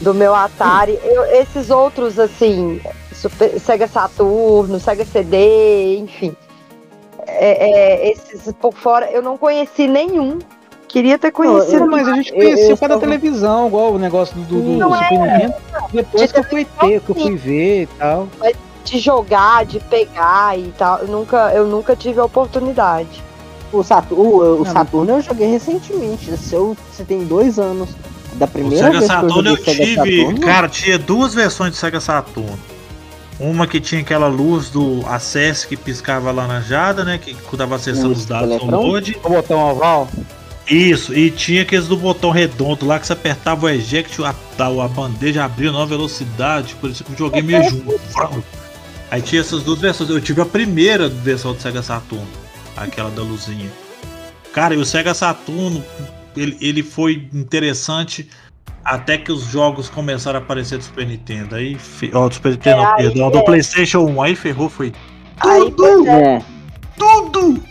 do 0.00 0.12
meu 0.12 0.34
Atari. 0.34 0.98
Eu- 1.02 1.24
esses 1.24 1.70
outros, 1.70 2.18
assim, 2.18 2.80
Super- 3.20 3.58
Sega 3.60 3.86
Saturno, 3.88 4.78
Sega 4.80 5.04
CD, 5.04 5.98
enfim. 5.98 6.34
É, 7.26 7.70
é, 8.06 8.10
esses 8.12 8.52
por 8.60 8.72
fora, 8.72 9.10
eu 9.10 9.20
não 9.22 9.36
conheci 9.36 9.86
nenhum. 9.86 10.38
Queria 10.86 11.18
ter 11.18 11.30
conhecido. 11.30 11.80
Não, 11.80 11.88
mas 11.88 12.08
a 12.08 12.14
gente 12.14 12.30
eu- 12.30 12.36
conhecia 12.36 12.70
eu 12.70 12.76
por 12.76 12.88
causa 12.88 12.94
da 12.94 13.00
televisão, 13.00 13.66
igual 13.66 13.92
o 13.92 13.98
negócio 13.98 14.34
do, 14.36 14.44
do, 14.44 14.62
do 14.62 14.68
Não 14.78 14.92
Super 14.94 15.12
é. 15.14 15.32
Nintendo. 15.38 15.54
Depois 15.92 16.32
que 16.32 16.38
eu 16.38 16.44
fui 16.44 16.64
ter, 16.64 17.00
que 17.00 17.10
eu 17.10 17.14
fui 17.14 17.36
ver 17.36 17.82
e 17.82 17.86
tal. 17.98 18.28
de 18.84 18.98
jogar, 18.98 19.66
de 19.66 19.78
pegar 19.80 20.58
e 20.58 20.72
tal. 20.78 21.00
Eu 21.00 21.08
nunca, 21.08 21.52
eu 21.52 21.66
nunca 21.66 21.94
tive 21.94 22.18
a 22.20 22.24
oportunidade. 22.24 23.22
O, 23.70 23.82
Saturno, 23.82 24.24
o, 24.24 24.54
o 24.62 24.64
Não, 24.64 24.72
Saturno 24.72 25.12
eu 25.12 25.20
joguei 25.20 25.46
recentemente. 25.48 26.34
Se 26.38 26.54
eu, 26.54 26.74
você 26.90 27.04
tem 27.04 27.22
dois 27.26 27.58
anos 27.58 27.90
da 28.34 28.46
O 28.46 28.48
primeira 28.48 28.86
Sega 28.86 28.98
vez 29.00 29.10
que 29.10 29.14
eu 29.38 29.44
eu 29.44 29.56
tive. 29.76 29.94
Saturno, 30.22 30.40
Cara, 30.40 30.68
tinha 30.70 30.98
duas 30.98 31.34
versões 31.34 31.72
de 31.72 31.76
Sega 31.76 32.00
Saturn. 32.00 32.56
Uma 33.38 33.66
que 33.66 33.80
tinha 33.80 34.00
aquela 34.00 34.26
luz 34.26 34.68
do 34.68 35.06
acesso 35.06 35.68
que 35.68 35.76
piscava 35.76 36.32
laranjada, 36.32 37.04
né? 37.04 37.18
Que 37.18 37.36
tava 37.56 37.76
acessando 37.76 38.12
os 38.12 38.26
dados 38.26 38.58
do 38.58 38.66
download. 38.66 39.16
O 39.22 39.28
botão 39.28 39.58
oval. 39.58 40.08
Isso, 40.68 41.14
e 41.14 41.30
tinha 41.30 41.62
aqueles 41.62 41.86
do 41.86 41.96
botão 41.96 42.30
redondo 42.30 42.84
lá 42.84 43.00
que 43.00 43.06
você 43.06 43.14
apertava 43.14 43.64
o 43.64 43.68
eject, 43.70 44.22
a, 44.22 44.34
a, 44.58 44.84
a 44.84 44.88
bandeja 44.88 45.44
abria 45.44 45.72
nova 45.72 45.86
velocidade, 45.86 46.74
por 46.74 46.90
isso 46.90 47.02
que 47.02 47.12
eu 47.12 47.16
joguei 47.16 47.40
meio 47.40 47.62
junto. 47.70 48.44
Aí 49.10 49.22
tinha 49.22 49.40
essas 49.40 49.62
duas 49.62 49.78
versões. 49.78 50.10
Eu 50.10 50.20
tive 50.20 50.42
a 50.42 50.44
primeira 50.44 51.08
versão 51.08 51.54
do 51.54 51.62
Sega 51.62 51.82
Saturn, 51.82 52.26
aquela 52.76 53.10
da 53.10 53.22
luzinha. 53.22 53.70
Cara, 54.52 54.74
e 54.74 54.76
o 54.76 54.84
Sega 54.84 55.14
Saturn, 55.14 55.82
ele, 56.36 56.58
ele 56.60 56.82
foi 56.82 57.28
interessante 57.32 58.28
até 58.84 59.18
que 59.18 59.30
os 59.32 59.42
jogos 59.44 59.88
começaram 59.88 60.38
a 60.38 60.42
aparecer 60.42 60.78
do 60.78 60.84
Super 60.84 61.06
Nintendo. 61.06 61.54
Aí, 61.56 61.74
fe- 61.76 62.10
ó, 62.14 62.28
do 62.28 62.34
Super 62.34 62.52
Nintendo, 62.52 62.80
É, 62.80 62.84
não, 62.84 62.92
aí, 62.94 63.02
perdão, 63.04 63.30
do 63.30 63.38
é. 63.38 63.42
PlayStation 63.42 63.98
1. 64.00 64.22
Aí 64.22 64.34
ferrou, 64.36 64.68
foi 64.68 64.92
Aí, 65.40 65.72
pois 65.76 66.06
é, 66.06 66.34
é, 66.36 66.42
tudo! 66.96 67.62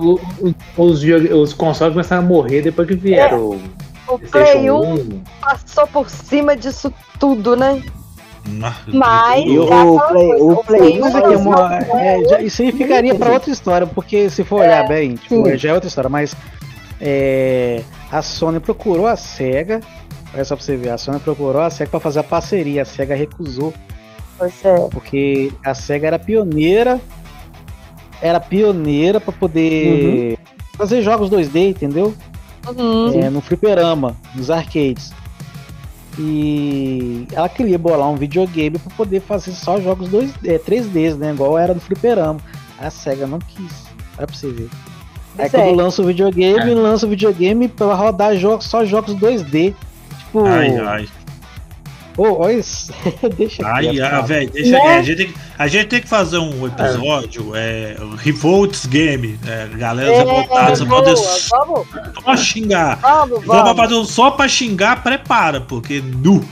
O- 0.00 0.20
o- 0.40 0.54
os, 0.84 1.02
os 1.04 1.52
consoles 1.52 1.92
começaram 1.94 2.22
a 2.22 2.26
morrer 2.26 2.62
depois 2.62 2.86
que 2.88 2.94
vieram 2.94 3.38
o 3.38 3.60
o 4.06 4.18
Play 4.18 4.68
1 4.70 4.80
PlayStation 4.80 4.82
1. 5.14 5.22
passou 5.40 5.86
por 5.86 6.10
cima 6.10 6.54
disso 6.56 6.92
tudo, 7.18 7.56
né? 7.56 7.82
Mas- 8.92 9.46
E 9.46 9.58
o, 9.58 9.64
É 9.64 9.66
Play, 9.66 10.28
coisa, 10.28 10.44
o 10.44 10.52
o 10.52 10.64
Play 10.64 10.80
Play 10.80 10.98
1 10.98 11.00
Mas 11.00 11.14
um 11.14 11.18
é 11.18 11.32
é 11.32 11.36
uma, 11.38 11.76
é, 12.00 12.24
já- 12.28 12.40
isso 12.42 12.60
aí 12.62 12.72
ficaria 12.72 13.14
pra 13.14 13.32
outra 13.32 13.50
história, 13.50 13.86
porque 13.86 14.28
se 14.28 14.44
for 14.44 14.60
olhar 14.60 14.86
bem, 14.86 15.14
tipo, 15.14 15.56
já 15.56 15.70
é 15.70 15.72
outra 15.74 15.88
história, 15.88 16.10
mas 16.10 16.36
é, 17.06 17.82
a 18.10 18.22
Sony 18.22 18.58
procurou 18.58 19.06
a 19.06 19.14
SEGA, 19.14 19.82
olha 20.32 20.44
só 20.44 20.56
pra 20.56 20.64
você 20.64 20.74
ver, 20.74 20.88
a 20.88 20.96
Sony 20.96 21.20
procurou 21.20 21.60
a 21.60 21.68
SEGA 21.68 21.90
pra 21.90 22.00
fazer 22.00 22.20
a 22.20 22.24
parceria, 22.24 22.80
a 22.80 22.84
SEGA 22.86 23.14
recusou, 23.14 23.74
é. 24.40 24.88
porque 24.90 25.52
a 25.62 25.74
SEGA 25.74 26.06
era 26.06 26.18
pioneira, 26.18 26.98
era 28.22 28.40
pioneira 28.40 29.20
pra 29.20 29.34
poder 29.34 30.38
fazer 30.78 31.02
jogos 31.02 31.28
2D, 31.28 31.72
entendeu? 31.72 32.14
Uhum. 32.74 33.20
É, 33.20 33.28
no 33.28 33.42
fliperama, 33.42 34.16
nos 34.34 34.50
arcades. 34.50 35.12
E 36.18 37.26
ela 37.32 37.50
queria 37.50 37.78
bolar 37.78 38.08
um 38.08 38.16
videogame 38.16 38.78
para 38.78 38.96
poder 38.96 39.20
fazer 39.20 39.52
só 39.52 39.78
jogos 39.78 40.08
2, 40.08 40.32
é, 40.44 40.58
3Ds, 40.58 41.16
né? 41.16 41.32
Igual 41.32 41.58
era 41.58 41.74
do 41.74 41.80
fliperama. 41.80 42.40
A 42.78 42.88
SEGA 42.88 43.26
não 43.26 43.40
quis. 43.40 43.84
Olha 44.16 44.26
pra 44.26 44.34
você 44.34 44.50
ver. 44.50 44.70
Aí 45.38 45.50
Pois 45.50 45.54
é. 45.54 45.58
quando 45.64 45.76
lança 45.76 46.02
o 46.02 46.06
videogame, 46.06 46.74
lança 46.74 47.06
o 47.06 47.08
videogame 47.08 47.68
pra 47.68 47.94
rodar 47.94 48.36
jogos, 48.36 48.66
só 48.66 48.84
jogos 48.84 49.14
2D. 49.16 49.74
Tipo. 50.18 50.44
Ai, 50.46 50.76
ai. 50.78 51.08
Ô, 52.16 52.42
olha 52.44 52.52
isso. 52.52 52.92
Deixa 53.36 53.66
Ai, 53.66 53.88
quieto, 53.88 54.02
ai, 54.04 54.10
cara. 54.10 54.22
velho, 54.22 54.50
deixa 54.52 54.70
Né? 54.70 54.78
é, 54.78 54.98
a, 54.98 55.02
gente 55.02 55.16
tem, 55.16 55.26
que- 55.26 55.34
a 55.58 55.66
gente 55.66 55.86
tem 55.88 56.00
que 56.00 56.08
fazer 56.08 56.38
um 56.38 56.64
episódio, 56.64 57.50
é, 57.56 57.96
Revolts 58.18 58.86
Game, 58.86 59.36
é, 59.44 59.66
galera 59.76 60.12
É, 60.12 60.18
revoltada, 60.18 60.76
você 60.76 60.84
boa, 60.84 61.02
pode 61.02 61.20
vamos, 61.50 61.88
só 62.24 62.36
xingar. 62.36 62.96
vamos, 63.00 63.30
Vamos 63.44 63.46
vamos. 63.64 63.76
fazer 63.76 63.94
um 63.96 64.04
só 64.04 64.30
pra 64.30 64.46
xingar, 64.46 65.02
prepara, 65.02 65.60
porque 65.60 66.00
nu. 66.00 66.44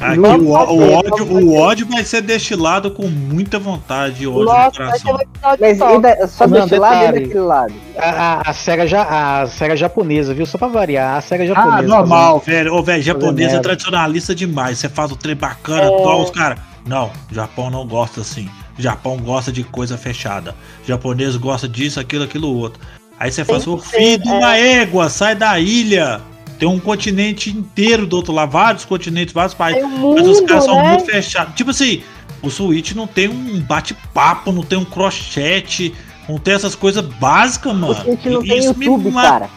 Aqui 0.00 0.18
o, 0.18 0.48
o 0.48 0.50
ódio, 0.52 1.26
o 1.30 1.56
ódio 1.56 1.86
vai 1.86 2.02
ser 2.04 2.22
destilado 2.22 2.90
com 2.90 3.06
muita 3.06 3.58
vontade 3.58 4.22
e 4.22 4.26
ódio 4.26 4.40
no 4.40 4.44
Nossa, 4.46 4.84
vai 4.84 4.98
ser 4.98 5.04
coração. 5.04 5.18
Mas 5.60 5.78
só. 5.78 5.94
e 5.94 6.00
da- 6.00 6.26
só 6.28 6.46
Não, 6.46 6.60
desse 6.66 6.78
lado 6.78 6.94
e 6.94 6.98
detalhe. 7.00 7.20
daquele 7.20 7.40
lado. 7.40 7.72
A, 7.98 8.08
a, 8.08 8.50
a 8.50 8.52
SEGA 8.54 8.86
já, 8.86 9.02
a 9.42 9.46
SEGA 9.46 9.76
japonesa, 9.76 10.32
viu? 10.32 10.46
Só 10.46 10.56
pra 10.56 10.68
variar, 10.68 11.16
a 11.18 11.20
SEGA 11.20 11.46
japonesa. 11.46 11.76
Ah, 11.78 11.82
normal, 11.82 12.38
velho. 12.40 12.74
Ô, 12.74 12.82
velho, 12.82 13.02
Fazendo 13.04 13.20
japonês 13.20 13.52
é 13.52 13.58
tradicionalista 13.58 14.34
demais. 14.34 14.78
Você 14.78 14.88
faz 14.88 15.12
o 15.12 15.16
trem 15.16 15.36
bacana, 15.36 15.82
É. 15.82 15.86
igual 16.00 16.22
os 16.22 16.30
caras. 16.30 16.58
Não, 16.86 17.10
Japão 17.30 17.68
não 17.70 17.86
gosta 17.86 18.22
assim. 18.22 18.48
Japão 18.78 19.18
gosta 19.18 19.52
de 19.52 19.62
coisa 19.62 19.98
fechada. 19.98 20.54
Japonês 20.86 21.36
gosta 21.36 21.68
disso, 21.68 22.00
aquilo, 22.00 22.24
aquilo 22.24 22.48
outro. 22.56 22.80
Aí 23.18 23.30
você 23.30 23.44
faz 23.44 23.66
o 23.66 23.76
filho 23.76 24.22
de 24.22 24.28
uma 24.30 24.56
égua, 24.56 25.10
sai 25.10 25.34
da 25.34 25.60
ilha. 25.60 26.22
Tem 26.60 26.68
um 26.68 26.78
continente 26.78 27.48
inteiro 27.50 28.06
do 28.06 28.16
outro 28.16 28.32
lado, 28.34 28.50
vários 28.52 28.84
continentes, 28.84 29.32
vários 29.32 29.54
países. 29.54 29.82
Tem 29.82 29.90
o 29.90 30.14
Mas 30.14 30.28
os 30.28 30.40
mundo, 30.40 30.46
caras 30.48 30.64
são 30.64 30.76
né? 30.76 30.90
muito 30.90 31.06
fechados. 31.06 31.54
Tipo 31.54 31.70
assim, 31.70 32.02
o 32.42 32.50
Switch 32.50 32.92
não 32.92 33.06
tem 33.06 33.28
um 33.28 33.60
bate-papo, 33.62 34.52
não 34.52 34.62
tem 34.62 34.78
um 34.78 34.84
crochete, 34.84 35.94
não 36.28 36.38
tem 36.38 36.52
essas 36.54 36.74
coisas 36.74 37.02
básicas, 37.02 37.72
mano. 37.74 37.92
O 37.92 37.94
Switch 37.94 38.24
não 38.26 38.44
E 38.44 38.48
tem 38.48 38.58
isso 38.58 38.76
me 38.78 38.84
YouTube, 38.84 39.10
ma- 39.10 39.22
cara. 39.22 39.50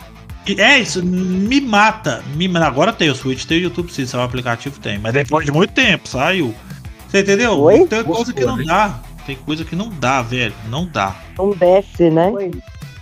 e 0.48 0.62
É 0.62 0.80
isso, 0.80 1.06
me 1.06 1.60
mata. 1.60 2.24
Me... 2.36 2.48
Agora 2.58 2.94
tem 2.94 3.10
o 3.10 3.16
Switch, 3.16 3.44
tem 3.44 3.58
o 3.60 3.64
YouTube 3.64 3.92
sim, 3.92 4.06
seu 4.06 4.22
aplicativo 4.22 4.80
tem. 4.80 4.98
Mas 4.98 5.12
depois 5.14 5.46
de 5.46 5.52
muito 5.52 5.74
tempo, 5.74 6.08
saiu. 6.08 6.56
Você 7.10 7.20
entendeu? 7.20 7.60
Oi? 7.60 7.86
Tem 7.86 8.02
coisa 8.04 8.32
que 8.34 8.46
não 8.46 8.64
dá. 8.64 9.00
Tem 9.26 9.36
coisa 9.36 9.66
que 9.66 9.76
não 9.76 9.90
dá, 9.90 10.22
velho. 10.22 10.54
Não 10.70 10.86
dá. 10.86 11.16
Não 11.38 11.52
desce, 11.52 12.10
né? 12.10 12.32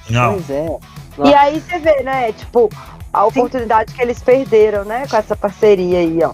Não. 0.10 0.34
pois 0.34 0.49
é. 0.49 0.80
E 1.24 1.34
aí 1.36 1.60
você 1.62 1.78
vê, 1.78 2.02
né? 2.04 2.32
Tipo, 2.32 2.68
a 3.14 3.26
oportunidade 3.26 3.93
que 3.93 4.01
eles 4.01 4.22
perderam, 4.22 4.84
né? 4.86 5.05
Com 5.09 5.18
essa 5.18 5.36
parceria 5.36 5.99
aí, 5.99 6.20
ó. 6.24 6.34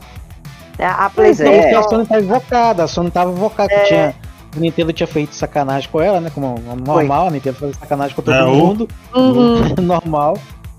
A 0.79 1.09
Pois 1.09 1.39
Não, 1.39 1.47
é. 1.47 1.59
a 1.59 1.79
PlayStation. 1.81 1.89
Sony 1.89 2.05
tava 2.05 2.21
invocada, 2.21 2.83
a 2.83 2.87
Sony 2.87 3.11
tava 3.11 3.31
invocada, 3.31 3.69
que 3.69 3.83
tinha. 3.85 4.15
A 4.55 4.59
Nintendo 4.59 4.93
tinha 4.93 5.07
feito 5.07 5.33
sacanagem 5.35 5.89
com 5.89 5.99
ela, 6.01 6.19
né? 6.21 6.31
Como 6.33 6.55
normal, 6.85 7.27
a 7.27 7.31
Nintendo 7.31 7.57
fazia 7.57 7.75
sacanagem 7.75 8.15
com 8.15 8.21
todo 8.21 8.35
É, 8.35 8.43
o- 8.43 8.49
mundo. 8.55 8.87
Uhum, 9.15 9.73
normal. 9.81 10.37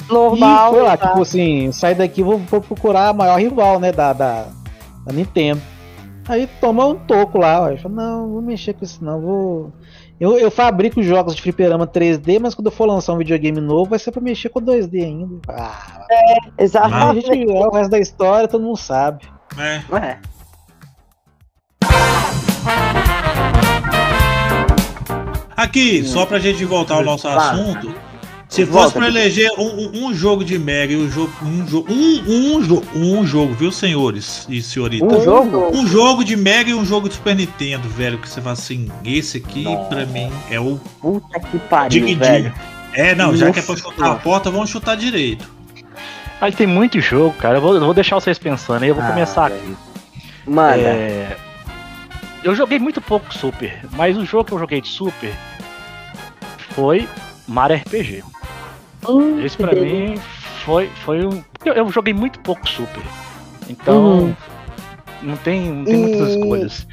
normal. 0.09 0.69
E 0.69 0.75
foi 0.75 0.83
lá, 0.83 0.97
tá? 0.97 1.09
tipo 1.09 1.23
assim, 1.23 1.71
sai 1.73 1.95
daqui, 1.95 2.23
vou, 2.23 2.39
vou 2.39 2.61
procurar 2.61 3.09
a 3.09 3.13
maior 3.13 3.39
rival, 3.39 3.79
né, 3.81 3.93
da, 3.93 4.13
da, 4.13 4.47
da 5.05 5.13
Nintendo. 5.13 5.61
Aí 6.29 6.47
toma 6.61 6.87
um 6.87 6.95
toco 6.95 7.39
lá, 7.39 7.63
ó. 7.63 7.69
Eu 7.71 7.79
falo, 7.79 7.95
não, 7.95 8.29
vou 8.29 8.43
mexer 8.43 8.73
com 8.75 8.85
isso 8.85 9.03
não, 9.05 9.21
vou. 9.21 9.73
Eu, 10.21 10.37
eu 10.37 10.51
fabrico 10.51 11.01
jogos 11.01 11.37
de 11.37 11.43
fliperama 11.43 11.87
3D, 11.87 12.41
mas 12.41 12.55
quando 12.55 12.67
eu 12.67 12.73
for 12.73 12.87
lançar 12.87 13.13
um 13.13 13.19
videogame 13.19 13.61
novo, 13.61 13.91
vai 13.91 13.99
ser 14.01 14.11
pra 14.11 14.21
mexer 14.21 14.49
com 14.49 14.61
2D 14.61 15.05
ainda. 15.05 15.41
Ah, 15.49 16.07
a 16.59 16.63
Exatamente. 16.63 17.27
gente, 17.27 17.53
é 17.53 17.67
o 17.67 17.71
resto 17.71 17.91
da 17.91 17.99
história, 18.01 18.49
todo 18.49 18.65
mundo 18.65 18.77
sabe. 18.77 19.25
É. 19.57 19.77
É. 19.97 20.19
Aqui, 25.57 26.05
só 26.05 26.27
pra 26.27 26.39
gente 26.39 26.65
voltar 26.65 26.95
ao 26.95 27.05
nosso 27.05 27.29
assunto. 27.29 27.95
Se 28.49 28.65
Volta, 28.65 28.85
fosse 28.93 28.95
pra 28.99 29.09
eleger 29.09 29.51
um, 29.59 30.07
um- 30.07 30.15
jogo 30.15 30.43
de 30.43 30.59
Mega 30.59 30.95
e 30.95 30.97
um 30.97 31.11
jogo. 31.11 31.31
Um 31.43 31.67
jogo. 31.69 31.93
Um, 31.93 32.23
um, 32.57 32.63
jo- 32.63 32.83
um 32.95 33.27
jogo, 33.27 33.53
viu, 33.55 33.71
senhores 33.71 34.47
e 34.49 34.63
senhoritas? 34.63 35.19
Um 35.21 35.23
jogo? 35.23 35.71
Um 35.77 35.87
jogo 35.87 36.25
de 36.25 36.35
Mega 36.35 36.71
e 36.71 36.75
um 36.75 36.85
jogo 36.85 37.09
de 37.11 37.15
Super 37.17 37.37
Nintendo, 37.37 37.87
velho. 37.91 38.17
Que 38.19 38.27
você 38.29 38.41
fala 38.41 38.55
assim, 38.55 38.91
esse 39.05 39.37
aqui 39.37 39.65
pra 39.91 40.07
mim 40.07 40.33
é 40.51 40.59
o 40.59 40.81
Puta 41.01 41.39
que 41.41 41.59
pariu, 41.59 42.07
Dig 42.07 42.15
velho. 42.15 42.45
Dig. 42.45 42.55
É, 42.95 43.15
não, 43.15 43.37
já 43.37 43.53
que 43.53 43.59
é 43.59 43.63
pra 43.63 43.75
Nossa. 43.75 43.85
chutar 43.91 44.11
a 44.13 44.15
porta, 44.15 44.51
vamos 44.51 44.71
chutar 44.71 44.97
direito. 44.97 45.47
Mas 46.41 46.55
tem 46.55 46.67
muito 46.67 46.99
jogo, 47.03 47.35
cara. 47.37 47.59
Eu 47.59 47.61
vou, 47.61 47.75
eu 47.75 47.81
vou 47.85 47.93
deixar 47.93 48.17
vocês 48.19 48.39
pensando 48.39 48.83
aí, 48.83 48.89
eu 48.89 48.95
vou 48.95 49.05
Ah, 49.05 49.09
começar 49.09 49.51
velho. 49.51 49.61
aqui. 49.61 49.77
Manda. 50.47 50.79
É, 50.79 51.37
Eu 52.43 52.55
joguei 52.55 52.79
muito 52.79 53.01
pouco 53.03 53.35
Super, 53.35 53.81
mas 53.93 54.17
o 54.17 54.25
jogo 54.25 54.45
que 54.45 54.53
eu 54.55 54.59
joguei 54.59 54.81
de 54.81 54.89
Super 54.89 55.35
foi 56.75 57.07
Mario 57.47 57.77
RPG. 57.77 58.23
Hum, 59.07 59.45
Esse 59.45 59.57
pra 59.57 59.73
mim 59.75 60.17
foi, 60.65 60.89
foi 61.05 61.25
um. 61.25 61.43
Eu, 61.65 61.75
eu 61.75 61.89
joguei 61.91 62.13
muito 62.15 62.39
pouco 62.41 62.67
Super. 62.69 63.03
Então. 63.69 63.97
Uhum. 64.19 64.35
Não 65.23 65.37
tem, 65.37 65.69
não 65.73 65.85
tem 65.85 65.97
muitas 65.97 66.29
E- 66.29 66.39
escolhas. 66.39 66.87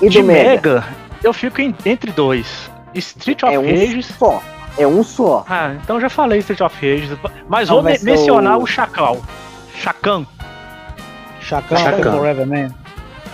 E 0.00 0.08
De 0.08 0.22
Mega? 0.22 0.48
Mega, 0.50 0.84
eu 1.22 1.32
fico 1.32 1.60
em- 1.60 1.74
entre 1.84 2.10
dois. 2.12 2.70
Street 2.94 3.42
of 3.42 3.52
É 3.54 3.58
um 3.58 3.62
Rage. 3.66 4.02
só. 4.02 4.42
É 4.78 4.86
um 4.86 5.02
só. 5.02 5.44
Ah, 5.48 5.74
então 5.82 6.00
já 6.00 6.08
falei 6.08 6.38
Street 6.38 6.60
of 6.60 6.74
Rage. 6.76 7.18
Mas 7.48 7.68
Não, 7.68 7.76
vou 7.76 7.84
me- 7.84 7.98
ser 7.98 8.04
mencionar 8.04 8.58
o- 8.58 8.62
o 8.62 8.66
Chacal. 8.66 9.20
Chacan. 9.74 10.24
Chacão, 11.40 11.78
Chacão. 11.78 12.16
Forever 12.18 12.46
Man. 12.46 12.70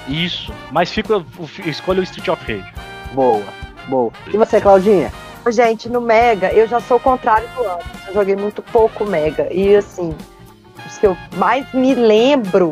Isso. 0.09 0.53
Mas 0.71 0.91
fico, 0.91 1.13
eu, 1.13 1.27
eu 1.39 1.71
escolho 1.71 2.01
o 2.01 2.05
Street 2.05 2.29
of 2.29 2.43
Rage. 2.53 2.73
Boa, 3.13 3.43
boa. 3.89 4.11
E 4.33 4.37
você, 4.37 4.61
Claudinha? 4.61 5.13
Gente, 5.51 5.89
no 5.89 6.01
Mega, 6.01 6.53
eu 6.53 6.67
já 6.67 6.81
sou 6.81 6.97
o 6.97 7.01
contrário 7.01 7.49
do 7.57 7.63
ano. 7.65 7.81
Eu 8.09 8.15
joguei 8.15 8.35
muito 8.37 8.63
pouco 8.63 9.05
Mega. 9.05 9.49
E 9.53 9.77
assim, 9.77 10.15
os 10.87 10.99
que 10.99 11.07
eu 11.07 11.17
mais 11.37 11.71
me 11.75 11.95
lembro 11.95 12.71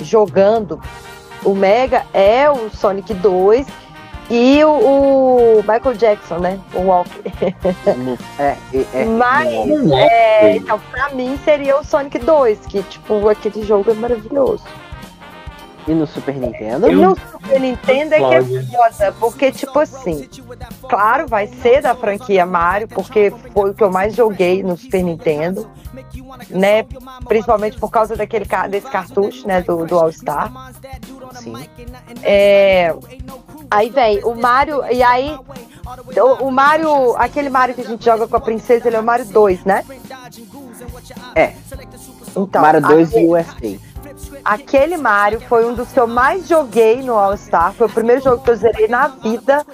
jogando 0.00 0.80
o 1.44 1.54
Mega 1.54 2.04
é 2.12 2.48
o 2.50 2.70
Sonic 2.70 3.12
2 3.14 3.66
e 4.30 4.64
o, 4.64 4.70
o 4.70 5.56
Michael 5.58 5.94
Jackson, 5.96 6.38
né? 6.38 6.58
O 6.74 6.80
Walk. 6.82 7.10
No- 7.96 8.18
É, 8.38 8.56
é, 8.72 8.86
é. 9.02 9.04
Mas, 9.04 9.66
no- 9.66 9.94
é, 9.94 10.56
então, 10.56 10.80
pra 10.90 11.10
mim 11.10 11.38
seria 11.44 11.78
o 11.78 11.84
Sonic 11.84 12.18
2, 12.18 12.58
que, 12.66 12.82
tipo, 12.84 13.28
aquele 13.28 13.62
jogo 13.64 13.90
é 13.90 13.94
maravilhoso. 13.94 14.64
E 15.86 15.92
no 15.92 16.06
Super 16.06 16.34
Nintendo? 16.36 16.86
Eu- 16.86 16.96
No 17.10 17.16
Super 17.16 17.60
Nintendo 17.60 18.14
é 18.14 18.18
que 18.18 18.34
é 18.34 18.42
foda, 18.42 19.14
porque, 19.20 19.52
tipo 19.52 19.78
assim, 19.78 20.28
claro, 20.88 21.26
vai 21.28 21.46
ser 21.46 21.82
da 21.82 21.94
franquia 21.94 22.46
Mario, 22.46 22.88
porque 22.88 23.32
foi 23.52 23.70
o 23.70 23.74
que 23.74 23.82
eu 23.82 23.90
mais 23.90 24.14
joguei 24.14 24.62
no 24.62 24.76
Super 24.78 25.02
Nintendo, 25.02 25.68
né? 26.48 26.86
Principalmente 27.28 27.78
por 27.78 27.90
causa 27.90 28.16
daquele, 28.16 28.46
desse 28.70 28.86
cartucho, 28.90 29.46
né, 29.46 29.60
do, 29.60 29.84
do 29.84 29.98
All-Star. 29.98 30.50
Sim. 31.34 31.54
É, 32.22 32.94
aí 33.70 33.90
vem 33.90 34.24
o 34.24 34.34
Mario, 34.34 34.82
e 34.90 35.02
aí 35.02 35.38
o, 36.16 36.44
o 36.46 36.50
Mario, 36.50 37.14
aquele 37.16 37.50
Mario 37.50 37.74
que 37.74 37.82
a 37.82 37.84
gente 37.84 38.02
joga 38.04 38.26
com 38.26 38.36
a 38.36 38.40
princesa, 38.40 38.88
ele 38.88 38.96
é 38.96 39.00
o 39.00 39.04
Mario 39.04 39.26
2, 39.26 39.64
né? 39.64 39.84
É. 41.34 41.52
Então, 42.36 42.62
Mario 42.62 42.80
2 42.80 43.08
aquele- 43.08 43.24
e 43.26 43.28
USA. 43.28 43.83
Aquele 44.44 44.96
Mario 44.96 45.40
foi 45.40 45.64
um 45.64 45.72
dos 45.72 45.90
que 45.90 45.98
eu 45.98 46.06
mais 46.06 46.46
joguei 46.46 47.02
no 47.02 47.14
All 47.14 47.36
Star. 47.36 47.72
Foi 47.72 47.86
o 47.86 47.90
primeiro 47.90 48.20
jogo 48.20 48.42
que 48.44 48.50
eu 48.50 48.56
zerei 48.56 48.88
na 48.88 49.08
vida. 49.08 49.64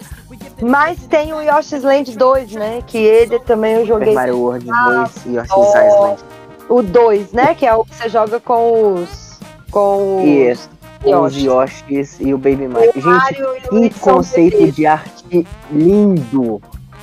Mas 0.63 0.99
tem 1.07 1.33
o 1.33 1.41
Yoshi's 1.41 1.83
Land 1.83 2.17
2, 2.17 2.53
né? 2.53 2.83
Que 2.87 2.99
ele 2.99 3.41
também 3.41 3.75
eu 3.75 3.81
Super 3.81 3.99
joguei. 3.99 4.15
Mario 4.15 4.39
World 4.39 4.67
2 4.67 5.27
e 5.27 5.37
Yoshi's 5.37 5.53
oh. 5.57 5.87
Island. 5.87 6.25
O 6.69 6.83
2, 6.83 7.33
né? 7.33 7.55
Que 7.55 7.67
é 7.67 7.75
o 7.75 7.85
que 7.85 7.97
você 7.97 8.09
joga 8.09 8.39
com 8.39 8.95
os. 8.95 9.41
Com 9.71 10.19
os. 10.19 10.25
Isso. 10.25 10.71
Yoshis 11.05 12.21
e 12.21 12.35
o 12.35 12.39
Baby 12.39 12.69
Mario. 12.69 12.91
O 12.91 13.01
Gente, 13.01 13.07
Mario 13.07 13.47
e 13.73 13.87
o 13.87 13.91
que 13.91 14.01
conceito 14.01 14.59
bebês. 14.59 14.75
de 14.75 14.87
arte 14.87 15.47
lindo. 15.73 16.61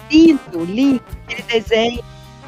lindo, 0.10 0.64
lindo. 0.66 1.02
Aquele 1.26 1.44
desenho. 1.44 2.04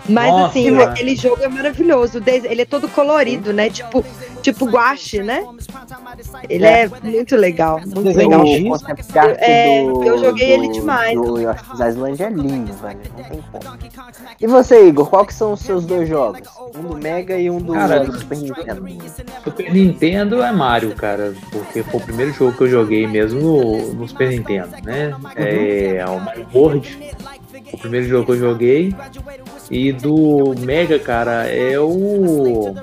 Mas 0.07 0.31
Nossa, 0.31 0.45
assim, 0.47 0.75
cara. 0.75 0.91
aquele 0.91 1.15
jogo 1.15 1.43
é 1.43 1.47
maravilhoso. 1.47 2.21
Ele 2.25 2.61
é 2.61 2.65
todo 2.65 2.87
colorido, 2.87 3.53
né? 3.53 3.69
Tipo, 3.69 4.03
tipo 4.41 4.65
guache, 4.65 5.21
né? 5.21 5.45
Ele 6.49 6.65
é, 6.65 6.87
muito 7.03 7.35
legal. 7.35 7.79
Muito 7.79 8.03
Desenho 8.03 8.29
legal. 8.29 8.45
O 8.45 9.35
É, 9.39 9.83
do, 9.83 10.03
eu 10.03 10.17
joguei 10.17 10.57
do- 10.57 10.63
ele 10.63 10.73
demais. 10.73 11.15
Do 11.15 11.39
Yoshi's 11.39 11.79
Island 11.79 12.23
é 12.23 12.29
lindo, 12.29 12.73
velho. 12.73 12.99
Não 13.17 13.23
tem 13.23 13.41
como. 13.51 13.79
E 14.39 14.47
você, 14.47 14.87
Igor, 14.87 15.09
qual 15.09 15.25
que 15.25 15.33
são 15.33 15.53
os 15.53 15.59
seus 15.61 15.85
dois 15.85 16.07
jogos? 16.07 16.41
Um 16.77 16.81
do 16.89 16.97
Mega 16.97 17.37
e 17.37 17.49
um 17.49 17.57
do, 17.59 17.73
Cara, 17.73 17.99
do 18.05 18.17
Super 18.17 18.37
Nintendo. 18.37 18.85
Super 19.43 19.73
Nintendo 19.73 20.41
é 20.43 20.51
Mario, 20.51 20.95
cara, 20.95 21.33
porque 21.51 21.83
foi 21.83 21.99
o 21.99 22.03
primeiro 22.03 22.33
jogo 22.33 22.55
que 22.57 22.63
eu 22.63 22.69
joguei 22.69 23.07
mesmo 23.07 23.39
no, 23.41 23.93
no 23.93 24.07
Super 24.07 24.29
Nintendo, 24.29 24.69
né? 24.83 25.13
É 25.35 26.05
o 26.07 26.19
Mario 26.19 26.47
World, 26.53 26.99
o 27.73 27.77
primeiro 27.77 28.07
jogo 28.07 28.25
que 28.25 28.31
eu 28.31 28.37
joguei. 28.39 28.95
E 29.69 29.91
do 29.91 30.55
Mega, 30.59 30.97
cara, 30.97 31.47
é 31.47 31.79
o. 31.79 32.73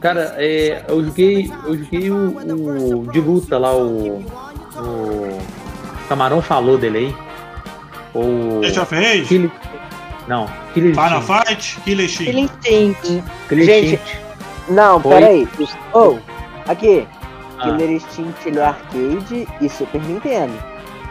Cara, 0.00 0.34
é, 0.38 0.82
eu 0.88 1.04
joguei, 1.04 1.52
eu 1.66 1.76
joguei 1.76 2.10
o, 2.10 3.00
o 3.00 3.12
de 3.12 3.20
luta 3.20 3.58
lá, 3.58 3.74
o. 3.76 4.24
O 4.76 5.38
Camarão 6.08 6.40
falou 6.40 6.78
dele 6.78 6.98
aí. 6.98 7.16
O. 8.14 8.60
Street 8.64 8.78
of 8.78 8.94
Rage, 8.94 9.24
Killer- 9.26 9.50
Não, 10.26 10.46
Killer. 10.72 10.94
Fight, 11.22 11.80
Killer 11.84 12.06
Instinct. 12.06 12.28
Ele 12.30 12.40
entende. 12.40 13.24
Killer 13.48 13.64
Gente, 13.66 13.94
Instinct. 13.94 14.18
Não, 14.70 15.00
Foi. 15.00 15.12
peraí. 15.14 15.48
Oh, 15.92 16.16
aqui. 16.66 17.06
Ah. 17.58 17.64
Killer 17.64 17.90
Instinct 17.90 18.50
no 18.50 18.62
arcade 18.64 19.48
e 19.60 19.68
Super 19.68 20.00
Nintendo. 20.02 20.54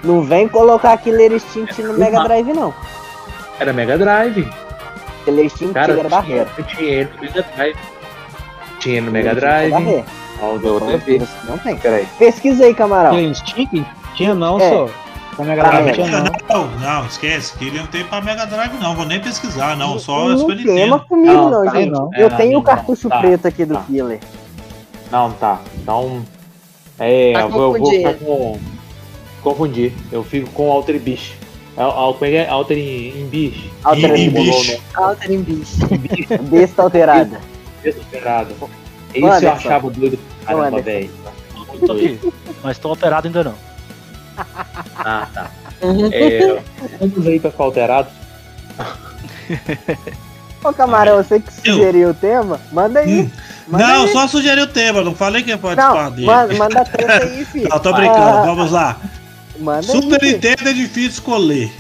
Não 0.04 0.22
vem 0.24 0.48
colocar 0.48 0.98
Killer 0.98 1.32
Instinct 1.34 1.82
no 1.84 1.94
Mega 1.94 2.24
Drive, 2.24 2.54
não. 2.54 2.74
Era 3.60 3.72
Mega 3.72 3.98
Drive. 3.98 4.50
Killer 5.26 5.46
Instinct 5.46 5.74
Cara, 5.74 5.94
era 5.94 6.10
tinha, 6.24 6.44
Rare. 6.46 6.64
tinha 6.64 6.90
ele 6.92 7.10
no 7.16 7.22
Mega 7.22 7.44
Drive. 7.56 7.78
Tinha 8.80 9.02
no 9.02 9.12
Mega 9.12 9.36
Drive. 9.36 9.74
era 9.74 10.58
da 10.58 10.72
outra 10.72 10.98
vez. 10.98 11.28
Não 11.48 11.58
tem. 11.58 11.76
Peraí. 11.78 12.08
Pesquisa 12.18 12.66
aí, 12.66 12.74
camarão. 12.74 13.12
Tinha 13.12 13.24
Instinct? 13.30 13.86
Tinha 14.16 14.34
não, 14.36 14.60
É. 14.60 14.70
só. 14.70 14.90
Na 15.38 15.46
Mega 15.46 15.64
Drive 15.64 15.88
é. 15.88 15.92
tinha 15.94 16.08
não. 16.08 16.32
Não, 16.50 16.68
não, 16.80 17.06
esquece. 17.06 17.58
Que 17.58 17.68
ele 17.68 17.80
não 17.80 17.88
tem 17.88 18.04
pra 18.04 18.20
Mega 18.22 18.46
Drive, 18.46 18.74
não. 18.80 18.96
Vou 18.96 19.06
nem 19.06 19.20
pesquisar, 19.20 19.76
não. 19.78 19.98
Só 20.00 20.28
não 20.30 20.38
Super 20.38 20.58
queima 20.58 20.74
Nintendo. 20.74 21.00
comigo, 21.08 21.34
Não, 21.34 21.50
não, 21.52 21.66
tá, 21.66 21.72
gente. 21.78 21.92
não. 21.92 22.10
Eu 22.16 22.28
É, 22.28 22.30
tenho 22.32 22.52
o 22.52 22.54
não, 22.56 22.62
cartucho 22.64 23.08
tá, 23.10 23.20
preto 23.20 23.48
aqui 23.48 23.66
do 23.66 23.74
tá. 23.76 23.82
Killer. 23.88 24.20
Não, 25.12 25.32
tá. 25.32 25.60
Então. 25.82 26.22
É, 27.00 27.34
Tá 27.34 27.40
eu 27.42 27.50
vou, 27.50 27.76
eu 27.76 27.82
vou 27.82 27.92
ficar 27.92 28.14
com. 28.16 28.60
Confundir. 29.42 29.94
Eu 30.12 30.24
fico 30.24 30.50
com 30.52 30.70
Alter 30.72 31.00
Beast. 31.00 31.34
Al- 31.78 31.92
Al- 31.92 32.14
Como 32.16 32.26
é 32.26 32.30
que 32.30 32.36
é? 32.36 32.50
Alter 32.50 32.78
em, 32.78 33.22
em 33.22 33.26
Beast. 33.28 33.58
Esse 33.94 34.30
bicho. 34.30 34.82
bolo, 34.96 35.08
Alter 35.08 35.32
em 35.32 35.42
bicho. 35.42 35.78
né? 35.90 36.38
Besta 36.42 36.82
alterada. 36.84 37.40
Desesperado. 37.84 38.52
Isso 38.54 38.68
eu 39.26 39.32
Anderson. 39.32 39.50
achava 39.56 39.90
doido. 39.90 40.20
Caramba, 40.46 40.68
Anderson. 40.68 40.84
velho. 40.84 41.10
Eu 41.82 42.34
mas 42.64 42.78
tô 42.78 42.90
alterado 42.90 43.28
ainda 43.28 43.44
não. 43.44 43.56
Ah, 44.98 45.28
tá. 45.34 45.52
É, 46.12 46.62
vamos 47.00 47.26
aí 47.28 47.40
pra 47.40 47.52
ficar 47.52 47.64
alterado. 47.64 48.10
Ô, 50.64 50.74
camarão, 50.74 51.18
você 51.24 51.40
que 51.40 51.54
sugeriu 51.54 52.10
o 52.10 52.14
tema, 52.14 52.60
manda 52.72 53.00
aí. 53.00 53.22
Hum. 53.22 53.32
Manda 53.68 53.88
Não, 53.88 54.04
aí. 54.04 54.12
só 54.12 54.28
sugeri 54.28 54.62
o 54.62 54.68
tema. 54.68 55.02
Não 55.02 55.16
falei 55.16 55.42
que 55.44 55.50
ia 55.52 55.58
participar 55.58 56.04
Não, 56.06 56.12
dele. 56.12 56.26
manda, 56.28 56.54
manda 56.56 56.82
a 56.82 56.86
treta 56.86 57.24
aí, 57.24 57.46
filho. 57.52 57.70
Não, 57.70 57.80
tô 57.80 57.94
brincando. 57.94 58.20
Ah, 58.22 58.42
Vamos 58.46 58.72
lá. 58.72 58.98
Manda 59.60 59.84
Super 59.84 60.22
aí. 60.24 60.34
Nintendo 60.34 60.70
é 60.70 60.74
difícil 60.74 61.10
escolher. 61.12 61.72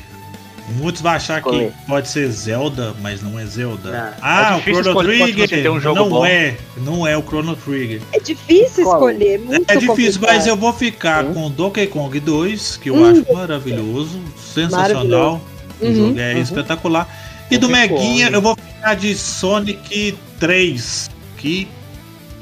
Muitos 0.75 1.01
vão 1.01 1.11
achar 1.11 1.37
Escolher. 1.39 1.71
que 1.71 1.85
pode 1.87 2.07
ser 2.07 2.29
Zelda, 2.31 2.93
mas 3.01 3.21
não 3.21 3.39
é 3.39 3.45
Zelda. 3.45 3.91
Não. 3.91 4.13
Ah, 4.21 4.53
É 4.65 4.71
o 4.71 4.81
Chrono 4.83 5.03
Trigger 5.03 5.49
tem 5.49 5.69
um 5.69 5.79
jogo 5.79 5.99
não 5.99 6.09
bom. 6.09 6.25
é, 6.25 6.57
não 6.77 7.07
é 7.07 7.17
o 7.17 7.21
Chrono 7.21 7.55
Trigger. 7.55 8.01
É 8.13 8.19
difícil 8.19 8.83
Qual? 8.83 8.95
escolher, 9.09 9.39
muito 9.39 9.69
É 9.71 9.75
difícil, 9.75 10.13
complicado. 10.13 10.35
mas 10.35 10.47
eu 10.47 10.55
vou 10.55 10.71
ficar 10.73 11.25
Sim. 11.25 11.33
com 11.33 11.49
Donkey 11.51 11.87
Kong 11.87 12.19
2, 12.19 12.77
que 12.77 12.89
eu 12.89 12.95
Hum. 12.95 13.05
acho 13.09 13.33
maravilhoso, 13.33 14.19
sensacional. 14.37 15.41
O 15.81 15.85
Uhum, 15.85 15.95
jogo 15.95 16.19
é 16.19 16.33
uhum. 16.35 16.41
espetacular. 16.41 17.07
E 17.49 17.57
do 17.57 17.67
Meguinha, 17.69 18.29
eu 18.29 18.41
vou 18.41 18.55
ficar 18.55 18.93
de 18.95 19.15
Sonic 19.15 20.15
3, 20.39 21.09
que, 21.37 21.67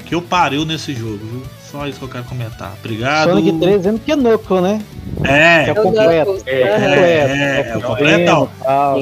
que 0.05 0.13
eu 0.15 0.21
pariu 0.21 0.65
nesse 0.65 0.93
jogo, 0.93 1.19
viu? 1.23 1.43
Só 1.71 1.85
isso 1.85 1.99
que 1.99 2.05
eu 2.05 2.09
quero 2.09 2.23
comentar. 2.23 2.73
Obrigado. 2.79 3.29
Sonic 3.29 3.59
3 3.59 3.77
dizendo 3.77 3.99
que 3.99 4.11
é 4.11 4.15
Knuckle, 4.15 4.61
né? 4.61 4.81
É, 5.23 5.63
Que 5.65 5.69
é 5.69 5.71
Eu 5.71 5.83
completo. 5.83 6.09
É, 6.11 6.23
completo. 6.23 6.47
é, 6.47 7.65
é 7.67 7.71
é 7.73 7.77
o 7.77 7.81
completão. 7.81 8.49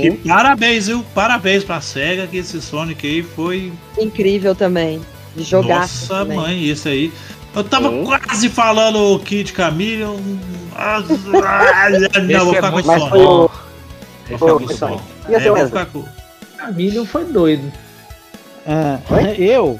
E 0.02 0.12
parabéns, 0.28 0.88
viu? 0.88 1.06
Parabéns 1.14 1.64
pra 1.64 1.80
SEGA 1.82 2.26
que 2.28 2.38
esse 2.38 2.60
Sonic 2.62 3.06
aí 3.06 3.22
foi. 3.22 3.72
Incrível 4.00 4.56
também. 4.56 5.00
De 5.36 5.44
jogar. 5.44 5.82
Nossa 5.82 6.08
também. 6.20 6.38
mãe, 6.38 6.64
isso 6.64 6.88
aí. 6.88 7.14
Eu 7.56 7.64
tava 7.64 7.90
Sim. 7.90 8.04
quase 8.04 8.50
falando 8.50 8.98
o 9.14 9.20
Kid 9.20 9.54
Camille. 9.54 10.04
Ah, 10.76 11.00
Não, 12.22 12.36
Esse 12.36 12.44
vou 12.46 12.52
é 12.54 12.56
ficar 12.56 12.72
com 12.72 12.76
Mas 12.78 12.86
Sonic. 12.86 13.10
foi 13.10 13.20
o. 13.26 13.26
Vou 13.28 13.50
foi 14.28 14.38
ficar 14.38 14.54
o 14.56 14.60
com 14.60 14.68
Sonic. 14.68 14.78
Sonic. 14.78 15.04
O 15.28 15.58
É, 15.58 15.86
com- 15.86 16.04
Camilo 16.58 17.06
foi 17.06 17.26
doido. 17.26 17.72
Ah, 18.68 19.00
eu? 19.38 19.80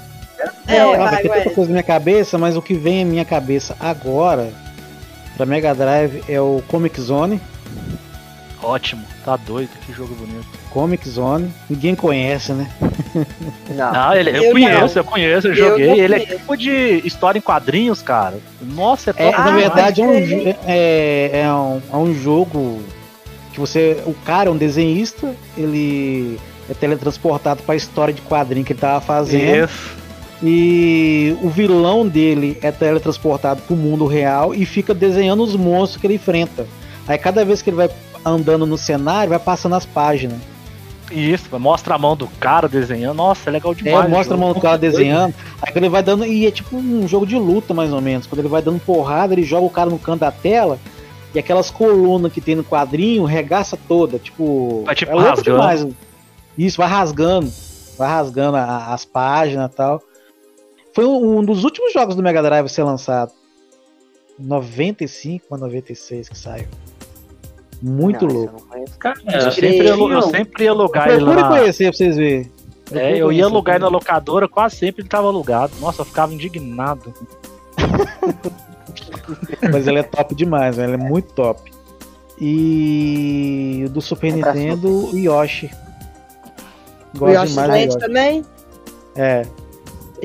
É, 0.68 0.80
Não, 0.80 0.92
vai, 0.98 0.98
vai 1.00 1.22
ter 1.22 1.30
tanta 1.30 1.50
coisa 1.52 1.70
na 1.70 1.74
minha 1.74 1.84
cabeça, 1.84 2.38
mas 2.38 2.56
o 2.58 2.62
que 2.62 2.74
vem 2.74 3.04
à 3.04 3.06
minha 3.06 3.26
cabeça 3.26 3.76
agora, 3.80 4.50
pra 5.38 5.46
Mega 5.46 5.74
Drive, 5.76 6.24
é 6.28 6.40
o 6.42 6.62
Comic 6.68 7.00
Zone. 7.00 7.40
Ótimo, 8.64 9.04
tá 9.24 9.38
doido, 9.38 9.70
que 9.86 9.94
jogo 9.94 10.16
bonito. 10.16 10.48
Comic 10.72 11.08
Zone. 11.08 11.54
Ninguém 11.70 11.94
conhece, 11.94 12.52
né? 12.52 12.70
Não. 13.70 13.92
Ah, 13.94 14.18
ele, 14.18 14.32
eu, 14.32 14.44
Eu 14.46 14.52
conheço, 14.52 15.00
eu 15.00 15.04
conheço, 15.04 15.48
eu 15.48 15.54
Eu 15.54 15.70
joguei. 15.70 15.88
não 15.88 15.96
ele 15.96 16.16
é 16.16 16.20
tipo 16.20 16.58
de 16.58 17.02
história 17.06 17.38
em 17.38 17.42
quadrinhos, 17.42 18.02
cara. 18.02 18.40
Nossa, 18.62 19.12
é 19.12 19.14
É, 19.28 19.32
top 19.32 19.38
na 19.38 19.44
Ah, 19.44 19.46
demais. 19.48 19.62
verdade, 19.64 20.02
é 20.02 20.06
um, 20.06 20.14
pode 20.14 20.26
jo- 20.28 20.56
é, 20.68 21.30
é 21.44 21.54
um, 21.54 21.82
é 21.94 21.96
um 21.96 22.14
jogo 22.14 22.82
que 23.54 23.60
você, 23.60 24.02
o 24.06 24.14
cara 24.14 24.50
é 24.50 24.52
um 24.52 24.58
desenhista, 24.58 25.34
ele 25.56 26.40
é 26.70 26.74
teletransportado 26.74 27.62
para 27.64 27.74
a 27.74 27.78
história 27.78 28.14
de 28.14 28.22
quadrinho 28.22 28.66
que 28.66 28.74
ele 28.74 28.80
tava 28.80 29.00
fazendo. 29.00 29.64
Isso. 29.66 29.96
E 30.44 31.36
o 31.42 31.50
vilão 31.50 32.08
dele 32.08 32.58
é 32.62 32.72
teletransportado 32.72 33.62
pro 33.62 33.76
mundo 33.76 34.06
real 34.06 34.54
e 34.54 34.66
fica 34.66 34.94
desenhando 34.94 35.44
os 35.44 35.56
monstros 35.56 36.00
que 36.02 36.08
ele 36.08 36.16
enfrenta. 36.16 36.66
Aí 37.08 37.18
cada 37.18 37.46
vez 37.46 37.62
que 37.62 37.70
ele 37.70 37.78
vai 37.78 37.90
andando 38.26 38.66
no 38.66 38.78
cenário, 38.78 39.30
vai 39.30 39.40
passando 39.40 39.76
as 39.76 39.86
páginas. 39.86 40.38
Isso, 41.12 41.48
mostra 41.60 41.94
a 41.96 41.98
mão 42.00 42.16
do 42.18 42.28
cara 42.40 42.68
desenhando. 42.68 43.16
Nossa, 43.18 43.50
é 43.50 43.54
legal 43.54 43.72
É, 43.74 43.76
demais. 43.76 44.10
mostra 44.10 44.34
a 44.34 44.38
mão 44.38 44.54
do 44.54 44.60
cara 44.60 44.78
desenhando. 44.78 45.36
Aí 45.62 45.72
ele 45.76 45.88
vai 45.88 46.02
dando. 46.02 46.26
E 46.26 46.48
é 46.48 46.52
tipo 46.52 46.76
um 46.76 47.08
jogo 47.08 47.28
de 47.28 47.38
luta, 47.38 47.74
mais 47.76 47.94
ou 47.94 48.02
menos. 48.02 48.26
Quando 48.26 48.40
ele 48.40 48.48
vai 48.48 48.62
dando 48.62 48.80
porrada, 48.80 49.34
ele 49.34 49.44
joga 49.44 49.66
o 49.68 49.70
cara 49.70 49.90
no 49.90 50.00
canto 50.00 50.22
da 50.22 50.32
tela. 50.32 50.80
E 51.34 51.38
aquelas 51.40 51.70
colunas 51.70 52.32
que 52.34 52.42
tem 52.42 52.56
no 52.56 52.64
quadrinho 52.64 53.24
regaça 53.24 53.78
toda. 53.88 54.18
Tipo. 54.18 54.82
Vai, 54.86 54.96
tipo, 54.96 55.12
é 55.12 55.16
louco 55.16 55.30
rasgando. 55.30 55.58
demais. 55.60 55.88
Isso, 56.58 56.78
vai 56.78 56.88
rasgando. 56.90 57.52
Vai 58.00 58.10
rasgando 58.10 58.58
a- 58.58 58.88
as 58.94 59.06
páginas 59.06 59.72
e 59.72 59.76
tal. 59.76 60.02
Foi 60.96 61.06
um, 61.06 61.40
um 61.40 61.44
dos 61.46 61.64
últimos 61.64 61.92
jogos 61.94 62.16
do 62.16 62.24
Mega 62.24 62.42
Drive 62.42 62.66
a 62.66 62.70
ser 62.70 62.84
lançado. 62.84 63.32
95 64.40 65.46
para 65.48 65.58
96 65.60 66.30
que 66.30 66.38
saiu. 66.38 66.68
Muito 67.82 68.26
Não, 68.26 68.32
eu 68.34 68.38
louco. 68.40 68.54
não 68.54 68.68
conheço. 68.68 68.98
Cara, 68.98 69.20
Eu 69.32 69.52
sempre, 69.52 69.84
ia, 69.84 69.94
alu- 69.94 70.12
eu 70.12 70.22
sempre 70.24 70.64
ia 70.64 70.72
alugar 70.72 71.10
ele 71.10 71.24
lá. 71.26 71.50
conhecer 71.50 71.90
pra 71.90 71.98
vocês 71.98 72.16
verem. 72.16 72.52
É, 72.92 73.18
eu 73.18 73.32
ia 73.32 73.46
alugar 73.46 73.76
ele 73.76 73.84
na 73.84 73.90
locadora, 73.90 74.48
quase 74.48 74.78
sempre 74.78 75.02
ele 75.02 75.10
tava 75.10 75.28
alugado. 75.28 75.74
Nossa, 75.82 76.02
eu 76.02 76.06
ficava 76.06 76.34
indignado. 76.34 77.14
Mas 79.72 79.88
ele 79.88 80.00
é 80.00 80.04
top 80.04 80.34
demais, 80.36 80.76
velho. 80.78 80.94
Ele 80.94 81.04
é 81.04 81.06
muito 81.10 81.34
top. 81.34 81.72
E 82.40 83.84
o 83.86 83.90
do 83.90 84.02
Super 84.02 84.28
É 84.28 84.32
Nintendo, 84.36 84.90
o 85.14 85.18
Yoshi. 85.18 85.70
O 87.14 87.20
Gosto 87.20 87.34
Yoshi 87.36 87.48
demais 87.54 87.86
Yoshi. 87.86 88.00
também? 88.00 88.46
É, 89.16 89.46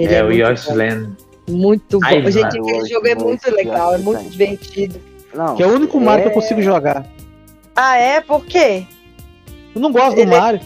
Ele 0.04 0.14
é, 0.14 0.18
é, 0.18 0.22
o 0.22 0.26
muito 0.26 0.40
Yoshi's 0.40 0.66
bom. 0.68 0.74
Land. 0.74 1.16
Muito 1.48 2.00
bom. 2.00 2.06
Ai, 2.06 2.22
Gente, 2.30 2.34
mano, 2.42 2.48
aquele 2.48 2.80
hoje 2.80 2.92
jogo 2.92 3.06
é 3.08 3.14
muito 3.14 3.54
legal, 3.54 3.94
é 3.94 3.98
muito 3.98 4.18
Land. 4.18 4.30
divertido. 4.30 5.00
Não, 5.34 5.56
que 5.56 5.62
é 5.62 5.66
o 5.66 5.70
único 5.74 6.00
Mario 6.00 6.22
que 6.24 6.28
eu 6.28 6.32
é- 6.32 6.34
consigo 6.34 6.62
jogar. 6.62 7.06
Ah, 7.76 7.96
é? 7.96 8.20
Por 8.20 8.44
quê? 8.44 8.84
Eu 9.74 9.80
não 9.80 9.92
gosto 9.92 10.18
Ele 10.18 10.26
do 10.26 10.34
é- 10.34 10.40
Mario. 10.40 10.60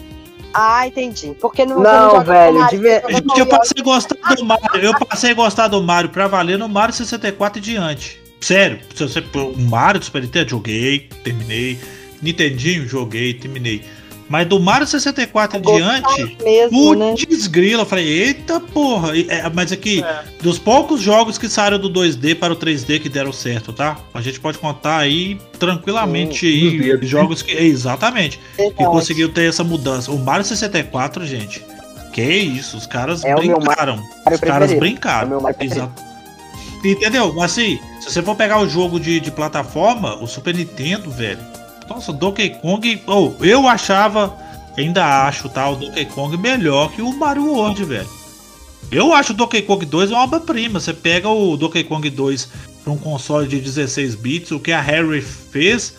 Ah, 0.53 0.87
entendi. 0.87 1.35
Porque 1.41 1.65
não, 1.65 1.81
Não, 1.81 2.13
não 2.15 2.23
velho, 2.23 2.59
Mario, 2.59 2.79
de 2.79 3.13
Gente, 3.13 3.39
eu 3.39 3.45
passei 3.45 3.81
a 3.81 3.83
gostar 3.83 4.35
do 4.35 4.45
Mario. 4.45 4.81
Eu 4.81 4.99
passei 4.99 5.31
a 5.31 5.33
gostar 5.33 5.67
do 5.67 5.83
Mario 5.83 6.09
pra 6.09 6.27
valer 6.27 6.57
no 6.57 6.69
Mario 6.69 6.95
64 6.95 7.59
e 7.59 7.61
diante. 7.61 8.21
Sério, 8.39 8.79
se 8.93 9.03
você 9.03 9.19
o 9.19 9.57
Mario 9.57 9.99
do 9.99 10.05
Super 10.05 10.21
Nintendo, 10.21 10.49
joguei, 10.51 11.09
terminei. 11.23 11.77
Nintendinho, 12.21 12.87
joguei, 12.87 13.33
terminei. 13.33 13.83
Mas 14.27 14.47
do 14.47 14.59
Mario 14.59 14.87
64 14.87 15.59
em 15.59 15.61
diante, 15.61 16.37
mesmo, 16.43 16.95
né? 16.95 17.13
putz 17.15 17.47
grila, 17.47 17.83
eu 17.83 17.85
falei, 17.85 18.07
eita 18.07 18.59
porra. 18.59 19.15
E, 19.15 19.29
é, 19.29 19.47
mas 19.53 19.71
aqui, 19.71 20.03
dos 20.41 20.57
poucos 20.57 20.99
jogos 20.99 21.37
que 21.37 21.47
saíram 21.47 21.77
do 21.77 21.89
2D 21.91 22.35
para 22.35 22.51
o 22.51 22.55
3D 22.55 22.99
que 22.99 23.07
deram 23.07 23.31
certo, 23.31 23.71
tá? 23.71 23.97
A 24.13 24.21
gente 24.21 24.39
pode 24.39 24.57
contar 24.57 24.97
aí 24.97 25.39
tranquilamente 25.59 26.45
Hum, 26.45 26.49
aí, 26.49 26.79
dedos, 26.79 27.09
jogos 27.09 27.41
que. 27.41 27.51
Exatamente 27.51 28.39
que 28.55 28.63
Verdade. 28.63 28.89
conseguiu 28.89 29.29
ter 29.29 29.49
essa 29.49 29.63
mudança. 29.63 30.11
O 30.11 30.17
Mario 30.17 30.45
64, 30.45 31.25
gente, 31.25 31.63
que 32.11 32.23
isso, 32.23 32.77
os 32.77 32.87
caras 32.87 33.23
É 33.23 33.35
brincaram. 33.35 34.01
Os 34.31 34.39
caras 34.39 34.73
brincaram. 34.73 35.47
É. 35.47 35.65
Exato. 35.65 36.03
Entendeu? 36.83 37.41
Assim, 37.41 37.79
se 37.99 38.11
você 38.11 38.21
for 38.21 38.35
pegar 38.35 38.59
o 38.59 38.69
jogo 38.69 38.99
de, 38.99 39.19
de 39.19 39.31
plataforma, 39.31 40.15
o 40.21 40.27
Super 40.27 40.53
Nintendo, 40.53 41.09
velho. 41.09 41.39
Nossa, 41.89 42.11
o 42.11 42.13
Donkey 42.13 42.49
Kong. 42.61 43.01
Oh, 43.07 43.31
eu 43.41 43.67
achava, 43.67 44.35
ainda 44.77 45.25
acho, 45.27 45.47
tá? 45.49 45.69
O 45.69 45.75
Donkey 45.75 46.05
Kong 46.05 46.35
melhor 46.37 46.91
que 46.91 47.01
o 47.01 47.13
Mario 47.13 47.45
World, 47.47 47.83
velho. 47.83 48.09
Eu 48.91 49.13
acho 49.13 49.33
o 49.33 49.35
Donkey 49.35 49.61
Kong 49.63 49.85
2 49.85 50.11
uma 50.11 50.23
obra-prima. 50.23 50.79
Você 50.79 50.93
pega 50.93 51.29
o 51.29 51.57
Donkey 51.57 51.83
Kong 51.83 52.07
2 52.09 52.49
para 52.83 52.93
um 52.93 52.97
console 52.97 53.47
de 53.47 53.59
16 53.59 54.15
bits, 54.15 54.51
o 54.51 54.59
que 54.59 54.71
a 54.71 54.81
Harry 54.81 55.21
fez. 55.21 55.95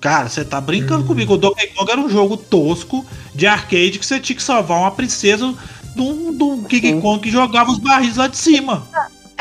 Cara, 0.00 0.28
você 0.28 0.44
tá 0.44 0.60
brincando 0.60 1.02
Hum. 1.04 1.06
comigo. 1.06 1.34
O 1.34 1.38
Donkey 1.38 1.68
Kong 1.68 1.90
era 1.90 2.00
um 2.00 2.08
jogo 2.08 2.36
tosco 2.36 3.04
de 3.34 3.46
arcade 3.46 3.98
que 3.98 4.06
você 4.06 4.20
tinha 4.20 4.36
que 4.36 4.42
salvar 4.42 4.78
uma 4.78 4.90
princesa 4.90 5.54
de 5.94 6.02
um, 6.02 6.36
de 6.36 6.42
um 6.42 6.62
King. 6.64 7.00
Kong 7.00 7.20
que 7.20 7.30
jogava 7.30 7.70
os 7.70 7.78
barris 7.78 8.16
lá 8.16 8.26
de 8.26 8.36
cima. 8.36 8.86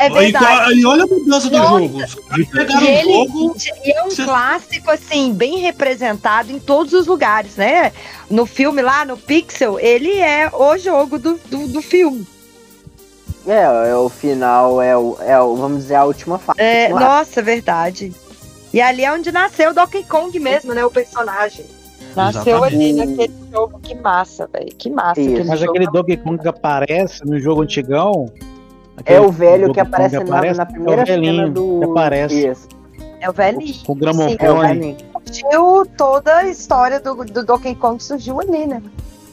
É 0.03 0.07
Aí, 0.07 0.31
verdade. 0.31 0.73
e 0.80 0.85
olha 0.85 1.03
a 1.03 1.07
mudança 1.07 1.49
do 1.49 1.57
jogo. 1.57 1.99
Pegaram 2.51 2.81
E 2.81 2.85
o 2.85 2.89
ele 2.89 3.13
jogo. 3.13 3.55
e 3.85 3.91
é 3.91 4.03
um 4.03 4.09
Cê- 4.11 4.23
clássico, 4.25 4.91
assim, 4.91 5.34
bem 5.34 5.57
representado 5.59 6.51
em 6.51 6.59
todos 6.59 6.93
os 6.93 7.07
lugares, 7.07 7.55
né? 7.55 7.91
No 8.30 8.45
filme 8.45 8.81
lá, 8.81 9.05
no 9.05 9.17
Pixel, 9.17 9.80
ele 9.80 10.11
é 10.19 10.49
o 10.53 10.77
jogo 10.77 11.17
do, 11.19 11.39
do, 11.49 11.67
do 11.67 11.81
filme. 11.81 12.27
É, 13.45 13.89
é 13.91 13.95
o 13.95 14.07
final, 14.09 14.81
é 14.81 14.95
o, 14.97 15.17
é 15.19 15.39
o, 15.39 15.55
vamos 15.55 15.80
dizer, 15.84 15.95
a 15.95 16.05
última 16.05 16.38
fase. 16.39 16.61
É, 16.61 16.89
nossa, 16.89 17.41
verdade. 17.41 18.13
E 18.73 18.81
ali 18.81 19.03
é 19.03 19.11
onde 19.11 19.31
nasceu 19.31 19.71
o 19.71 19.73
Donkey 19.73 20.03
Kong 20.03 20.38
mesmo, 20.39 20.73
né? 20.73 20.84
O 20.85 20.89
personagem. 20.89 21.65
Nasceu 22.15 22.63
ali 22.63 22.89
Exatamente. 22.91 23.17
naquele 23.17 23.51
jogo. 23.51 23.80
Que 23.81 23.95
massa, 23.95 24.47
velho. 24.51 24.73
Que 24.77 24.89
massa. 24.89 25.19
Isso. 25.19 25.31
aquele 25.31 25.47
Mas 25.49 25.61
aquele 25.63 25.85
Donkey 25.88 26.17
Kong 26.17 26.38
que 26.41 26.47
aparece 26.47 27.25
no 27.25 27.39
jogo 27.39 27.61
antigão. 27.63 28.31
É 28.97 29.01
aquele 29.01 29.19
o 29.25 29.31
velho 29.31 29.73
que 29.73 29.79
aparece, 29.79 30.15
na, 30.15 30.21
aparece, 30.21 30.57
na 30.57 30.65
primeira 30.65 31.01
é 31.01 31.03
o 31.03 31.07
velhinho 31.07 31.35
cena 31.35 31.49
do. 31.49 31.79
que 31.79 31.85
aparece 31.85 32.47
Isso, 32.47 32.67
É 33.19 33.29
o 33.29 33.33
velhinho. 33.33 33.73
com 33.85 33.91
o 33.91 33.95
Sim, 33.95 33.99
gramofone. 33.99 34.97
é 35.51 35.59
o 35.59 35.85
toda 35.85 36.37
a 36.37 36.47
história 36.47 36.99
do, 36.99 37.15
do 37.25 37.43
Donkey 37.45 37.75
Kong 37.75 38.01
surgiu 38.03 38.39
ali, 38.39 38.67
né? 38.67 38.81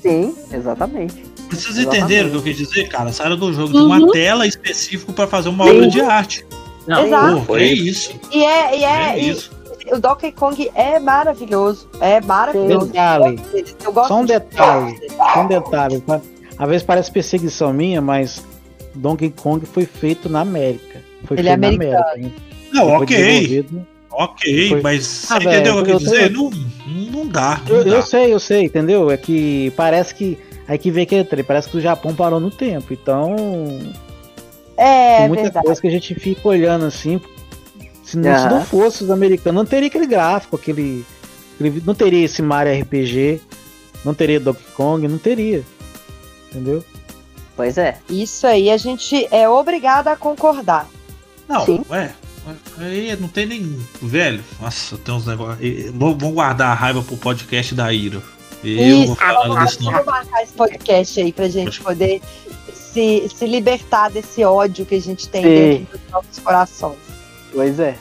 Sim, 0.01 0.35
exatamente. 0.53 1.23
Vocês 1.51 1.79
entenderam 1.79 2.29
o 2.29 2.31
que 2.33 2.37
eu 2.39 2.43
quis 2.43 2.57
dizer, 2.57 2.89
cara? 2.89 3.13
Saíram 3.13 3.37
do 3.37 3.53
jogo 3.53 3.73
de 3.73 3.79
uma 3.79 4.11
tela 4.13 4.47
específica 4.47 5.13
pra 5.13 5.27
fazer 5.27 5.49
uma 5.51 5.65
Sim. 5.65 5.71
obra 5.77 5.89
de 5.89 6.01
arte. 6.01 6.47
Não, 6.87 7.07
Exato. 7.07 7.37
Pô, 7.41 7.45
foi 7.45 7.59
que 7.69 7.75
isso? 7.91 8.13
E 8.33 8.43
é, 8.45 8.79
e 8.79 8.85
é, 8.85 9.09
É 9.11 9.19
e 9.21 9.29
isso. 9.31 9.51
o 9.93 9.99
Donkey 9.99 10.33
Kong 10.33 10.71
é 10.75 10.99
maravilhoso. 10.99 11.87
É 12.01 12.21
maravilhoso. 12.23 12.87
Detalhe, 12.87 13.39
Eu 13.85 13.93
gosto 13.93 14.09
só 14.09 14.17
um 14.17 14.25
de 14.25 14.33
detalhe, 14.33 14.99
só 15.35 15.41
um 15.43 15.47
detalhe. 15.49 16.01
tá? 16.01 16.21
Às 16.57 16.69
vezes 16.69 16.83
parece 16.83 17.11
perseguição 17.11 17.73
minha, 17.73 18.01
mas 18.01 18.43
Donkey 18.95 19.31
Kong 19.31 19.65
foi 19.67 19.85
feito 19.87 20.29
na 20.29 20.41
América. 20.41 21.01
Foi 21.25 21.39
Ele 21.39 21.49
é 21.49 21.53
feito 21.53 21.61
na 21.61 21.69
americano. 21.69 22.05
América. 22.15 22.27
hein? 22.27 22.35
Não, 22.73 22.85
Foi 22.87 22.97
ok. 22.99 23.17
desenvolvido- 23.17 23.87
Ok, 24.13 24.69
Foi- 24.71 24.81
mas 24.81 25.07
você 25.07 25.33
Ah, 25.35 25.37
entendeu 25.39 25.77
o 25.79 25.85
que 25.85 25.91
eu 25.91 25.95
eu- 25.95 25.99
dizer? 26.01 26.31
Não, 26.33 26.51
não 27.13 27.27
dá. 27.29 27.61
Não 27.69 27.77
Eu, 27.77 27.85
dá. 27.85 27.91
eu 27.93 28.03
sei, 28.03 28.35
eu 28.35 28.41
sei, 28.41 28.65
entendeu? 28.65 29.09
É 29.11 29.17
que 29.17 29.73
parece 29.77 30.15
que. 30.15 30.37
Aí 30.67 30.77
que 30.79 30.91
vem 30.91 31.05
aquele 31.05 31.25
trem, 31.25 31.45
parece 31.45 31.69
que 31.69 31.77
o 31.77 31.81
Japão 31.81 32.13
parou 32.15 32.41
no 32.41 32.51
tempo. 32.51 32.93
Então, 32.93 33.37
É, 34.77 35.19
tem 35.19 35.29
muita 35.29 35.43
verdade. 35.45 35.65
coisa 35.67 35.81
que 35.81 35.87
a 35.87 35.91
gente 35.91 36.15
fica 36.15 36.49
olhando 36.49 36.85
assim. 36.87 37.21
Se 38.03 38.17
não, 38.17 38.25
se 38.25 38.29
Aham. 38.47 38.51
não 38.51 38.65
fosse 38.65 39.05
os 39.05 39.11
americanos, 39.11 39.63
não 39.63 39.67
teria 39.67 39.87
aquele 39.89 40.07
gráfico, 40.07 40.57
aquele, 40.57 41.05
aquele- 41.55 41.83
Não 41.87 41.95
teria 41.95 42.25
esse 42.25 42.43
Mario 42.43 42.73
RPG, 42.73 43.41
não 44.05 44.13
teria 44.15 44.41
Donkey 44.41 44.65
Kong, 44.75 45.07
não 45.07 45.19
teria. 45.19 45.63
Entendeu? 46.51 46.83
Pois 47.61 47.77
é. 47.77 47.99
Isso 48.09 48.47
aí 48.47 48.71
a 48.71 48.79
gente 48.79 49.29
é 49.31 49.47
obrigado 49.47 50.09
a 50.09 50.17
concordar. 50.17 50.89
Não, 51.47 51.67
Sim. 51.67 51.85
é. 51.91 52.11
Aí 52.79 53.15
não 53.21 53.29
tem 53.29 53.45
nem. 53.45 53.87
Velho, 54.01 54.43
nossa, 54.59 54.97
tem 54.97 55.13
uns 55.15 55.27
negócios. 55.27 55.91
Vamos 55.93 56.33
guardar 56.33 56.71
a 56.71 56.75
raiva 56.75 57.03
pro 57.03 57.19
podcast 57.19 57.75
da 57.75 57.93
Ira. 57.93 58.23
Eu 58.65 59.03
Isso, 59.05 59.15
falar 59.15 59.47
vamos, 59.47 59.79
marcar 60.07 60.43
esse 60.43 60.53
podcast 60.55 61.21
aí 61.21 61.33
pra 61.35 61.49
gente 61.51 61.83
poder 61.83 62.23
se, 62.73 63.29
se 63.29 63.47
libertar 63.47 64.11
desse 64.11 64.43
ódio 64.43 64.87
que 64.87 64.95
a 64.95 65.01
gente 65.01 65.29
tem 65.29 65.43
Sim. 65.43 65.49
dentro 65.51 65.99
dos 65.99 66.11
nossos 66.11 66.39
corações. 66.39 66.99
Pois 67.53 67.79
é. 67.79 67.95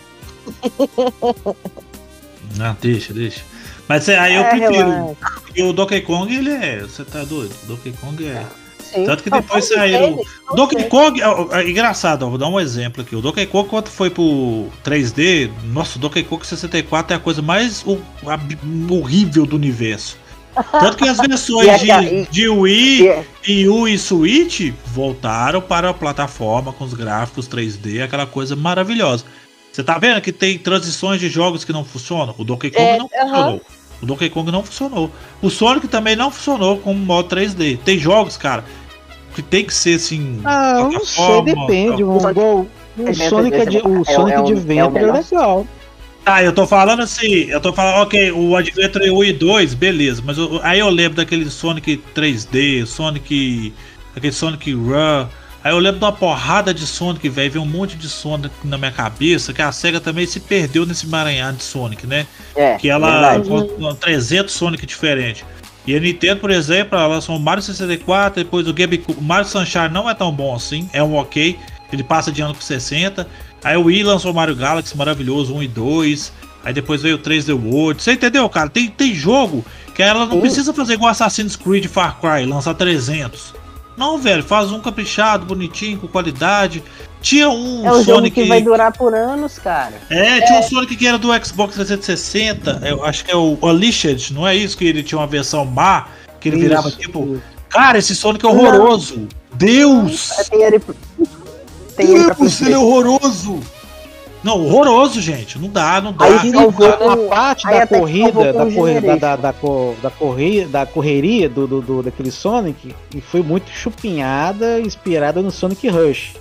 Não, 2.56 2.76
deixa, 2.80 3.14
deixa. 3.14 3.42
Mas 3.90 4.08
é, 4.08 4.18
aí 4.20 4.36
eu 4.36 4.42
É, 4.42 4.50
prefiro. 4.52 4.90
relaxa. 4.90 5.16
Porque 5.42 5.64
o 5.64 5.74
Donkey 5.74 6.02
Kong, 6.02 6.34
ele 6.34 6.52
é. 6.52 6.80
Você 6.80 7.04
tá 7.04 7.24
doido? 7.26 7.54
O 7.64 7.68
Donkey 7.68 7.92
Kong 8.00 8.26
é. 8.26 8.46
Sim. 8.80 9.06
Tanto 9.06 9.22
que 9.24 9.30
depois 9.30 9.68
todos 9.68 9.82
saíram. 9.84 10.08
eles, 10.20 10.28
Donkey. 10.56 10.84
Kong, 10.86 11.22
é, 11.22 11.60
é 11.62 11.70
engraçado, 11.70 12.26
ó, 12.26 12.30
vou 12.30 12.38
dar 12.38 12.48
um 12.48 12.60
exemplo 12.60 13.02
aqui. 13.04 13.16
O 13.16 13.22
Donkey 13.22 13.46
Kong, 13.46 13.70
quando 13.70 13.88
foi 13.88 14.10
pro 14.10 14.68
3D, 14.84 15.50
nossa, 15.66 15.98
o 15.98 16.02
Donkey 16.02 16.24
Kong 16.24 16.46
64 16.46 17.14
é 17.14 17.18
a 17.18 17.20
coisa 17.20 17.42
mais 17.42 17.84
o- 17.86 18.00
ab- 18.26 18.58
horrível 18.90 19.46
do 19.46 19.56
universo. 19.56 20.18
Tanto 20.72 20.98
que 20.98 21.08
as 21.08 21.18
versões 21.22 21.80
de, 21.82 22.26
de 22.32 22.50
Wii, 22.50 23.02
E 23.48 23.64
é- 23.64 23.68
Wii 23.70 23.98
Switch 24.00 24.72
voltaram 24.88 25.62
para 25.62 25.90
a 25.92 25.94
plataforma 25.94 26.74
com 26.74 26.84
os 26.84 26.94
gráficos 26.94 27.48
3D, 27.48 28.02
aquela 28.04 28.26
coisa 28.26 28.56
maravilhosa. 28.56 29.24
Você 29.72 29.84
tá 29.84 30.00
vendo 30.00 30.20
que 30.20 30.32
tem 30.32 30.58
transições 30.58 31.22
de 31.22 31.30
jogos 31.30 31.64
que 31.64 31.72
não 31.72 31.86
funcionam? 31.86 32.34
O 32.38 32.44
Donkey 32.44 32.72
Kong 32.72 32.82
É, 32.84 32.98
não 32.98 33.06
aham. 33.14 33.28
funcionou. 33.30 33.62
O 34.02 34.06
Donkey 34.06 34.30
Kong 34.30 34.52
não 34.52 34.64
funcionou. 34.64 35.12
O 35.42 35.50
Sonic 35.50 35.88
também 35.88 36.16
não 36.16 36.32
funcionou 36.32 36.78
com 36.80 36.92
o 36.92 36.96
modo 36.96 37.28
3D. 37.28 37.78
Tem 37.84 37.98
jogos, 38.00 38.38
cara, 38.38 38.64
que 39.36 39.42
tem 39.42 39.66
que 39.66 39.74
ser 39.74 39.96
assim. 39.96 40.42
Ah, 40.46 40.76
eu 40.80 40.92
não 40.92 41.06
sei, 41.06 41.42
depende. 41.44 42.04
Um, 42.04 42.30
igual 42.30 42.66
o 42.98 43.14
Sonic, 43.14 43.56
esse 43.58 43.78
Ad- 43.78 43.88
o 43.88 44.02
é 44.02 44.14
Sonic 44.14 44.32
é 44.34 44.40
Adventure 44.40 44.78
é 44.80 44.84
o 44.84 44.98
é 44.98 45.12
legal. 45.12 45.68
Tá, 46.26 46.44
eu 46.44 46.54
tô 46.54 46.68
falando 46.68 47.02
assim, 47.02 47.46
eu 47.50 47.60
tô 47.62 47.74
falando, 47.74 48.04
ok, 48.04 48.32
o 48.32 48.56
Adventure 48.56 49.10
1 49.10 49.24
e 49.24 49.34
2, 49.34 49.74
beleza, 49.74 50.22
mas 50.26 50.38
eu- 50.38 50.60
aí 50.64 50.80
eu 50.80 50.90
lembro 50.90 51.16
daquele 51.16 51.50
Sonic 51.50 51.98
3D, 52.14 52.86
Sonic. 52.86 53.74
aquele 54.16 54.34
Sonic 54.34 54.74
Run. 54.74 55.28
Aí 55.64 55.74
eu 55.74 55.80
lembro 55.80 56.00
de 56.00 56.06
uma 56.06 56.12
porrada 56.12 56.74
de 56.74 56.88
Sonic, 56.88 57.28
velho, 57.28 57.52
veio 57.52 57.64
um 57.64 57.68
monte 57.68 57.98
de 57.98 58.08
Sonic 58.08 58.54
na 58.64 58.78
minha 58.78 58.92
cabeça, 58.92 59.54
que 59.54 59.62
a 59.62 59.72
SEGA 59.72 60.00
também 60.00 60.26
se 60.26 60.40
perdeu 60.40 60.86
nesse 60.86 61.06
emaranhado 61.06 61.58
de 61.58 61.64
Sonic, 61.64 62.08
né? 62.08 62.26
É, 62.56 62.78
Que 62.78 62.90
ela 62.90 63.40
com 63.42 63.94
300 63.96 64.54
Sonic 64.54 64.86
diferentes. 64.86 65.44
E 65.86 65.96
a 65.96 66.00
Nintendo, 66.00 66.40
por 66.40 66.52
exemplo, 66.52 66.98
ela 66.98 67.08
lançou 67.08 67.36
o 67.36 67.40
Mario 67.40 67.64
64, 67.64 68.44
depois 68.44 68.68
o 68.68 68.74
GameCube. 68.74 69.20
O 69.20 69.24
Mario 69.24 69.48
Sunshine 69.48 69.90
não 69.90 70.10
é 70.10 70.14
tão 70.14 70.32
bom 70.32 70.56
assim, 70.56 70.90
é 70.94 71.04
um 71.04 71.16
ok. 71.16 71.58
Ele 71.92 72.04
passa 72.04 72.32
de 72.32 72.42
ano 72.42 72.54
com 72.54 72.62
60. 72.62 73.28
Aí 73.64 73.76
o 73.76 73.86
Wii 73.86 74.04
lançou 74.04 74.32
o 74.32 74.36
Mario 74.36 74.56
Galaxy 74.56 74.96
maravilhoso, 74.96 75.54
1 75.56 75.64
e 75.64 75.68
2. 75.68 76.34
Aí 76.64 76.74
depois 76.74 77.02
veio 77.02 77.16
o 77.16 77.20
3D 77.20 77.54
World. 77.54 78.02
Você 78.02 78.14
entendeu, 78.14 78.48
cara? 78.50 78.70
Tem, 78.70 78.88
tem 78.90 79.14
jogo 79.14 79.66
que 79.96 80.04
ela 80.04 80.26
não 80.26 80.34
Sim. 80.34 80.42
precisa 80.42 80.74
fazer 80.74 80.94
igual 80.94 81.10
Assassin's 81.10 81.56
Creed 81.56 81.88
Far 81.88 82.20
Cry, 82.20 82.46
lançar 82.46 82.74
300. 82.74 83.56
Não, 83.98 84.18
velho, 84.18 84.44
faz 84.44 84.72
um 84.72 84.80
caprichado, 84.80 85.46
bonitinho, 85.46 86.00
com 86.00 86.08
qualidade. 86.08 86.84
Tinha 87.22 87.50
um 87.50 87.86
É 87.86 87.92
um 87.92 87.96
jogo 87.96 88.20
Sonic 88.20 88.42
que 88.42 88.48
vai 88.48 88.62
durar 88.62 88.94
por 88.94 89.14
anos, 89.14 89.60
cara. 89.60 89.94
é, 90.10 90.40
tinha 90.42 90.60
um 90.60 90.64
Sonic 90.64 90.96
que 90.96 91.06
era 91.06 91.18
do 91.18 91.28
Xbox 91.46 91.76
360, 91.76 92.82
eu 92.86 93.04
acho 93.04 93.26
que 93.26 93.32
é 93.32 93.36
o 93.36 93.58
Unleashed, 93.62 94.34
não 94.34 94.48
é 94.48 94.56
isso? 94.56 94.78
Que 94.78 94.86
ele 94.86 95.04
tinha 95.04 95.20
uma 95.20 95.28
versão 95.28 95.66
má, 95.66 96.08
que 96.40 96.48
ele 96.48 96.62
virava 96.62 96.88
Isso, 96.88 96.98
tipo. 96.98 97.42
Cara, 97.68 97.98
esse 97.98 98.16
Sonic 98.16 98.46
é 98.46 98.50
horroroso! 98.50 99.28
Deus! 99.54 100.30
Tem 100.50 100.64
ele, 100.64 100.80
tem 101.96 102.16
ele 102.16 102.34
Deus, 102.34 102.62
ele 102.62 102.74
é 102.74 102.78
horroroso! 102.78 103.60
Não, 104.44 104.60
horroroso, 104.64 105.20
gente. 105.22 105.60
Não 105.60 105.68
dá, 105.70 106.00
não 106.00 106.14
dá. 106.14 106.26
Aí 106.26 106.52
salvou 106.52 106.88
a, 106.88 106.94
com- 106.94 107.10
a 107.10 107.18
parte 107.28 107.68
aí 107.68 107.80
da 107.80 107.88
corrida, 107.88 108.54
da 108.54 108.66
corrida, 108.72 109.02
da, 109.02 109.16
da, 109.16 109.36
da, 109.36 109.54
co- 109.54 109.96
da 110.02 110.10
correria, 110.10 110.68
da 110.68 110.86
correria 110.86 111.50
do, 111.50 111.68
do, 111.68 111.82
do- 111.82 112.04
daquele 112.04 112.32
Sonic, 112.32 112.96
e 113.14 113.20
foi 113.22 113.42
muito 113.44 113.70
chupinhada, 113.70 114.80
inspirada 114.80 115.42
no 115.42 115.52
Sonic 115.52 115.88
Rush, 115.90 116.36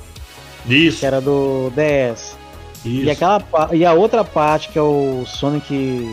Isso, 0.68 1.00
que 1.00 1.06
era 1.06 1.20
do 1.20 1.72
DS. 1.74 2.36
E, 2.84 3.00
isso. 3.02 3.10
aquela, 3.10 3.40
pa- 3.40 3.70
e 3.72 3.84
a 3.84 3.92
outra 3.92 4.22
parte, 4.24 4.68
que 4.68 4.78
é 4.78 4.82
o 4.82 5.24
Sonic 5.26 6.08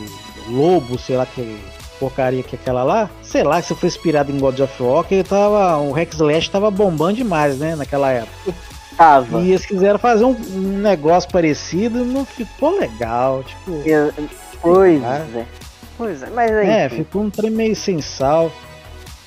Lobo, 0.49 0.97
sei 0.97 1.15
lá 1.17 1.25
que 1.27 1.57
porcaria 1.99 2.43
que 2.43 2.55
é 2.55 2.59
aquela 2.59 2.83
lá, 2.83 3.09
sei 3.21 3.43
lá 3.43 3.61
se 3.61 3.73
foi 3.75 3.87
inspirado 3.87 4.31
em 4.31 4.37
God 4.39 4.59
of 4.59 4.83
War, 4.83 5.03
que 5.03 5.13
ele 5.15 5.23
tava, 5.23 5.77
o 5.77 5.91
Rex 5.91 6.15
Slash 6.15 6.49
tava 6.49 6.69
bombando 6.71 7.13
demais, 7.17 7.57
né, 7.59 7.75
naquela 7.75 8.09
época. 8.11 8.53
Tava. 8.97 9.39
E 9.41 9.49
eles 9.49 9.65
quiseram 9.65 9.99
fazer 9.99 10.23
um, 10.25 10.35
um 10.53 10.77
negócio 10.79 11.29
parecido, 11.31 12.03
não 12.05 12.25
ficou 12.25 12.79
legal, 12.79 13.43
tipo... 13.43 13.81
Pois 14.61 15.03
Ah. 15.03 15.25
é. 15.35 15.45
Pois 15.97 16.23
é, 16.23 16.29
mas 16.29 16.51
aí. 16.51 16.69
É, 16.69 16.89
ficou 16.89 17.21
um 17.23 17.29
trem 17.29 17.49
meio 17.51 17.75
sem 17.75 18.01
sal. 18.01 18.51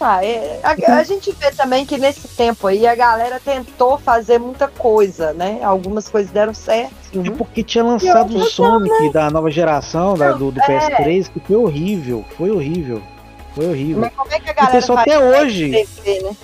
Ah, 0.00 0.24
é, 0.24 0.60
a, 0.62 0.98
a 0.98 1.02
gente 1.02 1.32
vê 1.32 1.50
também 1.50 1.84
que 1.84 1.98
nesse 1.98 2.28
tempo 2.28 2.66
aí 2.68 2.86
a 2.86 2.94
galera 2.94 3.40
tentou 3.44 3.98
fazer 3.98 4.38
muita 4.38 4.68
coisa, 4.68 5.32
né? 5.32 5.58
Algumas 5.62 6.08
coisas 6.08 6.30
deram 6.30 6.54
certo. 6.54 6.92
É 7.14 7.30
porque 7.30 7.64
tinha 7.64 7.82
lançado 7.82 8.36
o 8.36 8.44
Sonic 8.44 9.12
da 9.12 9.28
nova 9.30 9.50
geração, 9.50 10.14
da- 10.14 10.32
do, 10.32 10.52
do 10.52 10.60
É. 10.60 10.66
PS3, 10.66 11.28
que 11.32 11.40
foi 11.40 11.56
horrível. 11.56 12.24
Foi 12.36 12.48
horrível. 12.50 13.02
Foi 13.56 13.66
horrível. 13.66 14.02
Mas 14.02 14.12
como 14.14 14.32
é 14.32 14.38
que 14.38 14.48
a 14.48 14.50
E 14.50 14.52
o 14.52 14.56
galera 14.56 14.72
pessoal 14.72 14.98
até 14.98 15.18
hoje. 15.18 15.70
TV, 15.70 16.20
né? 16.22 16.36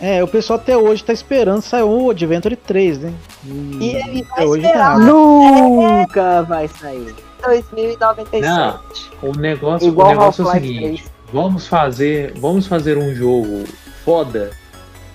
É, 0.00 0.22
o 0.22 0.28
pessoal 0.28 0.58
até 0.58 0.76
hoje 0.76 1.02
tá 1.02 1.12
esperando 1.12 1.62
sair 1.62 1.82
o 1.82 2.10
Adventure 2.10 2.54
3, 2.54 2.98
né? 2.98 3.14
E, 3.44 3.50
E 3.80 3.96
ele 3.96 4.22
vai 4.24 4.32
até 4.32 4.46
hoje 4.46 4.66
esperar. 4.66 4.98
Nunca 4.98 6.42
vai 6.42 6.68
sair. 6.68 7.14
2097. 7.44 8.42
Não. 8.42 8.80
O 9.22 9.32
negócio, 9.38 9.88
Igual 9.88 10.08
o 10.08 10.10
negócio 10.10 10.44
é 10.44 10.48
o 10.48 10.52
seguinte: 10.52 11.02
3. 11.02 11.12
vamos 11.32 11.66
fazer, 11.66 12.32
vamos 12.38 12.66
fazer 12.66 12.98
um 12.98 13.14
jogo 13.14 13.64
foda 14.04 14.50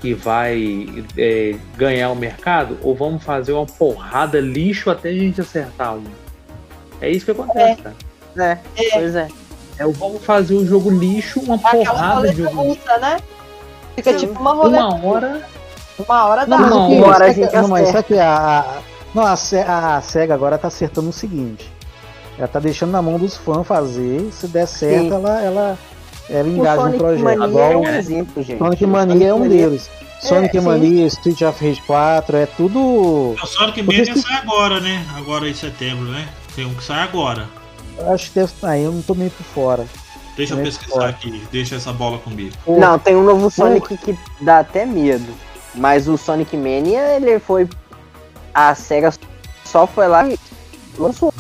que 0.01 0.15
vai 0.15 0.87
é, 1.15 1.55
ganhar 1.77 2.09
o 2.09 2.15
mercado, 2.15 2.77
ou 2.81 2.95
vamos 2.95 3.23
fazer 3.23 3.53
uma 3.53 3.67
porrada 3.67 4.39
lixo 4.39 4.89
até 4.89 5.09
a 5.09 5.13
gente 5.13 5.39
acertar 5.41 5.95
um. 5.95 6.03
É 6.99 7.09
isso 7.09 7.25
que 7.25 7.31
acontece, 7.31 7.81
cara. 7.83 7.95
É, 8.37 8.57
pois 8.93 9.15
é. 9.15 9.27
É 9.77 9.85
o 9.85 9.91
vamos 9.91 10.23
fazer 10.23 10.55
um 10.55 10.65
jogo 10.65 10.89
lixo, 10.89 11.39
uma 11.41 11.55
Aquela 11.55 11.85
porrada 11.85 12.29
de 12.33 12.43
jogo. 12.43 12.61
russa, 12.63 12.97
né? 12.97 13.17
Fica 13.95 14.13
tipo 14.13 14.39
uma 14.39 14.53
roleta. 14.53 14.83
Uma 14.85 15.05
hora. 15.07 15.41
Uma 15.99 16.25
hora 16.25 16.45
dá. 16.45 16.57
Não, 16.57 16.91
uma 16.91 17.07
hora 17.07 17.25
a 17.25 17.27
sabe 17.27 17.33
que- 17.35 17.41
gente 17.43 17.55
não, 17.61 17.67
mas 17.67 18.05
que 18.05 18.17
a, 18.17 18.59
a- 18.59 18.81
não, 19.13 19.23
a, 19.25 19.33
a 19.97 20.01
SEGA 20.01 20.33
agora 20.33 20.57
tá 20.57 20.67
acertando 20.67 21.09
o 21.09 21.13
seguinte. 21.13 21.71
Ela 22.37 22.47
tá 22.47 22.59
deixando 22.59 22.91
na 22.91 23.01
mão 23.01 23.17
dos 23.19 23.37
fãs 23.37 23.67
fazer. 23.67 24.29
Se 24.31 24.47
der 24.47 24.65
certo, 24.67 25.01
Sim. 25.09 25.13
ela, 25.13 25.41
ela, 25.41 25.77
ela 26.29 26.47
O 26.47 26.51
engaja 26.51 26.75
no 26.75 26.81
Sonic 26.83 26.97
projeto. 26.99 27.23
Mania 27.23 27.47
Igual 27.47 27.71
é 27.71 27.77
um 27.77 27.87
exemplo, 27.87 28.43
gente. 28.43 28.57
Sonic 28.57 28.85
Mania 28.85 29.27
é 29.27 29.33
um 29.33 29.39
Mania- 29.39 29.67
deles. 29.69 29.89
Sonic 30.21 30.59
sim. 30.59 30.65
Mania, 30.65 31.05
Street 31.07 31.41
of 31.41 31.65
Rage 31.67 31.81
4, 31.81 32.37
é 32.37 32.45
tudo. 32.45 32.79
O 32.79 33.35
Sonic 33.45 33.81
Porque 33.83 33.97
Mania 33.99 34.13
se- 34.15 34.21
sai 34.21 34.37
agora, 34.37 34.79
né? 34.79 35.05
Agora 35.17 35.49
em 35.49 35.53
setembro, 35.53 36.05
né? 36.05 36.29
Tem 36.55 36.65
um 36.65 36.73
que 36.75 36.83
sai 36.83 37.01
agora. 37.03 37.47
Acho 38.13 38.29
que 38.31 38.39
deve 38.39 38.51
aí 38.63 38.83
eu 38.83 38.91
não 38.91 39.01
tô 39.01 39.13
meio 39.13 39.29
por 39.31 39.43
fora. 39.43 39.85
Deixa 40.35 40.53
eu 40.53 40.59
É, 40.59 40.63
pesquisar 40.63 40.93
fora. 40.93 41.09
aqui. 41.09 41.43
Deixa 41.51 41.75
essa 41.75 41.91
bola 41.91 42.17
comigo. 42.19 42.55
Não, 42.67 42.97
tem 42.97 43.15
um 43.15 43.23
novo 43.23 43.49
Sonic 43.51 43.97
que 43.97 44.17
dá 44.39 44.59
até 44.59 44.85
medo. 44.85 45.33
Mas 45.75 46.07
o 46.07 46.17
Sonic 46.17 46.55
Mania, 46.57 47.15
ele 47.15 47.39
foi. 47.39 47.67
A 48.53 48.73
SEGA 48.75 49.13
só 49.65 49.85
foi 49.87 50.07
lá 50.07 50.27
e 50.27 50.37
lançou. 50.97 51.33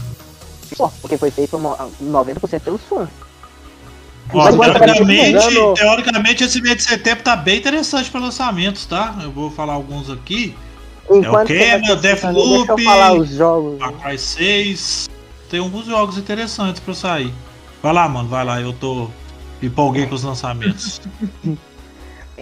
Porque 1.01 1.17
foi 1.17 1.29
feito 1.31 1.59
mo- 1.59 1.75
90% 2.01 2.61
pelos 2.61 2.81
fãs. 2.83 3.09
Agora 4.33 4.73
tá 4.73 4.79
teoricamente, 4.79 5.75
teoricamente, 5.75 6.43
esse 6.45 6.61
mês 6.61 6.77
de 6.77 6.83
setembro 6.83 7.21
tá 7.23 7.35
bem 7.35 7.57
interessante 7.59 8.09
para 8.09 8.21
lançamentos, 8.21 8.85
tá? 8.85 9.17
Eu 9.21 9.29
vou 9.31 9.51
falar 9.51 9.73
alguns 9.73 10.09
aqui. 10.09 10.55
Enquanto 11.09 11.47
você 11.49 11.57
vai 11.57 11.79
meu? 11.81 11.97
pesquisando, 11.97 12.01
Deathloop? 12.01 12.67
Deixa 12.67 12.71
eu 12.71 12.85
falar 12.85 13.13
os 13.13 13.29
jogos. 13.29 13.79
Far 13.79 13.91
Cry 13.93 14.17
6. 14.17 15.09
Tem 15.49 15.59
alguns 15.59 15.85
jogos 15.85 16.17
interessantes 16.17 16.79
pra 16.79 16.93
sair. 16.93 17.33
Vai 17.81 17.93
lá, 17.93 18.07
mano, 18.07 18.29
vai 18.29 18.45
lá. 18.45 18.61
Eu 18.61 18.73
tô. 18.73 19.07
Empolguei 19.61 20.07
com 20.07 20.15
os 20.15 20.23
lançamentos. 20.23 21.01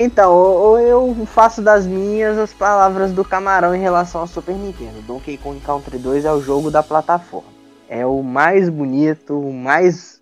Então, 0.02 0.80
eu 0.80 1.10
eu 1.10 1.26
faço 1.26 1.62
das 1.62 1.86
minhas 1.86 2.38
as 2.38 2.54
palavras 2.54 3.12
do 3.12 3.26
Camarão 3.26 3.76
em 3.76 3.82
relação 3.82 4.22
ao 4.22 4.28
Super 4.28 4.56
Nintendo. 4.56 5.02
Donkey 5.06 5.38
Kong 5.38 5.60
Country 5.60 5.98
2 5.98 6.24
é 6.24 6.32
o 6.32 6.40
jogo 6.40 6.72
da 6.72 6.82
plataforma. 6.82 7.50
É 7.90 8.06
o 8.06 8.24
mais 8.24 8.70
bonito, 8.70 9.38
o 9.38 9.52
mais 9.52 10.22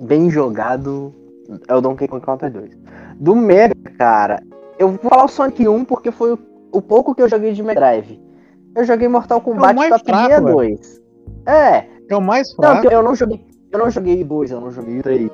bem 0.00 0.30
jogado 0.30 1.14
é 1.68 1.74
o 1.74 1.82
Donkey 1.82 2.08
Kong 2.08 2.24
Country 2.24 2.48
2. 2.48 2.70
Do 3.16 3.36
Mega, 3.36 3.74
cara, 3.98 4.42
eu 4.78 4.88
vou 4.92 5.10
falar 5.10 5.24
o 5.24 5.28
Sonic 5.28 5.68
1 5.68 5.84
porque 5.84 6.10
foi 6.10 6.32
o, 6.32 6.38
o 6.72 6.80
pouco 6.80 7.14
que 7.14 7.20
eu 7.20 7.28
joguei 7.28 7.52
de 7.52 7.62
Mega 7.62 7.80
Drive. 7.80 8.18
Eu 8.74 8.86
joguei 8.86 9.06
Mortal 9.06 9.42
Kombat 9.42 9.76
Top 9.76 10.04
fraco, 10.04 10.26
Gear 10.28 10.42
velho. 10.42 10.56
2. 10.56 11.02
É, 11.44 11.86
É 12.08 12.16
o 12.16 12.22
mais 12.22 12.48
não, 12.48 12.56
fraco. 12.56 12.80
porque 12.80 12.94
eu 12.94 13.02
não 13.02 13.14
joguei. 13.14 13.44
Eu 13.74 13.78
não 13.80 13.90
joguei 13.90 14.22
dois, 14.22 14.52
eu 14.52 14.60
não 14.60 14.70
joguei 14.70 15.02
três. 15.02 15.28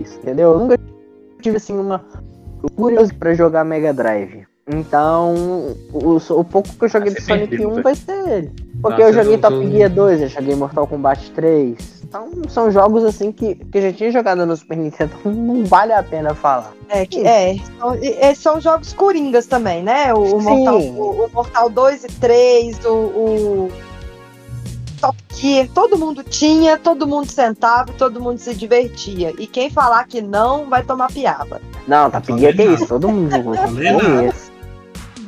Entendeu? 0.00 0.52
Eu 0.54 0.58
nunca 0.58 0.78
tive 1.40 1.56
assim 1.56 1.78
uma 1.78 2.04
curiosidade 2.74 3.18
pra 3.18 3.32
jogar 3.32 3.64
Mega 3.64 3.94
Drive. 3.94 4.44
Então, 4.68 5.32
o, 5.92 6.16
o 6.16 6.44
pouco 6.44 6.68
que 6.76 6.84
eu 6.84 6.88
joguei 6.88 7.12
Ah, 7.12 7.14
do 7.14 7.22
Sonic 7.22 7.48
perdeu, 7.50 7.68
1 7.68 7.70
velho. 7.70 7.82
vai 7.84 7.94
ser 7.94 8.28
ele. 8.28 8.52
Porque 8.82 9.00
Ah, 9.00 9.06
eu 9.08 9.12
joguei 9.12 9.38
Top 9.38 9.54
você- 9.56 9.70
Gear 9.70 9.90
2, 9.90 10.20
eu 10.22 10.28
joguei 10.28 10.56
Mortal 10.56 10.86
Kombat 10.88 11.30
3. 11.30 12.02
Então, 12.02 12.28
são 12.48 12.68
jogos 12.72 13.04
assim 13.04 13.30
que, 13.30 13.54
que 13.54 13.78
eu 13.78 13.82
já 13.82 13.92
tinha 13.92 14.10
jogado 14.10 14.44
no 14.44 14.56
Super 14.56 14.76
Nintendo, 14.76 15.12
então 15.20 15.32
não 15.32 15.64
vale 15.64 15.92
a 15.92 16.02
pena 16.02 16.34
falar. 16.34 16.72
É, 16.88 17.06
que- 17.06 17.24
é, 17.24 17.56
são, 17.78 17.94
esses 18.02 18.38
são 18.42 18.60
jogos 18.60 18.92
coringas 18.92 19.46
também, 19.46 19.84
né? 19.84 20.12
O, 20.12 20.18
o 20.36 20.42
Mortal, 20.42 20.80
o, 20.80 21.24
o 21.26 21.30
Mortal 21.32 21.70
2 21.70 22.02
e 22.02 22.08
3, 22.08 22.84
o, 22.84 22.88
o 22.90 23.68
Gear, 25.34 25.68
todo 25.74 25.98
mundo 25.98 26.22
tinha, 26.22 26.78
todo 26.78 27.06
mundo 27.06 27.30
sentava, 27.30 27.92
todo 27.92 28.20
mundo 28.20 28.38
se 28.38 28.54
divertia. 28.54 29.32
E 29.38 29.46
quem 29.46 29.68
falar 29.70 30.04
que 30.06 30.20
não, 30.22 30.68
vai 30.68 30.82
tomar 30.82 31.12
piaba. 31.12 31.60
Não, 31.86 32.10
que 32.10 32.20
falei 32.26 32.74
isso, 32.74 32.86
todo 32.86 33.08
mundo. 33.08 33.30
Falei 33.54 33.92
nada. 33.92 34.34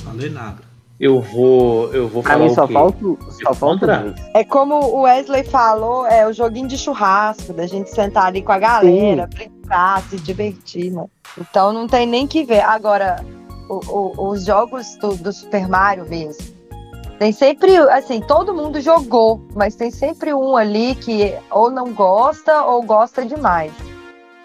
Falei 0.04 0.30
nada. 0.30 0.68
Eu 0.98 1.20
vou. 1.20 1.92
Eu 1.94 2.08
vou 2.08 2.22
Pra 2.24 2.32
falar 2.32 2.44
mim 2.46 2.50
o 2.50 2.54
só 2.54 2.66
quê? 2.66 2.72
falta, 2.72 2.98
só 3.44 3.54
falta. 3.54 4.14
É 4.34 4.42
como 4.42 4.74
o 4.80 5.02
Wesley 5.02 5.44
falou, 5.44 6.04
é 6.06 6.26
o 6.26 6.32
joguinho 6.32 6.66
de 6.66 6.76
churrasco, 6.76 7.52
da 7.52 7.66
gente 7.68 7.88
sentar 7.90 8.24
ali 8.26 8.42
com 8.42 8.50
a 8.50 8.58
galera, 8.58 9.28
brincar, 9.28 10.02
se 10.10 10.16
divertir, 10.16 10.90
né? 10.90 11.04
Então 11.38 11.72
não 11.72 11.86
tem 11.86 12.04
nem 12.04 12.26
que 12.26 12.42
ver. 12.42 12.62
Agora, 12.62 13.24
o- 13.68 13.80
o- 13.86 14.28
os 14.30 14.44
jogos 14.44 14.96
do, 14.96 15.14
do 15.14 15.32
Super 15.32 15.68
Mario 15.68 16.04
mesmo. 16.08 16.57
Tem 17.18 17.32
sempre, 17.32 17.76
assim, 17.76 18.20
todo 18.20 18.54
mundo 18.54 18.80
jogou, 18.80 19.40
mas 19.54 19.74
tem 19.74 19.90
sempre 19.90 20.32
um 20.32 20.56
ali 20.56 20.94
que 20.94 21.34
ou 21.50 21.68
não 21.70 21.92
gosta 21.92 22.62
ou 22.64 22.82
gosta 22.82 23.24
demais. 23.24 23.72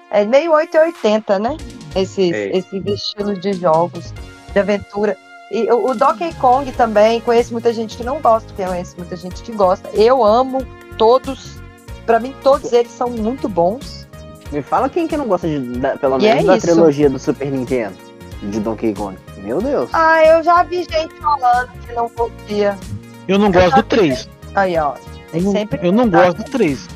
É 0.09 0.25
meio 0.25 0.51
880, 0.53 1.37
né? 1.39 1.57
Esses, 1.95 2.31
É. 2.33 2.57
esses 2.57 2.83
estilos 2.85 3.39
de 3.39 3.53
jogos, 3.53 4.11
de 4.51 4.59
aventura. 4.59 5.15
E 5.51 5.71
o, 5.71 5.91
o 5.91 5.95
Donkey 5.95 6.33
Kong 6.41 6.71
também, 6.71 7.21
conheço 7.21 7.51
muita 7.53 7.71
gente 7.71 7.95
que 7.95 8.03
não 8.03 8.19
gosta, 8.19 8.51
conheço 8.53 8.95
muita 8.97 9.15
gente 9.15 9.43
que 9.43 9.51
gosta. 9.51 9.87
Eu 9.93 10.23
amo 10.23 10.65
todos, 10.97 11.61
Pra 12.05 12.19
mim, 12.19 12.35
todos 12.43 12.73
eles 12.73 12.91
são 12.91 13.09
muito 13.09 13.47
bons. 13.47 14.05
Me 14.51 14.61
fala 14.61 14.89
quem 14.89 15.07
que 15.07 15.15
não 15.15 15.25
gosta 15.25 15.47
de, 15.47 15.57
da- 15.79 15.95
pelo 15.97 16.17
menos 16.17 16.43
é 16.43 16.45
da 16.45 16.57
isso. 16.57 16.67
trilogia 16.67 17.09
do 17.09 17.17
Super 17.17 17.49
Nintendo, 17.49 17.95
de 18.41 18.59
Donkey 18.59 18.93
Kong. 18.93 19.15
Meu 19.43 19.61
Deus. 19.61 19.89
Ah, 19.93 20.23
eu 20.25 20.41
já 20.43 20.63
vi 20.63 20.77
gente 20.83 21.13
falando 21.21 21.69
que 21.85 21.93
não 21.93 22.09
curtia. 22.09 22.77
Eu 23.27 23.37
não 23.37 23.51
gosto 23.51 23.75
do 23.77 23.83
3. 23.83 24.29
Aí, 24.55 24.77
ó. 24.77 24.93
Eu 25.33 25.41
não, 25.41 25.51
Sempre 25.51 25.79
eu 25.85 25.91
não 25.91 26.09
gosto 26.09 26.37
do 26.37 26.43
3. 26.45 26.87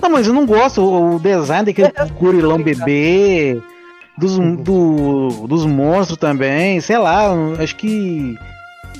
Não, 0.00 0.10
mas 0.10 0.26
eu 0.26 0.32
não 0.32 0.44
gosto. 0.46 0.82
O 0.82 1.16
o 1.16 1.20
design 1.20 1.64
daquele 1.64 1.92
gorilão 2.18 2.58
bebê, 2.60 3.60
dos, 4.18 4.38
do, 4.38 5.46
dos 5.46 5.64
monstros 5.64 6.18
também, 6.18 6.80
sei 6.80 6.98
lá, 6.98 7.28
acho 7.60 7.76
que. 7.76 8.36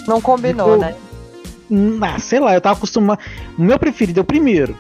Não 0.07 0.21
combinou, 0.21 0.71
Eu- 0.75 0.79
né? 0.79 0.95
Ah, 2.03 2.19
sei 2.19 2.39
lá, 2.39 2.53
eu 2.55 2.61
tava 2.61 2.77
acostumado. 2.77 3.19
O 3.59 3.63
meu 3.63 3.79
preferido 3.79 4.21
é 4.21 4.23
o 4.23 4.25
primeiro. 4.25 4.77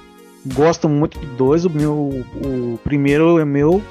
Gosto 0.54 0.88
muito 0.88 1.18
do 1.18 1.26
dois, 1.36 1.64
o 1.64 1.70
meu. 1.70 1.94
O 2.44 2.78
primeiro 2.84 3.38
é 3.38 3.44
meu. 3.44 3.82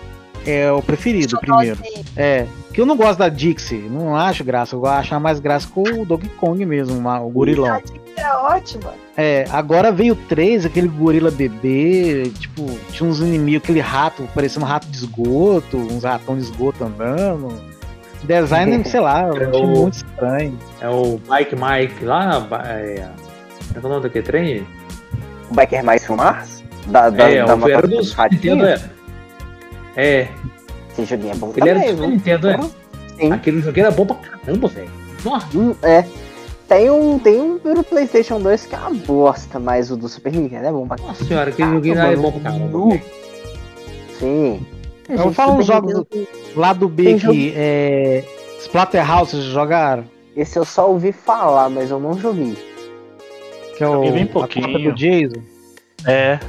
É 0.46 0.72
o 0.72 0.82
preferido, 0.82 1.36
o 1.36 1.40
primeiro. 1.40 1.80
Assim, 1.82 2.04
É. 2.16 2.46
Que 2.74 2.80
eu 2.80 2.86
não 2.86 2.96
gosto 2.96 3.20
da 3.20 3.28
Dixie, 3.28 3.78
não 3.90 4.16
acho 4.16 4.44
graça. 4.46 4.76
Eu 4.76 4.86
acho 4.86 5.20
mais 5.20 5.40
graça 5.40 5.68
com 5.74 5.82
o 5.84 6.06
Donkey 6.06 6.30
Kong 6.30 6.66
mesmo, 6.66 7.06
o 7.10 7.30
gorilão. 7.30 7.74
a 7.74 7.80
dica 7.82 8.00
é 8.22 8.34
ótima. 8.34 8.94
É, 9.18 9.46
agora 9.52 9.92
veio 9.92 10.14
o 10.14 10.16
3, 10.16 10.66
aquele 10.66 10.88
gorila 10.88 11.30
bebê, 11.30 12.32
tipo, 12.40 12.66
tinha 12.92 13.10
uns 13.10 13.20
inimigos, 13.20 13.64
aquele 13.64 13.82
rato, 13.82 14.28
parecendo 14.34 14.66
um 14.66 14.70
rato 14.70 14.88
de 14.88 14.96
esgoto, 14.96 15.76
uns 15.78 16.04
ratão 16.06 16.36
de 16.38 16.44
esgoto 16.44 16.84
andando. 16.86 17.54
Design, 18.24 18.86
sei 18.86 19.00
lá, 19.02 19.24
eu 19.24 19.34
achei 19.36 19.62
o- 19.62 19.68
muito 19.68 19.94
estranho. 19.96 20.58
É 20.80 20.88
o 20.88 21.20
Bike 21.28 21.56
Mike 21.56 22.06
lá. 22.06 22.40
ba- 22.40 22.64
É, 22.68 23.08
é 23.76 23.80
o 23.80 23.82
nome 23.90 24.04
daquele 24.04 24.24
trem? 24.26 24.68
O 25.50 25.54
Biker 25.56 25.84
Mais 25.84 26.06
Filmar? 26.06 26.46
Da, 26.88 27.10
da, 27.10 27.30
é, 27.30 27.44
da 27.44 27.54
o 27.56 27.58
do 27.58 27.88
dos 27.88 28.16
Nintendo. 28.18 28.64
ratinhos? 28.64 28.90
É, 29.98 30.22
é 30.22 30.28
Esse 31.02 31.10
joguinho 31.12 31.32
é 31.32 31.36
bom 31.36 31.54
ele 31.56 31.70
era 31.70 31.80
do 31.80 31.86
também, 31.86 31.96
viu? 31.96 32.10
Nintendo, 32.10 32.50
é. 32.50 32.60
Sim. 33.20 33.32
Aquele 33.32 33.62
joguinho 33.62 33.86
era 33.86 33.96
bom 33.96 34.06
pra 34.06 34.16
caramba, 34.16 34.68
velho. 34.68 34.90
Nossa, 35.24 35.48
Hum, 35.58 35.76
é. 35.84 36.06
Tem 36.68 36.90
um, 36.90 37.20
tem 37.20 37.40
um 37.42 37.60
pro 37.60 37.84
Playstation 37.84 38.40
2 38.40 38.66
que 38.66 38.76
é 38.76 38.78
uma 38.78 38.92
bosta, 38.92 39.60
mas 39.60 39.92
o 39.92 39.98
do 39.98 40.08
Super 40.08 40.32
Nintendo 40.32 40.68
é 40.68 40.72
bom 40.72 40.88
pra 40.88 40.96
nossa 41.04 41.26
senhora, 41.26 41.50
aquele 41.50 41.68
Ah, 41.70 41.74
joguinho 41.74 41.96
mano, 41.96 42.08
era 42.08 42.18
bom 42.22 42.32
pra 42.32 42.42
caramba. 42.52 43.02
Sim. 44.20 44.66
Eu 45.10 45.18
vou 45.18 45.34
falar 45.34 45.54
uns 45.56 45.66
jogos 45.66 46.06
lá 46.56 46.72
do 46.74 46.88
B 46.88 47.16
que 47.20 47.54
é. 47.56 48.24
Splatterhouse, 48.62 49.32
vocês 49.32 49.44
jogaram? 49.46 50.06
Esse 50.36 50.58
eu 50.58 50.64
só 50.64 50.90
ouvi 50.90 51.12
falar, 51.12 51.70
mas 51.70 51.92
eu 51.92 52.00
não 52.00 52.14
joguei. 52.18 52.56
Que 53.78 53.84
é 53.84 53.88
o, 53.90 53.94
Joguei 53.96 54.12
bem 54.12 54.26
pouquinho. 54.28 54.80
do 54.92 54.96
Jason. 54.96 55.42
É, 56.06 56.40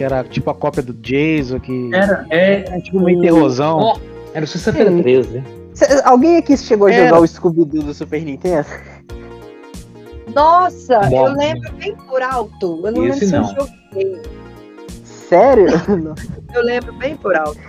Que 0.00 0.04
era 0.04 0.24
tipo 0.24 0.48
a 0.48 0.54
cópia 0.54 0.82
do 0.82 0.94
Jason, 0.94 1.60
que 1.60 1.90
Era, 1.92 2.24
é. 2.30 2.64
é 2.74 2.80
tipo 2.80 2.98
meio 3.00 3.20
terrorzão. 3.20 3.76
Ó, 3.80 3.98
era 4.32 4.42
o 4.46 4.48
sexta-feira 4.48 4.90
Sim. 4.90 5.02
13, 5.02 5.28
né? 5.28 5.44
Cê- 5.74 6.00
alguém 6.06 6.38
aqui 6.38 6.56
chegou 6.56 6.86
a 6.88 6.90
Era. 6.90 7.04
jogar 7.08 7.20
o 7.20 7.26
Scooby-Doo 7.26 7.82
do 7.82 7.92
Super 7.92 8.22
Nintendo? 8.24 8.66
Nossa, 10.34 11.00
Bom. 11.00 11.26
eu 11.28 11.34
lembro 11.34 11.70
bem 11.74 11.94
por 12.08 12.22
alto. 12.22 12.80
Eu 12.86 12.92
não 12.92 13.06
Esse 13.08 13.26
lembro 13.26 13.28
se 13.28 13.34
eu 13.34 13.40
não. 13.42 13.66
joguei. 13.92 14.22
Sério? 15.04 15.66
Eu 16.54 16.62
lembro 16.64 16.92
bem 16.94 17.14
por 17.16 17.36
alto. 17.36 17.60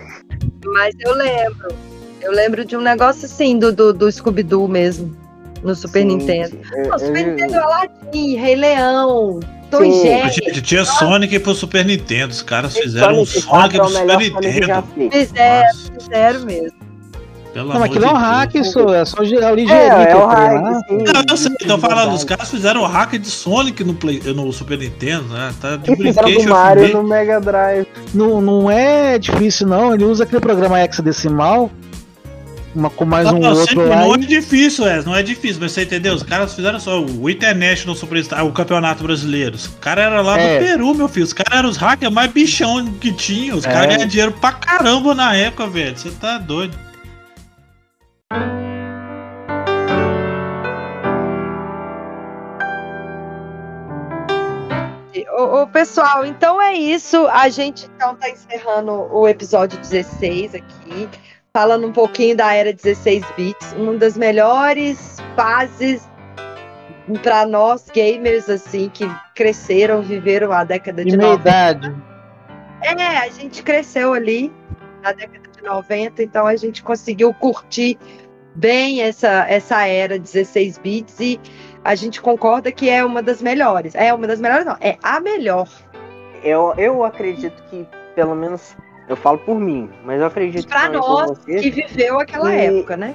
Mas 0.66 0.95
eu 1.02 1.14
lembro. 1.14 1.68
Eu 2.22 2.32
lembro 2.32 2.64
de 2.66 2.76
um 2.78 2.82
negócio 2.82 3.26
assim 3.26 3.60
do, 3.60 3.74
do, 3.74 3.94
do 3.94 4.10
Scooby-Doo 4.12 4.68
mesmo. 4.70 5.14
No 5.62 5.76
Super 5.76 5.99
Sim, 6.03 6.08
Nintendo. 6.08 6.58
eu- 6.78 6.88
Não, 6.90 6.98
Super 6.98 7.28
eu- 7.28 7.32
Nintendo 7.32 7.56
é 7.56 7.58
Aladdin, 7.58 8.36
Rei 8.38 8.56
Leão, 8.56 9.40
Tom 9.72 9.84
e 9.84 9.91
Sim. 9.91 10.02
Jerry. 10.03 10.30
Gente, 10.34 10.61
tinha 10.61 10.85
Sonic 10.85 11.39
pro 11.39 11.56
Super 11.56 11.85
Nintendo. 11.85 12.31
Os 12.31 12.41
caras 12.41 12.76
fizeram 12.77 13.22
um 13.22 13.26
Sonic 13.26 13.41
Sonic 13.41 13.48
4 13.48 13.76
é 13.76 13.80
pro 13.80 13.88
o 13.88 13.89
Super 13.89 14.11
Sonic 14.11 14.35
Nintendo. 14.98 15.11
Fizeram, 15.11 15.69
fizeram 15.99 16.45
mesmo. 16.45 16.72
pelo 17.53 17.73
Não, 17.73 17.84
aquilo 17.84 18.06
é 18.06 18.10
um 18.10 18.15
hack, 18.18 18.56
isso 18.56 18.80
é 18.93 19.06
só 19.06 19.23
ge- 19.23 19.35
ligeirinho. 19.35 19.72
É, 19.72 20.11
é 20.11 20.15
o 20.15 20.26
hack, 20.26 20.76
sim. 20.88 20.98
Não, 20.98 21.23
eu 21.30 21.38
sei, 21.38 21.52
tô 21.68 21.77
falando, 21.77 22.14
os 22.14 22.23
caras 22.23 22.49
fizeram 22.49 22.81
o 22.81 22.85
hack 22.85 23.14
de 23.18 23.27
Sonic 23.30 23.84
no, 23.84 23.93
Play, 23.93 24.22
no 24.34 24.52
Super 24.53 24.77
Nintendo, 24.77 25.23
né? 25.30 25.53
Tá 25.60 25.76
de 25.77 25.95
fizeram 25.95 26.31
do. 26.31 26.49
Mario 26.49 26.93
no 26.93 27.03
Mega 27.03 27.39
Drive. 27.41 27.88
Não, 28.14 28.41
não 28.41 28.69
é 28.72 29.18
difícil, 29.18 29.68
não. 29.68 29.93
Ele 29.93 30.03
usa 30.06 30.23
aquele 30.23 30.39
programa 30.41 30.80
hexadecimal, 30.81 31.69
uma, 32.73 32.89
com 32.89 33.06
mais 33.06 33.26
Não, 33.26 33.35
um 33.35 33.39
não, 33.39 33.53
outro 33.53 33.88
lá. 33.88 33.95
não 33.98 34.15
é 34.15 34.18
difícil, 34.19 34.88
é, 34.88 35.02
não 35.03 35.15
é 35.15 35.22
difícil, 35.23 35.60
mas 35.61 35.72
você 35.73 35.84
entendeu? 35.84 36.14
Os 36.14 36.23
caras 36.23 36.53
fizeram 36.53 36.80
só 36.80 37.02
o 37.02 37.30
International 37.30 37.95
Superstar, 37.95 38.45
o 38.45 38.52
Campeonato 38.52 39.03
Brasileiro. 39.03 39.56
Os 39.56 39.68
caras 39.68 40.06
eram 40.06 40.22
lá 40.23 40.39
É. 40.39 40.60
do 40.60 40.65
Peru, 40.65 40.93
meu 40.93 41.07
filho. 41.07 41.26
Os 41.26 41.34
caras 41.34 41.60
eram 41.60 41.69
os 41.69 41.77
hackers 41.77 42.11
mais 42.14 42.31
bichão 42.31 42.85
que 42.93 43.11
tinha. 43.14 43.56
Os 43.56 43.65
É. 43.65 43.72
caras 43.72 43.88
ganharam 43.88 44.07
dinheiro 44.07 44.31
pra 44.34 44.52
caramba 44.53 45.14
na 45.14 45.35
época, 45.35 45.68
velho. 45.68 45.98
Você 45.98 46.11
tá 46.11 46.38
doido. 46.38 46.77
Ô, 55.38 55.61
ô, 55.64 55.68
pessoal, 55.68 56.26
então 56.26 56.61
é 56.61 56.73
isso. 56.73 57.27
A 57.27 57.49
gente 57.49 57.85
então 57.95 58.15
tá 58.15 58.30
encerrando 58.30 58.91
o 58.91 59.27
episódio 59.27 59.77
16 59.80 60.56
aqui, 60.56 61.10
falando 61.53 61.88
um 61.88 61.91
pouquinho 61.91 62.36
da 62.36 62.53
era 62.53 62.72
16 62.72 63.23
bits, 63.36 63.73
uma 63.73 63.94
das 63.98 64.18
melhores 64.18 65.18
fases 65.36 66.07
para 67.22 67.45
nós 67.45 67.90
gamers 67.94 68.49
assim 68.49 68.90
que 68.90 69.06
cresceram, 69.36 70.02
viveram 70.02 70.52
a 70.52 70.64
década 70.64 71.03
de 71.03 71.11
De 71.11 71.18
meia 71.18 71.32
90. 71.32 71.49
idade. 71.49 71.95
É, 72.84 73.18
a 73.18 73.30
gente 73.30 73.64
cresceu 73.64 74.14
ali 74.14 74.52
na 75.03 75.11
década 75.11 75.49
de 75.49 75.61
90, 75.61 76.23
então 76.23 76.48
a 76.48 76.56
gente 76.56 76.82
conseguiu 76.82 77.34
curtir 77.34 77.98
bem 78.56 79.02
essa, 79.02 79.45
essa 79.49 79.86
era 79.86 80.18
16 80.18 80.78
bits 80.78 81.19
e 81.19 81.40
a 81.84 81.95
gente 81.95 82.22
concorda 82.22 82.72
que 82.72 82.90
é 82.90 83.03
uma 83.03 83.22
das 83.22 83.41
melhores. 83.41 83.94
É 83.94 84.14
uma 84.14 84.26
das 84.26 84.40
melhores, 84.40 84.65
não, 84.65 84.78
é 84.80 84.98
a 85.03 85.19
melhor. 85.19 85.68
Eu, 86.44 86.73
eu 86.78 87.03
acredito 87.03 87.61
que, 87.64 87.86
pelo 88.15 88.36
menos, 88.36 88.76
eu 89.12 89.18
falo 89.18 89.38
por 89.40 89.60
mim, 89.60 89.90
mas 90.06 90.22
eu 90.22 90.28
acredito 90.28 90.68
Pra 90.68 90.84
também 90.84 91.00
nós 91.02 91.32
por 91.32 91.36
você, 91.38 91.60
que 91.60 91.70
viveu 91.72 92.20
aquela 92.20 92.54
E- 92.56 92.66
época, 92.68 92.96
né? 92.98 93.14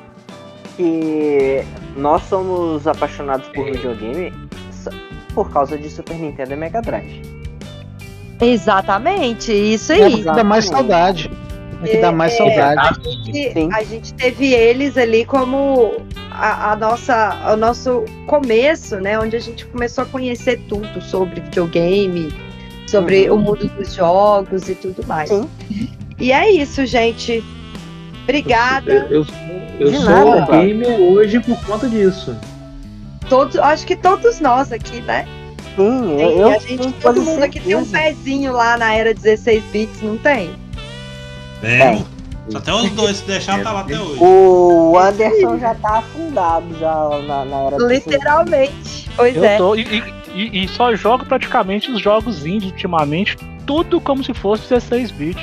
que 0.77 1.63
nós 1.97 2.23
somos 2.25 2.87
apaixonados 2.87 3.49
por 3.49 3.65
videogame 3.65 4.31
por 5.35 5.51
causa 5.51 5.79
de 5.79 5.89
Super 5.89 6.17
Nintendo 6.19 6.53
e 6.53 6.57
Mega 6.57 6.83
Drive. 6.83 7.23
Exatamente, 8.41 9.51
isso 9.53 9.93
É, 9.93 10.03
aí. 10.05 10.11
porque 10.23 10.25
dá 10.25 10.45
mais 10.45 10.67
saudade. 10.67 11.31
É 11.83 11.89
que 11.89 11.97
dá 11.99 12.13
mais 12.13 12.33
É, 12.35 12.37
saudade. 12.37 13.01
E 13.35 13.53
Sim. 13.53 13.69
a 13.73 13.83
gente 13.83 14.13
teve 14.15 14.53
eles 14.53 14.97
ali 14.99 15.25
como 15.25 15.95
a, 16.31 16.73
a 16.73 16.77
nossa, 16.77 17.53
o 17.53 17.57
nosso 17.57 18.05
começo, 18.27 18.97
né? 18.97 19.19
Onde 19.19 19.37
a 19.37 19.41
gente 19.41 19.65
começou 19.67 20.05
a 20.05 20.07
conhecer 20.07 20.61
tudo 20.69 21.01
sobre 21.03 21.41
videogame, 21.41 22.29
sobre 22.87 23.29
Uhum. 23.31 23.37
o 23.37 23.39
mundo 23.43 23.69
dos 23.69 23.95
jogos 23.95 24.69
e 24.69 24.75
tudo 24.75 25.05
mais. 25.07 25.29
Sim. 25.29 25.49
E 26.19 26.33
é 26.33 26.51
isso, 26.51 26.85
gente. 26.87 27.43
Obrigada. 28.25 29.07
Eu, 29.11 29.21
eu, 29.21 29.27
eu 29.81 29.91
De 29.91 29.97
sou 29.99 30.11
nada, 30.41 30.47
gamer 30.63 30.99
hoje 31.01 31.39
por 31.41 31.59
conta 31.65 31.89
disso. 31.89 32.37
Todos, 33.29 33.57
acho 33.57 33.87
que 33.87 33.97
todos 33.97 34.41
nós 34.41 34.73
aqui, 34.73 35.01
né? 35.03 35.27
Sim, 35.77 36.15
Tem- 36.17 36.39
eu, 36.39 36.49
a 36.49 36.59
gente, 36.59 36.93
todo 36.95 37.21
mundo 37.23 37.43
aqui 37.43 37.61
tem 37.61 37.75
um 37.77 37.85
pezinho 37.85 38.53
lá 38.53 38.77
na 38.79 38.95
era 38.95 39.13
16 39.13 39.63
bits, 39.65 40.01
não 40.01 40.17
tem? 40.17 40.51
É, 41.63 41.99
só 42.49 42.59
até 42.59 42.73
os 42.73 42.91
dois, 42.93 43.17
se 43.19 43.25
deixar, 43.25 43.63
tá 43.63 43.73
lá 43.73 43.81
até 43.81 43.99
hoje. 43.99 44.19
O 44.23 44.97
Anderson 44.99 45.59
já 45.59 45.75
tá 45.75 45.99
afundado 45.99 46.67
já 46.79 46.95
na, 47.27 47.45
na 47.45 47.57
era 47.65 47.77
Literalmente. 47.79 49.11
Pois 49.17 49.37
eu 49.37 49.45
é. 49.45 49.57
tô. 49.59 49.75
E, 49.75 49.83
e- 49.83 50.15
e- 50.37 50.65
e 50.65 50.69
só 50.69 50.95
jogo 50.95 51.25
praticamente 51.25 51.91
os 51.91 52.01
jogos 52.01 52.45
indies 52.47 52.71
ultimamente, 52.71 53.37
tudo 53.67 54.01
como 54.01 54.23
se 54.23 54.33
fosse 54.35 54.69
16 54.69 55.11
bits. 55.11 55.43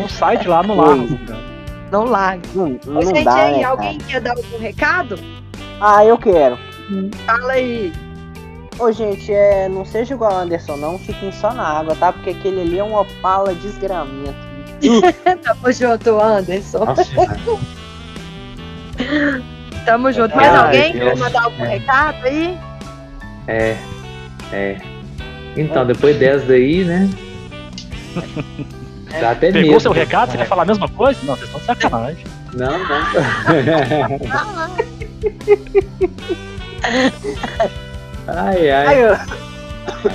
No 0.00 0.08
site 0.08 0.48
lá 0.48 0.62
no 0.62 0.74
largo, 0.80 1.18
cara. 1.26 1.40
Não 1.92 2.04
larga. 2.04 2.42
Não, 2.54 2.78
não 2.86 3.02
gente, 3.02 3.24
dá, 3.24 3.34
aí, 3.34 3.58
né, 3.58 3.64
alguém 3.64 3.98
cara? 3.98 4.10
quer 4.10 4.20
dar 4.20 4.30
algum 4.36 4.58
recado? 4.58 5.18
Ah, 5.80 6.04
eu 6.04 6.16
quero. 6.18 6.58
Fala 7.26 7.52
aí. 7.52 7.92
Ô, 8.78 8.92
gente, 8.92 9.32
é, 9.32 9.68
não 9.68 9.84
seja 9.84 10.14
igual 10.14 10.32
o 10.32 10.36
Anderson, 10.36 10.76
não. 10.76 10.98
Fiquem 10.98 11.32
só 11.32 11.52
na 11.52 11.64
água, 11.66 11.94
tá? 11.96 12.12
Porque 12.12 12.30
aquele 12.30 12.60
ali 12.60 12.78
é 12.78 12.84
um 12.84 12.94
opala 12.94 13.52
desgramento. 13.54 14.34
Tamo 15.42 15.72
junto, 15.72 16.20
Anderson. 16.20 16.84
Nossa. 16.84 17.04
Tamo 19.84 20.12
junto. 20.12 20.36
Mais 20.36 20.48
Ai, 20.52 20.56
alguém 20.58 20.92
quer 20.92 21.16
mandar 21.16 21.42
algum 21.44 21.64
É. 21.64 21.68
recado 21.68 22.24
aí? 22.26 22.58
É, 23.48 23.76
é. 24.52 24.76
Então, 25.56 25.84
depois 25.86 26.16
dessa 26.18 26.44
daí, 26.46 26.84
né? 26.84 27.08
Dá 29.20 29.30
até 29.32 29.50
Pegou 29.50 29.70
medo. 29.70 29.80
seu 29.80 29.90
recado? 29.92 30.30
Você 30.30 30.38
quer 30.38 30.46
falar 30.46 30.62
a 30.62 30.66
mesma 30.66 30.88
coisa? 30.88 31.18
Não, 31.24 31.34
vocês 31.34 31.48
estão 31.48 31.58
de 31.60 31.66
sacanagem. 31.66 32.24
Não, 32.54 32.78
não. 32.78 32.86
ai, 38.26 38.70
ai. 38.70 38.86
Aí, 38.86 39.00
eu- 39.00 39.16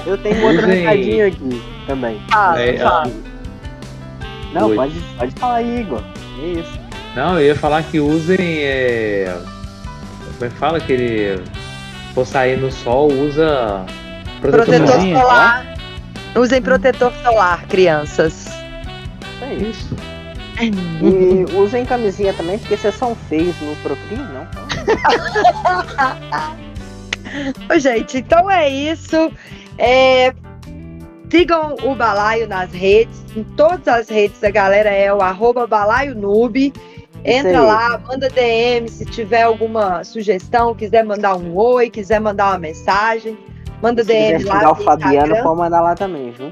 Eu 0.05 0.17
tenho 0.19 0.35
um 0.37 0.43
outro 0.45 0.67
Usem- 0.67 0.79
recadinho 0.81 1.27
aqui 1.27 1.63
também. 1.87 2.21
Fala, 2.31 2.61
É, 2.61 2.77
fala. 2.77 3.11
Não, 4.53 4.67
Oi. 4.69 4.75
pode, 4.75 4.93
pode 5.17 5.31
falar 5.39 5.55
aí, 5.55 5.81
Igor. 5.81 6.01
É 6.41 6.45
isso. 6.59 6.79
Não, 7.15 7.39
eu 7.39 7.47
ia 7.47 7.55
falar 7.55 7.81
que 7.83 7.99
usem. 7.99 8.59
É... 8.61 9.35
Como 10.37 10.45
é 10.45 10.49
que 10.49 10.55
fala? 10.57 10.79
Que 10.79 10.93
ele 10.93 11.43
for 12.13 12.25
sair 12.25 12.57
no 12.57 12.71
sol, 12.71 13.11
usa 13.11 13.85
protetor, 14.41 14.65
Protetor 14.65 15.01
solar. 15.01 15.73
Usem 16.35 16.61
protetor 16.61 17.13
solar, 17.23 17.65
crianças. 17.67 18.47
Aí. 19.41 19.69
Isso. 19.69 19.95
E 20.61 21.45
usem 21.55 21.83
camisinha 21.85 22.33
também, 22.33 22.59
porque 22.59 22.77
vocês 22.77 22.95
são 22.95 23.15
feios 23.15 23.55
no 23.61 23.75
Procrim, 23.77 24.17
não? 24.17 24.47
Ô, 27.75 27.79
gente, 27.79 28.19
então 28.19 28.49
é 28.49 28.69
isso. 28.69 29.31
É, 29.77 30.33
Sigam 31.33 31.75
o 31.81 31.95
Balaio 31.95 32.47
nas 32.47 32.71
redes. 32.71 33.23
Em 33.35 33.43
todas 33.43 33.87
as 33.87 34.07
redes 34.07 34.43
a 34.43 34.51
galera 34.51 34.91
é 34.91 35.11
o 35.11 35.19
arroba 35.19 35.65
Balaio 35.65 36.13
Noob. 36.13 36.71
Entra 37.25 37.61
lá, 37.61 37.99
manda 38.05 38.27
DM 38.29 38.87
se 38.89 39.05
tiver 39.05 39.43
alguma 39.43 40.03
sugestão, 40.03 40.75
quiser 40.75 41.03
mandar 41.05 41.35
um 41.35 41.55
oi, 41.55 41.89
quiser 41.89 42.19
mandar 42.19 42.47
uma 42.51 42.59
mensagem. 42.59 43.37
Manda 43.81 44.01
Se 44.03 44.07
DM 44.09 44.43
lá 44.43 44.55
xingar 44.55 44.71
o 44.71 44.75
no 44.77 44.83
Fabiano, 44.83 45.15
Instagram. 45.17 45.43
pode 45.43 45.57
mandar 45.57 45.81
lá 45.81 45.95
também, 45.95 46.31
viu? 46.31 46.51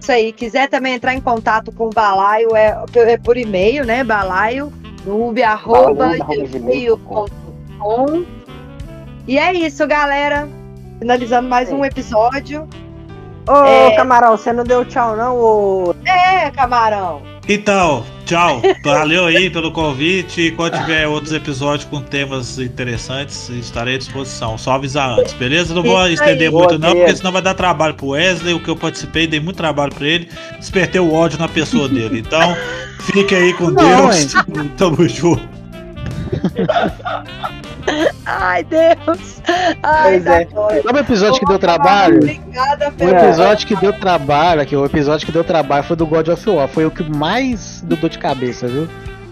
Isso 0.00 0.10
aí, 0.12 0.32
quiser 0.32 0.68
também 0.68 0.94
entrar 0.94 1.14
em 1.14 1.20
contato 1.20 1.70
com 1.72 1.86
o 1.86 1.90
Balaio, 1.90 2.56
é, 2.56 2.76
é 2.94 3.16
por 3.16 3.36
e-mail, 3.36 3.84
né? 3.84 4.02
Balaio, 4.02 4.72
noob, 5.06 5.42
arroba, 5.42 6.16
gmail.com. 6.50 8.24
E 9.26 9.38
é 9.38 9.52
isso, 9.54 9.86
galera. 9.86 10.48
Finalizando 10.98 11.48
mais 11.48 11.70
É. 11.70 11.74
um 11.74 11.84
episódio. 11.84 12.68
Ô, 13.48 13.64
É. 13.64 13.94
camarão, 13.96 14.36
você 14.36 14.52
não 14.52 14.64
deu 14.64 14.84
tchau, 14.84 15.16
não? 15.16 15.36
Ô... 15.36 15.94
É, 16.04 16.50
camarão. 16.50 17.22
Então, 17.48 18.04
tchau. 18.24 18.62
Valeu 18.84 19.24
aí 19.26 19.50
pelo 19.50 19.72
convite. 19.72 20.52
Quando 20.52 20.78
tiver 20.78 21.08
outros 21.08 21.32
episódios 21.32 21.88
com 21.88 22.00
temas 22.00 22.58
interessantes, 22.58 23.48
estarei 23.50 23.96
à 23.96 23.98
disposição. 23.98 24.56
Só 24.56 24.72
avisar 24.72 25.18
antes, 25.18 25.32
beleza? 25.34 25.74
Não 25.74 25.82
vou 25.82 26.00
Isso 26.06 26.22
estender 26.22 26.48
aí. 26.48 26.54
muito, 26.54 26.78
Boa, 26.78 26.78
não, 26.78 26.96
porque 26.96 27.16
senão 27.16 27.32
vai 27.32 27.42
dar 27.42 27.54
trabalho 27.54 27.94
pro 27.94 28.08
Wesley. 28.08 28.54
O 28.54 28.60
que 28.60 28.68
eu 28.68 28.76
participei, 28.76 29.26
dei 29.26 29.40
muito 29.40 29.56
trabalho 29.56 29.92
pra 29.92 30.06
ele. 30.06 30.28
Despertei 30.58 31.00
o 31.00 31.12
ódio 31.12 31.38
na 31.38 31.48
pessoa 31.48 31.88
dele. 31.88 32.20
Então, 32.20 32.56
fique 33.00 33.34
aí 33.34 33.52
com 33.54 33.70
Não, 33.70 34.08
Deus. 34.08 34.32
Tamo 34.76 35.08
junto. 35.08 35.42
Ai, 38.26 38.64
Deus. 38.64 39.42
Ai, 39.82 40.20
Pois 40.20 40.26
é. 40.26 40.48
Sabe 40.82 40.98
o 40.98 41.00
episódio 41.00 41.40
que 41.40 41.46
deu 41.46 41.58
trabalho? 41.58 42.16
Obrigada 42.16 42.92
O 43.00 43.08
episódio 43.08 43.66
que 43.66 43.76
deu 43.76 43.92
trabalho, 43.92 44.60
aqui, 44.60 44.76
o 44.76 44.84
episódio 44.84 45.26
que 45.26 45.32
deu 45.32 45.44
trabalho 45.44 45.84
foi 45.84 45.96
do 45.96 46.06
God 46.06 46.28
of 46.28 46.48
War. 46.50 46.68
Foi 46.68 46.86
o 46.86 46.90
que 46.90 47.02
mais 47.02 47.80
deu 47.82 47.96
dor 47.96 48.10
de 48.10 48.18
cabeça, 48.18 48.66
viu? 48.66 48.88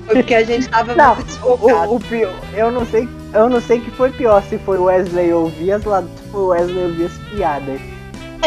Foi 0.07 0.17
porque 0.17 0.35
a 0.35 0.45
gente 0.45 0.69
tava 0.69 0.95
Não, 0.95 1.15
muito 1.15 1.27
desfocado. 1.27 1.93
O, 1.93 1.97
o 1.97 2.01
pior, 2.01 2.33
eu 2.55 2.71
não 2.73 2.85
sei, 2.87 3.09
eu 3.33 3.49
não 3.49 3.61
sei 3.61 3.81
que 3.81 3.91
foi 3.93 4.11
pior, 4.11 4.43
se 4.43 4.59
foi 4.59 4.79
o 4.79 4.85
Wesley 4.85 5.33
ouvir 5.33 5.73
as 5.73 5.85
la- 5.85 6.03
se 6.03 6.31
foi 6.33 6.41
o 6.41 6.47
Wesley 6.49 6.85
ouvir 6.85 7.05
as 7.07 7.13
piadas. 7.33 7.81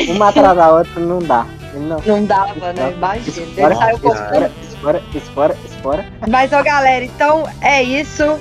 Uma 0.10 0.30
atrás 0.30 0.58
da 0.58 0.72
outra 0.74 1.00
não 1.00 1.20
dá. 1.20 1.46
Não. 1.76 1.98
Não 2.06 2.26
dava, 2.26 2.74
né? 2.74 2.94
Imagina. 2.96 3.48
Ele 3.58 3.76
saiu 3.76 4.00
com 4.00 4.14
espora, 4.14 4.52
espora, 4.62 5.02
espora, 5.16 5.56
espora. 5.66 6.06
Mas, 6.28 6.52
ó, 6.54 6.62
galera, 6.62 7.04
então 7.06 7.48
é 7.62 7.82
isso. 7.82 8.38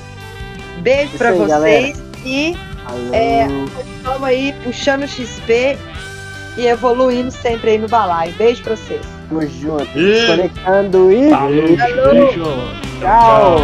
Beijo 0.82 1.08
Isso 1.08 1.18
pra 1.18 1.28
aí, 1.30 1.38
vocês. 1.38 2.02
E 2.24 2.56
Alô. 2.86 2.98
É. 3.14 3.46
vamos 4.02 4.24
aí 4.24 4.54
puxando 4.64 5.06
XP 5.06 5.78
e 6.56 6.66
evoluindo 6.66 7.30
sempre 7.30 7.70
aí 7.70 7.78
no 7.78 7.88
balaio. 7.88 8.32
Beijo 8.34 8.62
pra 8.62 8.76
vocês. 8.76 9.00
Tamo 9.28 9.40
junto. 9.48 9.98
E- 9.98 10.26
Conectando 10.26 11.12
e 11.12 11.30
Falou. 11.30 11.50
Beijo. 12.12 12.44
tchau. 13.00 13.56